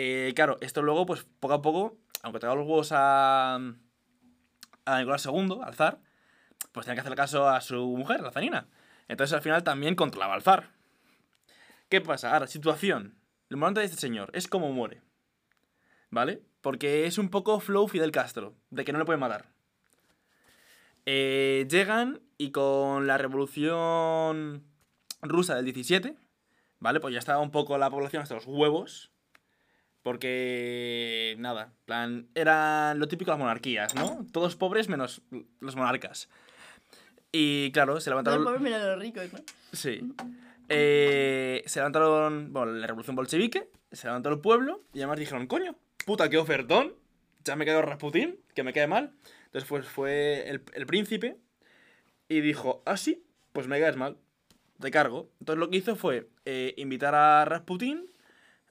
Eh, 0.00 0.32
claro, 0.36 0.58
esto 0.60 0.80
luego, 0.80 1.06
pues 1.06 1.26
poco 1.40 1.54
a 1.54 1.60
poco, 1.60 1.98
aunque 2.22 2.38
te 2.38 2.46
los 2.46 2.58
huevos 2.58 2.92
a, 2.92 3.56
a 3.56 4.98
Nicolás 5.00 5.26
II, 5.26 5.58
al 5.60 5.74
zar, 5.74 5.98
pues 6.70 6.86
tenía 6.86 6.94
que 6.94 7.00
hacer 7.00 7.16
caso 7.16 7.48
a 7.48 7.60
su 7.60 7.84
mujer, 7.96 8.20
la 8.20 8.30
zarina. 8.30 8.68
Entonces 9.08 9.34
al 9.34 9.42
final 9.42 9.64
también 9.64 9.96
controlaba 9.96 10.34
al 10.34 10.42
zar. 10.42 10.70
¿Qué 11.88 12.00
pasa? 12.00 12.32
Ahora, 12.32 12.46
situación. 12.46 13.18
Lo 13.48 13.56
importante 13.56 13.80
de 13.80 13.86
este 13.86 13.98
señor 13.98 14.30
es 14.34 14.46
cómo 14.46 14.70
muere. 14.70 15.02
¿Vale? 16.10 16.44
Porque 16.60 17.06
es 17.06 17.18
un 17.18 17.28
poco 17.28 17.58
flow 17.58 17.88
Fidel 17.88 18.12
Castro, 18.12 18.54
de 18.70 18.84
que 18.84 18.92
no 18.92 19.00
le 19.00 19.04
pueden 19.04 19.18
matar. 19.18 19.46
Eh, 21.06 21.66
llegan 21.68 22.20
y 22.36 22.52
con 22.52 23.08
la 23.08 23.18
revolución 23.18 24.62
rusa 25.22 25.56
del 25.56 25.64
17, 25.64 26.14
¿vale? 26.78 27.00
Pues 27.00 27.14
ya 27.14 27.18
estaba 27.18 27.40
un 27.40 27.50
poco 27.50 27.76
la 27.78 27.90
población 27.90 28.22
hasta 28.22 28.36
los 28.36 28.46
huevos. 28.46 29.10
Porque, 30.02 31.36
nada, 31.38 31.72
plan, 31.84 32.28
eran 32.34 32.98
lo 32.98 33.08
típico 33.08 33.30
de 33.30 33.32
las 33.32 33.40
monarquías, 33.40 33.94
¿no? 33.94 34.26
Todos 34.32 34.56
pobres 34.56 34.88
menos 34.88 35.22
los 35.60 35.76
monarcas. 35.76 36.28
Y 37.32 37.70
claro, 37.72 38.00
se 38.00 38.10
levantaron... 38.10 38.44
pobre 38.44 38.58
menos 38.58 38.80
de 38.80 38.88
los 38.88 38.98
ricos, 39.00 39.32
¿no? 39.32 39.40
Sí. 39.72 40.00
Eh, 40.68 41.62
se 41.66 41.80
levantaron, 41.80 42.52
bueno, 42.52 42.72
la 42.72 42.86
revolución 42.86 43.16
bolchevique, 43.16 43.70
se 43.92 44.06
levantó 44.06 44.28
el 44.30 44.40
pueblo 44.40 44.82
y 44.92 44.98
además 44.98 45.18
dijeron, 45.18 45.46
coño, 45.46 45.76
puta, 46.06 46.28
qué 46.28 46.38
ofertón, 46.38 46.94
ya 47.44 47.56
me 47.56 47.64
quedo 47.64 47.82
Rasputín, 47.82 48.38
que 48.54 48.62
me 48.62 48.72
cae 48.72 48.86
mal. 48.86 49.12
Entonces 49.46 49.68
pues 49.68 49.86
fue 49.86 50.48
el, 50.48 50.62
el 50.74 50.86
príncipe 50.86 51.38
y 52.28 52.40
dijo, 52.40 52.82
ah, 52.86 52.96
sí, 52.96 53.24
pues 53.52 53.66
me 53.66 53.80
caes 53.80 53.96
mal, 53.96 54.18
te 54.78 54.90
cargo. 54.90 55.30
Entonces 55.40 55.58
lo 55.58 55.70
que 55.70 55.78
hizo 55.78 55.96
fue 55.96 56.28
eh, 56.44 56.74
invitar 56.76 57.14
a 57.14 57.44
Rasputín 57.44 58.06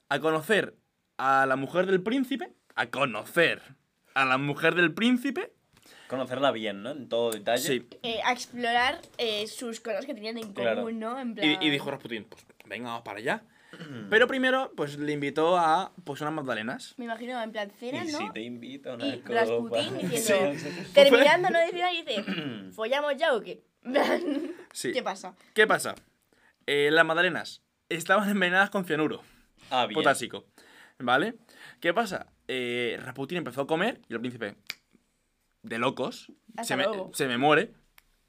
a 0.08 0.20
conocer 0.20 0.76
a 1.18 1.44
la 1.46 1.56
mujer 1.56 1.86
del 1.86 2.00
príncipe, 2.02 2.52
a 2.74 2.86
conocer 2.86 3.60
a 4.14 4.24
la 4.24 4.38
mujer 4.38 4.74
del 4.74 4.92
príncipe, 4.94 5.52
Conocerla 6.08 6.52
bien, 6.52 6.82
¿no? 6.82 6.90
En 6.92 7.06
todo 7.10 7.30
detalle. 7.32 7.62
sí, 7.62 7.86
Eh, 8.02 8.20
a 8.24 8.32
explorar 8.32 8.98
eh, 9.18 9.46
sus 9.46 9.78
cosas 9.80 10.06
que 10.06 10.14
tenían 10.14 10.38
en 10.38 10.54
Claro. 10.54 10.76
común, 10.80 10.98
¿no? 10.98 11.18
En 11.20 11.32
Y, 11.32 11.34
plan... 11.34 11.62
y 11.62 11.68
dijo 11.70 11.90
Rasputín, 11.90 12.24
pues 12.24 12.46
venga, 12.64 12.88
vamos 12.88 13.02
para 13.02 13.18
allá. 13.18 13.42
Pero 14.08 14.26
primero, 14.26 14.72
pues 14.74 14.96
le 14.98 15.12
invitó 15.12 15.58
a 15.58 15.92
pues 16.04 16.22
unas 16.22 16.32
magdalenas. 16.32 16.94
Me 16.96 17.04
imagino, 17.04 17.40
en 17.42 17.52
plan, 17.52 17.70
cena, 17.78 18.04
Y 18.06 18.10
¿no? 18.12 18.18
si 18.18 18.30
te 18.30 18.40
invito 18.40 18.90
a 18.92 18.94
una 18.94 19.08
Y 19.08 19.20
copa. 19.20 19.34
Rasputín 19.34 19.98
diciendo, 20.10 20.58
Sí. 20.58 20.92
terminando, 20.94 21.50
¿no? 21.50 21.58
Decía 21.58 21.92
y 21.92 22.02
dice, 22.02 22.24
¿follamos 22.72 23.14
ya 23.18 23.34
o 23.34 23.42
qué? 23.42 23.62
Sí. 24.72 24.92
¿Qué 24.92 25.02
pasa? 25.02 25.34
¿Qué 25.52 25.66
pasa? 25.66 25.94
Eh, 26.66 26.88
las 26.90 27.04
magdalenas 27.04 27.60
estaban 27.90 28.28
envenenadas 28.30 28.70
con 28.70 28.86
cianuro. 28.86 29.20
Ah, 29.70 29.84
bien. 29.84 29.94
potásico. 29.94 30.46
¿Vale? 30.98 31.34
¿Qué 31.80 31.94
pasa? 31.94 32.26
Eh, 32.48 32.98
Rasputin 33.02 33.38
empezó 33.38 33.62
a 33.62 33.66
comer 33.66 34.00
y 34.08 34.14
el 34.14 34.20
príncipe, 34.20 34.56
de 35.62 35.78
locos, 35.78 36.32
se 36.62 36.76
me, 36.76 36.84
se 37.12 37.26
me 37.28 37.38
muere. 37.38 37.72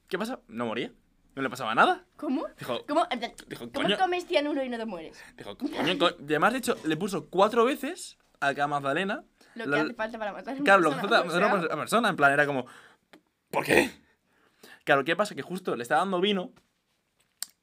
¿Qué 0.07 0.17
pasa? 0.17 0.39
No 0.47 0.65
moría. 0.65 0.91
No 1.35 1.41
le 1.41 1.49
pasaba 1.49 1.73
nada. 1.73 2.05
¿Cómo? 2.17 2.45
Dijo, 2.57 2.85
¿Cómo? 2.87 3.07
Dijo 3.47 3.69
¿Cómo 3.71 3.83
coño. 3.85 3.97
comes 3.97 4.25
cianuro 4.25 4.63
y 4.63 4.69
no 4.69 4.77
te 4.77 4.85
mueres? 4.85 5.23
Dijo, 5.37 5.57
coño, 5.57 5.97
co- 5.97 6.09
y 6.19 6.23
además, 6.25 6.53
de 6.53 6.59
hecho, 6.59 6.75
le 6.85 6.97
puso 6.97 7.29
cuatro 7.29 7.63
veces 7.65 8.17
a 8.39 8.53
cada 8.53 8.67
Magdalena. 8.67 9.23
Lo 9.55 9.63
que 9.63 9.69
la- 9.69 9.81
hace 9.81 9.93
falta 9.93 10.19
para 10.19 10.33
matar 10.33 10.53
a 10.53 10.57
una 10.57 10.63
Claro, 10.65 10.81
lo 10.81 10.89
que 10.89 10.95
persona, 10.95 11.09
falta 11.17 11.21
o 11.21 11.25
matar 11.47 11.71
a 11.71 11.73
una 11.75 11.81
persona. 11.83 12.09
En 12.09 12.15
plan, 12.15 12.31
era 12.33 12.45
como. 12.45 12.65
¿Por 13.51 13.63
qué? 13.65 13.89
Claro, 14.83 15.05
¿qué 15.05 15.15
pasa? 15.15 15.33
Que 15.35 15.41
justo 15.41 15.75
le 15.75 15.83
estaba 15.83 16.01
dando 16.01 16.19
vino 16.19 16.51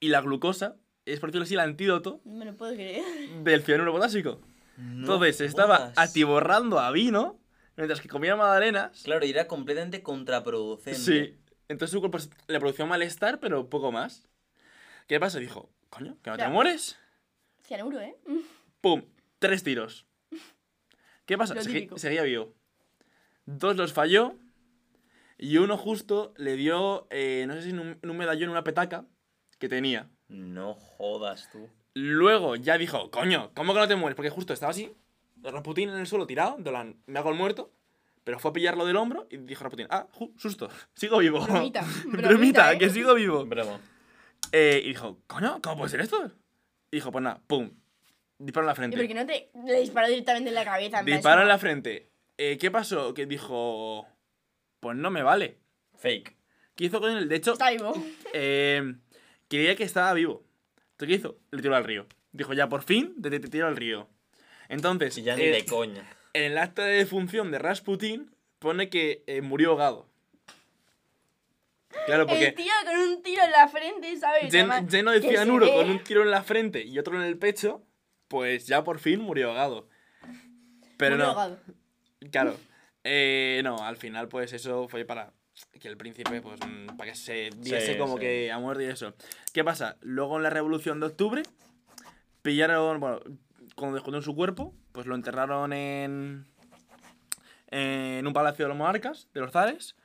y 0.00 0.08
la 0.08 0.20
glucosa 0.20 0.76
es, 1.04 1.20
por 1.20 1.30
decirlo 1.30 1.44
así, 1.44 1.54
el 1.54 1.60
antídoto 1.60 2.20
No 2.24 2.34
me 2.38 2.44
lo 2.44 2.56
puedo 2.56 2.72
creer. 2.74 3.04
del 3.42 3.62
cianuro 3.62 3.92
potásico. 3.92 4.40
No 4.76 5.00
Entonces 5.00 5.36
se 5.38 5.44
estaba 5.46 5.76
jodas. 5.78 5.98
atiborrando 5.98 6.78
a 6.78 6.90
vino 6.90 7.38
mientras 7.76 8.00
que 8.00 8.08
comía 8.08 8.36
magdalenas. 8.36 9.02
Claro, 9.02 9.24
y 9.24 9.30
era 9.30 9.46
completamente 9.46 10.02
contraproducente. 10.02 10.98
Sí. 11.00 11.38
Entonces 11.68 11.92
su 11.92 12.00
cuerpo 12.00 12.18
le 12.46 12.60
produció 12.60 12.86
malestar, 12.86 13.40
pero 13.40 13.68
poco 13.68 13.90
más. 13.92 14.28
¿Qué 15.06 15.18
pasa? 15.20 15.38
Dijo, 15.38 15.70
coño, 15.90 16.16
que 16.22 16.30
no 16.30 16.36
te 16.36 16.48
mueres. 16.48 16.98
Cianuro, 17.62 18.00
¿eh? 18.00 18.16
¡Pum! 18.80 19.04
Tres 19.38 19.62
tiros. 19.62 20.06
¿Qué 21.26 21.36
pasa? 21.36 21.54
Seguía 21.60 22.22
vivo. 22.22 22.54
Dos 23.46 23.76
los 23.76 23.92
falló. 23.92 24.36
Y 25.38 25.58
uno 25.58 25.76
justo 25.76 26.32
le 26.38 26.56
dio, 26.56 27.06
eh, 27.10 27.44
no 27.46 27.54
sé 27.54 27.62
si 27.62 27.70
en 27.70 27.80
un, 27.80 27.98
en 28.00 28.10
un 28.10 28.16
medallón, 28.16 28.48
una 28.50 28.64
petaca 28.64 29.04
que 29.58 29.68
tenía. 29.68 30.08
No 30.28 30.74
jodas 30.74 31.50
tú. 31.50 31.68
Luego 31.98 32.56
ya 32.56 32.76
dijo, 32.76 33.10
coño, 33.10 33.52
¿cómo 33.54 33.72
que 33.72 33.80
no 33.80 33.88
te 33.88 33.96
mueres? 33.96 34.16
Porque 34.16 34.28
justo 34.28 34.52
estaba 34.52 34.70
así, 34.70 34.92
Rasputín 35.42 35.88
en 35.88 35.96
el 35.96 36.06
suelo 36.06 36.26
tirado, 36.26 36.56
en 36.58 36.62
plan, 36.64 36.96
me 37.06 37.18
hago 37.18 37.30
el 37.30 37.36
muerto. 37.36 37.72
Pero 38.22 38.38
fue 38.38 38.50
a 38.50 38.52
pillarlo 38.52 38.84
del 38.84 38.96
hombro 38.96 39.26
y 39.30 39.38
dijo 39.38 39.62
Rasputín, 39.64 39.86
ah, 39.88 40.06
ju- 40.12 40.30
susto, 40.36 40.68
sigo 40.94 41.18
vivo. 41.18 41.40
Bromita, 41.46 41.80
Bromita, 42.04 42.28
bromita, 42.28 42.72
¿eh? 42.74 42.78
que 42.78 42.90
sigo 42.90 43.14
vivo. 43.14 43.46
Bravo. 43.46 43.78
Eh, 44.52 44.82
y 44.84 44.88
dijo, 44.88 45.20
coño, 45.26 45.58
¿cómo 45.62 45.78
puede 45.78 45.90
ser 45.90 46.00
esto? 46.02 46.30
Y 46.90 46.96
dijo, 46.98 47.10
pues 47.10 47.22
nada, 47.24 47.40
pum, 47.46 47.70
disparo 48.38 48.64
en 48.64 48.66
la 48.66 48.72
¿Y 48.72 48.76
frente. 48.76 48.96
por 48.98 49.06
qué 49.06 49.14
no 49.14 49.24
te 49.26 49.50
le 49.66 49.80
disparó 49.80 50.08
directamente 50.08 50.50
en 50.50 50.54
la 50.54 50.64
cabeza? 50.66 51.00
en 51.00 51.06
Disparo 51.06 51.40
en 51.40 51.48
la 51.48 51.58
frente. 51.58 52.10
Eh, 52.36 52.58
¿Qué 52.58 52.70
pasó? 52.70 53.14
Que 53.14 53.24
dijo, 53.24 54.06
pues 54.80 54.96
no 54.98 55.10
me 55.10 55.22
vale. 55.22 55.58
Fake. 55.96 56.36
¿Qué 56.74 56.84
hizo 56.84 57.00
con 57.00 57.16
él? 57.16 57.26
De 57.28 57.36
hecho, 57.36 57.54
Está 57.54 57.70
vivo. 57.70 57.94
eh, 58.34 58.96
creía 59.48 59.74
que 59.76 59.84
estaba 59.84 60.12
vivo. 60.12 60.44
Entonces, 60.98 61.08
¿qué 61.08 61.14
hizo? 61.14 61.38
Le 61.50 61.62
tiró 61.62 61.76
al 61.76 61.84
río. 61.84 62.06
Dijo, 62.32 62.54
ya 62.54 62.68
por 62.68 62.82
fin, 62.82 63.20
te, 63.20 63.38
tiro 63.40 63.66
al 63.66 63.76
río. 63.76 64.08
Entonces, 64.68 65.16
Y 65.18 65.22
ya 65.22 65.36
ni 65.36 65.42
eh, 65.42 65.50
de 65.50 65.64
coña. 65.66 66.04
en 66.32 66.44
el 66.52 66.58
acta 66.58 66.84
de 66.84 66.94
defunción 66.96 67.50
de 67.50 67.58
Rasputin 67.58 68.34
pone 68.58 68.88
que 68.88 69.22
eh, 69.26 69.42
murió 69.42 69.70
ahogado. 69.72 70.08
Claro, 72.06 72.22
El 72.22 72.28
porque 72.28 72.52
tío 72.52 72.72
con 72.84 72.96
un 72.98 73.22
tiro 73.22 73.42
en 73.42 73.50
la 73.52 73.68
frente, 73.68 74.16
¿sabes? 74.16 74.44
llen- 74.52 74.70
Además, 74.70 74.92
lleno 74.92 75.10
de 75.12 75.20
cianuro 75.22 75.72
con 75.72 75.88
un 75.90 76.02
tiro 76.02 76.22
en 76.22 76.30
la 76.30 76.42
frente 76.42 76.82
y 76.84 76.98
otro 76.98 77.16
en 77.16 77.22
el 77.22 77.38
pecho, 77.38 77.82
pues 78.28 78.66
ya 78.66 78.84
por 78.84 78.98
fin 78.98 79.20
murió 79.20 79.48
ahogado. 79.50 79.88
Pero 80.96 81.12
Murió 81.16 81.24
no, 81.26 81.30
ahogado. 81.32 81.60
claro. 82.30 82.56
Eh, 83.04 83.60
no, 83.64 83.78
al 83.84 83.96
final 83.96 84.28
pues 84.28 84.52
eso 84.52 84.88
fue 84.88 85.04
para 85.04 85.32
que 85.80 85.88
el 85.88 85.96
príncipe, 85.96 86.40
pues 86.40 86.60
mm, 86.60 86.96
para 86.96 87.10
que 87.10 87.16
se 87.16 87.50
diese 87.56 87.92
Sí, 87.92 87.98
como 87.98 88.14
sí. 88.14 88.20
que 88.20 88.52
ha 88.52 88.58
muerto 88.58 88.82
y 88.82 88.86
eso. 88.86 89.14
¿Qué 89.52 89.64
pasa? 89.64 89.96
Luego 90.00 90.36
en 90.36 90.42
la 90.42 90.50
revolución 90.50 91.00
de 91.00 91.06
octubre 91.06 91.42
pillaron, 92.42 93.00
bueno, 93.00 93.20
cuando 93.74 93.94
descubrieron 93.96 94.22
su 94.22 94.34
cuerpo, 94.34 94.74
pues 94.92 95.06
lo 95.06 95.14
enterraron 95.14 95.72
en, 95.72 96.46
en 97.68 98.26
un 98.26 98.32
palacio 98.32 98.64
de 98.64 98.68
los 98.70 98.78
monarcas, 98.78 99.28
de 99.34 99.40
los 99.40 99.52
zares, 99.52 99.96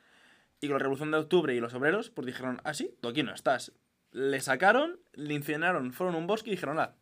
y 0.60 0.68
con 0.68 0.74
la 0.76 0.80
revolución 0.80 1.12
de 1.12 1.18
octubre 1.18 1.56
y 1.56 1.60
los 1.60 1.74
obreros, 1.74 2.10
pues 2.10 2.26
dijeron, 2.26 2.62
ah, 2.64 2.74
sí, 2.74 2.96
tú 3.02 3.10
aquí 3.10 3.24
no 3.24 3.34
estás. 3.34 3.72
Le 4.12 4.40
sacaron, 4.42 5.00
le 5.14 5.34
incineraron, 5.34 5.94
fueron 5.94 6.16
a 6.16 6.18
un 6.18 6.28
bosque 6.28 6.50
y 6.50 6.54
dijeron, 6.54 6.80
ah, 6.80 6.96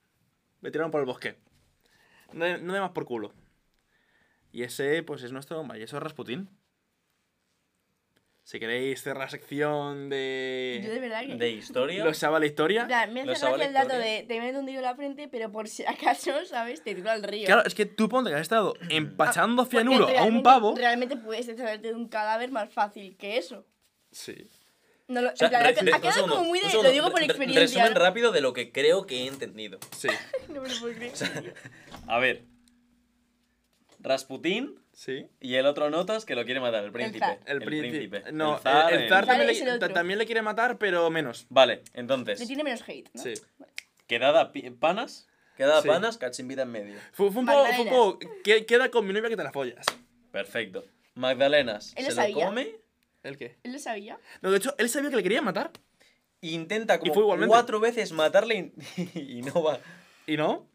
me 0.61 0.71
tiraron 0.71 0.91
por 0.91 1.01
el 1.01 1.05
bosque. 1.05 1.39
No, 2.33 2.45
no 2.57 2.73
de 2.73 2.79
más 2.79 2.91
por 2.91 3.05
culo. 3.05 3.33
Y 4.51 4.63
ese, 4.63 5.03
pues 5.03 5.23
es 5.23 5.31
nuestro 5.31 5.61
eso 5.73 5.97
es 5.97 6.03
Rasputín. 6.03 6.49
Si 8.49 8.59
queréis 8.59 9.03
cerrar 9.03 9.25
la 9.25 9.29
sección 9.29 10.05
Yo 10.05 10.09
de 10.09 10.81
de... 10.81 10.99
verdad 10.99 11.21
que... 11.23 11.35
De 11.35 11.51
historia. 11.51 12.03
Los 12.03 12.17
sabe 12.17 12.39
la 12.39 12.47
historia. 12.47 12.87
Plan, 12.87 13.13
me 13.13 13.21
hace 13.21 13.45
gracia 13.45 13.67
el 13.67 13.73
dato 13.73 13.95
de 13.95 14.25
te 14.27 14.39
meto 14.39 14.57
un 14.57 14.65
tiro 14.65 14.79
en 14.79 14.85
la 14.85 14.95
frente, 14.95 15.27
pero 15.27 15.51
por 15.51 15.67
si 15.67 15.85
acaso, 15.85 16.31
¿sabes? 16.47 16.81
Te 16.83 16.95
tiro 16.95 17.11
al 17.11 17.21
río. 17.21 17.45
Claro, 17.45 17.61
es 17.63 17.75
que 17.75 17.85
tú 17.85 18.09
ponte 18.09 18.31
que 18.31 18.37
has 18.37 18.41
estado 18.41 18.73
empachando 18.89 19.65
Porque 19.65 19.77
cianuro 19.77 20.05
a 20.05 20.07
un 20.07 20.13
realmente- 20.13 20.43
pavo. 20.43 20.73
Realmente 20.75 21.15
puedes 21.17 21.45
deshacerte 21.45 21.89
de 21.89 21.93
un 21.93 22.07
cadáver 22.09 22.49
más 22.49 22.73
fácil 22.73 23.15
que 23.17 23.37
eso. 23.37 23.67
Sí. 24.11 24.49
No 25.07 25.21
lo, 25.21 25.29
O 25.29 25.35
sea, 25.35 25.49
re- 25.49 25.55
ha- 25.55 25.61
re- 25.61 25.67
ha 25.91 25.95
un 25.97 26.01
quedado 26.01 26.11
segundo, 26.15 26.35
como 26.37 26.47
muy 26.49 26.57
de... 26.59 26.69
segundo. 26.69 26.89
Lo 26.89 26.93
digo 26.93 27.11
por 27.11 27.21
experiencia. 27.21 27.61
Resumen 27.83 27.93
¿no? 27.93 27.99
rápido 27.99 28.31
de 28.31 28.41
lo 28.41 28.53
que 28.53 28.71
creo 28.71 29.05
que 29.05 29.25
he 29.25 29.27
entendido. 29.27 29.77
Sí. 29.95 30.07
No 30.47 30.61
me 30.63 30.69
lo 30.69 30.79
puedo 30.79 30.95
creer. 30.95 31.53
A 32.07 32.17
ver. 32.17 32.45
Rasputín 33.99 34.78
Sí. 34.99 35.27
y 35.39 35.55
el 35.55 35.65
otro 35.65 35.89
notas 35.89 36.25
que 36.25 36.35
lo 36.35 36.43
quiere 36.43 36.59
matar, 36.59 36.83
el 36.83 36.91
príncipe. 36.91 37.19
zar. 37.19 37.39
El, 37.45 37.61
príncipe. 37.61 38.09
príncipe. 38.09 38.31
No, 38.33 38.57
El 38.57 38.61
zar, 38.61 38.93
el, 38.93 39.01
el 39.03 39.09
zar 39.09 39.21
el- 39.23 39.27
también, 39.29 39.49
el 39.49 39.79
le, 39.79 39.89
también 39.93 40.19
le 40.19 40.25
quiere 40.25 40.41
matar, 40.41 40.77
pero 40.77 41.09
menos. 41.09 41.45
Vale, 41.47 41.83
entonces. 41.93 42.37
Le 42.37 42.45
tiene 42.45 42.65
menos 42.65 42.81
hate, 42.85 43.07
¿no? 43.13 43.23
Sí. 43.23 43.33
Quedada 44.07 44.51
pi- 44.51 44.69
panas. 44.71 45.29
Quedada 45.55 45.81
Sí. 45.81 45.87
panas, 45.87 46.17
cachimbita 46.17 46.63
en 46.63 46.71
medio. 46.71 46.99
Fue, 47.13 47.31
fue 47.31 47.39
un 47.39 47.45
poco, 47.45 47.65
fue 47.65 47.83
un 47.85 47.89
poco 47.89 48.19
que- 48.43 48.65
queda 48.65 48.91
con 48.91 49.07
mi 49.07 49.13
novia 49.13 49.29
que 49.29 49.37
te 49.37 49.43
la 49.43 49.53
follas. 49.53 49.85
Perfecto. 50.33 50.83
Magdalenas. 51.15 51.93
Él 51.95 52.03
se 52.03 52.09
lo 52.11 52.15
lo 52.17 52.21
sabía. 52.21 52.45
come. 52.47 52.75
¿El 53.23 53.37
qué? 53.37 53.55
¿Él 53.63 53.71
lo 53.71 53.79
sabía? 53.79 54.19
No, 54.41 54.51
de 54.51 54.57
hecho, 54.57 54.75
él 54.77 54.89
sabía 54.89 55.09
que 55.11 55.15
le 55.15 55.23
quería 55.23 55.41
matar. 55.41 55.71
Intenta 56.41 56.99
como 56.99 57.13
fue 57.13 57.47
cuatro 57.47 57.79
veces 57.79 58.11
matarle 58.11 58.73
y, 58.97 59.19
y 59.39 59.41
no 59.43 59.63
va. 59.63 59.79
¿Y 60.27 60.35
no? 60.35 60.67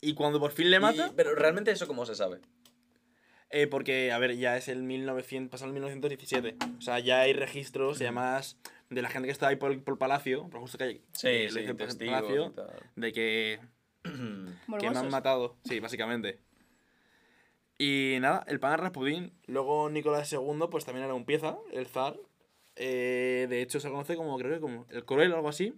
Y 0.00 0.14
cuando 0.14 0.40
por 0.40 0.50
fin 0.50 0.68
le 0.68 0.80
mata. 0.80 1.06
Y- 1.08 1.14
pero 1.14 1.36
realmente 1.36 1.70
eso 1.70 1.86
cómo 1.86 2.04
se 2.06 2.16
sabe. 2.16 2.40
Eh, 3.56 3.68
porque, 3.68 4.10
a 4.10 4.18
ver, 4.18 4.36
ya 4.36 4.56
es 4.56 4.66
el 4.66 4.82
1900, 4.82 5.48
pasó 5.48 5.64
el 5.66 5.72
1917. 5.72 6.56
O 6.76 6.80
sea, 6.80 6.98
ya 6.98 7.20
hay 7.20 7.32
registros 7.34 8.00
y 8.00 8.04
además 8.04 8.58
de 8.90 9.00
la 9.00 9.08
gente 9.08 9.28
que 9.28 9.32
está 9.32 9.46
ahí 9.46 9.54
por, 9.54 9.70
el- 9.70 9.80
por 9.80 9.94
el 9.94 9.98
palacio, 9.98 10.48
por 10.50 10.60
justo 10.60 10.76
que 10.76 10.84
hay, 10.84 11.02
Sí, 11.12 11.28
le 11.28 11.50
sí, 11.50 11.58
el 11.60 11.76
palacio, 11.76 12.52
de 12.96 13.12
que, 13.12 13.60
que 14.02 14.90
me 14.90 14.98
han 14.98 15.08
matado. 15.08 15.56
Sí, 15.64 15.78
básicamente. 15.78 16.40
Y 17.78 18.16
nada, 18.20 18.44
el 18.48 18.58
pan 18.58 18.76
Rasputín. 18.78 19.32
Luego 19.46 19.88
Nicolás 19.88 20.32
II, 20.32 20.66
pues 20.68 20.84
también 20.84 21.04
era 21.04 21.14
un 21.14 21.24
pieza, 21.24 21.56
el 21.72 21.86
zar. 21.86 22.16
Eh, 22.74 23.46
de 23.48 23.62
hecho, 23.62 23.78
se 23.78 23.88
conoce 23.88 24.16
como, 24.16 24.36
creo 24.36 24.52
que 24.54 24.60
como 24.60 24.84
el 24.90 25.04
cruel 25.04 25.32
o 25.32 25.36
algo 25.36 25.48
así. 25.48 25.74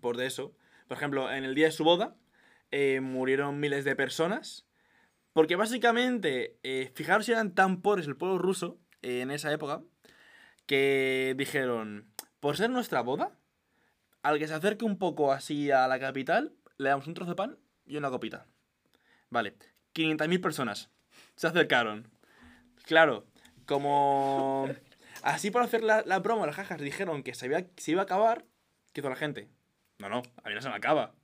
Por 0.00 0.16
de 0.16 0.26
eso. 0.26 0.52
Por 0.88 0.96
ejemplo, 0.96 1.32
en 1.32 1.44
el 1.44 1.54
día 1.54 1.66
de 1.66 1.72
su 1.72 1.84
boda 1.84 2.16
eh, 2.72 2.98
murieron 3.00 3.60
miles 3.60 3.84
de 3.84 3.94
personas. 3.94 4.66
Porque 5.34 5.56
básicamente, 5.56 6.58
eh, 6.62 6.90
fijaros 6.94 7.26
si 7.26 7.32
eran 7.32 7.54
tan 7.54 7.82
pobres 7.82 8.06
el 8.06 8.16
pueblo 8.16 8.38
ruso 8.38 8.78
eh, 9.02 9.20
en 9.20 9.30
esa 9.30 9.52
época, 9.52 9.82
que 10.64 11.34
dijeron, 11.36 12.08
por 12.40 12.56
ser 12.56 12.70
nuestra 12.70 13.02
boda, 13.02 13.36
al 14.22 14.38
que 14.38 14.48
se 14.48 14.54
acerque 14.54 14.84
un 14.86 14.96
poco 14.96 15.32
así 15.32 15.70
a 15.70 15.86
la 15.88 15.98
capital, 16.00 16.54
le 16.78 16.88
damos 16.88 17.06
un 17.06 17.14
trozo 17.14 17.32
de 17.32 17.36
pan 17.36 17.58
y 17.84 17.96
una 17.98 18.10
copita. 18.10 18.46
Vale, 19.28 19.56
500.000 19.92 20.40
personas 20.40 20.90
se 21.36 21.46
acercaron. 21.48 22.08
Claro, 22.84 23.26
como... 23.66 24.68
Así 25.22 25.50
por 25.50 25.62
hacer 25.62 25.82
la, 25.82 26.02
la 26.04 26.18
broma, 26.18 26.44
las 26.44 26.56
jajas 26.56 26.80
dijeron 26.80 27.22
que 27.22 27.34
se, 27.34 27.46
había- 27.46 27.66
se 27.76 27.92
iba 27.92 28.02
a 28.02 28.04
acabar, 28.04 28.44
¿qué 28.92 29.00
hizo 29.00 29.08
la 29.08 29.16
gente? 29.16 29.48
No, 29.98 30.08
no, 30.10 30.22
a 30.42 30.48
mí 30.48 30.54
no 30.54 30.60
se 30.60 30.68
me 30.68 30.74
acaba. 30.74 31.14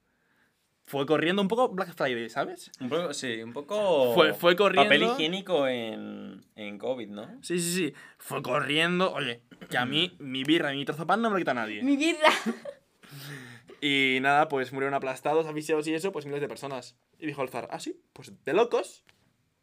Fue 0.90 1.06
corriendo 1.06 1.40
un 1.40 1.46
poco 1.46 1.68
Black 1.68 1.94
Friday, 1.94 2.28
¿sabes? 2.28 2.72
Un 2.80 2.88
poco, 2.88 3.14
sí, 3.14 3.40
un 3.44 3.52
poco. 3.52 4.12
Fue- 4.12 4.34
fue 4.34 4.56
corriendo. 4.56 4.82
Papel 4.88 5.04
higiénico 5.04 5.68
en, 5.68 6.44
en 6.56 6.78
COVID, 6.78 7.08
¿no? 7.10 7.28
Sí, 7.42 7.60
sí, 7.60 7.72
sí. 7.72 7.94
Fue 8.18 8.42
corriendo. 8.42 9.12
Oye, 9.12 9.40
que 9.70 9.78
a 9.78 9.86
mí, 9.86 10.16
mi 10.18 10.42
birra 10.42 10.74
y 10.74 10.78
mi 10.78 10.84
trozo 10.84 11.02
de 11.02 11.06
pan 11.06 11.22
no 11.22 11.28
me 11.30 11.34
lo 11.34 11.38
quita 11.38 11.54
nadie. 11.54 11.80
Mi 11.84 11.96
vida. 11.96 12.28
Y 13.80 14.18
nada, 14.20 14.48
pues 14.48 14.72
murieron 14.72 14.92
aplastados, 14.94 15.46
aficionados 15.46 15.86
y 15.88 15.94
eso, 15.94 16.12
pues 16.12 16.26
miles 16.26 16.40
de 16.42 16.48
personas. 16.48 16.96
Y 17.18 17.26
dijo 17.26 17.42
el 17.42 17.48
zar, 17.48 17.66
ah, 17.70 17.80
sí, 17.80 17.98
pues 18.12 18.32
de 18.44 18.52
locos. 18.52 19.04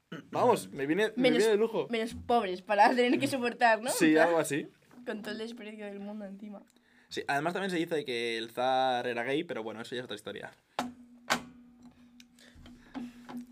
Vamos, 0.32 0.70
me 0.72 0.88
viene, 0.88 1.10
me 1.16 1.24
Menos, 1.24 1.38
viene 1.40 1.52
de 1.52 1.58
lujo. 1.58 1.88
menos 1.92 2.16
pobres 2.26 2.62
para 2.64 2.90
tener 2.96 3.20
que 3.20 3.28
soportar, 3.28 3.82
¿no? 3.82 3.92
Sí, 3.92 4.18
algo 4.18 4.40
así. 4.40 4.70
Con 5.06 5.22
todo 5.22 5.34
el 5.34 5.38
desprecio 5.40 5.86
del 5.86 6.00
mundo 6.00 6.26
encima. 6.26 6.64
Sí, 7.10 7.22
además 7.28 7.54
también 7.54 7.70
se 7.70 7.78
dice 7.78 8.04
que 8.06 8.38
el 8.38 8.50
zar 8.50 9.06
era 9.08 9.24
gay, 9.24 9.44
pero 9.44 9.62
bueno, 9.62 9.82
eso 9.82 9.94
ya 9.94 10.00
es 10.02 10.06
otra 10.06 10.16
historia. 10.16 10.52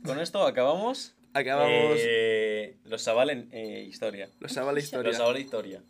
Con 0.06 0.20
esto 0.20 0.44
acabamos. 0.46 1.16
Acabamos 1.34 1.98
Eh, 2.00 2.78
los 2.86 3.02
Sabal 3.02 3.30
en 3.30 3.50
eh, 3.52 3.84
historia. 3.88 4.30
los 4.40 4.56
la 4.56 4.80
historia. 4.80 5.08
Los 5.10 5.18
Sabal 5.18 5.38
historia. 5.38 5.84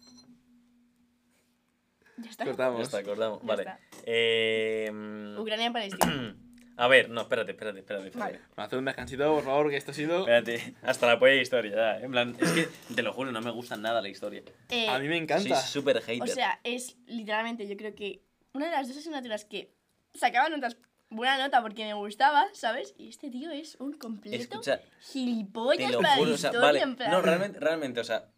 Ya 2.17 2.29
está. 2.29 2.45
Ya 2.45 2.49
Cortamos. 2.51 2.81
está, 2.81 2.97
acordamos. 2.99 3.41
Ya 3.41 3.47
Vale. 3.47 3.61
está. 3.63 3.79
Eh, 4.05 4.89
mm, 4.91 5.37
Ucrania-Palestina. 5.39 6.35
A 6.77 6.89
ver, 6.89 7.09
no, 7.09 7.21
espérate, 7.21 7.51
espérate, 7.51 7.79
espérate. 7.79 8.07
espérate. 8.07 8.33
Vale. 8.39 8.45
Haced 8.57 8.77
un 8.77 8.83
descansito, 8.85 9.33
por 9.33 9.43
favor, 9.45 9.69
que 9.69 9.77
esto 9.77 9.91
ha 9.91 9.93
sido... 9.93 10.19
Espérate, 10.19 10.75
hasta 10.81 11.07
la 11.07 11.17
polla 11.19 11.35
historia, 11.35 11.73
ya. 11.73 11.99
En 12.01 12.11
plan, 12.11 12.35
es 12.37 12.51
que 12.51 12.67
te 12.93 13.01
lo 13.01 13.13
juro, 13.13 13.31
no 13.31 13.39
me 13.41 13.51
gusta 13.51 13.77
nada 13.77 14.01
la 14.01 14.09
historia. 14.09 14.43
Eh, 14.69 14.89
A 14.89 14.99
mí 14.99 15.07
me 15.07 15.13
Soy 15.15 15.23
encanta. 15.23 15.61
súper 15.61 16.01
hater. 16.01 16.23
o 16.23 16.27
sea, 16.27 16.59
es 16.65 16.97
literalmente, 17.05 17.65
yo 17.65 17.77
creo 17.77 17.95
que 17.95 18.23
una 18.53 18.65
de 18.65 18.71
las 18.71 18.89
dos 18.89 18.97
asignaturas 18.97 19.45
que 19.45 19.73
sacaba 20.15 20.49
notas, 20.49 20.75
buena 21.15 21.37
nota 21.37 21.61
porque 21.61 21.83
me 21.85 21.93
gustaba, 21.93 22.45
¿sabes? 22.53 22.93
Y 22.97 23.09
este 23.09 23.29
tío 23.29 23.49
es 23.51 23.75
un 23.79 23.93
completo 23.93 24.35
Escucha, 24.37 24.81
gilipollas 24.99 25.87
te 25.87 25.93
lo 25.93 26.01
para 26.01 26.15
juro, 26.17 26.29
la 26.29 26.35
o 26.35 26.37
sea, 26.37 26.49
historia, 26.49 26.67
vale. 26.67 26.81
en 26.81 26.95
plan. 26.95 27.11
No, 27.11 27.21
realmente, 27.21 27.59
realmente, 27.59 27.99
o 27.99 28.03
sea, 28.03 28.29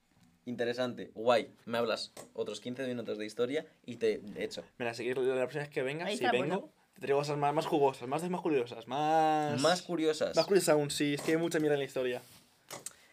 interesante, 0.45 1.11
guay. 1.13 1.53
Me 1.65 1.78
hablas 1.78 2.13
otros 2.34 2.61
15 2.61 2.88
minutos 2.88 3.17
de 3.17 3.25
historia 3.25 3.65
y 3.86 3.97
te 3.97 4.21
echo. 4.38 4.63
Mira, 4.78 4.93
seguir 4.93 5.17
la 5.17 5.36
próxima 5.39 5.63
vez 5.63 5.69
que 5.69 5.84
vengas, 5.84 6.09
si 6.09 6.15
está, 6.15 6.32
vengo, 6.32 6.45
bueno. 6.47 6.73
te 6.95 7.01
traigo 7.01 7.19
cosas 7.19 7.38
más, 7.38 7.53
más 7.53 7.65
jugosas, 7.65 8.07
más, 8.07 8.28
más 8.30 8.41
curiosas, 8.41 8.88
más... 8.88 9.61
Más 9.61 9.82
curiosas. 9.82 10.36
Más 10.36 10.45
curiosas 10.45 10.69
aún, 10.69 10.89
sí, 10.89 11.15
es 11.15 11.21
que 11.21 11.32
hay 11.32 11.38
mucha 11.38 11.59
mierda 11.59 11.75
en 11.75 11.80
la 11.80 11.86
historia. 11.86 12.21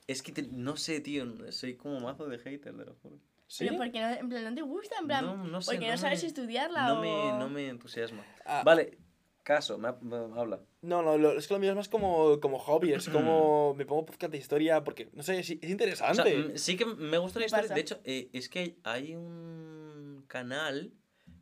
Es 0.07 0.23
que 0.23 0.33
te- 0.33 0.43
no 0.43 0.77
sé, 0.77 1.01
tío, 1.01 1.25
soy 1.51 1.75
como 1.77 1.99
mazo 2.01 2.27
de 2.29 2.39
hater, 2.39 2.77
te 2.77 2.85
lo 2.85 2.95
juro. 3.03 3.17
¿Sí? 3.47 3.65
Pero 3.67 3.77
porque 3.79 4.01
no, 4.01 4.09
en 4.11 4.29
plan, 4.29 4.45
no 4.45 4.55
te 4.55 4.62
gusta, 4.62 4.97
en 5.01 5.07
plan, 5.07 5.25
No, 5.25 5.37
no 5.37 5.61
sé, 5.62 5.73
porque 5.73 5.87
no, 5.87 5.93
no 5.93 5.99
sabes 5.99 6.23
me- 6.23 6.29
estudiarla 6.29 6.89
No 6.89 6.99
o... 6.99 7.03
me, 7.03 7.39
no 7.39 7.49
me 7.49 7.69
entusiasma. 7.69 8.25
Ah. 8.45 8.62
Vale, 8.65 8.99
caso, 9.45 9.78
me, 9.78 9.88
ha- 9.88 9.99
me 10.01 10.16
habla. 10.16 10.61
No, 10.82 11.03
no, 11.03 11.16
lo- 11.16 11.38
es 11.38 11.47
que 11.47 11.55
lo 11.55 11.61
mío 11.61 11.70
es 11.70 11.76
más 11.76 11.88
como, 11.88 12.40
como 12.40 12.59
hobby, 12.59 12.92
es 12.92 13.09
como 13.09 13.74
me 13.76 13.86
pongo 13.86 14.05
podcast 14.07 14.32
de 14.32 14.38
historia 14.38 14.82
porque, 14.82 15.09
no 15.12 15.22
sé, 15.22 15.38
es, 15.38 15.51
es 15.51 15.57
O 15.57 15.61
sea, 15.61 15.70
interesante. 15.70 16.36
mm, 16.36 16.57
sí 16.59 16.76
que 16.76 16.84
me 16.86 17.18
gusta 17.18 17.38
la 17.38 17.45
¿Qué 17.45 17.47
historia. 17.47 17.62
pasa? 17.64 17.74
De 17.74 17.80
hecho, 17.80 18.01
eh, 18.05 18.28
es 18.32 18.49
que 18.49 18.59
hay, 18.61 18.76
hay 18.82 19.14
un 19.14 20.24
canal 20.26 20.92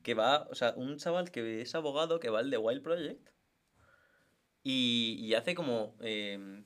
que 0.03 0.13
va, 0.15 0.49
o 0.51 0.55
sea, 0.55 0.75
un 0.77 0.99
chaval 0.99 1.31
que 1.31 1.63
es 1.63 1.75
abogado 1.75 2.21
que 2.21 2.29
va 2.29 2.41
al 2.41 2.51
The 2.51 2.59
Wild 2.59 2.83
Project 2.83 3.31
y, 4.65 5.17
y 5.21 5.35
hace 5.35 5.55
como, 5.55 5.97
eh, 6.01 6.63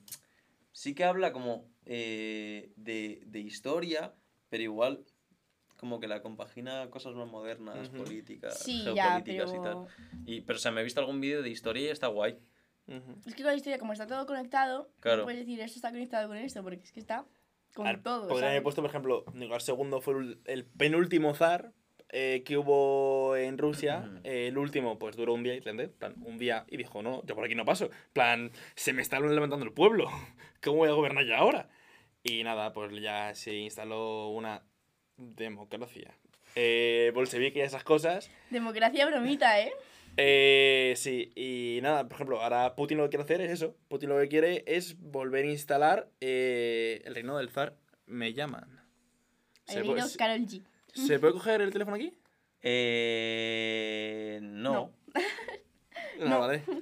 sí 0.71 0.93
que 0.93 1.03
habla 1.03 1.31
como 1.33 1.69
eh, 1.85 2.71
de, 2.75 3.21
de 3.25 3.39
historia, 3.39 4.13
pero 4.49 4.63
igual 4.63 5.05
como 5.77 5.99
que 5.99 6.07
la 6.07 6.21
compagina 6.21 6.89
cosas 6.89 7.13
más 7.15 7.27
modernas, 7.27 7.89
Ujú. 7.89 8.03
políticas, 8.03 8.59
Sí, 8.59 8.83
ya, 8.95 9.03
geopolíticas 9.03 9.53
y 9.53 9.61
tal. 9.61 9.77
pero... 9.85 9.87
Y, 10.25 10.41
pero, 10.41 10.57
o 10.57 10.59
sea, 10.59 10.71
me 10.71 10.81
he 10.81 10.83
visto 10.83 10.99
algún 10.99 11.21
vídeo 11.21 11.41
de 11.41 11.49
historia 11.49 11.83
y 11.83 11.89
está 11.89 12.07
guay. 12.07 12.37
Ujú. 12.87 13.21
Es 13.25 13.35
que 13.35 13.43
con 13.43 13.51
la 13.51 13.55
historia, 13.57 13.77
como 13.79 13.93
está 13.93 14.07
todo 14.07 14.25
conectado, 14.25 14.89
Claro. 14.99 15.19
no 15.19 15.23
puedes 15.25 15.39
decir 15.39 15.59
esto 15.59 15.75
está 15.77 15.91
conectado 15.91 16.27
con 16.27 16.37
esto, 16.37 16.63
porque 16.63 16.77
es 16.83 16.91
que 16.91 16.99
está 16.99 17.25
con 17.73 17.87
A 17.87 17.91
ver, 17.93 18.01
todo. 18.01 18.27
Podrían 18.27 18.51
haber 18.51 18.63
puesto, 18.63 18.81
por 18.81 18.89
ejemplo, 18.89 19.25
Nicolás 19.33 19.67
II 19.67 19.99
fue 20.01 20.13
el, 20.15 20.41
el 20.45 20.65
penúltimo 20.65 21.33
zar 21.35 21.73
eh, 22.09 22.43
que 22.45 22.57
hubo 22.57 23.35
en 23.35 23.57
Rusia. 23.57 24.05
Ujú. 24.07 24.19
Eh, 24.23 24.47
el 24.47 24.57
último, 24.57 24.97
pues 24.97 25.15
duró 25.15 25.33
un 25.33 25.43
día, 25.43 25.53
¿entendés? 25.53 25.89
plan, 25.89 26.15
un 26.25 26.37
día 26.37 26.65
y 26.69 26.77
dijo, 26.77 27.01
no, 27.03 27.25
yo 27.25 27.35
por 27.35 27.43
aquí 27.45 27.55
no 27.55 27.65
paso. 27.65 27.89
plan, 28.13 28.51
se 28.75 28.93
me 28.93 29.01
está 29.01 29.19
levantando 29.19 29.65
el 29.65 29.73
pueblo. 29.73 30.09
¿Cómo 30.63 30.77
voy 30.77 30.89
a 30.89 30.93
gobernar 30.93 31.25
ya 31.25 31.37
ahora? 31.37 31.69
Y 32.23 32.43
nada, 32.43 32.73
pues 32.73 32.91
ya 33.01 33.35
se 33.35 33.53
instaló 33.53 34.29
una 34.29 34.63
democracia. 35.17 36.11
Eh, 36.55 37.11
bolchevique 37.13 37.59
y 37.59 37.61
esas 37.61 37.83
cosas. 37.83 38.29
Democracia 38.49 39.05
bromita, 39.05 39.59
¿eh? 39.59 39.71
Eh, 40.19 40.93
sí, 40.97 41.31
y 41.35 41.79
nada, 41.83 42.03
por 42.07 42.15
ejemplo, 42.15 42.41
ahora 42.41 42.75
Putin 42.75 42.97
lo 42.97 43.03
que 43.03 43.09
quiere 43.09 43.23
hacer 43.23 43.41
es 43.41 43.51
eso. 43.51 43.75
Putin 43.87 44.09
lo 44.09 44.19
que 44.19 44.27
quiere 44.29 44.63
es 44.65 44.99
volver 44.99 45.45
a 45.45 45.49
instalar 45.49 46.09
eh, 46.21 47.01
el 47.05 47.13
reino 47.13 47.37
del 47.37 47.49
zar. 47.49 47.75
Me 48.07 48.33
llaman. 48.33 48.81
Ahí 49.67 49.75
¿Se, 49.75 49.81
vino 49.81 49.93
puede, 49.95 50.07
se- 50.07 50.17
Carol 50.17 50.39
G. 50.39 50.63
¿se 50.93 51.19
puede 51.19 51.33
coger 51.33 51.61
el 51.61 51.71
teléfono 51.71 51.95
aquí? 51.97 52.17
Eh, 52.61 54.39
no. 54.41 54.73
No. 54.73 54.93
No, 56.19 56.25
No. 56.29 56.39
vale. 56.39 56.63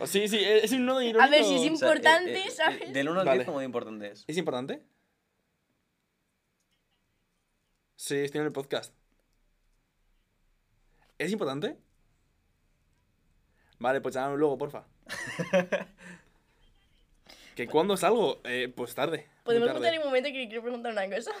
Oh, 0.00 0.06
sí, 0.06 0.28
sí, 0.28 0.38
es 0.40 0.70
un 0.70 0.86
nodo 0.86 1.02
irónico. 1.02 1.22
A 1.24 1.28
ver, 1.28 1.42
si 1.42 1.54
es 1.54 1.58
O 1.58 1.58
sea, 1.58 1.66
eh, 1.66 1.72
Importante, 1.72 2.38
eh, 2.38 2.50
¿sabes? 2.52 2.92
Del 2.92 3.08
1 3.08 3.18
al 3.20 3.26
Vale. 3.26 3.38
10, 3.40 3.46
como 3.46 3.58
de 3.58 3.64
importante 3.64 4.12
es? 4.12 4.24
¿Es 4.28 4.36
importante? 4.36 4.80
Sí, 7.98 8.14
estoy 8.14 8.38
en 8.38 8.46
el 8.46 8.52
podcast. 8.52 8.94
¿Es 11.18 11.32
importante? 11.32 11.76
Vale, 13.80 14.00
pues 14.00 14.14
llámame 14.14 14.36
luego, 14.36 14.56
porfa. 14.56 14.84
¿Que 17.56 17.66
cuándo 17.66 17.96
salgo? 17.96 18.40
Eh, 18.44 18.72
pues 18.74 18.94
tarde. 18.94 19.26
Podemos 19.42 19.66
tarde. 19.66 19.80
contar 19.80 19.94
en 19.94 20.00
un 20.00 20.06
momento 20.06 20.28
que 20.28 20.46
quiero 20.46 20.62
preguntar 20.62 20.92
una 20.92 21.10
cosa. 21.10 21.32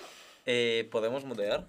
Eh, 0.46 0.88
¿Podemos 0.90 1.24
mutear? 1.24 1.68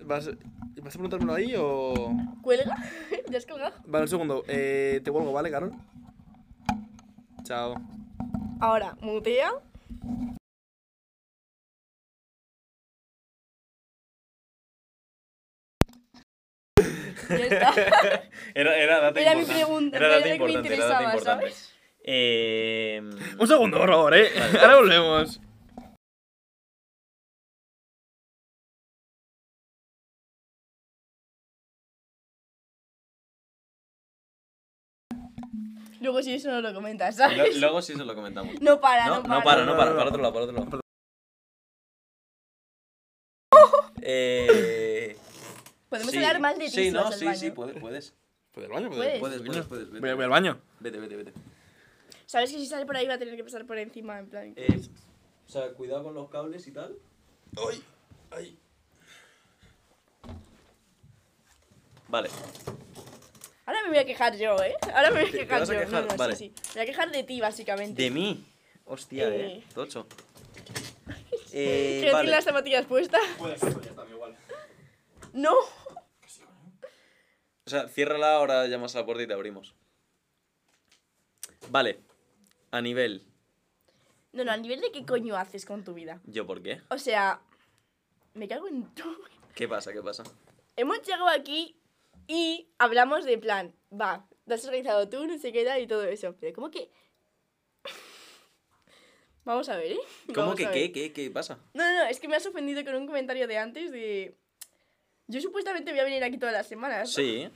¿Vas, 0.00 0.30
¿Vas 0.30 0.94
a 0.94 0.98
preguntármelo 0.98 1.34
ahí 1.34 1.54
o...? 1.58 2.10
¿Cuelga? 2.40 2.74
¿Ya 3.30 3.36
has 3.36 3.44
colgado? 3.44 3.76
Vale, 3.84 4.04
un 4.04 4.08
segundo. 4.08 4.44
Eh, 4.48 5.02
te 5.04 5.10
vuelvo, 5.10 5.30
¿vale, 5.30 5.50
Carol? 5.50 5.72
Chao. 7.44 7.74
Ahora, 8.66 8.90
mutea. 9.00 9.50
Ya 17.28 17.36
está. 17.36 17.74
Era, 18.54 18.76
era 18.76 19.00
dato 19.00 19.18
Era 19.18 19.34
mi 19.34 19.40
importante. 19.42 19.64
pregunta, 19.64 19.96
Era 19.96 20.06
era 20.06 20.16
dato 20.16 20.28
lo 20.28 20.32
que 20.34 20.38
me 20.38 20.52
importante, 20.52 20.74
era 20.74 20.86
dato 20.86 21.02
interesaba, 21.02 21.04
importante. 21.14 21.50
¿sabes? 21.50 21.74
Eh, 22.04 23.00
Un 23.38 23.48
segundo, 23.48 23.78
por 23.78 23.88
favor, 23.88 24.14
¿eh? 24.16 24.28
Ahora 24.60 24.76
volvemos. 24.76 25.40
Luego 36.02 36.22
si 36.22 36.34
eso 36.34 36.50
no 36.50 36.60
lo 36.60 36.74
comentas, 36.74 37.16
lo- 37.16 37.24
¿sabes? 37.24 37.56
luego 37.60 37.80
sí 37.80 37.94
se 37.94 38.04
lo 38.04 38.14
comentamos. 38.14 38.60
No 38.60 38.80
para, 38.80 39.06
No, 39.06 39.16
no, 39.16 39.22
para. 39.22 39.34
no 39.38 39.44
para, 39.44 39.64
no 39.64 39.76
para, 39.76 39.94
para 39.96 40.08
otro 40.08 40.20
lado, 40.22 40.34
para 40.34 40.44
otro 40.46 40.56
lado. 40.58 40.80
Eh, 44.04 45.16
Podemos 45.88 46.10
sí. 46.10 46.16
hablar 46.18 46.40
mal 46.40 46.58
de 46.58 46.64
ti 46.64 46.70
Sí, 46.70 46.84
si 46.86 46.90
no, 46.90 47.04
vas 47.04 47.12
al 47.12 47.18
sí, 47.20 47.24
baño. 47.24 47.38
sí, 47.38 47.50
puedes, 47.52 47.78
puedes. 47.80 48.14
¿Puedes 48.50 48.68
al 48.68 48.74
baño? 48.74 48.88
Puedes. 48.90 49.20
Puedes, 49.20 49.42
puedes, 49.42 49.66
puedes. 49.66 49.86
Vete, 49.90 50.00
Voy, 50.00 50.10
a- 50.10 50.14
voy 50.16 50.24
al 50.24 50.30
baño. 50.30 50.60
vete, 50.80 50.98
vete. 50.98 51.16
vete. 51.16 51.32
¿Sabes 52.26 52.50
que 52.50 52.58
si 52.58 52.66
sale 52.66 52.84
por 52.86 52.96
ahí 52.96 53.06
va 53.06 53.14
a 53.14 53.18
tener 53.18 53.36
que 53.36 53.44
pasar 53.44 53.64
por 53.66 53.78
encima, 53.78 54.18
en 54.18 54.28
plan? 54.28 54.52
Eh, 54.56 54.80
o 55.46 55.50
sea, 55.50 55.72
cuidado 55.74 56.02
con 56.02 56.14
los 56.14 56.28
cables 56.30 56.66
y 56.66 56.72
tal. 56.72 56.96
¡Ay! 57.70 57.82
¡Ay! 58.30 58.58
Vale. 62.08 62.28
Ahora 63.64 63.82
me 63.84 63.88
voy 63.90 63.98
a 63.98 64.04
quejar 64.04 64.36
yo, 64.36 64.56
¿eh? 64.62 64.74
Ahora 64.94 65.10
me 65.10 65.20
voy 65.20 65.28
a 65.28 65.32
¿Te- 65.32 65.38
te 65.38 65.38
quejar 65.46 65.62
a 65.62 65.64
yo. 65.64 65.72
quejar? 65.72 66.02
No, 66.04 66.10
no, 66.10 66.16
Vale. 66.16 66.36
sí, 66.36 66.52
sí. 66.54 66.62
Me 66.68 66.72
voy 66.74 66.82
a 66.82 66.86
quejar 66.86 67.10
de 67.12 67.22
ti, 67.22 67.40
básicamente. 67.40 68.02
De 68.02 68.10
mí. 68.10 68.44
Hostia, 68.84 69.28
eh. 69.28 69.58
Eh. 69.58 69.64
Tocho. 69.74 70.06
¿Que 70.08 72.02
Eh, 72.02 72.06
no 72.06 72.12
vale. 72.14 72.30
las 72.30 72.44
zapatillas 72.44 72.86
puestas? 72.86 73.20
Puede 73.38 73.58
ser, 73.58 73.78
ya 73.82 73.90
está, 73.90 74.06
igual. 74.08 74.34
No. 75.34 75.52
O 77.64 77.70
sea, 77.70 77.88
ciérrala, 77.88 78.34
ahora 78.36 78.66
llamas 78.66 78.96
a 78.96 79.00
la 79.00 79.06
puerta 79.06 79.22
y 79.22 79.26
te 79.26 79.34
abrimos. 79.34 79.74
Vale. 81.70 82.00
A 82.70 82.80
nivel. 82.80 83.26
No, 84.32 84.44
no, 84.44 84.50
a 84.52 84.56
nivel 84.56 84.80
de 84.80 84.90
qué 84.92 85.04
coño 85.04 85.36
haces 85.36 85.64
con 85.66 85.84
tu 85.84 85.92
vida. 85.94 86.20
¿Yo 86.24 86.46
por 86.46 86.62
qué? 86.62 86.80
O 86.88 86.98
sea, 86.98 87.40
me 88.34 88.48
cago 88.48 88.66
en 88.66 88.92
todo. 88.94 89.18
¿Qué 89.54 89.68
pasa? 89.68 89.92
¿Qué 89.92 90.02
pasa? 90.02 90.24
Hemos 90.74 91.02
llegado 91.02 91.28
aquí 91.28 91.76
y 92.26 92.72
hablamos 92.78 93.24
de 93.24 93.38
plan, 93.38 93.74
va, 93.92 94.28
lo 94.46 94.54
has 94.54 94.64
organizado 94.64 95.08
tú, 95.08 95.26
no 95.26 95.38
sé 95.38 95.52
qué 95.52 95.64
tal 95.64 95.80
y 95.80 95.86
todo 95.86 96.04
eso. 96.04 96.36
Pero 96.40 96.54
¿cómo 96.54 96.70
que...? 96.70 96.90
Vamos 99.44 99.68
a 99.68 99.76
ver, 99.76 99.92
¿eh? 99.92 100.00
¿Cómo 100.26 100.48
Vamos 100.48 100.56
que 100.56 100.70
qué? 100.70 100.92
¿Qué? 100.92 101.12
¿Qué 101.12 101.30
pasa? 101.30 101.58
No, 101.74 101.84
no, 101.84 102.04
no, 102.04 102.04
es 102.04 102.20
que 102.20 102.28
me 102.28 102.36
has 102.36 102.46
ofendido 102.46 102.84
con 102.84 102.94
un 102.94 103.06
comentario 103.06 103.46
de 103.46 103.58
antes 103.58 103.90
de... 103.90 104.36
Yo 105.26 105.40
supuestamente 105.40 105.90
voy 105.90 106.00
a 106.00 106.04
venir 106.04 106.22
aquí 106.22 106.38
todas 106.38 106.54
las 106.54 106.68
semanas. 106.68 107.08
¿no? 107.08 107.14
Sí. 107.14 107.48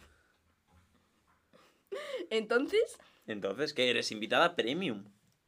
Entonces... 2.30 2.98
Entonces, 3.26 3.72
¿qué? 3.72 3.90
¿Eres 3.90 4.10
invitada 4.12 4.54
premium? 4.56 5.04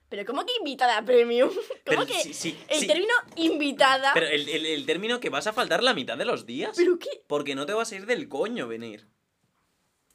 ¿Pero 0.08 0.24
cómo 0.24 0.44
que 0.46 0.52
invitada 0.58 1.04
premium? 1.04 1.50
¿Cómo 1.68 1.68
Pero 1.84 2.06
que 2.06 2.14
sí, 2.14 2.32
sí, 2.34 2.58
el 2.68 2.80
sí. 2.80 2.86
término 2.86 3.12
invitada? 3.36 4.12
Pero 4.14 4.26
el, 4.26 4.48
el- 4.48 4.66
el 4.66 4.86
término 4.86 5.20
que 5.20 5.28
vas 5.30 5.46
a 5.46 5.52
faltar 5.52 5.82
la 5.82 5.94
mitad 5.94 6.16
de 6.16 6.24
los 6.24 6.46
días. 6.46 6.74
¿Pero 6.76 6.98
qué? 6.98 7.22
Porque 7.26 7.54
no 7.54 7.66
te 7.66 7.74
vas 7.74 7.92
a 7.92 7.96
ir 7.96 8.06
del 8.06 8.28
coño 8.28 8.66
venir. 8.68 9.06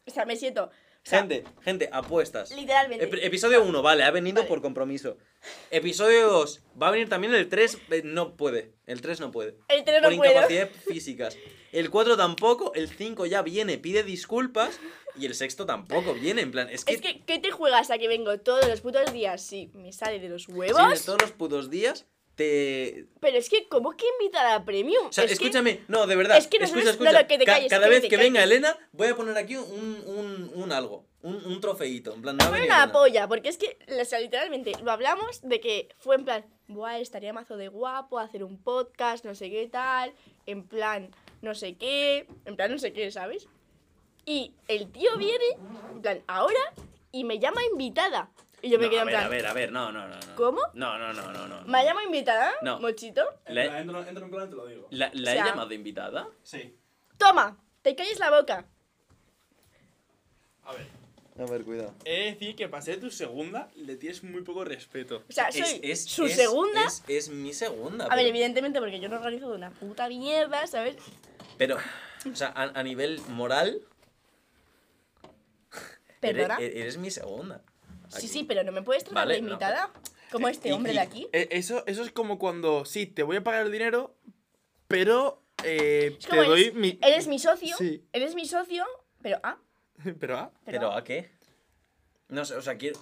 O 0.06 0.12
sea, 0.12 0.26
me 0.26 0.36
siento... 0.36 0.70
sea, 1.04 1.20
Gente, 1.20 1.44
gente, 1.64 1.90
apuestas. 1.92 2.52
Literalmente. 2.56 3.10
Ep- 3.10 3.20
episodio 3.24 3.64
1, 3.64 3.82
vale, 3.82 4.04
ha 4.04 4.12
venido 4.12 4.38
Vale. 4.38 4.48
por 4.48 4.62
compromiso. 4.62 5.18
Episodio 5.72 6.28
2, 6.30 6.62
va 6.82 6.88
a 6.88 6.92
venir 6.92 7.10
también 7.10 7.34
el 7.34 7.50
3, 7.50 7.78
no 8.06 8.36
puede. 8.38 8.72
El 8.86 9.02
3 9.02 9.20
no 9.20 9.32
puede. 9.32 9.56
El 9.68 9.84
tren 9.84 10.02
por 10.02 10.12
no 10.12 10.18
puedo. 10.18 10.32
incapacidades 10.32 10.72
físicas. 10.88 11.38
El 11.72 11.90
4 11.90 12.16
tampoco, 12.18 12.74
el 12.76 12.88
5 12.90 13.26
ya 13.26 13.42
viene, 13.42 13.78
pide 13.78 14.04
disculpas. 14.04 14.80
Y 15.16 15.28
el 15.28 15.36
sexto 15.36 15.68
tampoco 15.68 16.16
viene, 16.16 16.42
en 16.42 16.50
plan, 16.52 16.70
es 16.70 16.86
que, 16.86 16.94
Es 16.96 17.02
que, 17.02 17.22
¿qué 17.24 17.38
te 17.38 17.52
juegas 17.52 17.92
a 17.92 18.00
que 18.00 18.08
vengo 18.08 18.40
todos 18.40 18.68
los 18.68 18.82
putos 18.82 19.14
días? 19.14 19.44
Sí, 19.46 19.70
me 19.76 19.94
sale 19.94 20.20
de 20.20 20.28
los 20.30 20.46
si 20.46 20.52
huevos. 20.54 20.76
vienes 20.78 21.06
todos 21.06 21.22
los 21.22 21.32
putos 21.32 21.70
días, 21.70 22.08
te... 22.36 23.06
Pero 23.20 23.38
es 23.38 23.50
que, 23.50 23.68
¿cómo 23.68 23.92
que 23.92 24.06
premium? 24.66 25.08
O 25.08 25.12
sea, 25.14 25.24
Es 25.24 25.30
que- 25.30 25.34
escúchame, 25.46 25.82
no, 25.88 26.08
de 26.08 26.16
verdad. 26.16 26.38
es 26.38 26.48
que 26.48 26.58
escucha, 26.58 26.84
no, 26.86 26.90
escucha. 26.92 27.12
no, 27.12 27.28
que 27.28 27.38
te 27.38 27.46
Ca- 27.46 27.54
calles, 27.54 27.70
cada 27.70 27.86
que 27.86 27.90
vez 27.90 28.02
te 28.02 28.10
que 28.10 28.18
venga. 28.18 28.44
Elena, 28.44 28.78
voy 28.92 29.08
a 29.08 29.16
poner 29.16 29.38
aquí 29.38 29.56
un, 29.56 30.04
un, 30.06 30.52
un 30.56 30.72
algo, 30.72 31.06
un, 31.22 31.36
un 31.46 31.62
trofeito. 31.62 32.14
En 32.14 32.22
plan, 32.22 32.38
no 32.38 32.48
una 32.48 32.58
Elena. 32.58 32.92
polla, 32.92 33.28
porque 33.28 33.50
es 33.50 33.58
que, 33.58 33.78
o 34.02 34.06
sea, 34.06 34.20
literalmente, 34.20 34.72
lo 34.84 34.92
hablamos 34.92 35.42
de 35.44 35.60
que 35.60 35.90
fue 36.00 36.16
en 36.16 36.26
plan, 36.26 36.46
buah, 36.68 37.00
estaría 37.00 37.34
mazo 37.34 37.56
de 37.58 37.68
guapo 37.68 38.18
hacer 38.20 38.44
un 38.44 38.58
podcast, 38.62 39.26
no 39.26 39.36
sé 39.36 39.50
qué 39.52 39.68
tal, 39.68 40.14
en 40.48 40.64
plan, 40.68 41.12
no 41.42 41.54
sé 41.56 41.76
qué, 41.76 42.28
en 42.46 42.56
plan, 42.56 42.72
no 42.72 42.78
sé 42.80 42.94
qué, 42.94 43.12
¿sabes? 43.12 43.48
Y 44.26 44.54
el 44.68 44.92
tío 44.92 45.18
viene, 45.18 45.46
en 45.94 46.02
plan, 46.02 46.24
ahora, 46.28 46.74
y 47.12 47.26
me 47.26 47.38
llama 47.40 47.62
invitada. 47.72 48.32
Y 48.64 48.70
yo 48.70 48.80
me 48.80 48.86
No, 48.86 48.90
quedo 48.92 49.00
a 49.00 49.04
en 49.04 49.08
ver, 49.08 49.14
plan, 49.16 49.26
a 49.26 49.30
ver, 49.30 49.46
a 49.46 49.54
ver, 49.54 49.72
no, 49.74 49.92
no, 49.92 50.08
no. 50.08 50.16
no. 50.16 50.36
¿Cómo? 50.36 50.62
No, 50.74 50.98
no, 50.98 51.12
no, 51.14 51.32
no, 51.34 51.48
no. 51.50 51.62
¿me 51.66 51.84
llama 51.84 52.02
invitada? 52.06 52.54
No. 52.62 52.80
Mochito. 52.80 53.22
La- 53.48 53.80
Entro, 53.80 54.04
entro 54.06 54.24
en 54.26 54.32
plan, 54.32 54.50
te 54.50 54.56
lo 54.56 54.66
digo. 54.68 54.88
¿La, 54.90 55.12
la 55.14 55.32
O 55.32 55.34
sea- 55.34 55.44
he 55.44 55.48
llamado 55.50 55.74
invitada? 55.74 56.28
Sí. 56.44 56.74
Toma, 57.18 57.58
te 57.82 57.94
calles 57.96 58.18
la 58.20 58.32
boca. 58.32 58.66
A 60.64 60.72
ver. 60.74 60.88
A 61.40 61.52
ver, 61.52 61.64
cuidado. 61.66 61.94
He 62.06 62.12
de 62.20 62.26
decir 62.32 62.56
que 62.56 62.70
para 62.70 62.82
ser 62.82 63.02
tu 63.02 63.12
segunda 63.12 63.68
le 63.76 63.98
tienes 63.98 64.24
muy 64.24 64.44
poco 64.44 64.64
respeto. 64.64 65.24
O 65.28 65.32
sea, 65.34 65.52
soy 65.52 65.96
su 65.98 66.30
segunda. 66.30 66.86
Es, 66.86 67.04
es 67.10 67.30
mi 67.30 67.54
segunda. 67.54 68.06
A 68.06 68.10
ver, 68.10 68.18
pero- 68.20 68.30
evidentemente, 68.30 68.80
porque 68.80 69.00
yo 69.02 69.10
no 69.10 69.18
organizo 69.18 69.50
de 69.50 69.56
una 69.58 69.72
puta 69.72 70.08
mierda, 70.08 70.66
¿sabes? 70.68 70.96
Pero, 71.58 71.76
o 72.32 72.36
sea, 72.36 72.48
a, 72.56 72.80
a 72.80 72.84
nivel 72.84 73.20
moral. 73.28 73.82
eres- 75.74 76.20
Perdona. 76.22 76.58
Eres, 76.60 76.98
mi 76.98 77.12
segunda. 77.12 77.62
Sí, 78.14 78.18
Aquí. 78.20 78.28
sí, 78.28 78.44
pero 78.44 78.64
no 78.64 78.72
me 78.72 78.82
puedes 78.82 79.04
tratar 79.04 79.24
Vale, 79.26 79.36
de 79.36 79.42
no, 79.42 79.48
invitada. 79.50 79.92
Como 80.32 80.48
este 80.48 80.70
y- 80.70 80.72
hombre 80.72 80.92
y- 80.94 80.96
de 80.96 81.02
aquí. 81.02 81.28
Eh, 81.34 81.50
eso, 81.52 81.84
eso 81.88 82.04
es 82.04 82.12
como 82.12 82.40
cuando, 82.40 82.86
sí, 82.86 83.06
te 83.06 83.24
voy 83.24 83.38
a 83.38 83.44
pagar 83.44 83.66
el 83.66 83.72
dinero, 83.72 84.16
pero 84.88 85.42
eh, 85.64 86.18
te 86.30 86.36
doy 86.38 86.72
mi... 86.72 86.98
eres 87.02 87.28
mi 87.28 87.40
socio. 87.40 87.76
Sí. 87.78 88.04
Eres 88.14 88.36
mi 88.36 88.46
socio, 88.46 88.86
pero 89.22 89.40
ah. 89.44 89.58
pero 90.20 90.38
ah, 90.38 90.52
¿Pero 90.66 90.92
a 90.92 91.04
qué? 91.04 91.32
No 92.30 92.46
sé, 92.46 92.56
o 92.56 92.62
sea, 92.62 92.78
quiero. 92.78 93.00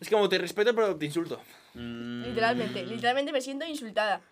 es 0.00 0.08
como 0.08 0.28
te 0.28 0.38
respeto 0.38 0.74
pero 0.74 0.96
te 0.96 1.06
insulto. 1.06 1.40
Mm, 1.74 2.24
Literalmente, 2.24 2.84
literalmente 2.84 3.32
me 3.32 3.40
siento 3.40 3.64
insultada. 3.66 4.22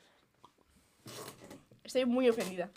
Estoy 1.85 2.05
muy 2.07 2.29
ofendida. 2.29 2.71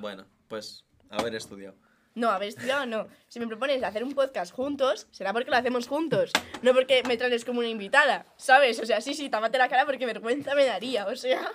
Bueno, 0.00 0.24
pues 0.48 0.84
haber 1.10 1.34
estudiado. 1.34 1.76
No, 2.20 2.28
haber 2.28 2.50
estudiado 2.50 2.84
no. 2.84 3.08
Si 3.28 3.40
me 3.40 3.46
propones 3.46 3.82
hacer 3.82 4.04
un 4.04 4.12
podcast 4.12 4.52
juntos, 4.52 5.06
será 5.10 5.32
porque 5.32 5.50
lo 5.50 5.56
hacemos 5.56 5.88
juntos. 5.88 6.30
No 6.60 6.74
porque 6.74 7.02
me 7.08 7.16
traes 7.16 7.46
como 7.46 7.60
una 7.60 7.68
invitada, 7.70 8.26
¿sabes? 8.36 8.78
O 8.78 8.84
sea, 8.84 9.00
sí, 9.00 9.14
sí, 9.14 9.30
tápate 9.30 9.56
la 9.56 9.70
cara 9.70 9.86
porque 9.86 10.04
vergüenza 10.04 10.54
me 10.54 10.66
daría, 10.66 11.06
o 11.06 11.16
sea. 11.16 11.50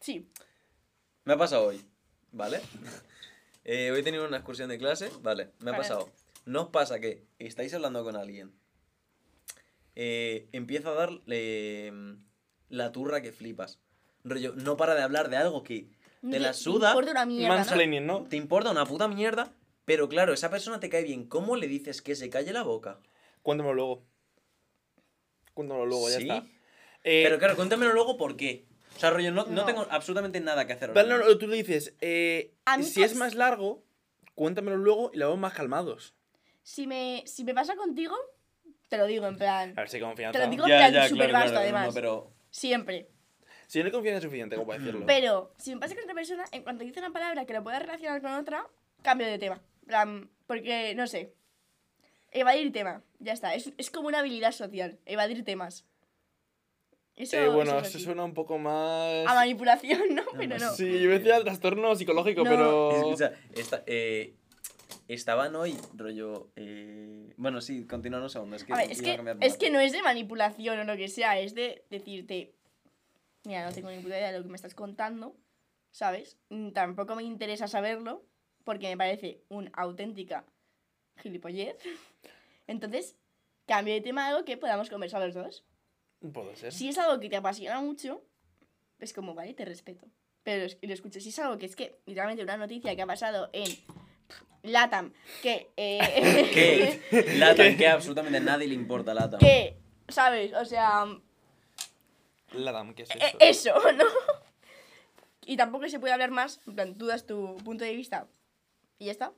Sí. 0.00 0.28
Me 1.22 1.34
ha 1.34 1.38
pasado 1.38 1.66
hoy, 1.66 1.80
¿vale? 2.32 2.60
Eh, 3.68 3.90
hoy 3.90 3.98
he 3.98 4.02
tenido 4.04 4.24
una 4.24 4.36
excursión 4.36 4.68
de 4.68 4.78
clase, 4.78 5.10
vale, 5.22 5.50
me 5.58 5.72
ha 5.72 5.76
pasado. 5.76 6.08
¿No 6.44 6.62
os 6.62 6.68
pasa 6.68 7.00
que 7.00 7.26
estáis 7.40 7.74
hablando 7.74 8.04
con 8.04 8.14
alguien? 8.14 8.54
Eh, 9.96 10.48
empieza 10.52 10.90
a 10.90 10.94
darle 10.94 11.90
mm, 11.90 12.12
la 12.68 12.92
turra 12.92 13.22
que 13.22 13.32
flipas. 13.32 13.80
Rollo, 14.22 14.54
no 14.54 14.76
para 14.76 14.94
de 14.94 15.02
hablar 15.02 15.30
de 15.30 15.38
algo 15.38 15.64
que 15.64 15.90
te 16.30 16.40
la 16.40 16.52
suda, 16.52 16.90
importa 16.90 17.10
una 17.12 17.26
mierda, 17.26 17.48
¿no? 17.48 17.54
Mansplaining, 17.56 18.06
¿no? 18.06 18.24
te 18.24 18.36
importa 18.36 18.70
una 18.70 18.84
puta 18.86 19.08
mierda, 19.08 19.52
pero 19.84 20.08
claro, 20.08 20.32
esa 20.32 20.50
persona 20.50 20.80
te 20.80 20.88
cae 20.88 21.02
bien. 21.04 21.26
¿Cómo 21.26 21.56
le 21.56 21.68
dices 21.68 22.02
que 22.02 22.14
se 22.14 22.30
calle 22.30 22.52
la 22.52 22.62
boca? 22.62 23.00
Cuéntamelo 23.42 23.74
luego. 23.74 24.06
Cuéntamelo 25.54 25.86
luego, 25.86 26.10
ya 26.10 26.16
¿Sí? 26.18 26.22
está. 26.28 26.44
Eh, 27.04 27.22
Pero 27.24 27.38
claro, 27.38 27.56
cuéntamelo 27.56 27.92
luego 27.92 28.16
por 28.16 28.36
qué. 28.36 28.66
O 28.96 28.98
sea, 28.98 29.10
rollo, 29.10 29.30
no, 29.30 29.44
no 29.46 29.52
No. 29.52 29.64
tengo 29.64 29.86
absolutamente 29.90 30.40
nada 30.40 30.66
que 30.66 30.72
hacer. 30.72 30.92
Vale, 30.92 31.08
no, 31.18 31.38
tú 31.38 31.46
le 31.46 31.56
dices, 31.56 31.94
eh, 32.00 32.54
si 32.82 33.02
es 33.02 33.14
más 33.14 33.34
largo, 33.34 33.84
cuéntamelo 34.34 34.76
luego 34.76 35.10
y 35.12 35.18
lo 35.18 35.26
vamos 35.26 35.40
más 35.40 35.52
calmados. 35.54 36.14
Si 36.62 36.86
me, 36.86 37.22
si 37.26 37.44
me 37.44 37.54
pasa 37.54 37.76
contigo, 37.76 38.16
te 38.88 38.96
lo 38.98 39.06
digo 39.06 39.26
en 39.26 39.36
plan. 39.36 39.70
A 39.76 39.82
ver 39.82 39.88
si 39.88 40.00
confianza. 40.00 40.38
Te 40.38 40.44
lo 40.44 40.50
digo 40.50 40.66
Ya, 40.66 40.74
en 40.86 40.92
plan 40.92 40.92
ya, 40.94 41.08
súper 41.08 41.28
claro, 41.28 41.32
vasto, 41.44 41.50
claro, 41.52 41.64
además. 41.64 41.86
no, 41.88 41.92
pero 41.94 42.32
Siempre. 42.50 43.08
Si 43.66 43.78
no 43.80 43.86
hay 43.86 43.90
confianza 43.92 44.20
suficiente 44.22 44.56
como 44.56 44.68
para 44.68 44.78
decirlo. 44.78 45.06
Pero 45.06 45.52
si 45.58 45.74
me 45.74 45.80
pasa 45.80 45.94
con 45.94 46.04
otra 46.04 46.14
persona, 46.14 46.44
en 46.52 46.62
cuanto 46.62 46.84
dice 46.84 47.00
una 47.00 47.10
palabra 47.12 47.44
que 47.46 47.52
lo 47.52 47.62
pueda 47.62 47.78
relacionar 47.78 48.20
con 48.22 48.32
otra, 48.32 48.66
cambio 49.02 49.26
de 49.26 49.38
tema. 49.38 49.60
En 49.82 49.86
plan, 49.88 50.30
Porque, 50.46 50.94
no 50.94 51.06
sé. 51.06 51.32
Evadir 52.32 52.72
tema. 52.72 53.02
Ya 53.18 53.32
está. 53.32 53.54
Es, 53.54 53.72
es 53.78 53.90
como 53.90 54.08
una 54.08 54.18
habilidad 54.20 54.52
social. 54.52 54.98
Evadir 55.06 55.44
temas. 55.44 55.84
Eso, 57.16 57.36
Eh, 57.38 57.48
bueno, 57.48 57.70
eso 57.72 57.78
es 57.80 57.86
eso 57.88 57.96
así. 57.98 58.04
suena 58.04 58.24
un 58.24 58.34
poco 58.34 58.58
más... 58.58 59.26
A 59.26 59.34
manipulación, 59.34 60.14
¿no? 60.14 60.22
Pero 60.36 60.58
no. 60.58 60.70
Sí, 60.74 61.00
yo 61.00 61.10
decía 61.10 61.42
trastorno 61.42 61.94
psicológico, 61.96 62.44
No. 62.44 62.50
pero... 62.50 62.92
Escucha, 62.96 63.32
esta, 63.54 63.82
eh, 63.86 64.34
estaban 65.08 65.56
hoy, 65.56 65.76
rollo. 65.94 66.50
eh, 66.56 67.32
bueno, 67.38 67.60
sí, 67.62 67.86
continúa 67.86 68.20
un 68.20 68.28
segundo. 68.28 68.56
Es 68.56 68.64
que, 68.64 68.72
A 68.74 68.76
ver, 68.76 68.90
es 68.90 69.00
iba 69.00 69.12
a 69.32 69.38
que, 69.38 69.46
es 69.46 69.56
que 69.56 69.70
no 69.70 69.80
es 69.80 69.92
de 69.92 70.02
manipulación 70.02 70.78
o 70.78 70.84
lo 70.84 70.96
que 70.96 71.08
sea, 71.08 71.38
es 71.38 71.54
de 71.54 71.84
decirte, 71.90 72.52
mira, 73.46 73.64
no 73.66 73.72
tengo 73.72 73.90
ni 73.90 73.98
puta 74.02 74.16
idea 74.18 74.32
de 74.32 74.38
lo 74.38 74.44
que 74.44 74.50
me 74.50 74.56
estás 74.56 74.74
contando, 74.74 75.36
¿sabes? 75.90 76.36
Mm, 76.50 76.70
Tampoco 76.72 77.14
me 77.14 77.22
interesa 77.22 77.66
saberlo 77.68 78.24
porque 78.64 78.88
me 78.88 78.96
parece 78.96 79.40
una 79.48 79.70
auténtica 79.74 80.44
gilipollez. 81.18 81.76
Entonces, 82.66 83.16
cambio 83.66 83.94
de 83.94 84.00
tema 84.00 84.26
a 84.26 84.28
algo 84.30 84.44
que 84.44 84.56
podamos 84.56 84.90
conversar 84.90 85.22
los 85.22 85.34
dos. 85.34 85.64
Puede 86.32 86.56
ser. 86.56 86.72
Si 86.72 86.88
es 86.88 86.98
algo 86.98 87.20
que 87.20 87.28
te 87.28 87.36
apasiona 87.36 87.80
mucho, 87.80 88.22
es 88.98 89.12
como, 89.12 89.34
vale, 89.34 89.54
te 89.54 89.64
respeto. 89.64 90.06
Pero 90.42 90.66
lo 90.82 90.92
escucho. 90.94 91.20
Si 91.20 91.28
es 91.28 91.38
algo 91.38 91.58
que 91.58 91.66
es 91.66 91.76
que, 91.76 92.00
literalmente, 92.06 92.42
una 92.42 92.56
noticia 92.56 92.94
que 92.96 93.02
ha 93.02 93.06
pasado 93.06 93.50
en 93.52 93.68
Latam, 94.62 95.12
que... 95.42 95.70
eh, 95.76 96.50
¿Qué? 97.10 97.34
Latam, 97.38 97.76
que 97.76 97.86
absolutamente 97.86 98.38
a 98.38 98.40
nadie 98.40 98.66
le 98.68 98.74
importa 98.74 99.14
Latam. 99.14 99.38
que, 99.40 99.76
¿sabes? 100.08 100.52
O 100.54 100.64
sea, 100.64 101.04
La 102.56 102.72
dam, 102.72 102.94
¿qué 102.94 103.02
es 103.02 103.10
eh, 103.10 103.36
eso? 103.40 103.76
eso, 103.76 103.92
¿no? 103.96 104.04
Y 105.46 105.56
tampoco 105.56 105.88
se 105.88 106.00
puede 106.00 106.12
hablar 106.12 106.30
más, 106.30 106.60
en 106.66 106.74
plan, 106.74 106.94
tú 106.98 107.06
das 107.06 107.24
tu 107.26 107.56
punto 107.58 107.84
de 107.84 107.94
vista 107.94 108.26
y 108.98 109.06
ya 109.06 109.12
está. 109.12 109.32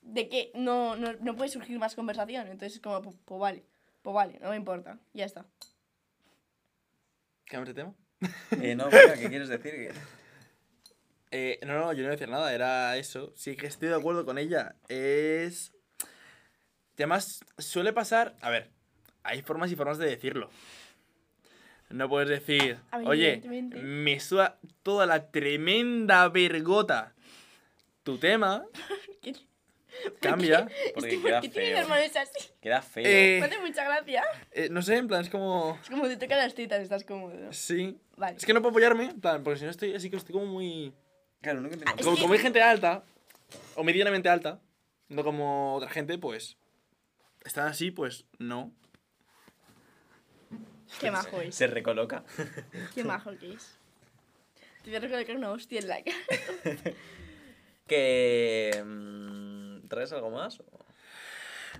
De 0.00 0.28
que 0.28 0.50
no, 0.54 0.96
no, 0.96 1.12
no 1.20 1.36
puede 1.36 1.50
surgir 1.50 1.78
más 1.78 1.94
conversación. 1.94 2.46
Entonces 2.46 2.74
es 2.74 2.80
como, 2.80 3.02
pues, 3.02 3.16
vale, 3.28 3.64
pues 4.00 4.14
vale, 4.14 4.38
no 4.40 4.50
me 4.50 4.56
importa, 4.56 4.98
ya 5.12 5.24
está. 5.24 5.46
¿Cambiamos 7.44 7.68
de 7.68 7.74
tema? 7.74 7.94
Eh, 8.62 8.74
no, 8.74 8.88
venga, 8.88 9.14
¿qué 9.14 9.28
quieres 9.28 9.48
decir? 9.48 9.92
Eh, 11.34 11.58
no, 11.66 11.72
no, 11.72 11.94
yo 11.94 12.00
no 12.00 12.02
iba 12.02 12.08
a 12.08 12.16
decir 12.16 12.28
nada, 12.28 12.52
era 12.52 12.98
eso. 12.98 13.32
Sí 13.34 13.56
que 13.56 13.66
estoy 13.66 13.88
de 13.88 13.94
acuerdo 13.94 14.26
con 14.26 14.36
ella. 14.36 14.76
Es... 14.88 15.72
Además, 16.94 17.40
suele 17.56 17.94
pasar... 17.94 18.36
A 18.42 18.50
ver, 18.50 18.70
hay 19.22 19.40
formas 19.40 19.72
y 19.72 19.76
formas 19.76 19.96
de 19.96 20.10
decirlo. 20.10 20.50
No 21.92 22.08
puedes 22.08 22.28
decir, 22.28 22.78
oye, 23.06 23.42
me 23.82 24.18
suda 24.20 24.58
toda 24.82 25.06
la 25.06 25.30
tremenda 25.30 26.28
vergota 26.28 27.12
tu 28.02 28.18
tema, 28.18 28.64
¿Qué- 29.22 29.34
cambia. 30.20 30.66
Porque 30.94 31.16
¿Por 31.18 31.22
queda 31.26 31.40
qué 31.42 31.50
feo. 31.50 31.76
hermanos 31.78 32.16
así? 32.16 32.48
Queda 32.60 32.82
feo. 32.82 33.04
Eh, 33.06 33.38
Me 33.40 33.46
hace 33.46 33.60
mucha 33.60 33.84
gracia. 33.84 34.22
Eh, 34.52 34.68
no 34.70 34.80
sé, 34.82 34.96
en 34.96 35.06
plan, 35.06 35.20
es 35.20 35.28
como... 35.30 35.78
Es 35.82 35.90
como 35.90 36.08
te 36.08 36.16
tocan 36.16 36.38
las 36.38 36.54
tetas, 36.54 36.80
estás 36.80 37.04
cómodo. 37.04 37.34
¿no? 37.34 37.52
Sí. 37.52 37.96
Vale. 38.16 38.36
Es 38.38 38.44
que 38.46 38.54
no 38.54 38.60
puedo 38.62 38.70
apoyarme, 38.70 39.04
en 39.04 39.20
plan, 39.20 39.42
porque 39.44 39.58
si 39.60 39.64
no 39.66 39.70
estoy 39.70 39.94
así 39.94 40.08
que 40.10 40.16
estoy 40.16 40.32
como 40.32 40.46
muy... 40.46 40.92
Claro, 41.42 41.60
no 41.60 41.68
que 41.68 41.76
tengo- 41.76 41.92
Es 41.96 42.04
Como, 42.04 42.16
que- 42.16 42.22
como 42.22 42.34
hay 42.34 42.40
gente 42.40 42.62
alta, 42.62 43.04
o 43.74 43.84
medianamente 43.84 44.28
alta, 44.28 44.60
no 45.08 45.22
como 45.22 45.74
otra 45.74 45.90
gente, 45.90 46.16
pues. 46.18 46.56
Están 47.44 47.68
así, 47.68 47.90
pues 47.90 48.24
no. 48.38 48.72
Qué 51.00 51.10
majo 51.10 51.40
es. 51.40 51.54
Se 51.54 51.66
recoloca. 51.66 52.24
Qué 52.94 53.04
majo 53.04 53.30
que 53.38 53.54
es. 53.54 53.76
Te 54.82 54.90
voy 54.90 54.96
a 54.96 55.00
recolocar 55.00 55.36
una 55.36 55.50
hostia 55.50 55.78
en 55.80 55.88
la 55.88 56.02
cara. 56.02 56.16
Que. 57.86 58.82
mm, 58.84 59.88
¿Traes 59.88 60.12
algo 60.12 60.30
más? 60.30 60.62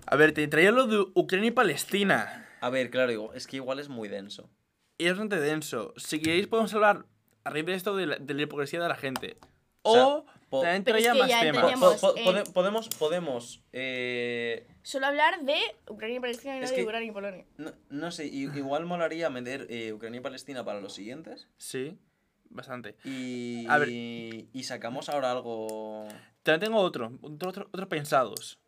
A 0.05 0.15
ver, 0.15 0.33
te 0.33 0.47
traía 0.47 0.71
lo 0.71 0.85
de 0.87 1.05
Ucrania 1.15 1.47
y 1.47 1.51
Palestina. 1.51 2.47
A 2.61 2.69
ver, 2.69 2.89
claro, 2.89 3.11
igual- 3.11 3.35
es 3.37 3.47
que 3.47 3.55
igual 3.57 3.79
es 3.79 3.89
muy 3.89 4.09
denso. 4.09 4.49
Y 4.97 5.05
es 5.05 5.11
bastante 5.13 5.39
denso. 5.39 5.93
Si 5.97 6.21
queréis, 6.21 6.47
podemos 6.47 6.73
hablar 6.73 7.05
a 7.43 7.49
raíz 7.49 7.65
de 7.65 7.73
esto 7.73 7.95
de 7.95 8.05
la, 8.05 8.15
de 8.17 8.33
la 8.33 8.41
hipocresía 8.43 8.81
de 8.81 8.87
la 8.89 8.95
gente. 8.95 9.37
O 9.81 9.93
sea, 9.93 10.05
O, 10.07 10.25
po- 10.53 10.61
también 10.61 10.83
Pero 10.83 10.97
es 10.97 11.03
traía 11.03 11.13
que 11.13 11.19
más 11.19 11.29
ya 11.29 11.41
temas. 11.41 11.99
Po- 12.01 12.15
eh, 12.15 12.43
podemos, 12.53 12.89
podemos. 12.89 13.63
eh, 13.71 14.67
Solo 14.83 15.07
hablar 15.07 15.41
de 15.43 15.55
Ucrania 15.89 16.17
y 16.17 16.19
Palestina 16.19 16.55
y 16.55 16.59
no 16.59 16.65
Es 16.65 16.69
de 16.71 16.75
que- 16.77 16.83
Ucrania 16.83 17.07
y 17.09 17.11
Polonia. 17.11 17.45
no, 17.57 17.71
no 17.89 18.11
sé, 18.11 18.25
igual 18.27 18.85
molaría 18.85 19.29
meter 19.29 19.65
eh, 19.69 19.93
Ucrania 19.93 20.19
y 20.19 20.23
Palestina 20.23 20.63
para 20.63 20.79
los 20.81 20.93
siguientes. 20.93 21.47
Sí, 21.57 21.97
bastante. 22.49 22.95
Y, 23.03 23.65
A 23.67 23.77
ver. 23.79 23.89
y 23.89 24.63
sacamos 24.63 25.09
ahora 25.09 25.31
algo. 25.31 26.07
También 26.43 26.59
tengo 26.69 26.79
otro, 26.81 27.13
otro, 27.21 27.49
otro, 27.49 27.69
otro 27.71 27.89
pensados. 27.89 28.59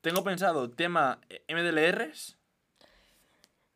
Tengo 0.00 0.24
pensado 0.24 0.70
tema 0.70 1.20
MDLRs. 1.48 2.37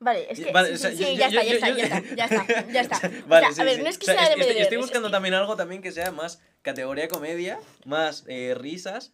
Vale, 0.02 0.26
es 0.30 0.40
que. 0.40 0.52
Vale, 0.52 0.68
sí, 0.68 0.74
o 0.74 0.78
sea, 0.78 0.90
sí, 0.90 0.96
yo- 0.98 1.06
sí, 1.06 1.16
ya, 1.16 1.28
yo- 1.30 1.40
está, 1.40 1.68
ya, 1.68 1.76
yo- 1.76 1.82
está, 1.84 2.00
yo- 2.00 2.14
ya 2.16 2.24
está, 2.24 2.46
ya 2.46 2.60
está, 2.60 2.72
ya 2.72 2.80
está. 2.80 3.00
Vale, 3.28 3.46
o 3.46 3.52
sea, 3.52 3.54
sí, 3.54 3.60
a 3.60 3.64
ver, 3.64 3.76
sí. 3.76 3.82
no 3.82 3.88
es 3.88 3.98
que 3.98 4.04
O 4.04 4.06
sea, 4.06 4.14
sea 4.14 4.24
de 4.24 4.30
estoy, 4.34 4.48
medio 4.48 4.62
estoy 4.62 4.76
es 4.78 4.82
buscando 4.82 5.08
que- 5.08 5.12
también 5.12 5.34
algo 5.34 5.56
también 5.56 5.80
que 5.82 5.92
sea 5.92 6.10
más 6.12 6.40
categoría 6.62 7.08
comedia, 7.08 7.58
más 7.84 8.24
eh, 8.28 8.54
risas, 8.56 9.12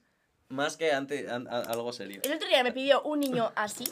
más 0.48 0.77
que 0.77 0.93
ante, 0.93 1.31
an- 1.31 1.47
a- 1.48 1.60
algo 1.60 1.93
serio. 1.93 2.20
El 2.24 2.32
otro 2.32 2.48
día 2.48 2.62
me 2.65 2.73
pidió 2.73 3.02
un 3.02 3.20
niño 3.20 3.52
así, 3.55 3.85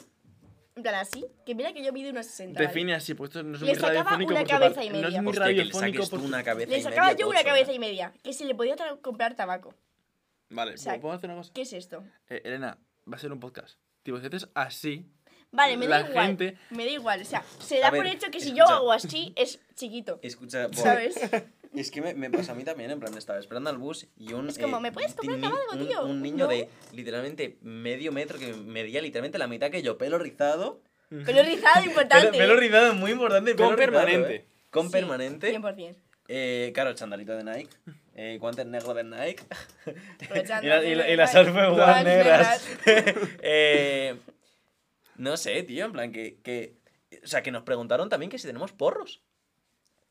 en 0.75 0.83
plan 0.83 0.95
así, 0.95 1.25
que 1.45 1.53
mira 1.55 1.71
que 1.73 1.83
yo 1.83 1.93
mido 1.93 2.09
unos 2.11 2.25
60. 2.25 2.55
¿vale? 2.59 2.67
Define 2.67 2.93
así, 2.95 3.13
pues 3.13 3.29
esto 3.29 3.43
no 3.43 3.55
es 3.55 3.61
Le 3.61 3.67
muy 3.67 3.75
sacaba 3.75 3.93
radiofónico 4.03 4.31
una 4.31 4.43
cabeza 4.45 4.83
y 4.83 4.89
No 4.89 4.95
es 4.97 5.03
media. 5.03 5.21
muy 5.21 5.33
que 5.33 5.39
radiofónico 5.39 5.79
saques 6.03 6.09
por 6.09 6.19
una 6.19 6.43
cabeza 6.43 6.71
Le 6.71 6.77
y 6.77 6.81
sacaba 6.81 7.07
media, 7.07 7.17
yo 7.19 7.29
una 7.29 7.43
cabeza 7.43 7.71
y 7.73 7.79
media, 7.79 8.13
que 8.23 8.33
si 8.33 8.45
le 8.45 8.55
podía 8.55 8.75
comprar 9.01 9.35
tabaco. 9.35 9.73
Vale, 10.49 10.75
O 10.75 10.77
sea, 10.77 10.99
¿puedo 10.99 11.13
hacer 11.13 11.29
una 11.29 11.39
cosa? 11.39 11.51
¿Qué 11.53 11.61
es 11.63 11.73
esto? 11.73 12.03
Eh, 12.29 12.41
Elena, 12.45 12.77
va 13.11 13.17
a 13.17 13.19
ser 13.19 13.31
un 13.33 13.39
podcast. 13.39 13.77
Tipo, 14.03 14.19
si 14.19 14.27
haces 14.27 14.47
así, 14.53 15.05
Vale, 15.51 15.77
me 15.77 15.87
da 15.87 15.99
La 16.01 16.09
igual. 16.09 16.27
gente- 16.27 16.57
Me 16.71 16.85
da 16.85 16.91
igual. 16.91 17.21
O 17.21 17.25
sea, 17.25 17.43
se 17.59 17.79
da 17.79 17.87
A 17.87 17.91
por 17.91 18.03
ver, 18.03 18.15
hecho 18.15 18.29
que 18.31 18.39
si 18.39 18.49
yo 18.49 18.63
escucha. 18.63 18.75
hago 18.75 18.91
así 18.91 19.33
es 19.35 19.59
chiquito. 19.75 20.19
Escucha, 20.21 20.67
¿Sabes? 20.73 21.15
es 21.75 21.91
que 21.91 22.01
me, 22.01 22.13
me 22.13 22.29
pasa 22.29 22.51
a 22.51 22.55
mí 22.55 22.63
también, 22.63 22.91
en 22.91 22.99
plan, 22.99 23.15
estaba 23.17 23.39
esperando 23.39 23.69
al 23.69 23.77
bus 23.77 24.07
y 24.17 24.33
un... 24.33 24.49
Es 24.49 24.57
como, 24.59 24.77
eh, 24.77 24.81
¿me 24.81 24.91
puedes 24.91 25.13
comprar 25.13 25.37
ni- 25.37 25.43
tabaco, 25.43 25.63
un- 25.73 25.87
tío? 25.87 26.05
Un, 26.05 26.21
niño 26.21 26.45
¿No? 26.45 26.47
de 26.47 26.69
literalmente 26.93 27.57
medio 27.61 28.11
metro 28.11 28.37
que 28.39 28.53
medía 28.53 29.01
literalmente 29.01 29.37
la 29.37 29.47
mitad 29.47 29.69
que 29.71 29.81
yo, 29.81 29.97
pelo 29.97 30.17
rizado. 30.19 30.81
Pelo 31.09 31.41
rizado, 31.43 31.85
importante. 31.85 32.27
Pelo, 32.31 32.39
pelo 32.39 32.55
rizado, 32.59 32.93
muy 32.95 33.11
importante. 33.11 33.55
Con 33.55 33.75
pelo 33.75 33.77
rizado, 33.87 34.05
permanente. 34.05 34.35
¿eh? 34.35 34.45
Con 34.69 34.87
Sí, 34.87 34.91
permanente. 34.91 35.57
100%. 35.57 35.95
Eh, 36.29 36.71
claro, 36.73 36.89
el 36.89 36.95
chandalito 36.97 37.37
de 37.37 37.43
Nike. 37.45 37.69
Eh, 38.15 38.37
guantes 38.39 38.65
negros 38.65 38.93
de 38.95 39.03
Nike. 39.05 39.43
Y, 40.61 40.65
la- 40.67 40.83
y 40.83 40.95
la- 40.95 41.09
y 41.09 41.15
las 41.15 41.33
One 41.35 41.77
Las 41.77 42.03
negras. 42.03 42.67
Eh, 42.85 44.15
no 45.17 45.37
sé, 45.37 45.63
tío, 45.63 45.85
en 45.85 45.91
plan 45.91 46.11
que, 46.11 46.39
que... 46.41 46.77
O 47.23 47.27
sea, 47.27 47.41
que 47.43 47.51
nos 47.51 47.63
preguntaron 47.63 48.09
también 48.09 48.29
que 48.29 48.37
si 48.39 48.47
tenemos 48.47 48.71
porros. 48.73 49.21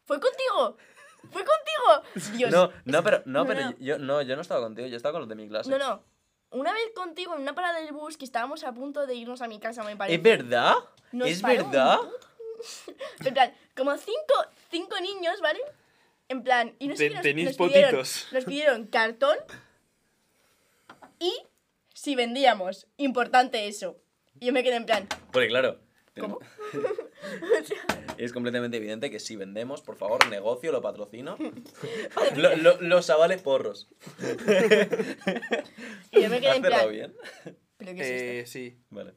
¿Fue 0.04 0.18
contigo? 0.20 0.76
¿Fue 1.30 1.44
contigo? 1.44 2.36
Dios. 2.36 2.50
No, 2.50 2.70
no, 2.84 3.02
pero, 3.02 3.22
no, 3.26 3.40
No, 3.40 3.46
pero 3.46 3.60
no. 3.62 3.76
Yo, 3.78 3.98
no, 3.98 4.22
yo 4.22 4.36
no 4.36 4.42
estaba 4.42 4.60
contigo, 4.60 4.86
yo 4.88 4.96
estaba 4.96 5.12
con 5.12 5.20
los 5.22 5.28
de 5.28 5.34
mi 5.34 5.48
clase. 5.48 5.70
No, 5.70 5.78
no. 5.78 6.02
Una 6.50 6.72
vez 6.72 6.92
contigo 6.94 7.34
en 7.34 7.42
una 7.42 7.54
parada 7.54 7.80
del 7.80 7.92
bus 7.92 8.16
que 8.16 8.24
estábamos 8.24 8.62
a 8.64 8.72
punto 8.72 9.06
de 9.06 9.14
irnos 9.14 9.42
a 9.42 9.48
mi 9.48 9.58
casa, 9.58 9.82
me 9.82 9.96
parece. 9.96 10.16
¿Es 10.16 10.22
verdad? 10.22 10.74
Nos 11.12 11.28
¿Es 11.28 11.42
verdad? 11.42 11.98
En 13.24 13.34
plan, 13.34 13.52
como 13.76 13.94
cinco, 13.98 14.34
cinco 14.70 14.98
niños, 15.00 15.40
¿vale? 15.42 15.60
En 16.28 16.42
plan, 16.42 16.74
y 16.78 16.88
no 16.88 16.96
sé 16.96 17.04
Te- 17.04 17.08
qué 17.10 17.14
nos, 17.16 17.22
tenéis 17.22 17.46
nos 17.48 17.56
pidieron, 17.68 17.90
potitos. 17.90 18.28
nos 18.32 18.44
pidieron 18.44 18.86
cartón 18.86 19.36
y 21.18 21.32
si 21.94 22.14
vendíamos. 22.16 22.86
Importante 22.96 23.68
eso. 23.68 23.98
Y 24.40 24.46
yo 24.46 24.52
me 24.52 24.62
quedé 24.62 24.76
en 24.76 24.86
plan, 24.86 25.06
Porque 25.32 25.48
claro. 25.48 25.80
¿cómo? 26.18 26.38
Es 28.18 28.32
completamente 28.32 28.78
evidente 28.78 29.10
que 29.10 29.20
si 29.20 29.36
vendemos, 29.36 29.82
por 29.82 29.96
favor, 29.96 30.26
negocio, 30.30 30.72
lo 30.72 30.80
patrocino. 30.80 31.36
Lo- 32.36 32.56
lo- 32.56 32.80
los 32.80 33.10
avales 33.10 33.42
porros. 33.42 33.88
Y 36.12 36.22
yo 36.22 36.28
me 36.30 36.40
quedé 36.40 36.50
¿Has 36.50 36.56
en 36.56 36.62
plan, 36.62 36.90
bien? 36.90 37.14
¿pero 37.76 37.94
qué 37.94 38.00
es 38.00 38.06
esto? 38.08 38.30
Eh, 38.32 38.46
sí. 38.46 38.78
Vale. 38.90 39.12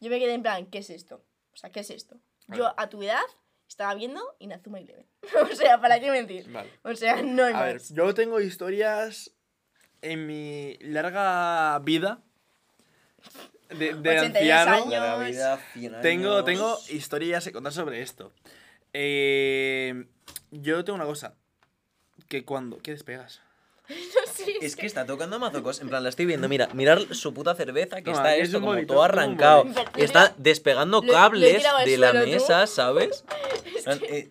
Yo 0.00 0.10
me 0.10 0.18
quedé 0.18 0.34
en 0.34 0.42
plan, 0.42 0.66
¿qué 0.66 0.78
es 0.78 0.90
esto? 0.90 1.24
O 1.52 1.56
sea, 1.56 1.70
¿qué 1.72 1.80
es 1.80 1.90
esto? 1.90 2.20
Yo 2.48 2.64
Vale. 2.64 2.74
a 2.76 2.88
tu 2.88 3.02
edad 3.02 3.22
estaba 3.68 3.94
viendo 3.94 4.20
Inazuma 4.38 4.78
Eleven. 4.78 5.06
o 5.50 5.54
sea, 5.54 5.80
¿para 5.80 5.98
qué 6.00 6.10
mentir? 6.10 6.50
Vale. 6.50 6.70
O 6.82 6.94
sea, 6.94 7.22
no 7.22 7.44
hay 7.44 7.54
A 7.54 7.62
ver, 7.64 7.74
más. 7.74 7.88
yo 7.94 8.12
tengo 8.14 8.40
historias 8.40 9.34
en 10.02 10.26
mi 10.26 10.76
larga 10.80 11.78
vida 11.80 12.22
de, 13.70 13.94
de 13.94 14.18
82 14.18 14.34
anciano. 14.36 14.72
años. 14.72 14.90
La 14.90 15.16
vida, 15.18 15.60
100 15.74 16.00
Tengo, 16.00 16.44
tengo 16.44 16.78
historias 16.88 17.44
que 17.44 17.52
contar 17.52 17.72
sobre 17.72 18.02
esto. 18.02 18.32
Eh, 18.92 20.06
yo 20.50 20.84
tengo 20.84 20.96
una 20.96 21.04
cosa. 21.04 21.34
Que 22.28 22.44
cuando... 22.44 22.78
¿Qué 22.78 22.92
despegas? 22.92 23.40
No 23.88 24.32
sé, 24.32 24.52
Es 24.60 24.76
que 24.76 24.86
está 24.86 25.06
tocando 25.06 25.38
mazocos. 25.38 25.80
En 25.80 25.88
plan, 25.88 26.02
la 26.02 26.10
estoy 26.10 26.26
viendo. 26.26 26.48
Mira, 26.48 26.68
mirar 26.74 27.00
su 27.14 27.32
puta 27.34 27.54
cerveza 27.54 27.96
que 27.96 28.02
Toma, 28.12 28.16
está 28.18 28.36
es 28.36 28.44
esto 28.48 28.60
como 28.60 28.72
bolito, 28.72 28.94
todo 28.94 29.04
es 29.04 29.10
arrancado. 29.10 29.64
Está 29.96 30.34
despegando 30.36 31.00
Lo- 31.00 31.06
lo 31.06 31.12
cables 31.12 31.62
de 31.84 31.96
la 31.98 32.10
suelo, 32.10 32.24
tú. 32.24 32.30
mesa, 32.30 32.66
¿sabes? 32.66 33.24
En 33.78 33.84
plan, 33.84 34.00
eh, 34.10 34.28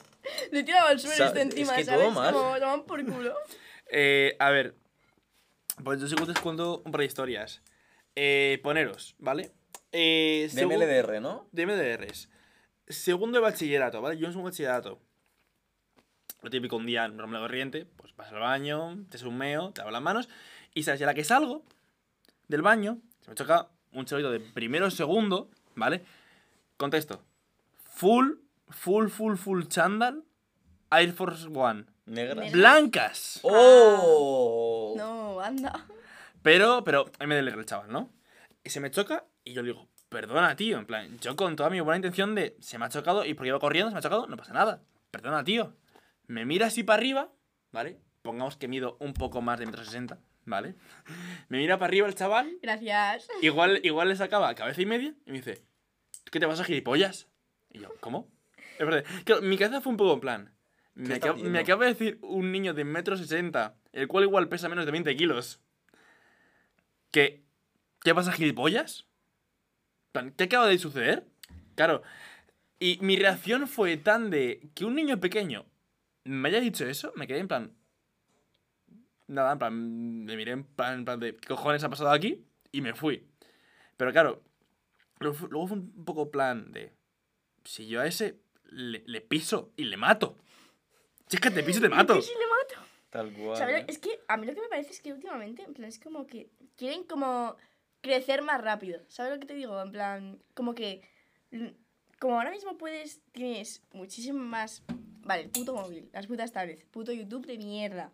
Le 0.52 0.64
tiraba 0.64 0.90
al 0.90 1.00
suelo 1.00 1.26
este 1.26 1.42
encima, 1.42 1.72
es 1.72 1.78
que 1.80 1.86
¿sabes? 1.86 2.02
todo 2.02 2.12
mal. 2.12 2.34
Como 2.34 2.60
toman 2.60 2.84
por 2.84 3.04
culo. 3.06 3.34
Eh, 3.90 4.36
a 4.40 4.52
ver. 4.52 4.76
Pues 5.84 6.00
yo 6.02 6.08
sigo 6.08 6.26
te 6.32 6.40
cuento 6.40 6.82
un 6.86 6.92
par 6.92 7.00
de 7.00 7.06
historias. 7.06 7.62
Eh, 8.20 8.60
poneros, 8.64 9.14
¿vale? 9.20 9.52
Eh, 9.92 10.50
de 10.52 10.66
MLDR, 10.66 11.22
¿no? 11.22 11.48
de 11.52 11.68
MDRs. 11.68 12.30
Segundo 12.88 13.38
de 13.38 13.44
bachillerato, 13.44 14.02
¿vale? 14.02 14.18
Yo 14.18 14.26
en 14.26 14.32
segundo 14.32 14.50
bachillerato. 14.50 15.00
Lo 16.42 16.50
típico, 16.50 16.78
un 16.78 16.88
día 16.88 17.08
normal 17.10 17.42
corriente, 17.42 17.86
pues 17.86 18.16
vas 18.16 18.32
al 18.32 18.40
baño, 18.40 19.06
te 19.12 19.20
sumeo, 19.20 19.72
te 19.72 19.82
lavo 19.82 19.92
las 19.92 20.02
manos. 20.02 20.30
Y 20.74 20.82
sabes, 20.82 21.00
y 21.00 21.04
a 21.04 21.06
la 21.06 21.14
que 21.14 21.24
salgo 21.24 21.64
del 22.48 22.64
baño, 22.64 22.98
se 23.22 23.30
me 23.30 23.36
choca 23.36 23.68
un 23.92 24.06
cholito 24.06 24.32
de 24.32 24.40
primero 24.40 24.88
o 24.88 24.92
segundo, 24.92 25.52
¿vale? 25.76 26.04
Contexto. 26.78 27.24
Full, 27.84 28.32
full, 28.70 29.10
full, 29.10 29.36
full 29.36 29.64
chandal, 29.68 30.24
Air 30.90 31.14
Force 31.14 31.48
One. 31.54 31.86
Negra. 32.08 32.34
Negra. 32.34 32.52
Blancas. 32.52 33.42
¡Oh! 33.44 34.96
No, 34.98 35.40
anda. 35.40 35.86
Pero, 36.42 36.84
pero, 36.84 37.06
MDL 37.20 37.48
el 37.50 37.66
chaval, 37.66 37.92
¿no? 37.92 38.12
Y 38.64 38.70
se 38.70 38.80
me 38.80 38.92
choca 38.92 39.26
y 39.44 39.54
yo 39.54 39.62
le 39.62 39.70
digo, 39.74 39.88
perdona, 40.10 40.56
tío. 40.56 40.78
En 40.78 40.86
plan, 40.86 41.18
yo 41.20 41.36
con 41.36 41.56
toda 41.56 41.70
mi 41.70 41.80
buena 41.80 41.98
intención 41.98 42.36
de, 42.36 42.56
se 42.60 42.78
me 42.78 42.86
ha 42.86 42.90
chocado 42.90 43.26
y 43.26 43.34
porque 43.34 43.50
iba 43.50 43.60
corriendo, 43.60 43.90
se 43.90 43.94
me 43.94 44.00
ha 44.00 44.04
chocado, 44.04 44.28
no 44.28 44.38
pasa 44.38 44.54
nada. 44.54 44.82
Perdona, 45.12 45.44
tío. 45.44 45.74
Me 46.28 46.46
mira 46.46 46.68
así 46.68 46.84
para 46.84 46.98
arriba, 46.98 47.32
¿vale? 47.72 48.00
Pongamos 48.22 48.58
que 48.58 48.68
mido 48.68 48.98
un 49.00 49.14
poco 49.14 49.42
más 49.42 49.60
de 49.60 49.66
metro 49.66 49.84
sesenta, 49.86 50.20
¿vale? 50.46 50.76
Me 51.50 51.58
mira 51.60 51.78
para 51.78 51.88
arriba 51.88 52.08
el 52.08 52.16
chaval, 52.16 52.58
Gracias. 52.62 53.28
igual, 53.42 53.80
igual 53.84 54.10
le 54.10 54.16
sacaba 54.18 54.54
cabeza 54.56 54.82
y 54.82 54.86
media 54.86 55.14
y 55.26 55.32
me 55.32 55.38
dice, 55.38 55.62
¿qué 56.30 56.40
te 56.42 56.46
vas 56.46 56.60
a 56.60 56.66
gilipollas? 56.66 57.28
Y 57.72 57.80
yo, 57.80 57.90
¿cómo? 58.02 58.28
Es 58.78 58.86
verdad. 58.86 59.06
Claro, 59.24 59.42
mi 59.44 59.58
cabeza 59.58 59.80
fue 59.82 59.92
un 59.92 59.98
poco 59.98 60.14
en 60.16 60.20
plan. 60.20 60.54
Me, 60.96 61.14
está 61.14 61.28
acab- 61.28 61.32
haciendo? 61.32 61.52
me 61.52 61.60
acaba 61.60 61.86
de 61.86 61.92
decir 61.94 62.20
un 62.22 62.52
niño 62.52 62.74
de 62.74 62.84
metro 62.84 63.16
sesenta, 63.16 63.78
el 63.94 64.08
cual 64.10 64.26
igual 64.26 64.50
pesa 64.50 64.68
menos 64.68 64.86
de 64.86 64.92
20 64.92 65.16
kilos. 65.16 65.62
¿Qué? 67.12 67.44
¿Qué 68.04 68.14
pasa, 68.16 68.32
gilipollas? 68.32 69.06
¿Qué 70.36 70.46
acaba 70.46 70.68
de 70.68 70.78
suceder? 70.80 71.28
Claro. 71.76 72.02
Y 72.80 72.98
mi 73.02 73.16
reacción 73.18 73.68
fue 73.68 73.98
tan 73.98 74.30
de 74.30 74.70
que 74.76 74.86
un 74.86 74.96
niño 74.96 75.20
pequeño 75.20 75.66
me 76.24 76.50
haya 76.50 76.60
dicho 76.60 76.86
eso, 76.86 77.12
me 77.16 77.28
quedé 77.28 77.40
en 77.40 77.48
plan. 77.48 77.74
Nada, 79.28 79.54
en 79.54 79.60
plan. 79.60 80.26
Me 80.26 80.36
miré 80.36 80.52
en 80.52 80.64
plan, 80.64 81.00
en 81.00 81.06
plan 81.06 81.20
de 81.20 81.36
¿qué 81.36 81.48
cojones 81.50 81.84
ha 81.84 81.90
pasado 81.90 82.12
aquí? 82.12 82.46
Y 82.72 82.82
me 82.82 82.94
fui. 82.94 83.28
Pero 83.98 84.12
claro, 84.12 84.44
luego 85.20 85.36
fu- 85.36 85.48
luego 85.48 85.68
fue 85.68 85.78
un 85.78 86.06
poco 86.06 86.32
plan 86.32 86.72
de. 86.72 86.94
Si 87.64 87.88
yo 87.88 88.02
a 88.02 88.08
ese 88.08 88.40
le, 88.70 89.04
le 89.06 89.22
piso 89.22 89.72
y 89.76 89.84
le 89.86 89.98
mato. 89.98 90.38
Si 91.28 91.36
es 91.38 91.42
que 91.42 91.52
te 91.52 91.64
piso 91.64 91.80
y 91.80 91.84
te 91.84 91.90
mato. 91.96 92.18
Y 92.18 92.22
si 92.22 92.32
le 92.34 92.48
mato. 92.48 92.57
Tal 93.18 93.34
cual. 93.34 93.58
¿Sabes? 93.58 93.82
¿eh? 93.82 93.86
Es 93.88 93.98
que 93.98 94.10
a 94.28 94.38
mí 94.38 94.46
lo 94.46 94.54
que 94.54 94.62
me 94.62 94.68
parece 94.68 94.92
es 94.92 95.02
que 95.02 95.12
últimamente, 95.12 95.64
en 95.64 95.74
plan, 95.74 95.88
es 95.90 96.00
como 96.00 96.28
que 96.28 96.50
quieren 96.76 97.04
como 97.04 97.56
crecer 98.02 98.44
más 98.44 98.62
rápido. 98.62 99.00
¿Sabes 99.08 99.34
lo 99.34 99.40
que 99.40 99.48
te 99.48 99.56
digo? 99.56 99.82
En 99.82 99.92
plan, 99.92 100.40
como 100.54 100.76
que. 100.76 101.02
Como 102.20 102.36
ahora 102.38 102.52
mismo 102.52 102.78
puedes. 102.78 103.22
Tienes 103.32 103.82
muchísimo 103.92 104.40
más. 104.40 104.84
Vale, 105.24 105.44
el 105.44 105.50
puto 105.50 105.74
móvil, 105.74 106.10
las 106.14 106.28
putas 106.28 106.52
tablets, 106.52 106.84
puto 106.86 107.12
YouTube 107.12 107.46
de 107.46 107.58
mierda. 107.58 108.12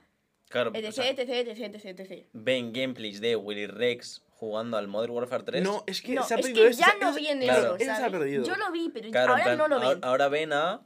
Claro, 0.50 0.72
o 0.72 0.76
Etc, 0.76 0.92
sea, 0.92 1.10
etc, 1.10 1.20
etc, 1.48 1.76
etc, 1.76 2.00
etc. 2.00 2.28
ven 2.34 2.72
gameplays 2.74 3.20
de 3.22 3.36
Willy 3.36 3.68
Rex 3.68 4.24
jugando 4.30 4.78
al 4.78 4.88
Modern 4.88 5.14
Warfare 5.14 5.44
3. 5.44 5.64
No, 5.64 5.84
es 5.86 6.02
que 6.02 6.14
No, 6.16 6.24
se 6.24 6.34
ha 6.36 6.38
es 6.38 6.46
perdido 6.46 6.64
que 6.66 6.72
eso. 6.72 6.80
ya 6.82 6.94
no 7.00 7.14
viene 7.16 7.46
claro. 7.46 7.62
eso, 7.64 7.76
Esa 7.76 7.86
se 7.86 7.92
ha 7.92 7.96
¿sabes? 8.06 8.20
perdido. 8.20 8.46
Yo 8.46 8.56
lo 8.56 8.72
vi, 8.72 8.90
pero 8.90 9.12
Claro, 9.12 9.32
ahora 9.34 9.44
plan, 9.44 9.58
no 9.58 9.68
lo 9.68 9.80
ven. 9.80 10.00
Ahora 10.04 10.28
ven 10.30 10.54
a 10.54 10.82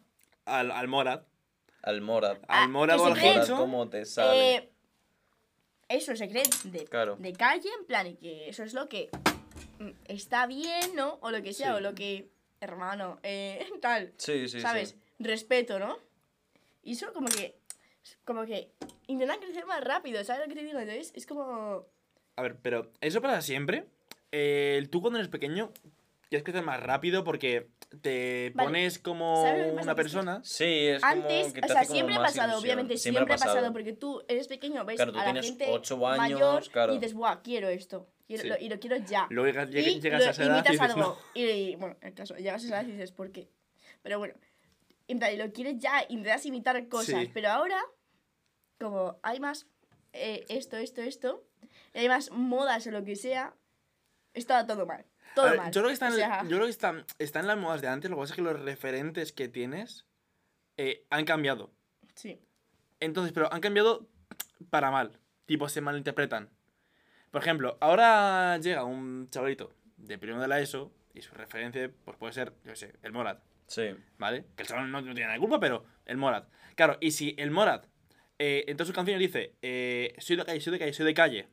Al, 0.46 0.72
al 0.72 0.88
Morad. 0.88 1.22
Al 1.88 2.02
Morad. 2.02 2.38
Ah, 2.48 2.64
Al 2.64 2.70
Morad 2.70 2.96
que 2.98 3.02
o 3.02 3.06
se 3.06 3.12
al 3.12 3.18
creen- 3.18 3.34
Morad, 3.34 3.44
Hincho. 3.48 3.58
¿cómo 3.58 3.90
te 3.90 4.06
sale? 4.06 4.56
Eh, 4.56 4.70
eso 5.90 6.16
se 6.18 6.28
cree 6.28 6.44
de, 6.66 6.84
Claro. 6.86 7.16
de 7.18 7.34
calle, 7.34 7.70
en 7.80 7.86
plan, 7.86 8.08
y 8.08 8.16
que 8.16 8.50
eso 8.50 8.64
es 8.64 8.74
lo 8.74 8.90
que 8.90 9.10
mm, 9.80 9.90
está 10.08 10.46
bien, 10.48 10.96
¿no? 10.96 11.18
O 11.22 11.32
lo 11.32 11.42
que 11.42 11.54
sea, 11.54 11.72
Sí. 11.72 11.78
o 11.78 11.80
lo 11.80 11.96
que, 11.96 12.30
hermano, 12.60 13.20
eh, 13.24 13.66
tal, 13.82 14.14
sí, 14.18 14.48
sí, 14.50 14.60
¿sabes? 14.60 14.90
sí. 14.90 14.96
Respeto, 15.20 15.80
¿no? 15.80 15.98
Y 16.84 16.94
eso 16.94 17.14
como 17.14 17.28
que, 17.30 17.56
como 18.26 18.46
que 18.46 18.70
intentan 19.08 19.40
crecer 19.40 19.66
más 19.66 19.82
rápido, 19.84 20.22
¿sabes 20.26 20.42
lo 20.44 20.54
que 20.54 20.60
te 20.60 20.66
digo? 20.66 20.80
Entonces, 20.80 21.12
es 21.16 21.26
como... 21.26 21.86
A 22.36 22.42
ver, 22.42 22.58
pero 22.62 22.92
¿eso 23.02 23.22
pasa 23.22 23.42
siempre? 23.42 23.86
Eh, 24.32 24.86
tú 24.92 25.00
cuando 25.02 25.20
eres 25.20 25.30
pequeño 25.30 25.72
quieres 26.30 26.44
crecer 26.44 26.64
más 26.64 26.82
rápido 26.82 27.24
porque 27.24 27.70
te 28.02 28.52
Vale. 28.54 28.68
pones 28.68 29.00
como 29.00 29.44
¿Sabes 29.44 29.68
lo 29.68 29.76
que 29.78 29.84
una 29.84 29.92
Que 29.94 29.96
persona. 29.96 30.42
Sí, 30.44 30.64
es 30.88 31.02
como 31.02 31.14
Antes, 31.14 31.54
que 31.54 31.60
o 31.62 31.68
sea, 31.68 31.80
hace 31.82 31.88
como 31.88 31.96
siempre 31.96 32.16
ha 32.16 32.20
pasado, 32.20 32.48
ilusión. 32.50 32.64
obviamente, 32.64 32.98
siempre, 32.98 33.24
ha 33.24 33.28
pasado, 33.28 33.72
porque 33.74 33.94
tú 33.94 34.24
eres 34.28 34.48
pequeño, 34.48 34.84
ves 34.86 34.96
Claro, 34.98 35.12
tú 35.14 35.18
a 35.20 35.22
la 35.22 35.32
tienes 35.32 35.46
gente 35.46 35.68
ocho 35.70 36.08
años, 36.08 36.18
mayor 36.18 36.70
claro. 36.70 36.94
y 36.94 36.98
dices, 37.00 37.14
buah, 37.14 37.42
quiero 37.42 37.70
esto, 37.70 38.10
quiero, 38.28 38.44
Sí. 38.44 38.50
lo- 38.50 38.58
y 38.58 38.70
lo 38.70 38.80
quiero 38.80 38.98
ya. 38.98 39.28
Luego 39.30 39.48
llegas, 39.48 39.70
lleg- 39.70 39.88
y 39.98 40.00
llegas 40.02 40.22
lo 40.22 40.28
a 40.28 40.32
esa 40.32 40.44
edad 40.44 40.58
y 40.60 40.62
dices, 40.72 40.82
algo. 40.82 41.00
no. 41.02 41.18
Y, 41.34 41.76
bueno, 41.78 41.96
en 42.02 42.08
el 42.10 42.14
caso, 42.14 42.36
llegas 42.36 42.64
a 42.64 42.66
esa 42.66 42.76
edad 42.82 42.88
y 42.88 42.92
dices, 42.92 43.12
¿por 43.12 43.32
qué? 43.32 43.50
Pero 44.04 44.20
bueno, 44.20 44.34
en 45.08 45.20
plan, 45.20 45.38
lo 45.38 45.52
quieres 45.54 45.78
ya, 45.80 46.04
intentas 46.10 46.46
imitar 46.46 46.88
cosas, 46.90 47.22
Sí. 47.22 47.32
pero 47.34 47.50
ahora, 47.50 47.82
como 48.80 49.18
hay 49.24 49.40
más 49.40 49.66
eh, 50.14 50.46
esto, 50.50 50.78
esto, 50.78 51.02
esto, 51.02 51.44
y 51.94 52.00
hay 52.00 52.08
más 52.10 52.32
modas 52.32 52.86
o 52.88 52.92
lo 52.92 53.04
que 53.04 53.16
sea, 53.16 53.54
está 54.34 54.66
todo 54.66 54.86
mal. 54.86 55.06
Todo 55.38 55.46
A 55.48 55.52
ver, 55.52 55.60
mal. 55.60 55.72
yo 55.72 55.82
creo 55.82 55.88
que 55.88 55.94
están, 55.94 56.14
O 56.14 56.16
sea, 56.16 56.44
yo 56.44 56.50
creo 56.50 56.64
que 56.64 56.70
están, 56.70 57.06
están 57.20 57.42
en 57.44 57.48
las 57.48 57.58
modas 57.58 57.82
de 57.82 57.88
antes, 57.88 58.10
lo 58.10 58.18
que 58.18 58.22
pasa 58.22 58.34
es 58.34 58.36
que 58.36 58.42
los 58.42 58.60
referentes 58.60 59.32
que 59.32 59.48
tienes 59.48 60.06
eh, 60.78 61.06
han 61.10 61.26
cambiado. 61.26 61.72
sí. 62.16 62.40
Entonces, 63.00 63.32
pero 63.32 63.54
han 63.54 63.62
cambiado 63.62 64.08
para 64.72 64.90
mal. 64.90 65.12
Tipo, 65.46 65.70
se 65.70 65.82
malinterpretan. 65.82 66.50
Por 67.30 67.42
ejemplo, 67.44 67.78
ahora 67.80 68.58
llega 68.58 68.84
un 68.86 69.30
chavalito 69.30 69.72
de 69.98 70.18
primero 70.18 70.42
de 70.42 70.48
la 70.48 70.60
ESO 70.60 70.92
y 71.14 71.22
su 71.22 71.36
referencia 71.36 71.92
pues 72.06 72.18
puede 72.18 72.34
ser, 72.34 72.54
yo 72.64 72.72
qué 72.72 72.76
sé, 72.76 72.94
el 73.04 73.12
Morat, 73.12 73.40
Sí. 73.68 73.96
¿vale? 74.18 74.46
Que 74.56 74.64
el 74.64 74.68
chaval 74.68 74.90
no, 74.92 75.00
no 75.02 75.06
tiene 75.14 75.22
nada 75.22 75.34
de 75.34 75.40
culpa, 75.40 75.60
pero 75.60 75.86
el 76.06 76.18
Morat. 76.18 76.50
Claro, 76.76 76.98
y 77.00 77.12
si 77.12 77.36
el 77.38 77.52
Morat 77.52 77.86
eh, 78.40 78.66
en 78.68 78.76
todas 78.78 78.88
sus 78.88 78.96
canciones 78.96 79.20
dice, 79.22 79.54
eh, 79.62 80.16
soy 80.18 80.38
de 80.38 80.46
calle, 80.46 80.60
soy 80.62 80.74
de 80.74 80.80
calle, 80.80 80.94
soy 80.94 81.06
de 81.06 81.14
calle, 81.14 81.48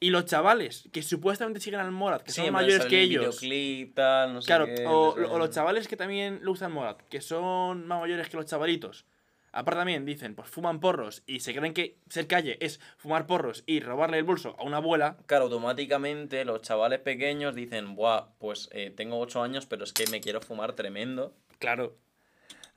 y 0.00 0.08
los 0.08 0.24
chavales 0.24 0.88
que 0.92 1.02
supuestamente 1.02 1.60
siguen 1.60 1.80
al 1.80 1.92
Morat, 1.92 2.22
que 2.22 2.32
Sí, 2.32 2.40
son 2.40 2.52
mayores 2.52 2.86
que 2.86 3.02
el 3.02 3.10
ellos, 3.10 3.40
videoclip, 3.40 3.94
tal, 3.94 4.32
no 4.32 4.40
sé 4.40 4.46
Claro, 4.46 4.66
qué, 4.66 4.86
o, 4.86 5.14
los 5.16 5.50
chavales 5.50 5.86
que 5.86 5.96
también 5.96 6.40
le 6.42 6.48
gustan 6.48 6.72
Morat, 6.72 7.02
que 7.08 7.20
son 7.20 7.86
más 7.86 8.00
mayores 8.00 8.28
que 8.30 8.36
los 8.38 8.46
chavalitos. 8.46 9.04
Aparte 9.52 9.78
también 9.78 10.06
dicen, 10.06 10.34
pues 10.36 10.48
fuman 10.48 10.80
porros 10.80 11.22
y 11.26 11.40
se 11.40 11.54
creen 11.54 11.74
que 11.74 11.98
ser 12.08 12.28
calle 12.28 12.56
es 12.60 12.80
fumar 12.96 13.26
porros 13.26 13.64
y 13.66 13.80
robarle 13.80 14.18
el 14.18 14.24
bolso 14.24 14.54
a 14.58 14.62
una 14.62 14.76
abuela. 14.76 15.16
Claro, 15.26 15.44
automáticamente 15.44 16.44
los 16.44 16.62
chavales 16.62 17.00
pequeños 17.00 17.54
dicen, 17.54 17.96
buah, 17.96 18.28
pues 18.38 18.68
eh, 18.72 18.92
tengo 18.96 19.18
8 19.18 19.42
años, 19.42 19.66
pero 19.66 19.84
es 19.84 19.92
que 19.92 20.06
me 20.06 20.20
quiero 20.20 20.40
fumar 20.40 20.74
tremendo. 20.74 21.34
Claro. 21.58 21.96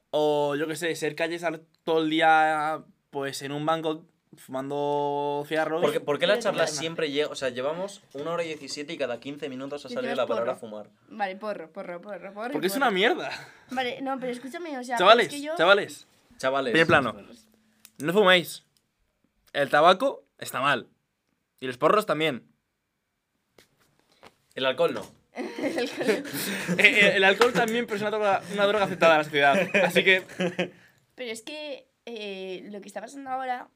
O 0.09 0.55
yo 0.55 0.67
qué 0.67 0.75
sé, 0.75 0.95
ser 0.95 1.15
calle 1.15 1.35
es 1.35 1.43
estar 1.43 1.61
todo 1.83 2.01
el 2.01 2.09
día 2.09 2.83
pues 3.11 3.43
en 3.43 3.51
un 3.51 3.65
banco 3.67 4.03
fumando 4.37 5.43
cigarros. 5.47 5.81
¿Por 5.81 5.91
qué, 5.91 5.99
por 5.99 6.19
qué 6.19 6.27
la 6.27 6.39
charla 6.39 6.67
siempre 6.67 7.11
llega? 7.11 7.29
O 7.29 7.35
sea, 7.35 7.49
llevamos 7.49 8.01
una 8.13 8.31
hora 8.31 8.43
y 8.43 8.47
17 8.49 8.93
y 8.93 8.97
cada 8.97 9.19
15 9.19 9.49
minutos 9.49 9.85
ha 9.85 9.89
salido 9.89 10.15
la 10.15 10.25
palabra 10.27 10.55
porro. 10.55 10.59
fumar. 10.59 10.89
Vale, 11.09 11.35
porro, 11.35 11.71
porro, 11.71 12.01
porro, 12.01 12.33
porro. 12.33 12.51
Porque 12.51 12.67
es 12.67 12.73
porro. 12.73 12.85
una 12.85 12.91
mierda. 12.91 13.31
Vale, 13.71 14.01
no, 14.01 14.19
pero 14.19 14.31
escúchame, 14.31 14.77
o 14.77 14.83
sea, 14.83 14.97
Chavales, 14.97 15.27
es 15.27 15.33
que 15.33 15.41
yo... 15.41 15.55
chavales, 15.55 16.07
Chavales. 16.37 16.71
primer 16.71 16.87
plano. 16.87 17.15
No 17.99 18.13
fuméis. 18.13 18.63
El 19.53 19.69
tabaco 19.69 20.25
está 20.39 20.61
mal. 20.61 20.87
Y 21.59 21.67
los 21.67 21.77
porros 21.77 22.05
también. 22.05 22.47
El 24.55 24.65
alcohol 24.65 24.93
no. 24.93 25.23
Eh, 25.35 26.23
eh, 26.77 27.13
el 27.15 27.23
alcohol 27.23 27.53
también, 27.53 27.85
pero 27.85 27.95
es 27.95 28.01
una 28.01 28.11
droga, 28.11 28.41
una 28.53 28.65
droga 28.65 28.85
aceptada 28.85 29.13
en 29.13 29.17
la 29.19 29.23
sociedad. 29.23 29.69
Así 29.83 30.03
que 30.03 30.23
Pero 31.15 31.31
es 31.31 31.41
que 31.41 31.87
eh, 32.05 32.67
lo 32.71 32.81
que 32.81 32.87
está 32.87 33.01
pasando 33.01 33.29
ahora, 33.29 33.69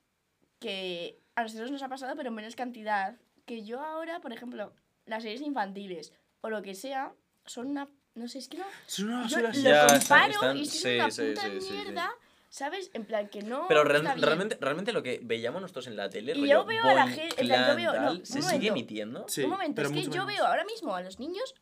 que 0.60 1.20
a 1.36 1.44
nosotros 1.44 1.72
nos 1.72 1.84
ha 1.84 1.90
pasado, 1.90 2.16
pero 2.16 2.30
en 2.30 2.36
menos 2.36 2.56
cantidad, 2.56 3.16
que 3.46 3.64
yo 3.64 3.82
ahora, 3.82 4.20
por 4.22 4.34
ejemplo, 4.34 4.74
las 5.06 5.24
series 5.24 5.42
infantiles 5.42 6.14
o 6.42 6.50
lo 6.50 6.62
que 6.62 6.76
sea, 6.76 7.14
son 7.46 7.68
una... 7.68 7.88
No 8.16 8.28
sé, 8.28 8.40
es 8.40 8.48
que 8.48 8.58
no... 8.58 8.66
es 8.88 9.00
una 9.00 9.28
Yo 9.28 9.38
basura. 9.38 9.50
lo 9.54 9.54
Ya, 9.62 9.86
están- 9.86 10.00
comparo 10.00 10.32
están- 10.34 10.58
y 10.58 10.62
es 10.64 10.70
sí, 10.72 10.96
una 10.96 11.12
sí, 11.12 11.22
puta 11.30 11.42
sí, 11.44 11.50
sí, 11.52 11.62
sí. 11.62 11.74
mierda, 11.74 12.12
¿sabes? 12.50 12.90
En 12.94 13.06
plan, 13.06 13.30
que 13.30 13.44
no 13.44 13.66
Pero 13.68 13.84
realmente, 13.84 14.58
realmente 14.60 14.92
lo 14.92 15.04
que 15.04 15.20
veíamos 15.24 15.62
nosotros 15.62 15.86
en 15.88 15.96
la 15.96 16.10
tele, 16.10 16.32
Y 16.32 16.42
rollo 16.42 16.48
yo 16.48 16.66
veo 16.66 16.84
a 16.84 16.94
la 16.96 17.04
Boing, 17.04 17.16
gen- 17.16 17.30
en 17.38 17.48
plan, 17.48 17.70
yo 17.70 17.76
veo- 17.76 18.02
no, 18.02 18.26
¿se 18.26 18.42
sigue 18.42 18.68
emitiendo? 18.70 19.26
Sí, 19.28 19.44
un 19.44 19.52
momento, 19.52 19.82
es 19.84 19.90
que 19.92 20.02
yo 20.04 20.10
menos. 20.10 20.28
veo 20.28 20.46
ahora 20.46 20.66
mismo 20.66 20.96
a 20.96 21.02
los 21.02 21.20
niños 21.20 21.54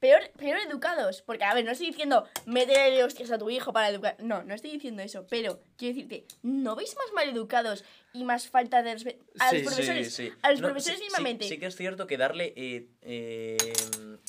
peor, 0.00 0.22
peor 0.36 0.58
educados. 0.66 1.22
Porque, 1.22 1.44
a 1.44 1.54
ver, 1.54 1.64
no 1.64 1.70
estoy 1.72 1.88
diciendo 1.88 2.26
métele 2.46 3.04
hostias 3.04 3.30
a 3.30 3.38
tu 3.38 3.48
hijo 3.50 3.72
para 3.72 3.88
educar. 3.88 4.16
No, 4.18 4.42
no 4.42 4.54
estoy 4.54 4.72
diciendo 4.72 5.02
eso. 5.02 5.26
Pero 5.30 5.60
quiero 5.76 5.94
decirte, 5.94 6.24
¿no 6.42 6.74
veis 6.74 6.96
más 6.96 7.12
mal 7.14 7.28
educados 7.28 7.84
y 8.12 8.24
más 8.24 8.48
falta 8.48 8.82
de 8.82 8.94
respeto 8.94 9.24
a 9.38 9.50
Sí, 9.50 9.56
los 9.62 9.66
profesores? 9.72 10.14
Sí, 10.14 10.26
sí. 10.28 10.32
A 10.42 10.50
los 10.50 10.60
No, 10.60 10.68
profesores 10.68 10.98
sí- 10.98 11.04
sí- 11.04 11.10
mismamente. 11.10 11.48
Sí, 11.48 11.58
que 11.58 11.66
es 11.66 11.76
cierto 11.76 12.06
que 12.06 12.16
darle. 12.16 12.52
eh, 12.56 12.88
eh, 13.02 13.56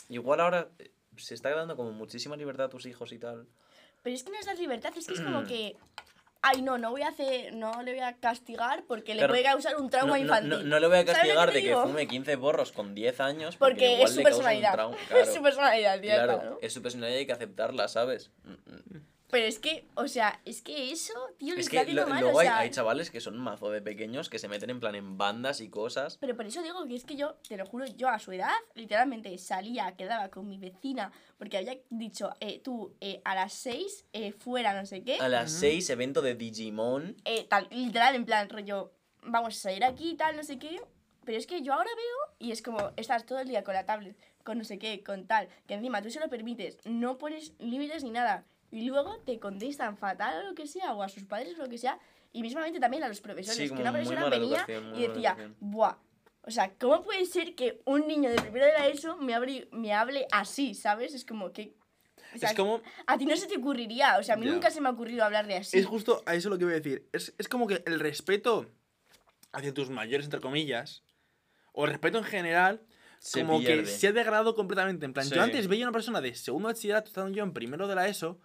igual 0.09 0.41
ahora 0.41 0.69
eh, 0.79 0.91
se 1.17 1.33
está 1.33 1.49
dando 1.55 1.75
como 1.75 1.91
muchísima 1.91 2.35
libertad 2.35 2.67
a 2.67 2.69
tus 2.69 2.85
hijos 2.85 3.11
y 3.13 3.17
tal. 3.19 3.47
Pero 4.03 4.15
es 4.15 4.23
que 4.23 4.31
no 4.31 4.39
es 4.39 4.45
dar 4.45 4.57
libertad, 4.57 4.93
es 4.97 5.07
que 5.07 5.13
es 5.13 5.21
Mm. 5.21 5.25
como 5.25 5.43
que. 5.45 5.75
Ay, 6.43 6.63
no, 6.63 6.79
no 6.79 6.89
voy 6.89 7.03
a 7.03 7.09
hacer. 7.09 7.53
No 7.53 7.83
le 7.83 7.91
voy 7.93 8.01
a 8.01 8.17
castigar 8.17 8.83
porque 8.87 9.13
le 9.13 9.27
puede 9.27 9.43
causar 9.43 9.75
un 9.77 9.89
trauma 9.91 10.13
no- 10.13 10.23
infantil. 10.23 10.49
no- 10.49 10.63
no 10.63 10.79
le 10.79 10.87
voy 10.87 10.97
a 10.97 11.01
¿Sabes 11.01 11.07
lo 11.07 11.13
castigar 11.35 11.51
de 11.53 11.61
que 11.61 11.75
fume 11.75 12.07
15 12.07 12.35
borros 12.35 12.71
con 12.71 12.95
10 12.95 13.19
años. 13.19 13.57
Porque, 13.57 13.73
Porque 13.75 13.93
igual 13.93 14.05
es 14.07 14.11
su 14.11 14.17
le 14.17 14.23
causa 14.23 14.37
un 14.37 14.43
personalidad. 14.45 14.91
Es 15.21 15.33
su 15.33 15.41
personalidad, 15.43 16.01
ya 16.01 16.23
Claro, 16.23 16.59
es 16.61 16.73
su 16.73 16.81
personalidad 16.81 17.15
y 17.15 17.19
hay 17.19 17.25
que 17.27 17.33
aceptarla, 17.33 17.87
¿sabes? 17.87 18.31
Pero 19.31 19.47
es 19.47 19.59
que, 19.59 19.87
o 19.95 20.07
sea, 20.07 20.41
es 20.45 20.61
que 20.61 20.91
eso, 20.91 21.13
tío, 21.37 21.53
Es 21.53 21.61
está 21.61 21.71
que 21.71 21.79
haciendo 21.79 22.03
lo- 22.03 22.09
mal, 22.09 22.19
luego 22.21 22.37
o 22.37 22.39
hay, 22.41 22.47
sea, 22.47 22.57
hay 22.59 22.69
chavales 22.69 23.09
que 23.09 23.21
son 23.21 23.37
mazo 23.37 23.71
de 23.71 23.81
pequeños 23.81 24.29
que 24.29 24.39
se 24.39 24.47
meten 24.49 24.69
en 24.69 24.79
plan 24.81 24.93
en 24.95 25.17
bandas 25.17 25.61
y 25.61 25.69
cosas. 25.69 26.17
Pero 26.17 26.35
por 26.35 26.45
eso 26.45 26.61
digo 26.61 26.85
que 26.85 26.95
es 26.95 27.05
que 27.05 27.15
yo, 27.15 27.35
te 27.47 27.55
lo 27.57 27.65
juro, 27.65 27.85
yo 27.85 28.09
a 28.09 28.19
su 28.19 28.31
edad, 28.33 28.51
literalmente 28.75 29.35
salía, 29.37 29.95
quedaba 29.95 30.29
con 30.29 30.47
mi 30.49 30.57
vecina, 30.57 31.11
porque 31.37 31.57
había 31.57 31.77
dicho, 31.89 32.31
eh, 32.41 32.59
tú, 32.63 32.93
eh, 32.99 33.21
a 33.23 33.33
las 33.35 33.53
6, 33.53 34.05
eh, 34.13 34.33
fuera, 34.33 34.73
no 34.79 34.85
sé 34.85 35.03
qué, 35.03 35.15
A 35.17 35.29
las 35.29 35.51
Ujú. 35.51 35.61
6, 35.61 35.89
evento 35.89 36.21
de 36.21 36.35
Digimon. 36.35 37.15
eh, 37.25 37.45
tal, 37.49 37.67
literal, 37.71 38.15
en 38.15 38.25
plan, 38.25 38.49
rollo, 38.49 38.91
vamos 39.23 39.55
a 39.57 39.59
salir 39.61 39.83
aquí, 39.85 40.15
tal, 40.15 40.35
no 40.35 40.43
sé 40.43 40.59
qué. 40.59 40.81
Pero 41.23 41.37
es 41.37 41.45
que 41.47 41.61
yo 41.61 41.73
ahora 41.73 41.89
veo, 41.95 42.35
y 42.39 42.51
es 42.51 42.61
como, 42.63 42.91
estás 42.97 43.25
todo 43.25 43.39
el 43.39 43.47
día 43.47 43.63
con 43.63 43.75
la 43.75 43.85
tablet, 43.85 44.17
con 44.43 44.57
no 44.57 44.63
sé 44.63 44.79
qué, 44.79 45.03
con 45.03 45.27
tal, 45.27 45.47
que 45.67 45.75
encima 45.75 46.01
tú 46.01 46.09
se 46.09 46.19
lo 46.19 46.27
permites, 46.29 46.79
no 46.83 47.17
pones 47.19 47.53
límites 47.59 48.03
ni 48.03 48.09
nada, 48.09 48.43
y 48.71 48.85
luego 48.85 49.17
te 49.25 49.39
contestan 49.39 49.97
fatal 49.97 50.43
o 50.45 50.49
lo 50.49 50.55
que 50.55 50.65
sea, 50.67 50.93
o 50.93 51.03
a 51.03 51.09
sus 51.09 51.23
padres 51.25 51.59
o 51.59 51.63
lo 51.63 51.69
que 51.69 51.77
sea, 51.77 51.99
y 52.33 52.41
mismamente 52.41 52.79
también 52.79 53.03
a 53.03 53.07
los 53.09 53.19
profesores, 53.21 53.57
Sí, 53.69 53.75
que 53.75 53.81
una 53.81 53.91
persona 53.91 54.29
venía 54.29 54.65
y 54.95 55.07
decía, 55.07 55.35
buah, 55.59 55.97
o 56.43 56.49
sea, 56.51 56.73
¿cómo 56.79 57.03
puede 57.03 57.25
ser 57.25 57.53
que 57.55 57.81
un 57.85 58.07
niño 58.07 58.29
de 58.29 58.41
primero 58.41 58.65
de 58.65 58.73
la 58.73 58.87
ESO 58.87 59.17
me 59.17 59.33
hable, 59.35 59.67
me 59.71 59.93
hable 59.93 60.25
así, 60.31 60.73
¿sabes? 60.73 61.13
Es 61.13 61.25
como 61.25 61.51
que... 61.51 61.75
o 62.33 62.37
sea, 62.39 62.49
Es 62.49 62.55
como. 62.55 62.81
A 63.05 63.17
ti 63.17 63.25
no 63.25 63.35
se 63.35 63.45
te 63.47 63.57
ocurriría, 63.57 64.17
o 64.17 64.23
sea, 64.23 64.35
a 64.35 64.37
mí 64.37 64.45
Ya. 64.47 64.53
nunca 64.53 64.71
se 64.71 64.79
me 64.81 64.87
ha 64.87 64.91
ocurrido 64.91 65.23
hablar 65.23 65.45
de 65.45 65.57
así. 65.57 65.77
Es 65.77 65.85
justo 65.85 66.23
a 66.25 66.33
eso 66.33 66.49
lo 66.49 66.57
que 66.57 66.63
voy 66.65 66.73
a 66.73 66.77
decir. 66.77 67.07
Es, 67.11 67.33
es 67.37 67.47
como 67.47 67.67
que 67.67 67.83
el 67.85 67.99
respeto 67.99 68.65
hacia 69.51 69.73
tus 69.73 69.89
mayores, 69.89 70.25
entre 70.25 70.39
comillas, 70.39 71.03
o 71.73 71.83
el 71.85 71.91
respeto 71.91 72.17
en 72.17 72.23
general, 72.23 72.81
Se 73.19 73.41
como 73.41 73.59
pierde. 73.59 73.83
que 73.83 73.89
se 73.89 74.07
ha 74.07 74.11
degradado 74.13 74.55
completamente. 74.55 75.05
En 75.05 75.13
plan, 75.13 75.25
Sí. 75.27 75.35
yo 75.35 75.41
antes 75.43 75.67
veía 75.67 75.85
a 75.85 75.89
una 75.89 75.93
persona 75.93 76.21
de 76.21 76.33
segundo 76.33 76.69
de 76.69 76.73
bachillerato, 76.73 77.07
estando 77.09 77.31
yo 77.35 77.43
en 77.43 77.53
primero 77.53 77.87
de 77.87 77.95
la 77.95 78.07
ESO, 78.07 78.39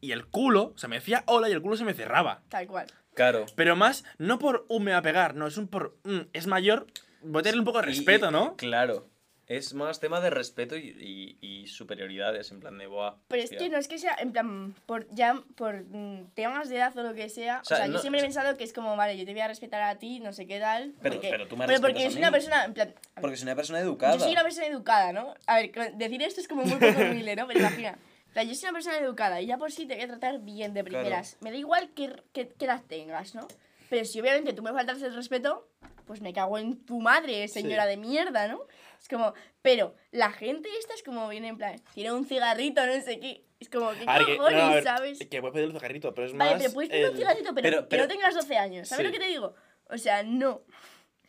y 0.00 0.12
el 0.12 0.26
culo, 0.26 0.72
o 0.74 0.78
sea, 0.78 0.88
me 0.88 0.96
decía 0.96 1.22
hola 1.26 1.48
y 1.48 1.52
el 1.52 1.62
culo 1.62 1.76
se 1.76 1.84
me 1.84 1.94
cerraba. 1.94 2.42
Tal 2.48 2.66
cual. 2.66 2.86
Claro. 3.14 3.46
Pero 3.56 3.76
más, 3.76 4.04
no 4.18 4.38
por 4.38 4.64
un 4.68 4.84
me 4.84 4.92
va 4.92 4.98
a 4.98 5.02
pegar, 5.02 5.34
no, 5.34 5.46
es 5.46 5.56
un 5.56 5.68
por 5.68 5.96
"Mm, 6.04 6.20
es 6.32 6.46
mayor, 6.46 6.86
voy 7.22 7.40
a 7.40 7.42
tenerle 7.42 7.60
un 7.60 7.66
poco 7.66 7.80
de 7.80 7.86
respeto, 7.86 8.28
y- 8.28 8.32
¿no? 8.32 8.56
Claro. 8.56 9.08
Es 9.46 9.74
más 9.74 9.98
tema 9.98 10.20
de 10.20 10.30
respeto 10.30 10.76
y, 10.76 10.90
y- 11.00 11.36
y 11.62 11.66
superioridades, 11.66 12.52
en 12.52 12.60
plan 12.60 12.78
de 12.78 12.86
boa. 12.86 13.18
Pero 13.26 13.42
es 13.42 13.50
que 13.50 13.68
no 13.68 13.78
es 13.78 13.88
que 13.88 13.98
sea, 13.98 14.14
en 14.20 14.30
plan, 14.30 14.76
por, 14.86 15.08
ya 15.10 15.42
por 15.56 15.82
mm, 15.90 16.26
temas 16.34 16.68
de 16.68 16.76
edad 16.76 16.96
o 16.96 17.02
lo 17.02 17.14
que 17.14 17.28
sea. 17.28 17.58
O 17.58 17.60
O 17.62 17.64
sea, 17.64 17.76
sea, 17.78 17.86
no- 17.88 17.94
yo 17.94 17.98
siempre 17.98 18.20
he 18.20 18.22
o 18.22 18.30
sea- 18.30 18.42
pensado 18.42 18.56
que 18.56 18.62
es 18.62 18.72
como, 18.72 18.96
vale, 18.96 19.18
yo 19.18 19.24
te 19.26 19.32
voy 19.32 19.40
a 19.40 19.48
respetar 19.48 19.82
a 19.82 19.98
ti, 19.98 20.20
no 20.20 20.32
sé 20.32 20.46
qué 20.46 20.60
tal. 20.60 20.94
Pero- 21.02 21.16
porque, 21.16 21.30
pero 21.30 21.48
tú 21.48 21.56
me 21.56 21.66
pero 21.66 21.80
porque 21.80 22.00
soy 22.04 22.10
mí. 22.14 22.18
una 22.20 22.30
persona, 22.30 22.64
en 22.64 22.74
plan. 22.74 22.94
Porque 23.20 23.34
es 23.34 23.42
una 23.42 23.56
persona 23.56 23.80
educada. 23.80 24.14
Yo 24.14 24.20
soy 24.20 24.32
una 24.32 24.44
persona 24.44 24.66
educada, 24.68 25.12
¿no? 25.12 25.34
A 25.48 25.56
ver, 25.56 25.72
decir 25.96 26.22
esto 26.22 26.40
es 26.40 26.46
como 26.46 26.62
muy 26.62 26.76
poco 26.78 26.84
humilde, 27.26 27.34
¿no? 27.34 27.48
Pero 27.48 27.58
imagina. 27.58 27.98
En 28.30 28.34
plan, 28.34 28.48
yo 28.48 28.54
soy 28.54 28.64
una 28.68 28.72
persona 28.74 28.98
educada 28.98 29.40
y 29.40 29.46
ya 29.46 29.58
por 29.58 29.72
sí 29.72 29.86
te 29.86 29.94
voy 29.94 30.04
a 30.04 30.08
tratar 30.08 30.38
bien 30.40 30.72
de 30.72 30.84
Claro. 30.84 31.04
primeras. 31.04 31.36
Me 31.40 31.50
da 31.50 31.56
igual 31.56 31.90
que, 31.94 32.12
que, 32.32 32.48
que 32.48 32.66
las 32.66 32.86
tengas, 32.86 33.34
¿no? 33.34 33.46
Pero 33.88 34.04
si 34.04 34.20
obviamente 34.20 34.52
tú 34.52 34.62
me 34.62 34.72
faltas 34.72 35.02
el 35.02 35.14
respeto, 35.14 35.68
pues 36.06 36.20
me 36.20 36.32
cago 36.32 36.58
en 36.58 36.84
tu 36.84 37.00
madre, 37.00 37.46
señora 37.48 37.84
Sí. 37.84 37.90
de 37.90 37.96
mierda, 37.96 38.46
¿no? 38.48 38.62
Es 39.00 39.08
como, 39.08 39.32
pero 39.62 39.94
la 40.12 40.30
gente 40.30 40.68
esta 40.78 40.94
es 40.94 41.02
como 41.02 41.28
viene 41.28 41.48
en 41.48 41.56
plan, 41.58 41.80
tiene 41.94 42.12
un 42.12 42.24
cigarrito, 42.24 42.84
no 42.86 42.92
sé 43.02 43.18
qué. 43.18 43.44
Es 43.58 43.68
como, 43.68 43.90
¿qué 43.90 44.06
ver, 44.06 44.24
que, 44.24 44.32
no, 44.32 44.38
cojones, 44.38 44.70
ver, 44.74 44.84
sabes? 44.84 45.18
que 45.18 45.40
puedes 45.40 45.52
pedir 45.54 45.66
el 45.68 45.72
cigarrito, 45.72 46.14
pero 46.14 46.26
es 46.28 46.32
Vale, 46.36 46.52
más. 46.52 46.62
pero 46.62 46.72
puedes 46.72 46.90
pedir 46.90 47.04
un 47.06 47.10
el- 47.12 47.16
cigarrito, 47.18 47.54
pero, 47.54 47.62
Pero- 47.68 47.80
que 47.82 47.86
pero- 47.88 48.02
no 48.04 48.08
tengas 48.08 48.34
12 48.34 48.56
años. 48.56 48.88
¿Sabes 48.88 49.06
Sí. 49.06 49.12
lo 49.12 49.12
que 49.12 49.24
te 49.24 49.30
digo? 49.30 49.54
O 49.90 49.98
sea, 49.98 50.22
no. 50.22 50.62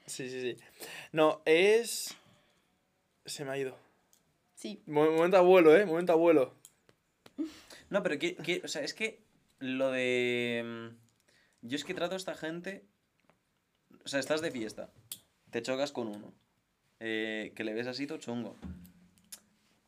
Sí, 0.06 0.30
sí, 0.30 0.40
sí. 0.42 0.58
No, 1.12 1.42
es. 1.46 2.16
Se 3.26 3.44
me 3.46 3.52
ha 3.52 3.58
ido. 3.58 3.76
Sí. 4.56 4.82
Mo- 4.86 5.10
Momento 5.12 5.38
abuelo, 5.38 5.76
¿eh? 5.76 5.86
Momento 5.86 6.12
abuelo. 6.14 6.54
No, 7.92 8.02
pero 8.02 8.18
que, 8.18 8.36
que- 8.36 8.62
o 8.64 8.68
sea, 8.68 8.82
es 8.82 8.94
que 8.96 9.22
lo 9.60 9.92
de... 9.92 10.64
mm, 10.66 11.68
Yo 11.68 11.76
es 11.76 11.84
que 11.84 11.94
trato 11.94 12.16
a 12.16 12.18
esta 12.18 12.34
gente... 12.34 12.84
O 14.04 14.08
sea, 14.08 14.20
estás 14.20 14.42
de 14.42 14.50
fiesta, 14.50 14.90
te 15.52 15.62
chocas 15.62 15.92
con 15.92 16.08
uno, 16.08 16.34
eh, 17.00 17.52
que 17.56 17.64
le 17.64 17.74
ves 17.74 17.86
así 17.86 18.08
todo 18.08 18.18
chungo. 18.18 18.56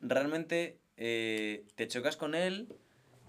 Realmente 0.00 0.78
eh, 0.96 1.64
te 1.74 1.88
chocas 1.88 2.16
con 2.16 2.34
él 2.34 2.68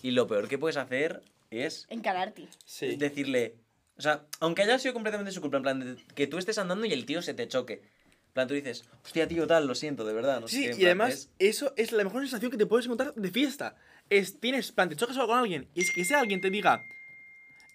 y 0.03 0.11
lo 0.11 0.27
peor 0.27 0.47
que 0.47 0.57
puedes 0.59 0.77
hacer 0.77 1.23
es 1.49 1.87
Encararte. 1.89 2.47
Sí. 2.65 2.95
decirle... 2.97 3.55
O 3.97 4.01
sea, 4.01 4.25
aunque 4.41 4.63
haya 4.63 4.77
sido 4.77 4.93
completamente 4.93 5.31
su 5.31 5.39
culpa, 5.39 5.55
en 5.57 5.63
plan, 5.63 5.79
de 5.79 6.03
que 6.15 6.27
tú 6.27 6.37
estés 6.37 6.57
andando 6.57 6.85
y 6.85 6.91
el 6.91 7.05
tío 7.05 7.21
se 7.21 7.33
te 7.33 7.47
choque. 7.47 7.75
En 7.75 8.33
plan, 8.33 8.47
tú 8.49 8.53
dices, 8.53 8.83
hostia, 9.05 9.25
tío, 9.25 9.47
tal, 9.47 9.67
lo 9.67 9.73
siento, 9.73 10.03
de 10.03 10.13
verdad. 10.13 10.41
No 10.41 10.49
sé 10.49 10.55
Sí, 10.57 10.61
qué", 10.63 10.69
en 10.71 10.73
y 10.73 10.79
plan, 10.79 10.85
además, 10.87 11.13
es- 11.13 11.29
eso 11.39 11.73
es 11.77 11.93
la 11.93 12.03
mejor 12.03 12.21
sensación 12.23 12.51
que 12.51 12.57
te 12.57 12.65
puedes 12.65 12.85
encontrar 12.87 13.13
de 13.15 13.31
fiesta. 13.31 13.77
Es, 14.09 14.39
tienes, 14.39 14.71
plan, 14.71 14.89
te 14.89 14.95
chocas 14.95 15.15
algo 15.17 15.29
con 15.29 15.39
alguien 15.39 15.67
y 15.73 15.81
es 15.81 15.91
que 15.91 16.01
ese 16.01 16.15
alguien 16.15 16.41
te 16.41 16.49
diga, 16.49 16.83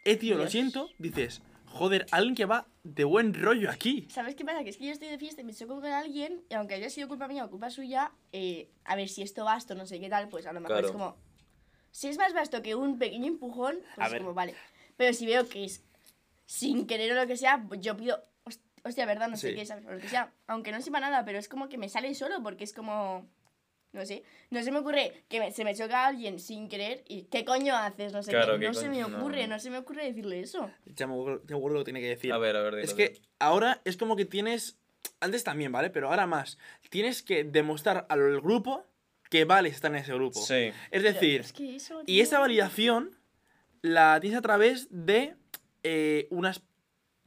eh, 0.05 0.17
tío, 0.17 0.37
lo 0.37 0.49
siento, 0.49 0.89
dices, 0.99 1.43
joder, 1.67 2.07
alguien 2.11 2.35
que 2.35 2.45
va 2.47 2.67
de 2.83 3.05
buen 3.05 3.35
rollo 3.35 3.71
aquí. 3.71 4.07
¿Sabes 4.11 4.35
qué 4.35 4.45
pasa? 4.45 4.65
Que 4.65 4.71
es 4.71 4.77
que 4.77 4.87
yo 4.87 4.93
estoy 4.93 5.09
de 5.09 5.19
fiesta 5.19 5.41
y 5.41 5.45
me 5.45 5.53
choco 5.55 5.81
con 5.81 5.91
alguien, 5.91 6.43
y 6.49 6.55
aunque 6.55 6.75
haya 6.75 6.89
sido 6.91 7.09
culpa 7.09 7.29
mía 7.29 7.45
o 7.45 7.51
culpa 7.51 7.71
suya, 7.71 8.13
eh, 8.33 8.71
a 8.85 8.97
ver 8.97 9.09
si 9.09 9.23
esto 9.23 9.45
basto, 9.45 9.75
no 9.75 9.87
sé 9.87 10.01
qué 10.01 10.09
tal, 10.09 10.29
pues 10.29 10.47
a 10.47 10.53
lo 10.53 10.61
mejor 10.61 10.77
Claro. 10.77 10.87
es 10.89 10.93
como. 10.93 11.17
Si 11.93 12.07
es 12.09 12.17
más 12.19 12.33
basto 12.33 12.63
que 12.63 12.75
un 12.77 12.99
pequeño 12.99 13.27
empujón, 13.27 13.77
A 13.93 13.95
pues 13.97 14.07
es 14.07 14.13
ver. 14.13 14.23
como, 14.23 14.35
vale. 14.35 14.55
Pero 14.97 15.13
si 15.13 15.27
veo 15.27 15.49
que 15.49 15.65
es 15.65 15.83
sin 16.47 16.87
querer 16.87 17.13
o 17.13 17.15
lo 17.17 17.27
que 17.27 17.37
sea, 17.37 17.65
pues 17.69 17.81
yo 17.81 17.97
pido. 17.97 18.23
"Host- 18.45 18.63
Hostia, 18.85 19.05
¿verdad? 19.07 19.29
No 19.29 19.37
sé 19.37 19.55
qué, 19.55 19.67
¿sabes? 19.67 19.85
O 19.87 19.91
lo 19.93 19.99
que 19.99 20.09
sea. 20.09 20.33
Aunque 20.47 20.73
no 20.73 20.81
sepa 20.81 21.01
nada, 21.01 21.25
pero 21.25 21.39
es 21.39 21.49
como 21.49 21.69
que 21.69 21.77
me 21.79 21.89
sale 21.89 22.15
solo 22.15 22.43
porque 22.43 22.65
es 22.65 22.73
como. 22.73 23.29
No 23.93 24.07
sé. 24.07 24.23
No 24.51 24.63
se 24.63 24.71
me 24.71 24.79
ocurre 24.79 25.25
que 25.29 25.41
me- 25.41 25.51
se 25.53 25.65
me 25.65 25.75
choca 25.75 26.07
alguien 26.07 26.39
sin 26.39 26.69
querer 26.69 27.03
y 27.09 27.23
¿qué 27.25 27.45
coño 27.45 27.75
haces? 27.77 28.13
No 28.13 28.23
sé 28.23 28.31
Claro, 28.31 28.55
qué. 28.55 28.61
¿qué 28.61 28.67
No 28.69 28.75
se 28.75 28.89
me 28.89 29.03
coño? 29.03 29.09
No, 29.09 29.19
ocurre, 29.19 29.47
no. 29.49 29.55
no. 29.55 29.61
se 29.61 29.71
me 29.71 29.79
ocurre 29.79 30.05
decirle 30.05 30.41
eso. 30.41 30.71
Ya 30.87 31.07
me 31.09 31.15
acuerdo, 31.15 31.43
ya 31.47 31.55
me 31.55 31.59
acuerdo 31.59 31.75
lo 31.79 31.81
que 31.81 31.85
tiene 31.87 32.01
que 32.01 32.09
decir. 32.09 32.33
A 32.33 32.39
ver, 32.39 32.57
a 32.57 32.63
ver, 32.63 32.75
Es 32.79 32.95
dilo, 32.95 32.97
que 32.97 33.09
dilo. 33.15 33.27
ahora 33.41 33.81
es 33.85 33.97
como 33.97 34.15
que 34.17 34.25
tienes. 34.25 34.77
Antes 35.19 35.45
también, 35.45 35.73
¿vale? 35.73 35.91
Pero 35.91 36.09
ahora 36.09 36.27
más. 36.27 36.59
Tienes 36.89 37.23
que 37.23 37.43
demostrar 37.45 38.07
al 38.09 38.41
grupo 38.41 38.85
que 39.29 39.45
vale 39.45 39.69
estar 39.71 39.91
en 39.91 39.97
ese 39.99 40.13
grupo. 40.15 40.41
Sí. 40.41 40.71
Es 40.91 41.03
decir, 41.03 41.41
es 41.41 41.53
que 41.53 41.77
eso, 41.77 42.03
y 42.03 42.05
tío, 42.07 42.23
esa 42.23 42.39
validación 42.39 43.17
la 43.83 44.19
tienes 44.21 44.39
a 44.39 44.43
través 44.43 44.89
de 44.91 45.35
eh, 45.83 46.27
unas 46.31 46.63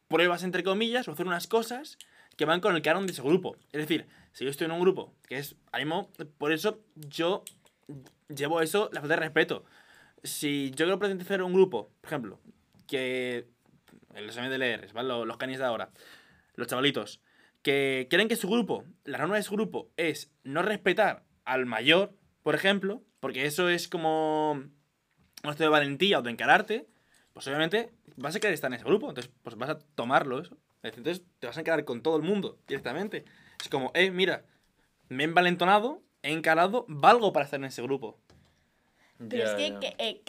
pruebas, 0.08 0.44
entre 0.44 0.64
comillas, 0.64 1.08
o 1.08 1.12
hacer 1.12 1.26
unas 1.26 1.48
cosas 1.48 1.98
que 2.38 2.46
van 2.46 2.62
con 2.62 2.76
el 2.76 2.82
canon 2.82 3.06
de 3.08 3.14
ese 3.14 3.22
grupo. 3.22 3.56
Es 3.72 3.82
decir, 3.82 4.06
si 4.34 4.44
yo 4.44 4.50
estoy 4.50 4.66
en 4.66 4.72
un 4.72 4.82
grupo 4.82 5.14
que 5.28 5.38
es 5.38 5.56
ánimo, 5.72 6.12
por 6.38 6.52
eso 6.52 6.82
yo 6.96 7.44
llevo 8.28 8.62
eso, 8.62 8.90
la 8.92 9.00
falta 9.00 9.16
de 9.16 9.22
respeto. 9.22 9.64
Si 10.24 10.72
yo 10.72 10.86
quiero 10.86 11.00
pertenecer 11.00 11.40
a 11.40 11.46
un 11.46 11.54
grupo, 11.54 11.92
por 12.02 12.10
ejemplo, 12.10 12.40
que 12.88 13.48
el 14.16 14.26
examen 14.26 14.50
de 14.50 14.58
LRs, 14.58 14.94
¿vale? 14.94 15.08
Los, 15.08 15.28
los 15.28 15.38
canis 15.38 15.60
de 15.60 15.66
ahora, 15.66 15.92
los 16.56 16.68
chavalitos, 16.68 17.22
que 17.62 18.08
creen 18.10 18.28
que 18.28 18.36
su 18.36 18.50
grupo, 18.50 18.86
la 19.06 19.18
norma 19.18 19.36
de 19.36 19.44
su 19.44 19.54
grupo 19.54 19.90
es 19.98 20.32
no 20.44 20.62
respetar 20.62 21.24
al 21.46 21.66
mayor, 21.66 22.14
por 22.42 22.56
ejemplo, 22.56 23.02
porque 23.20 23.46
eso 23.46 23.70
es 23.70 23.88
como 23.88 24.52
un 24.52 25.50
acto 25.50 25.64
de 25.64 25.70
valentía 25.70 26.20
o 26.20 26.22
de 26.22 26.32
encararte, 26.32 26.88
pues 27.34 27.48
obviamente 27.48 27.92
vas 28.16 28.36
a 28.36 28.40
querer 28.40 28.54
estar 28.54 28.70
en 28.70 28.76
ese 28.76 28.86
grupo, 28.86 29.10
entonces 29.10 29.32
pues 29.44 29.56
vas 29.56 29.70
a 29.70 29.80
tomarlo 29.80 30.40
eso. 30.40 30.58
Entonces 30.84 31.24
te 31.40 31.48
vas 31.48 31.58
a 31.58 31.62
encarar 31.62 31.86
con 31.86 32.02
todo 32.02 32.18
el 32.18 32.24
mundo 32.24 32.60
directamente. 32.68 33.26
Es 33.64 33.70
como, 33.70 33.92
eh, 33.94 34.12
mira, 34.12 34.44
me 35.08 35.24
he 35.24 35.26
envalentonado, 35.26 36.02
he 36.22 36.34
encarado, 36.34 36.86
valgo 36.90 37.32
para 37.32 37.46
estar 37.46 37.58
en 37.62 37.64
ese 37.66 37.82
grupo. 37.82 38.20
Pero 39.30 39.46
Ya, 39.46 39.50
es 39.50 39.56
que, 39.56 39.70
ya. 39.70 39.80
que, 39.80 39.96
eh, 40.00 40.22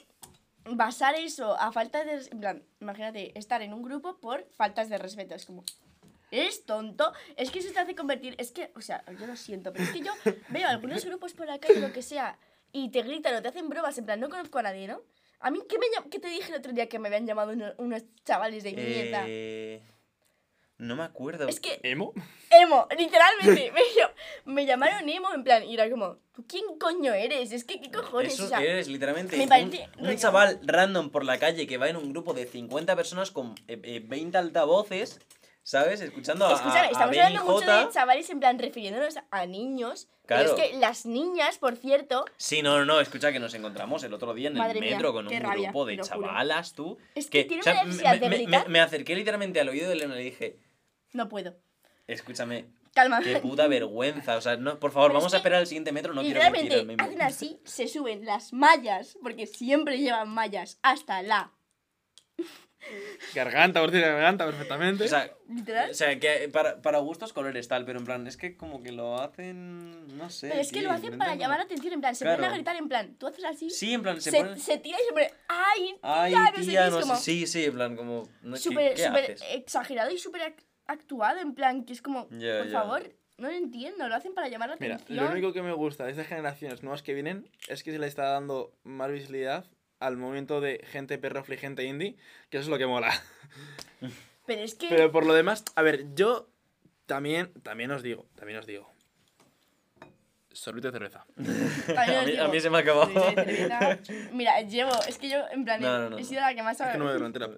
basar 0.71 1.17
eso 1.17 1.59
a 1.59 1.73
falta 1.73 2.05
de... 2.05 2.29
En 2.31 2.39
plan, 2.39 2.63
imagínate, 2.81 3.37
estar 3.37 3.61
en 3.63 3.73
un 3.75 3.83
grupo 3.83 4.19
por 4.21 4.47
faltas 4.53 4.89
de 4.89 4.99
respeto. 4.99 5.35
Es 5.35 5.47
como, 5.47 5.65
¿eres 6.31 6.65
tonto? 6.65 7.13
Es 7.37 7.51
que 7.51 7.59
eso 7.59 7.73
te 7.73 7.81
hace 7.81 7.97
convertir... 7.97 8.37
Es 8.39 8.53
que, 8.53 8.71
o 8.77 8.81
sea, 8.81 9.05
yo 9.19 9.27
lo 9.27 9.35
siento, 9.35 9.73
pero 9.73 9.85
es 9.85 9.91
que 9.91 10.01
yo 10.01 10.13
veo 10.51 10.69
algunos 10.69 11.05
grupos 11.05 11.33
por 11.35 11.49
la 11.49 11.59
calle, 11.59 11.81
lo 11.81 11.91
que 11.93 12.03
sea, 12.03 12.39
y 12.71 12.91
te 12.91 13.03
gritan 13.03 13.35
o 13.35 13.43
te 13.43 13.49
hacen 13.49 13.69
bromas, 13.69 13.99
en 13.99 14.05
plan, 14.05 14.21
no 14.21 14.29
conozco 14.29 14.59
a 14.61 14.63
nadie, 14.63 14.87
¿no? 14.87 15.03
A 15.41 15.51
mí, 15.51 15.59
¿qué, 15.69 15.77
me, 15.77 15.87
qué 16.09 16.21
te 16.21 16.29
dije 16.29 16.53
el 16.53 16.59
otro 16.59 16.73
día 16.73 16.89
que 16.89 17.01
me 17.01 17.09
habían 17.09 17.27
llamado 17.27 17.51
uno- 17.53 17.75
unos 17.79 18.05
chavales 18.25 18.63
de 18.63 18.75
mierda? 18.75 19.27
Eh, 20.79 20.85
No 20.85 20.97
me 20.97 21.03
acuerdo. 21.05 21.49
Es 21.49 21.61
que, 21.61 21.81
¿Emo? 21.83 22.13
emo, 22.51 22.87
literalmente, 22.99 23.73
me, 23.75 23.81
llam- 23.81 24.13
me 24.45 24.67
llamaron 24.67 25.09
emo, 25.09 25.33
en 25.35 25.45
plan, 25.45 25.63
y 25.65 25.75
era 25.75 25.89
como, 25.91 26.17
¿tú 26.35 26.45
quién 26.47 26.65
coño 26.79 27.13
eres? 27.15 27.53
Es 27.53 27.65
que, 27.65 27.81
¿qué 27.81 27.91
cojones? 27.91 28.35
Eso 28.35 28.47
o 28.47 28.49
sea, 28.49 28.61
eres 28.61 28.89
literalmente 28.89 29.37
me 29.37 29.45
un- 29.45 29.49
parece 29.49 29.89
un, 29.99 30.07
rollo- 30.07 30.19
chaval 30.19 30.61
random 30.65 31.11
por 31.11 31.25
la 31.25 31.39
calle 31.39 31.67
que 31.67 31.79
va 31.79 31.89
en 31.89 31.97
un 31.97 32.11
grupo 32.13 32.35
de 32.35 32.47
50 32.47 32.97
personas 32.97 33.31
con 33.31 33.55
eh, 33.69 33.81
eh, 33.83 34.03
20 34.05 34.37
altavoces, 34.39 35.21
¿sabes? 35.65 36.01
Escuchando 36.01 36.47
a, 36.47 36.53
Escúchame, 36.55 36.79
a, 36.79 36.83
a 36.83 36.87
estamos 36.87 37.17
hablando 37.17 37.45
mucho 37.45 37.67
de 37.67 37.89
chavales 37.93 38.31
en 38.31 38.39
plan 38.39 38.59
refiriéndonos 38.61 39.17
a 39.33 39.47
niños. 39.47 40.07
Claro. 40.27 40.55
Pero 40.55 40.63
es 40.65 40.71
que 40.73 40.79
las 40.79 41.05
niñas, 41.05 41.59
por 41.59 41.77
cierto, 41.77 42.25
Sí, 42.37 42.63
no, 42.63 42.79
no, 42.79 42.85
no, 42.85 43.01
escucha 43.01 43.33
que 43.33 43.41
nos 43.41 43.53
encontramos 43.55 44.05
el 44.05 44.15
otro 44.15 44.33
día 44.33 44.49
en 44.49 44.55
Madre 44.55 44.79
el 44.79 44.85
mía, 44.85 44.93
metro 44.93 45.13
con 45.13 45.27
qué 45.27 45.37
un 45.37 45.43
rabia, 45.43 45.71
grupo 45.71 45.85
de 45.85 45.99
chavalas, 45.99 46.73
tú. 46.75 46.97
Es 47.15 47.29
que 47.29 47.45
tiene 47.45 47.63
una 47.63 47.85
me- 47.85 48.19
de 48.19 48.47
me, 48.47 48.65
me- 48.69 48.81
acerqué 48.81 49.15
literalmente 49.17 49.61
al 49.61 49.69
oído 49.69 49.89
de 49.89 49.97
Leona 49.97 50.15
y 50.15 50.19
le 50.19 50.25
dije, 50.25 50.59
no 51.13 51.29
puedo. 51.29 51.57
escúchame, 52.07 52.67
Calma. 52.95 53.21
qué 53.21 53.37
puta 53.41 53.67
vergüenza. 53.69 54.37
O 54.37 54.41
sea, 54.41 54.57
no, 54.57 54.79
por 54.81 54.93
favor, 54.93 55.11
Pero 55.11 55.19
vamos 55.19 55.33
es 55.33 55.35
a 55.35 55.37
que 55.37 55.41
esperar 55.41 55.61
al 55.61 55.67
siguiente 55.67 55.93
metro, 55.93 56.15
no 56.15 56.23
quiero 56.23 56.41
mentir 56.51 56.87
hacen 56.99 57.21
así, 57.23 57.61
se 57.65 57.87
suben 57.89 58.25
las 58.25 58.53
mallas, 58.55 59.19
porque 59.23 59.47
siempre 59.47 59.99
llevan 59.99 60.29
mallas 60.31 60.79
hasta 60.83 61.23
la. 61.23 61.51
Garganta, 63.35 63.81
por 63.81 63.91
decir 63.91 64.07
garganta 64.07 64.47
perfectamente. 64.47 65.05
O 65.05 65.09
sea, 65.09 65.31
Literal. 65.49 65.91
O 65.91 65.95
sea, 65.95 66.19
que 66.19 66.49
para, 66.53 66.81
para 66.81 66.99
gustos 66.99 67.33
colores 67.33 67.67
tal, 67.69 67.85
pero 67.85 67.99
en 67.99 68.05
plan, 68.05 68.27
es 68.27 68.37
que 68.37 68.57
como 68.57 68.83
que 68.83 68.93
lo 68.93 69.21
hacen, 69.21 70.17
no 70.17 70.31
sé. 70.31 70.49
Pero 70.49 70.61
es 70.61 70.71
que 70.73 70.81
tío, 70.81 70.89
lo 70.89 70.95
hacen 70.95 71.19
para 71.19 71.35
llamar 71.35 71.59
la 71.59 71.65
atención, 71.65 71.93
en 71.95 72.01
plan, 72.01 72.15
se 72.15 72.25
Claro. 72.25 72.39
ponen 72.39 72.51
a 72.51 72.55
gritar 72.55 72.77
en 72.77 72.89
plan, 72.89 73.15
tú 73.17 73.27
haces 73.27 73.45
así, 73.45 73.71
Sí, 73.71 73.93
en 73.95 74.03
plan, 74.03 74.21
se, 74.21 74.31
se, 74.31 74.39
ponen... 74.39 74.59
se 74.59 74.79
tira 74.79 74.99
y 75.01 75.05
se 75.07 75.13
pone, 75.13 75.31
¡ay! 75.49 75.97
Ay, 76.03 76.33
tía, 76.33 76.41
no 76.51 76.57
sé 76.59 76.71
tía, 76.71 76.81
qué", 76.83 76.87
es 76.87 76.93
no 76.95 77.01
como 77.01 77.17
sé. 77.17 77.23
Sí, 77.23 77.47
sí, 77.47 77.65
en 77.65 77.73
plan, 77.75 77.97
como... 77.97 78.29
No, 78.43 78.55
¿qué- 78.55 78.61
súper 78.61 78.95
¿Qué, 78.95 79.05
súper 79.07 79.37
exagerado 79.53 80.11
y 80.11 80.19
súper 80.19 80.43
ac- 80.43 80.65
actuado, 80.87 81.41
en 81.41 81.55
plan, 81.55 81.85
que 81.85 81.93
es 81.93 82.03
como, 82.03 82.29
Ya, 82.31 82.59
por 82.59 82.67
ya. 82.69 82.73
favor, 82.81 83.13
no 83.39 83.49
lo 83.49 83.55
entiendo, 83.55 84.09
lo 84.09 84.15
hacen 84.15 84.35
para 84.35 84.49
llamar 84.49 84.69
la 84.71 84.77
Mira, 84.79 84.95
atención. 84.95 85.25
lo 85.27 85.31
único 85.33 85.53
que 85.53 85.63
me 85.63 85.73
gusta 85.73 86.05
de 86.05 86.13
estas 86.13 86.27
generaciones 86.29 86.83
nuevas 86.83 87.03
que 87.03 87.15
vienen 87.15 87.51
es 87.69 87.83
que 87.83 87.91
se 87.93 87.99
le 87.99 88.07
está 88.07 88.25
dando 88.29 88.73
más 88.85 89.11
visibilidad 89.11 89.65
al 90.07 90.17
movimiento 90.17 90.61
de 90.61 90.85
gente 90.91 91.19
perrofla 91.19 91.55
y 91.55 91.59
gente 91.59 91.85
indie, 91.85 92.17
que 92.51 92.59
eso 92.59 92.65
es 92.65 92.69
lo 92.69 92.79
que 92.79 92.87
mola. 92.87 93.13
Pero 94.47 94.63
es 94.63 94.75
que... 94.75 94.89
Pero 94.89 95.11
por 95.11 95.25
lo 95.25 95.33
demás, 95.35 95.65
a 95.75 95.83
ver, 95.83 96.15
yo 96.15 96.49
también, 97.07 97.53
también 97.63 97.91
os 97.91 98.03
digo, 98.03 98.27
también 98.35 98.59
os 98.59 98.67
digo. 98.67 98.91
Sorbito 100.53 100.89
de 100.89 100.93
cerveza. 100.93 101.25
a, 101.37 102.25
mí, 102.25 102.37
a 102.39 102.49
mí 102.49 102.61
se 102.61 102.71
me 102.71 102.79
ha 102.79 102.81
acabado. 102.81 103.11
Mira, 104.33 104.61
llevo, 104.61 104.93
es 105.09 105.19
que 105.19 105.29
yo, 105.29 105.39
en 105.51 105.65
plan, 105.65 105.81
No, 105.81 105.89
no, 105.99 106.11
no, 106.11 106.19
he 106.19 106.21
no. 106.21 106.27
sido 106.27 106.41
la 106.43 106.55
que 106.55 106.63
más 106.63 106.81
Es 106.81 106.87
que 106.89 106.99
no 106.99 107.07
me 107.07 107.13
doy 107.13 107.25
entera. 107.27 107.49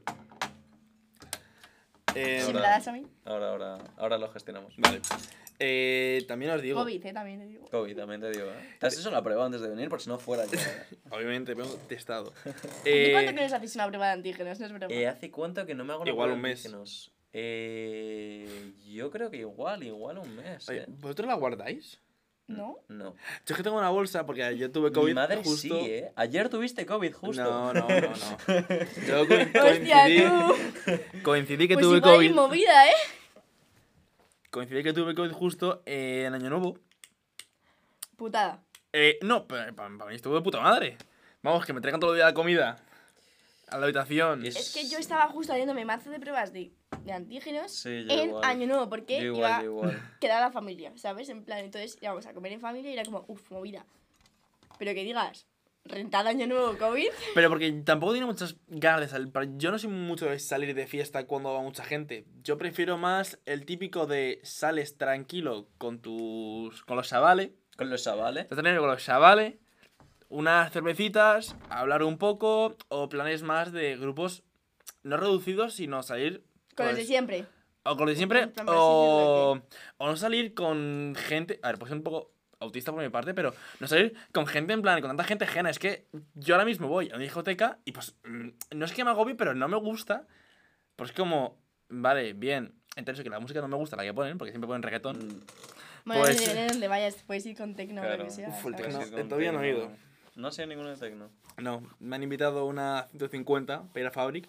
Eh, 2.15 2.43
Si 2.47 2.53
me 2.55 2.61
la 2.61 2.71
das 2.71 2.89
a 2.89 2.93
mí. 2.93 3.07
Ahora, 3.27 3.51
ahora, 3.51 3.79
ahora 3.99 4.17
lo 4.19 4.31
gestionamos. 4.33 4.73
Vale. 4.79 5.03
Eh, 5.59 6.25
también 6.29 6.51
os 6.53 6.61
digo, 6.63 6.81
COVID, 6.81 7.05
eh, 7.07 7.13
también 7.13 7.41
te 7.41 7.47
digo. 7.47 7.67
COVID, 7.71 7.97
también 7.97 8.21
te 8.21 8.31
digo, 8.31 8.47
¿eh? 8.47 8.77
¿Te 8.79 8.87
has 8.87 8.99
hecho 8.99 9.11
la 9.11 9.23
prueba 9.23 9.47
antes 9.47 9.61
de 9.61 9.69
venir? 9.69 9.89
Por 9.89 10.01
si 10.01 10.09
no 10.09 10.19
fuera 10.19 10.45
ya. 10.47 10.59
¿eh? 10.59 10.87
obviamente, 11.11 11.55
vengo 11.55 11.75
testado. 11.89 12.33
¿Y 12.85 13.13
cuánto 13.13 13.31
Eh, 13.31 13.35
que 13.35 13.41
nos 13.43 13.53
hacéis 13.53 13.75
una 13.75 13.87
prueba 13.89 14.07
de 14.07 14.13
antígenos? 14.13 14.61
No 14.61 14.67
es 14.67 14.73
broma. 14.73 14.95
Eh, 14.95 15.07
¿Hace 15.09 15.31
cuánto 15.31 15.65
que 15.67 15.75
no 15.75 15.85
me 15.85 15.93
hago 15.93 16.03
una 16.03 16.11
Igual 16.11 16.27
prueba 16.29 16.37
un 16.37 16.43
de 16.43 16.49
mes. 16.49 16.59
antígenos? 16.67 17.13
Eh, 17.33 18.73
yo 18.93 19.11
creo 19.11 19.31
que 19.31 19.39
igual, 19.39 19.83
igual 19.83 20.19
un 20.19 20.37
mes. 20.37 20.69
oye, 20.69 20.81
¿eh? 20.81 20.87
¿vosotros 20.89 21.29
la 21.29 21.35
guardáis? 21.35 22.01
¿No? 22.49 22.79
No. 22.89 23.15
Yo 23.45 23.55
es 23.55 23.57
que 23.57 23.63
tengo 23.65 23.77
una 23.77 23.91
bolsa 23.91 24.25
porque 24.25 24.57
yo 24.57 24.71
tuve 24.71 24.93
COVID 24.93 25.09
Mi 25.09 25.15
madre 25.15 25.37
justo. 25.39 25.81
sí, 25.81 25.87
¿eh? 25.91 26.13
Ayer 26.15 26.49
tuviste 26.49 26.87
COVID 26.87 27.13
justo. 27.13 27.43
No, 27.43 27.73
no, 27.75 27.89
no, 27.89 28.01
no. 28.01 28.07
Yo 29.09 29.27
co- 29.27 29.35
Hostia, 29.35 30.05
coincidí, 30.05 30.23
tú. 30.23 31.23
coincidí 31.25 31.67
que 31.69 31.75
Pues 31.75 31.87
tuve 31.87 31.97
igual 31.99 32.13
hay 32.13 32.17
COVID. 32.29 32.35
movida, 32.35 32.89
¿eh? 32.89 32.93
Coincidí 34.57 34.83
que 34.83 34.95
tuve 34.95 35.15
COVID 35.15 35.33
justo 35.33 35.83
eh, 35.85 36.25
en 36.27 36.33
Año 36.33 36.49
Nuevo. 36.49 36.79
Putada. 38.17 38.63
Eh, 38.91 39.19
no, 39.21 39.47
pero 39.47 39.77
para, 39.77 39.91
mí 39.91 40.15
estuvo 40.15 40.35
de 40.35 40.41
puta 40.41 40.63
madre. 40.63 40.97
Vamos, 41.43 41.67
que 41.67 41.75
me 41.75 41.83
traigan 41.83 42.01
todo 42.01 42.13
el 42.13 42.17
día 42.17 42.25
la 42.25 42.33
comida 42.33 42.79
a 43.69 43.77
la 43.77 43.85
habitación. 43.85 44.47
Es- 44.47 44.57
Es 44.57 44.73
que 44.73 44.89
yo 44.89 44.97
estaba 44.97 45.29
justo 45.29 45.53
haciéndome 45.53 45.85
mazo 45.85 46.09
de 46.09 46.19
pruebas 46.19 46.55
de, 46.55 46.73
de 47.05 47.13
antígenos 47.13 47.71
Sí, 47.71 48.07
en 48.09 48.29
igual. 48.31 48.45
Año 48.47 48.67
Nuevo, 48.67 48.89
porque 48.89 49.19
Yo 49.23 49.37
iba 49.37 49.63
igual, 49.63 49.91
a 49.91 50.19
quedar 50.21 50.41
la 50.41 50.51
familia, 50.51 50.91
¿sabes? 50.97 51.29
En 51.29 51.45
plan, 51.45 51.59
entonces 51.59 51.99
íbamos 52.01 52.25
a 52.25 52.33
comer 52.33 52.53
en 52.53 52.61
familia 52.61 52.91
y 52.91 52.95
era 52.95 53.05
como, 53.05 53.27
uff, 53.29 53.51
movida. 53.51 53.85
Pero 54.79 54.95
que 54.95 55.05
digas, 55.05 55.47
rentado 55.89 56.29
Año 56.29 56.47
Nuevo 56.47 56.77
COVID, 56.79 57.09
Pero 57.35 57.49
porque 57.49 57.73
tampoco 57.85 58.13
tiene 58.13 58.27
muchas 58.27 58.57
ganas 58.69 59.01
de 59.01 59.09
salir. 59.09 59.31
Yo 59.57 59.71
no 59.71 59.79
soy 59.79 59.91
mucho 59.91 60.27
de 60.27 60.39
salir 60.39 60.75
de 60.75 60.87
fiesta 60.87 61.27
cuando 61.27 61.53
va 61.53 61.63
mucha 61.63 61.85
gente. 61.85 62.25
Yo 62.43 62.59
prefiero 62.59 62.99
más 62.99 63.39
el 63.47 63.65
típico 63.65 64.07
de 64.07 64.41
sales 64.43 64.97
tranquilo 64.99 65.69
con 65.79 66.01
tus. 66.01 66.83
con 66.85 66.97
los 66.97 67.09
chavales. 67.09 67.51
Con 67.77 67.91
los 67.91 68.03
chavales. 68.03 68.47
Con 68.47 68.65
los 68.65 69.05
chavales. 69.05 69.55
Unas 70.29 70.73
cervecitas, 70.73 71.57
hablar 71.69 72.03
un 72.03 72.19
poco. 72.19 72.77
O 72.89 73.09
planes 73.09 73.43
más 73.43 73.73
de 73.73 73.97
grupos 73.97 74.43
no 75.03 75.17
reducidos, 75.17 75.75
sino 75.75 76.03
salir. 76.03 76.45
con 76.75 76.87
los 76.87 76.95
de 76.95 77.01
pues, 77.03 77.09
siempre. 77.09 77.47
O 77.85 77.97
con 77.97 78.07
los 78.07 78.15
de 78.15 78.17
siempre. 78.17 78.53
O, 78.67 79.59
o 79.97 80.07
no 80.07 80.17
salir 80.17 80.55
con 80.55 81.15
gente. 81.17 81.61
A 81.63 81.69
ver, 81.69 81.79
pues 81.79 81.93
un 81.93 82.03
poco 82.03 82.36
autista 82.61 82.93
por 82.93 83.03
mi 83.03 83.09
parte, 83.09 83.35
pero 83.35 83.55
no 83.81 83.87
salir 83.87 84.15
con 84.33 84.47
gente 84.47 84.73
en 84.73 84.83
plan, 84.83 85.01
con 85.01 85.11
tanta 85.11 85.25
gente 85.25 85.45
ajena. 85.45 85.71
Es 85.71 85.79
que 85.79 86.07
yo 86.35 86.55
ahora 86.55 86.65
mismo 86.65 86.89
voy 86.89 87.11
a 87.11 87.15
una 87.15 87.23
discoteca 87.23 87.79
y 87.85 87.93
pues 87.93 88.15
mm, 88.25 88.49
no 88.77 88.85
es 88.85 88.93
que 88.93 89.05
me 89.05 89.11
agobie, 89.11 89.35
pero 89.35 89.55
no 89.55 89.69
me 89.69 89.77
gusta. 89.77 90.27
Pues 90.97 91.11
es 91.11 91.17
como, 91.17 91.59
vale, 91.89 92.33
bien. 92.33 92.73
Entonces 92.97 93.23
que 93.23 93.29
la 93.31 93.39
música 93.41 93.61
no 93.61 93.69
me 93.69 93.77
gusta, 93.77 93.97
la 93.97 94.05
que 94.05 94.15
ponen, 94.15 94.39
porque 94.39 94.53
siempre 94.53 94.67
ponen 94.67 94.83
reggaetón. 94.83 95.17
Mm, 95.19 95.41
Bueno, 96.07 96.23
Pues- 96.23 96.39
depende 96.39 96.63
de 96.63 96.69
dónde 96.69 96.87
vayas, 96.89 97.17
puedes 97.27 97.45
ir 97.47 97.57
con 97.57 97.75
tecno 97.75 98.01
o 98.01 98.05
Claro. 98.05 98.19
lo 98.19 98.25
que 98.27 98.31
sea. 98.31 98.49
Uf, 98.49 98.65
el 98.67 98.77
tecno. 98.77 99.01
con 99.11 99.29
todavía 99.29 99.51
no 99.53 99.61
he 99.63 99.73
tecno. 99.73 99.85
ido. 99.87 99.97
No 100.37 100.53
sé 100.53 100.65
ninguno 100.67 100.91
de 100.91 100.97
techno. 100.97 101.31
No, 101.59 101.83
me 101.99 102.15
han 102.15 102.23
invitado 102.23 102.61
a 102.61 102.65
una 102.65 103.09
150 103.11 103.83
para 103.89 104.01
ir 104.01 104.07
a 104.07 104.11
Fabric, 104.13 104.49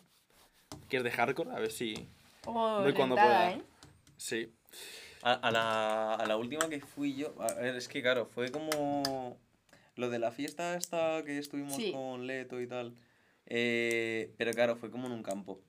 que 0.87 0.97
es 0.97 1.03
de 1.03 1.09
hardcore, 1.11 1.49
a 1.51 1.59
ver 1.59 1.71
si... 1.71 2.07
Oh, 2.45 2.81
Voy 2.83 2.93
cuando 2.93 3.15
rentada, 3.15 3.47
pueda. 3.49 3.51
¿eh? 3.53 3.61
Sí. 4.17 4.53
A, 5.27 5.33
a 5.33 5.51
la, 5.51 6.13
a 6.13 6.25
la 6.25 6.37
última 6.37 6.69
que 6.69 6.79
fui 6.79 7.13
yo, 7.13 7.35
a 7.41 7.53
ver, 7.55 7.75
es 7.75 7.89
que 7.89 8.01
claro, 8.01 8.27
fue 8.27 8.49
como 8.49 9.37
lo 9.95 10.09
de 10.09 10.19
la 10.19 10.31
fiesta 10.31 10.75
esta 10.75 11.21
que 11.25 11.37
estuvimos 11.37 11.75
Sí. 11.75 11.91
con 11.91 12.25
Leto 12.27 12.61
y 12.61 12.67
tal. 12.67 12.95
Eh, 13.45 14.33
pero 14.37 14.51
claro, 14.53 14.77
fue 14.77 14.89
como 14.89 15.07
en 15.07 15.11
un 15.11 15.23
campo. 15.23 15.59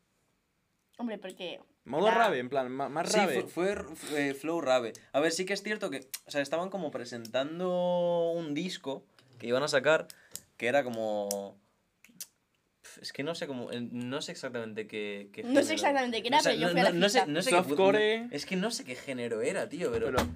Hombre, 0.97 1.19
porque. 1.19 1.59
Modo 1.85 2.07
Ya. 2.07 2.15
rave, 2.15 2.39
en 2.39 2.49
plan, 2.49 2.71
ma- 2.71 2.89
más 2.89 3.11
Sí, 3.11 3.19
rave. 3.19 3.43
fue, 3.49 3.75
fue, 3.75 3.97
fue 3.97 4.35
Flow 4.35 4.61
Rave. 4.61 4.93
A 5.13 5.19
ver, 5.19 5.33
sí 5.33 5.45
que 5.45 5.55
es 5.55 5.63
cierto 5.65 5.91
que, 5.91 6.07
o 6.27 6.31
sea, 6.31 6.41
estaban 6.41 6.71
como 6.71 6.93
presentando 6.93 8.31
un 8.37 8.55
disco 8.55 9.03
que 9.41 9.49
iban 9.49 9.65
a 9.65 9.69
sacar, 9.69 10.07
que 10.57 10.69
era 10.69 10.85
como... 10.85 11.57
Es 13.03 13.13
que 13.13 13.23
no 13.23 13.35
sé 13.35 13.47
cómo, 13.47 13.71
eh, 13.73 13.81
no 13.91 14.21
sé 14.23 14.33
exactamente 14.33 14.87
qué, 14.87 15.29
qué 15.33 15.43
No 15.43 15.63
sé 15.63 15.75
exactamente 15.75 16.23
qué 16.23 16.29
era, 16.29 16.39
O 16.39 16.43
sea, 16.43 16.53
pero 16.53 16.61
yo 16.63 16.67
no- 16.69 16.73
fui 16.73 16.81
a 16.81 16.85
la 16.85 16.91
no- 16.93 16.99
no 17.01 17.09
sé, 17.09 17.27
no 17.27 17.43
sé 17.43 17.51
Softcore. 17.51 18.19
no- 18.21 18.29
es 18.33 18.47
que 18.47 18.57
no 18.57 18.71
sé 18.71 18.85
qué 18.85 18.95
género 18.97 19.43
era, 19.43 19.69
tío, 19.69 19.91
pero... 19.93 20.07
Pero 20.07 20.27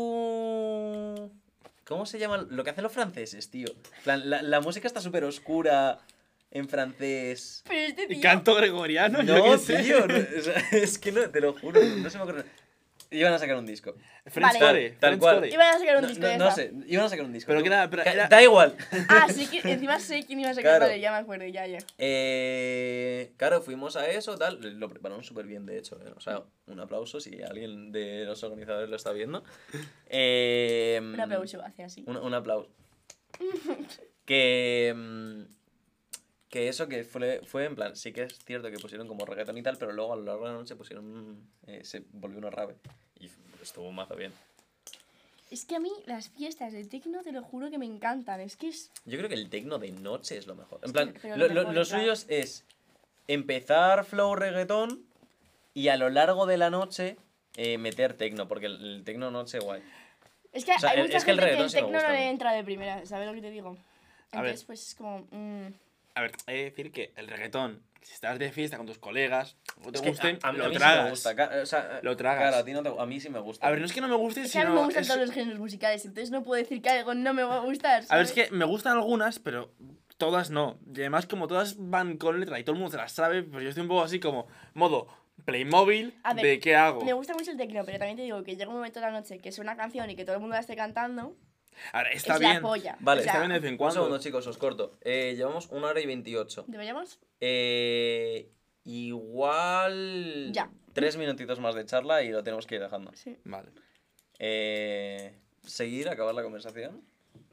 Flow... 0.00 1.30
¿Cómo 1.84 2.06
se 2.06 2.18
llama? 2.18 2.46
Lo 2.50 2.62
que 2.64 2.70
hacen 2.70 2.84
los 2.84 2.92
franceses, 2.92 3.50
tío. 3.50 3.66
La, 4.04 4.16
la 4.16 4.60
música 4.60 4.86
está 4.86 5.00
súper 5.00 5.24
oscura 5.24 5.98
en 6.52 6.68
francés. 6.68 7.62
Pero 7.66 7.80
este 7.80 8.06
¿Y 8.14 8.20
canto 8.20 8.54
gregoriano? 8.54 9.22
yo 9.22 9.36
No, 9.38 9.58
sé. 9.58 9.82
tío, 9.82 10.06
no, 10.06 10.14
o 10.14 10.42
sea, 10.42 10.54
es 10.72 10.98
que 10.98 11.10
no, 11.12 11.28
te 11.30 11.40
lo 11.40 11.52
juro, 11.54 11.80
no 11.82 12.08
se 12.10 12.18
me 12.18 12.24
ocurre. 12.24 12.44
Iban 13.12 13.32
a 13.32 13.38
sacar 13.38 13.56
un 13.56 13.66
disco. 13.66 13.94
French 14.26 14.52
Vale. 14.52 14.58
Core, 14.60 14.90
Tal 14.92 14.98
French 15.18 15.20
cual. 15.20 15.52
Iban 15.52 15.74
a 15.74 15.78
sacar 15.78 15.96
un 15.96 16.02
No, 16.02 16.08
disco 16.08 16.22
no- 16.22 16.28
de 16.28 16.38
no 16.38 16.46
esa. 16.46 16.54
sé, 16.56 16.72
iban 16.86 17.06
a 17.06 17.08
sacar 17.08 17.24
un 17.24 17.32
disco. 17.32 17.48
Pero 17.48 17.60
que 17.62 17.66
era- 17.68 17.90
pero 17.90 18.04
Ca- 18.04 18.12
era- 18.12 18.28
Da 18.28 18.42
igual. 18.42 18.76
Ah, 19.08 19.26
sí, 19.32 19.48
que 19.48 19.68
encima 19.72 19.98
sé 19.98 20.24
quién 20.24 20.38
iba 20.40 20.50
a 20.50 20.54
sacar. 20.54 20.70
Claro. 20.78 20.84
Vale, 20.86 21.00
ya 21.00 21.10
me 21.10 21.18
acuerdo, 21.18 21.44
ya, 21.46 21.66
ya. 21.66 21.78
Eh, 21.98 23.32
claro, 23.36 23.62
fuimos 23.62 23.96
a 23.96 24.08
eso, 24.08 24.36
tal. 24.38 24.60
Lo 24.78 24.88
prepararon 24.88 25.24
súper 25.24 25.46
bien, 25.46 25.66
de 25.66 25.78
hecho. 25.78 25.98
eh, 26.06 26.12
O 26.16 26.20
sea, 26.20 26.44
un 26.66 26.78
aplauso 26.78 27.18
si 27.20 27.42
alguien 27.42 27.90
de 27.90 28.24
los 28.26 28.42
organizadores 28.44 28.88
lo 28.88 28.96
está 28.96 29.10
viendo. 29.12 29.42
Eh, 30.06 31.00
Un 31.02 31.20
aplauso 31.20 31.60
hacia 31.64 31.86
así. 31.86 32.04
Un, 32.06 32.16
un 32.16 32.34
aplauso. 32.34 32.70
que. 34.24 34.92
mm, 34.96 35.59
Que 36.50 36.68
eso 36.68 36.88
que 36.88 37.04
fue, 37.04 37.40
fue 37.46 37.64
en 37.64 37.76
plan, 37.76 37.96
sí 37.96 38.12
que 38.12 38.24
es 38.24 38.38
cierto 38.44 38.70
que 38.70 38.78
pusieron 38.78 39.06
como 39.08 39.24
reggaetón 39.24 39.56
y 39.56 39.62
tal, 39.62 39.78
pero 39.78 39.92
luego 39.92 40.12
a 40.12 40.16
lo 40.16 40.22
largo 40.24 40.46
de 40.46 40.52
la 40.52 40.58
noche 40.58 40.76
pusieron. 40.76 41.48
eh, 41.66 41.80
se 41.84 42.02
volvió 42.12 42.38
una 42.38 42.50
rave. 42.50 42.74
Y 43.18 43.30
estuvo 43.62 43.90
mazo 43.92 44.16
bien. 44.16 44.32
Es 45.50 45.64
que 45.64 45.76
a 45.76 45.80
mí 45.80 45.90
las 46.06 46.28
fiestas 46.28 46.72
de 46.72 46.84
tecno 46.84 47.22
te 47.22 47.32
lo 47.32 47.42
juro 47.42 47.70
que 47.70 47.78
me 47.78 47.86
encantan. 47.86 48.40
Es 48.40 48.56
que 48.56 48.68
es. 48.68 48.90
Yo 49.04 49.16
creo 49.18 49.28
que 49.28 49.34
el 49.36 49.48
tecno 49.48 49.78
de 49.78 49.92
noche 49.92 50.36
es 50.36 50.46
lo 50.46 50.54
mejor. 50.54 50.80
En 50.82 50.86
Es 50.86 50.92
plan, 50.92 51.14
lo, 51.38 51.72
lo 51.72 51.84
suyo 51.84 52.12
es 52.28 52.64
empezar 53.28 54.04
flow 54.04 54.34
reggaetón 54.34 55.04
y 55.72 55.88
a 55.88 55.96
lo 55.96 56.10
largo 56.10 56.46
de 56.46 56.56
la 56.56 56.70
noche 56.70 57.16
eh, 57.56 57.78
meter 57.78 58.14
tecno, 58.14 58.48
porque 58.48 58.66
el, 58.66 58.76
el 58.96 59.04
tecno 59.04 59.30
noche 59.30 59.58
guay. 59.60 59.82
Es 60.52 60.64
que 60.64 60.72
O 60.72 60.78
sea, 60.78 60.90
hay 60.90 61.00
es 61.00 61.06
mucha 61.06 61.24
que 61.24 61.30
el 61.30 61.38
gente 61.40 61.56
que 61.56 61.62
el 61.62 61.70
tecno 61.72 62.00
no 62.00 62.08
le 62.08 62.28
entra 62.28 62.52
de 62.52 62.64
primera, 62.64 63.06
¿sabes 63.06 63.28
lo 63.28 63.34
que 63.34 63.40
te 63.40 63.50
digo? 63.50 63.76
A 64.32 64.42
ver. 64.42 64.50
Entonces, 64.50 64.64
pues 64.64 64.88
es 64.88 64.94
como. 64.96 65.26
mm, 65.30 65.66
A 66.14 66.22
ver, 66.22 66.32
he 66.46 66.52
de 66.54 66.64
decir 66.64 66.92
que 66.92 67.12
el 67.16 67.28
reggaetón, 67.28 67.82
si 68.02 68.14
estás 68.14 68.38
de 68.38 68.50
fiesta 68.52 68.76
con 68.76 68.86
tus 68.86 68.98
colegas, 68.98 69.56
no 69.84 69.90
te 69.92 69.98
Es 69.98 70.02
que 70.02 70.08
gusten, 70.10 70.38
a, 70.42 70.48
a 70.48 70.52
lo 70.52 70.64
mí 70.68 70.72
sí 70.72 70.78
tragas. 70.78 71.04
me 71.04 71.10
gusta. 71.10 71.36
ca- 71.36 71.50
o 71.62 71.66
sea, 71.66 72.00
Lo 72.02 72.16
tragas. 72.16 72.42
Claro, 72.48 72.56
a 72.56 72.64
ti 72.64 72.72
no 72.72 72.82
te, 72.82 72.88
a 73.00 73.06
mí 73.06 73.20
sí 73.20 73.28
me 73.28 73.38
gusta. 73.38 73.66
A 73.66 73.70
ver, 73.70 73.78
no 73.80 73.86
es 73.86 73.92
que 73.92 74.00
no 74.00 74.08
me 74.08 74.16
guste, 74.16 74.42
Es 74.42 74.52
que 74.52 74.58
a 74.58 74.62
mí 74.62 74.68
sino... 74.68 74.80
me 74.80 74.84
gustan 74.86 75.02
es- 75.02 75.08
todos 75.08 75.20
los 75.20 75.30
géneros 75.32 75.60
musicales, 75.60 76.04
entonces 76.04 76.30
no 76.30 76.42
puedo 76.42 76.60
decir 76.60 76.82
que 76.82 76.90
algo 76.90 77.14
no 77.14 77.32
me 77.34 77.42
va 77.42 77.56
a 77.56 77.60
gustar. 77.60 78.04
A 78.08 78.16
ver, 78.16 78.24
es 78.24 78.30
¿sabes? 78.30 78.32
que 78.32 78.50
me 78.54 78.64
gustan 78.64 78.94
algunas, 78.96 79.38
pero 79.38 79.72
todas 80.16 80.50
no. 80.50 80.78
Y 80.94 81.00
además, 81.00 81.26
como 81.26 81.46
todas 81.46 81.76
van 81.78 82.16
con 82.18 82.40
letra 82.40 82.58
y 82.58 82.64
todo 82.64 82.72
el 82.74 82.78
mundo 82.80 82.90
se 82.90 82.96
las 82.98 83.12
sabe, 83.12 83.42
pues 83.42 83.62
yo 83.62 83.68
estoy 83.70 83.82
un 83.82 83.88
poco 83.88 84.02
así 84.02 84.18
como, 84.20 84.46
modo 84.74 85.06
Playmobil, 85.44 86.18
A 86.22 86.34
ver, 86.34 86.44
de 86.44 86.60
qué 86.60 86.76
hago. 86.76 87.02
Me 87.04 87.12
gusta 87.14 87.32
mucho 87.34 87.50
el 87.50 87.56
tecno, 87.56 87.82
pero 87.84 87.98
también 87.98 88.16
te 88.16 88.22
digo 88.24 88.42
que 88.44 88.56
llega 88.56 88.68
un 88.68 88.76
momento 88.76 89.00
de 89.00 89.06
la 89.06 89.12
noche 89.12 89.38
que 89.38 89.52
suena 89.52 89.72
una 89.72 89.80
canción 89.82 90.10
y 90.10 90.16
que 90.16 90.24
todo 90.24 90.34
el 90.36 90.40
mundo 90.40 90.54
la 90.54 90.60
esté 90.60 90.76
cantando. 90.76 91.34
A 91.92 92.02
ver, 92.02 92.12
está 92.12 92.34
es 92.34 92.40
bien. 92.40 92.54
la 92.54 92.60
polla. 92.60 92.96
Vale, 93.00 93.20
o 93.20 93.24
sea, 93.24 93.32
Está 93.32 93.40
bien 93.46 93.52
de 93.52 93.58
vez 93.60 93.66
en 93.68 93.74
Un 93.74 93.78
cuando. 93.78 93.94
segundo, 93.94 94.18
chicos, 94.18 94.46
os 94.46 94.58
corto. 94.58 94.98
Eh, 95.00 95.34
llevamos 95.36 95.68
una 95.70 95.88
hora 95.88 96.00
y 96.00 96.06
veintiocho. 96.06 96.64
¿Deberíamos? 96.68 97.18
Eh, 97.40 98.50
igual. 98.84 100.50
Ya. 100.52 100.70
Tres 100.92 101.16
minutitos 101.16 101.60
más 101.60 101.74
de 101.74 101.84
charla 101.86 102.22
y 102.22 102.30
lo 102.30 102.42
tenemos 102.42 102.66
que 102.66 102.76
ir 102.76 102.80
dejando. 102.80 103.12
Sí. 103.14 103.36
Vale. 103.44 103.70
Eh, 104.38 105.34
seguir, 105.64 106.08
acabar 106.08 106.34
la 106.34 106.42
conversación. 106.42 107.02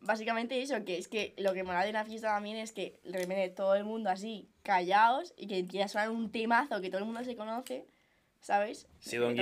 Básicamente 0.02 0.62
eso, 0.62 0.84
que 0.86 0.98
es 0.98 1.08
que 1.08 1.34
lo 1.38 1.54
que 1.54 1.64
mola 1.64 1.84
de 1.84 1.90
una 1.90 2.06
fiesta 2.06 2.28
también 2.30 2.58
es 2.58 2.72
que 2.72 3.00
de 3.04 3.18
repente 3.20 3.50
todo 3.50 3.76
el 3.76 3.84
mundo 3.84 4.10
así, 4.10 4.48
callados, 4.64 5.34
y 5.38 5.48
que 5.48 5.60
empieza 5.60 5.86
a 5.86 5.90
sonar 5.90 6.10
un 6.12 6.32
temazo 6.32 6.82
que 6.82 6.90
todo 6.90 7.00
el 7.00 7.06
mundo 7.06 7.24
se 7.24 7.36
conoce, 7.36 7.86
¿sabes? 8.42 8.88
Si 9.00 9.18
Don 9.18 9.36
Que 9.36 9.42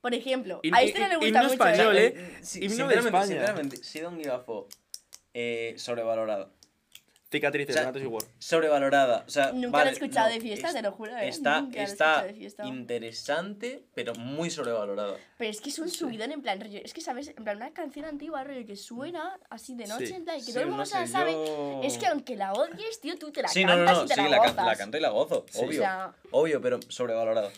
Por 0.00 0.14
ejemplo, 0.14 0.60
a 0.72 0.82
este 0.82 0.98
no 1.00 1.08
le 1.08 1.14
gusta 1.16 1.28
himno 1.28 1.42
mucho. 1.42 1.52
español, 1.54 1.96
¿eh? 1.98 2.06
¿eh? 2.16 2.38
Sí, 2.42 2.58
Himno 2.64 2.88
de 2.88 2.94
sinceramente, 2.94 3.06
España. 3.08 3.26
sinceramente, 3.26 3.76
si 3.78 4.00
Don 4.00 4.16
Give 4.16 4.30
a 4.30 4.38
fuck, 4.40 4.68
eh, 5.34 5.74
sobrevalorado. 5.76 6.56
Cicatrices, 7.30 7.74
O 7.74 7.78
sea, 7.78 7.82
Donatos 7.82 8.02
y 8.02 8.06
War. 8.06 8.22
sobrevalorada. 8.38 9.24
O 9.26 9.30
sea, 9.30 9.52
Nunca 9.52 9.68
vale, 9.70 9.84
lo 9.84 9.90
he 9.90 9.92
escuchado 9.92 10.28
no, 10.28 10.34
de 10.34 10.40
fiesta, 10.40 10.68
es- 10.68 10.74
te 10.74 10.80
lo 10.80 10.92
juro, 10.92 11.14
¿eh? 11.14 11.28
Está, 11.28 11.60
Nunca 11.60 11.76
lo 11.76 11.80
he 11.82 11.84
está 11.84 12.22
de 12.24 12.32
fiesta. 12.32 12.64
interesante, 12.66 13.84
pero 13.94 14.14
muy 14.14 14.48
sobrevalorada. 14.50 15.14
Pero 15.36 15.50
es 15.50 15.60
que 15.60 15.68
es 15.68 15.78
un 15.78 15.90
subidón 15.90 16.32
en 16.32 16.40
plan, 16.40 16.58
rollo, 16.58 16.80
es 16.82 16.94
que 16.94 17.02
sabes, 17.02 17.28
en 17.28 17.44
plan 17.44 17.58
una 17.58 17.74
canción 17.74 18.06
antigua, 18.06 18.44
rollo, 18.44 18.64
que 18.64 18.76
suena 18.76 19.38
así 19.50 19.74
de 19.74 19.86
noche, 19.88 20.06
Sí. 20.06 20.14
en 20.14 20.24
plan, 20.24 20.38
que 20.38 20.42
Sí, 20.44 20.52
todo 20.52 20.62
el 20.62 20.68
mundo 20.68 20.84
no 20.84 20.86
se 20.86 20.98
la 21.00 21.06
sabe. 21.06 21.32
yo- 21.32 21.80
Es 21.84 21.98
que 21.98 22.06
aunque 22.06 22.34
la 22.34 22.54
odies, 22.54 22.98
tío, 23.02 23.18
tú 23.18 23.30
te 23.30 23.42
la 23.42 23.48
Sí, 23.48 23.62
no, 23.62 23.72
cantas 23.76 23.92
no, 23.92 23.98
no, 23.98 24.04
y 24.04 24.08
te 24.08 24.14
sí, 24.14 24.20
la, 24.22 24.28
la, 24.30 24.36
can- 24.38 24.50
gozas. 24.52 24.66
la 24.66 24.76
canto 24.76 24.96
y 24.96 25.00
la 25.00 25.08
gozo, 25.10 25.46
Sí. 25.50 25.58
obvio. 25.58 25.80
O 25.80 25.82
sea, 25.82 26.14
Obvio, 26.30 26.60
pero 26.62 26.80
sobrevalorada. 26.88 27.50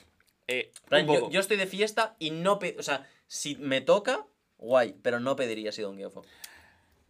Eh, 0.52 0.72
plan, 0.88 1.08
un 1.08 1.30
yo, 1.30 1.38
estoy 1.40 1.56
de 1.56 1.66
fiesta 1.68 2.16
y 2.18 2.32
no 2.32 2.58
O 2.78 2.82
sea, 2.82 3.08
si 3.28 3.54
me 3.54 3.80
toca, 3.80 4.26
guay, 4.58 4.96
pero 5.00 5.20
no 5.20 5.36
pediría 5.36 5.70
si 5.70 5.82
Don 5.82 5.94
Give 5.94 6.08
a 6.08 6.10
fuck. 6.10 6.26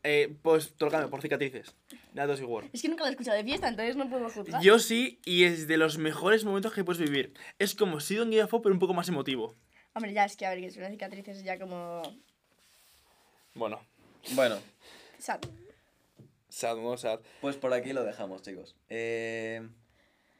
Eh, 0.02 0.34
pues 0.42 0.74
te 0.74 0.84
lo 0.84 0.90
cambio 0.90 1.08
por 1.10 1.22
cicatrices. 1.22 1.74
Y 2.14 2.42
War. 2.44 2.64
es 2.72 2.82
que 2.82 2.88
nunca 2.88 3.04
la 3.04 3.08
he 3.08 3.12
escuchado 3.12 3.36
de 3.38 3.44
fiesta, 3.44 3.68
entonces 3.68 3.96
no 3.96 4.08
puedo 4.10 4.28
juzgar. 4.28 4.62
Yo 4.62 4.78
sí, 4.78 5.20
y 5.24 5.44
es 5.44 5.66
de 5.68 5.76
los 5.78 5.96
mejores 5.96 6.44
momentos 6.44 6.72
que 6.74 6.84
puedes 6.84 7.00
vivir. 7.00 7.32
Es 7.58 7.74
como 7.74 8.00
si 8.00 8.16
Don 8.16 8.30
Give 8.30 8.42
a 8.42 8.46
fuck, 8.46 8.62
pero 8.62 8.74
un 8.74 8.78
poco 8.78 8.94
más 8.94 9.08
emotivo. 9.08 9.54
Hombre, 9.94 10.12
ya 10.12 10.24
es 10.26 10.36
que 10.36 10.44
a 10.46 10.50
ver, 10.50 10.60
que 10.60 10.66
es 10.66 10.76
una 10.76 10.90
cicatriz 10.90 11.26
es 11.28 11.42
ya 11.42 11.58
como. 11.58 12.02
Bueno, 13.54 13.80
Bueno, 14.32 14.58
sad. 15.18 15.40
sad, 16.48 16.76
no 16.76 16.96
sad. 16.96 17.20
pues 17.40 17.56
por 17.56 17.72
aquí 17.72 17.92
lo 17.92 18.04
dejamos, 18.04 18.42
chicos. 18.42 18.76
Eh, 18.88 19.66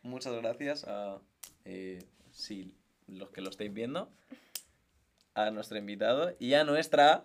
muchas 0.03 0.35
gracias 0.35 0.85
a. 0.85 1.19
eh, 1.65 2.05
sí, 2.33 2.75
los 3.11 3.31
que 3.31 3.41
lo 3.41 3.51
estáis 3.51 3.73
viendo. 3.73 4.11
A 5.35 5.51
nuestro 5.53 5.79
invitado 5.79 6.35
y 6.41 6.55
a 6.55 6.65
nuestra. 6.65 7.23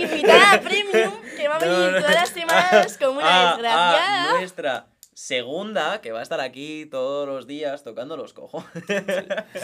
Invitada 0.00 0.60
premium 0.62 1.12
que 1.36 1.46
va 1.48 1.56
a 1.56 1.58
venir 1.58 1.74
No, 1.76 1.90
no. 1.90 1.98
todas 2.00 2.14
las 2.14 2.28
semanas 2.30 2.98
como 2.98 3.18
una 3.20 3.50
a- 3.50 3.52
desgraciada. 3.52 4.30
a 4.30 4.32
nuestra 4.38 4.86
segunda, 5.14 6.00
que 6.00 6.12
va 6.12 6.20
a 6.20 6.22
estar 6.22 6.40
aquí 6.40 6.86
todos 6.86 7.26
los 7.26 7.46
días 7.46 7.82
tocando 7.84 8.16
los 8.16 8.32
cojones. 8.34 8.68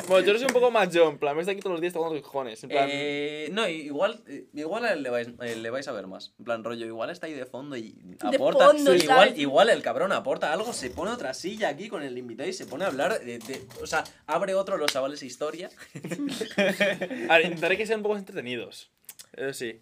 Bueno, 0.08 0.26
yo 0.26 0.34
soy 0.34 0.46
un 0.46 0.52
poco 0.52 0.70
más 0.70 0.88
John, 0.92 1.12
en 1.14 1.18
plan, 1.18 1.34
me 1.34 1.42
está 1.42 1.52
aquí 1.52 1.60
todos 1.60 1.74
los 1.74 1.80
días 1.80 1.92
tocando 1.92 2.14
los 2.14 2.22
cojones. 2.22 2.62
En 2.64 2.70
plan, 2.70 2.88
Eh, 2.90 3.48
no, 3.52 3.68
igual, 3.68 4.22
eh, 4.28 4.46
igual 4.54 5.02
le 5.02 5.10
vais, 5.10 5.28
le 5.38 5.70
vais 5.70 5.86
a 5.88 5.92
ver 5.92 6.06
más. 6.06 6.32
En 6.38 6.44
plan, 6.44 6.64
rollo, 6.64 6.86
igual 6.86 7.10
está 7.10 7.26
ahí 7.26 7.34
de 7.34 7.46
fondo 7.46 7.76
y 7.76 7.98
aporta. 8.20 8.66
fondo, 8.66 8.94
igual, 8.94 9.38
igual 9.38 9.68
el 9.70 9.82
cabrón 9.82 10.12
aporta 10.12 10.52
algo, 10.52 10.72
se 10.72 10.90
pone 10.90 11.10
otra 11.10 11.34
silla 11.34 11.68
aquí 11.68 11.88
con 11.88 12.02
el 12.02 12.16
invitado 12.16 12.48
y 12.48 12.52
se 12.52 12.66
pone 12.66 12.84
a 12.84 12.88
hablar 12.88 13.18
de. 13.20 13.38
de- 13.38 13.66
o 13.82 13.86
sea, 13.86 14.04
abre 14.26 14.54
otro 14.54 14.76
los 14.76 14.92
chavales 14.92 15.22
historia. 15.22 15.68
A 17.28 17.36
ver, 17.36 17.42
intentaré 17.46 17.76
que 17.76 17.86
sean 17.86 17.98
un 18.00 18.02
poco 18.04 18.14
más 18.14 18.22
entretenidos. 18.22 18.90
Eso 19.32 19.52
sí. 19.52 19.80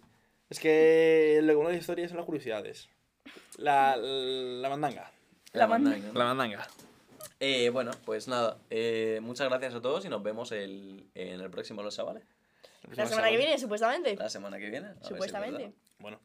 Es 0.49 0.59
que 0.59 1.39
lo 1.43 1.53
que 1.53 1.57
una 1.57 1.69
de 1.69 1.75
las 1.75 1.81
historias 1.81 2.09
son 2.09 2.17
las 2.17 2.25
curiosidades. 2.25 2.89
La, 3.57 3.95
la 3.97 4.69
mandanga. 4.69 5.11
La 5.53 5.67
mandanga. 5.67 6.11
La 6.13 6.25
mandanga. 6.25 6.67
Eh, 7.39 7.69
bueno, 7.69 7.91
pues 8.05 8.27
nada. 8.27 8.57
eh, 8.69 9.19
muchas 9.21 9.47
gracias 9.49 9.73
a 9.75 9.81
todos 9.81 10.03
y 10.05 10.09
nos 10.09 10.21
vemos 10.21 10.51
el, 10.51 11.05
en 11.15 11.39
el 11.39 11.49
próximo 11.49 11.81
Los 11.81 11.95
Chavales. 11.95 12.23
La 12.95 13.05
semana 13.05 13.29
que 13.29 13.37
viene, 13.37 13.57
supuestamente. 13.57 14.15
La 14.15 14.29
semana 14.29 14.57
que 14.57 14.69
viene. 14.69 14.93
si 15.01 15.09
Supuestamente. 15.09 15.73
Bueno. 15.99 16.19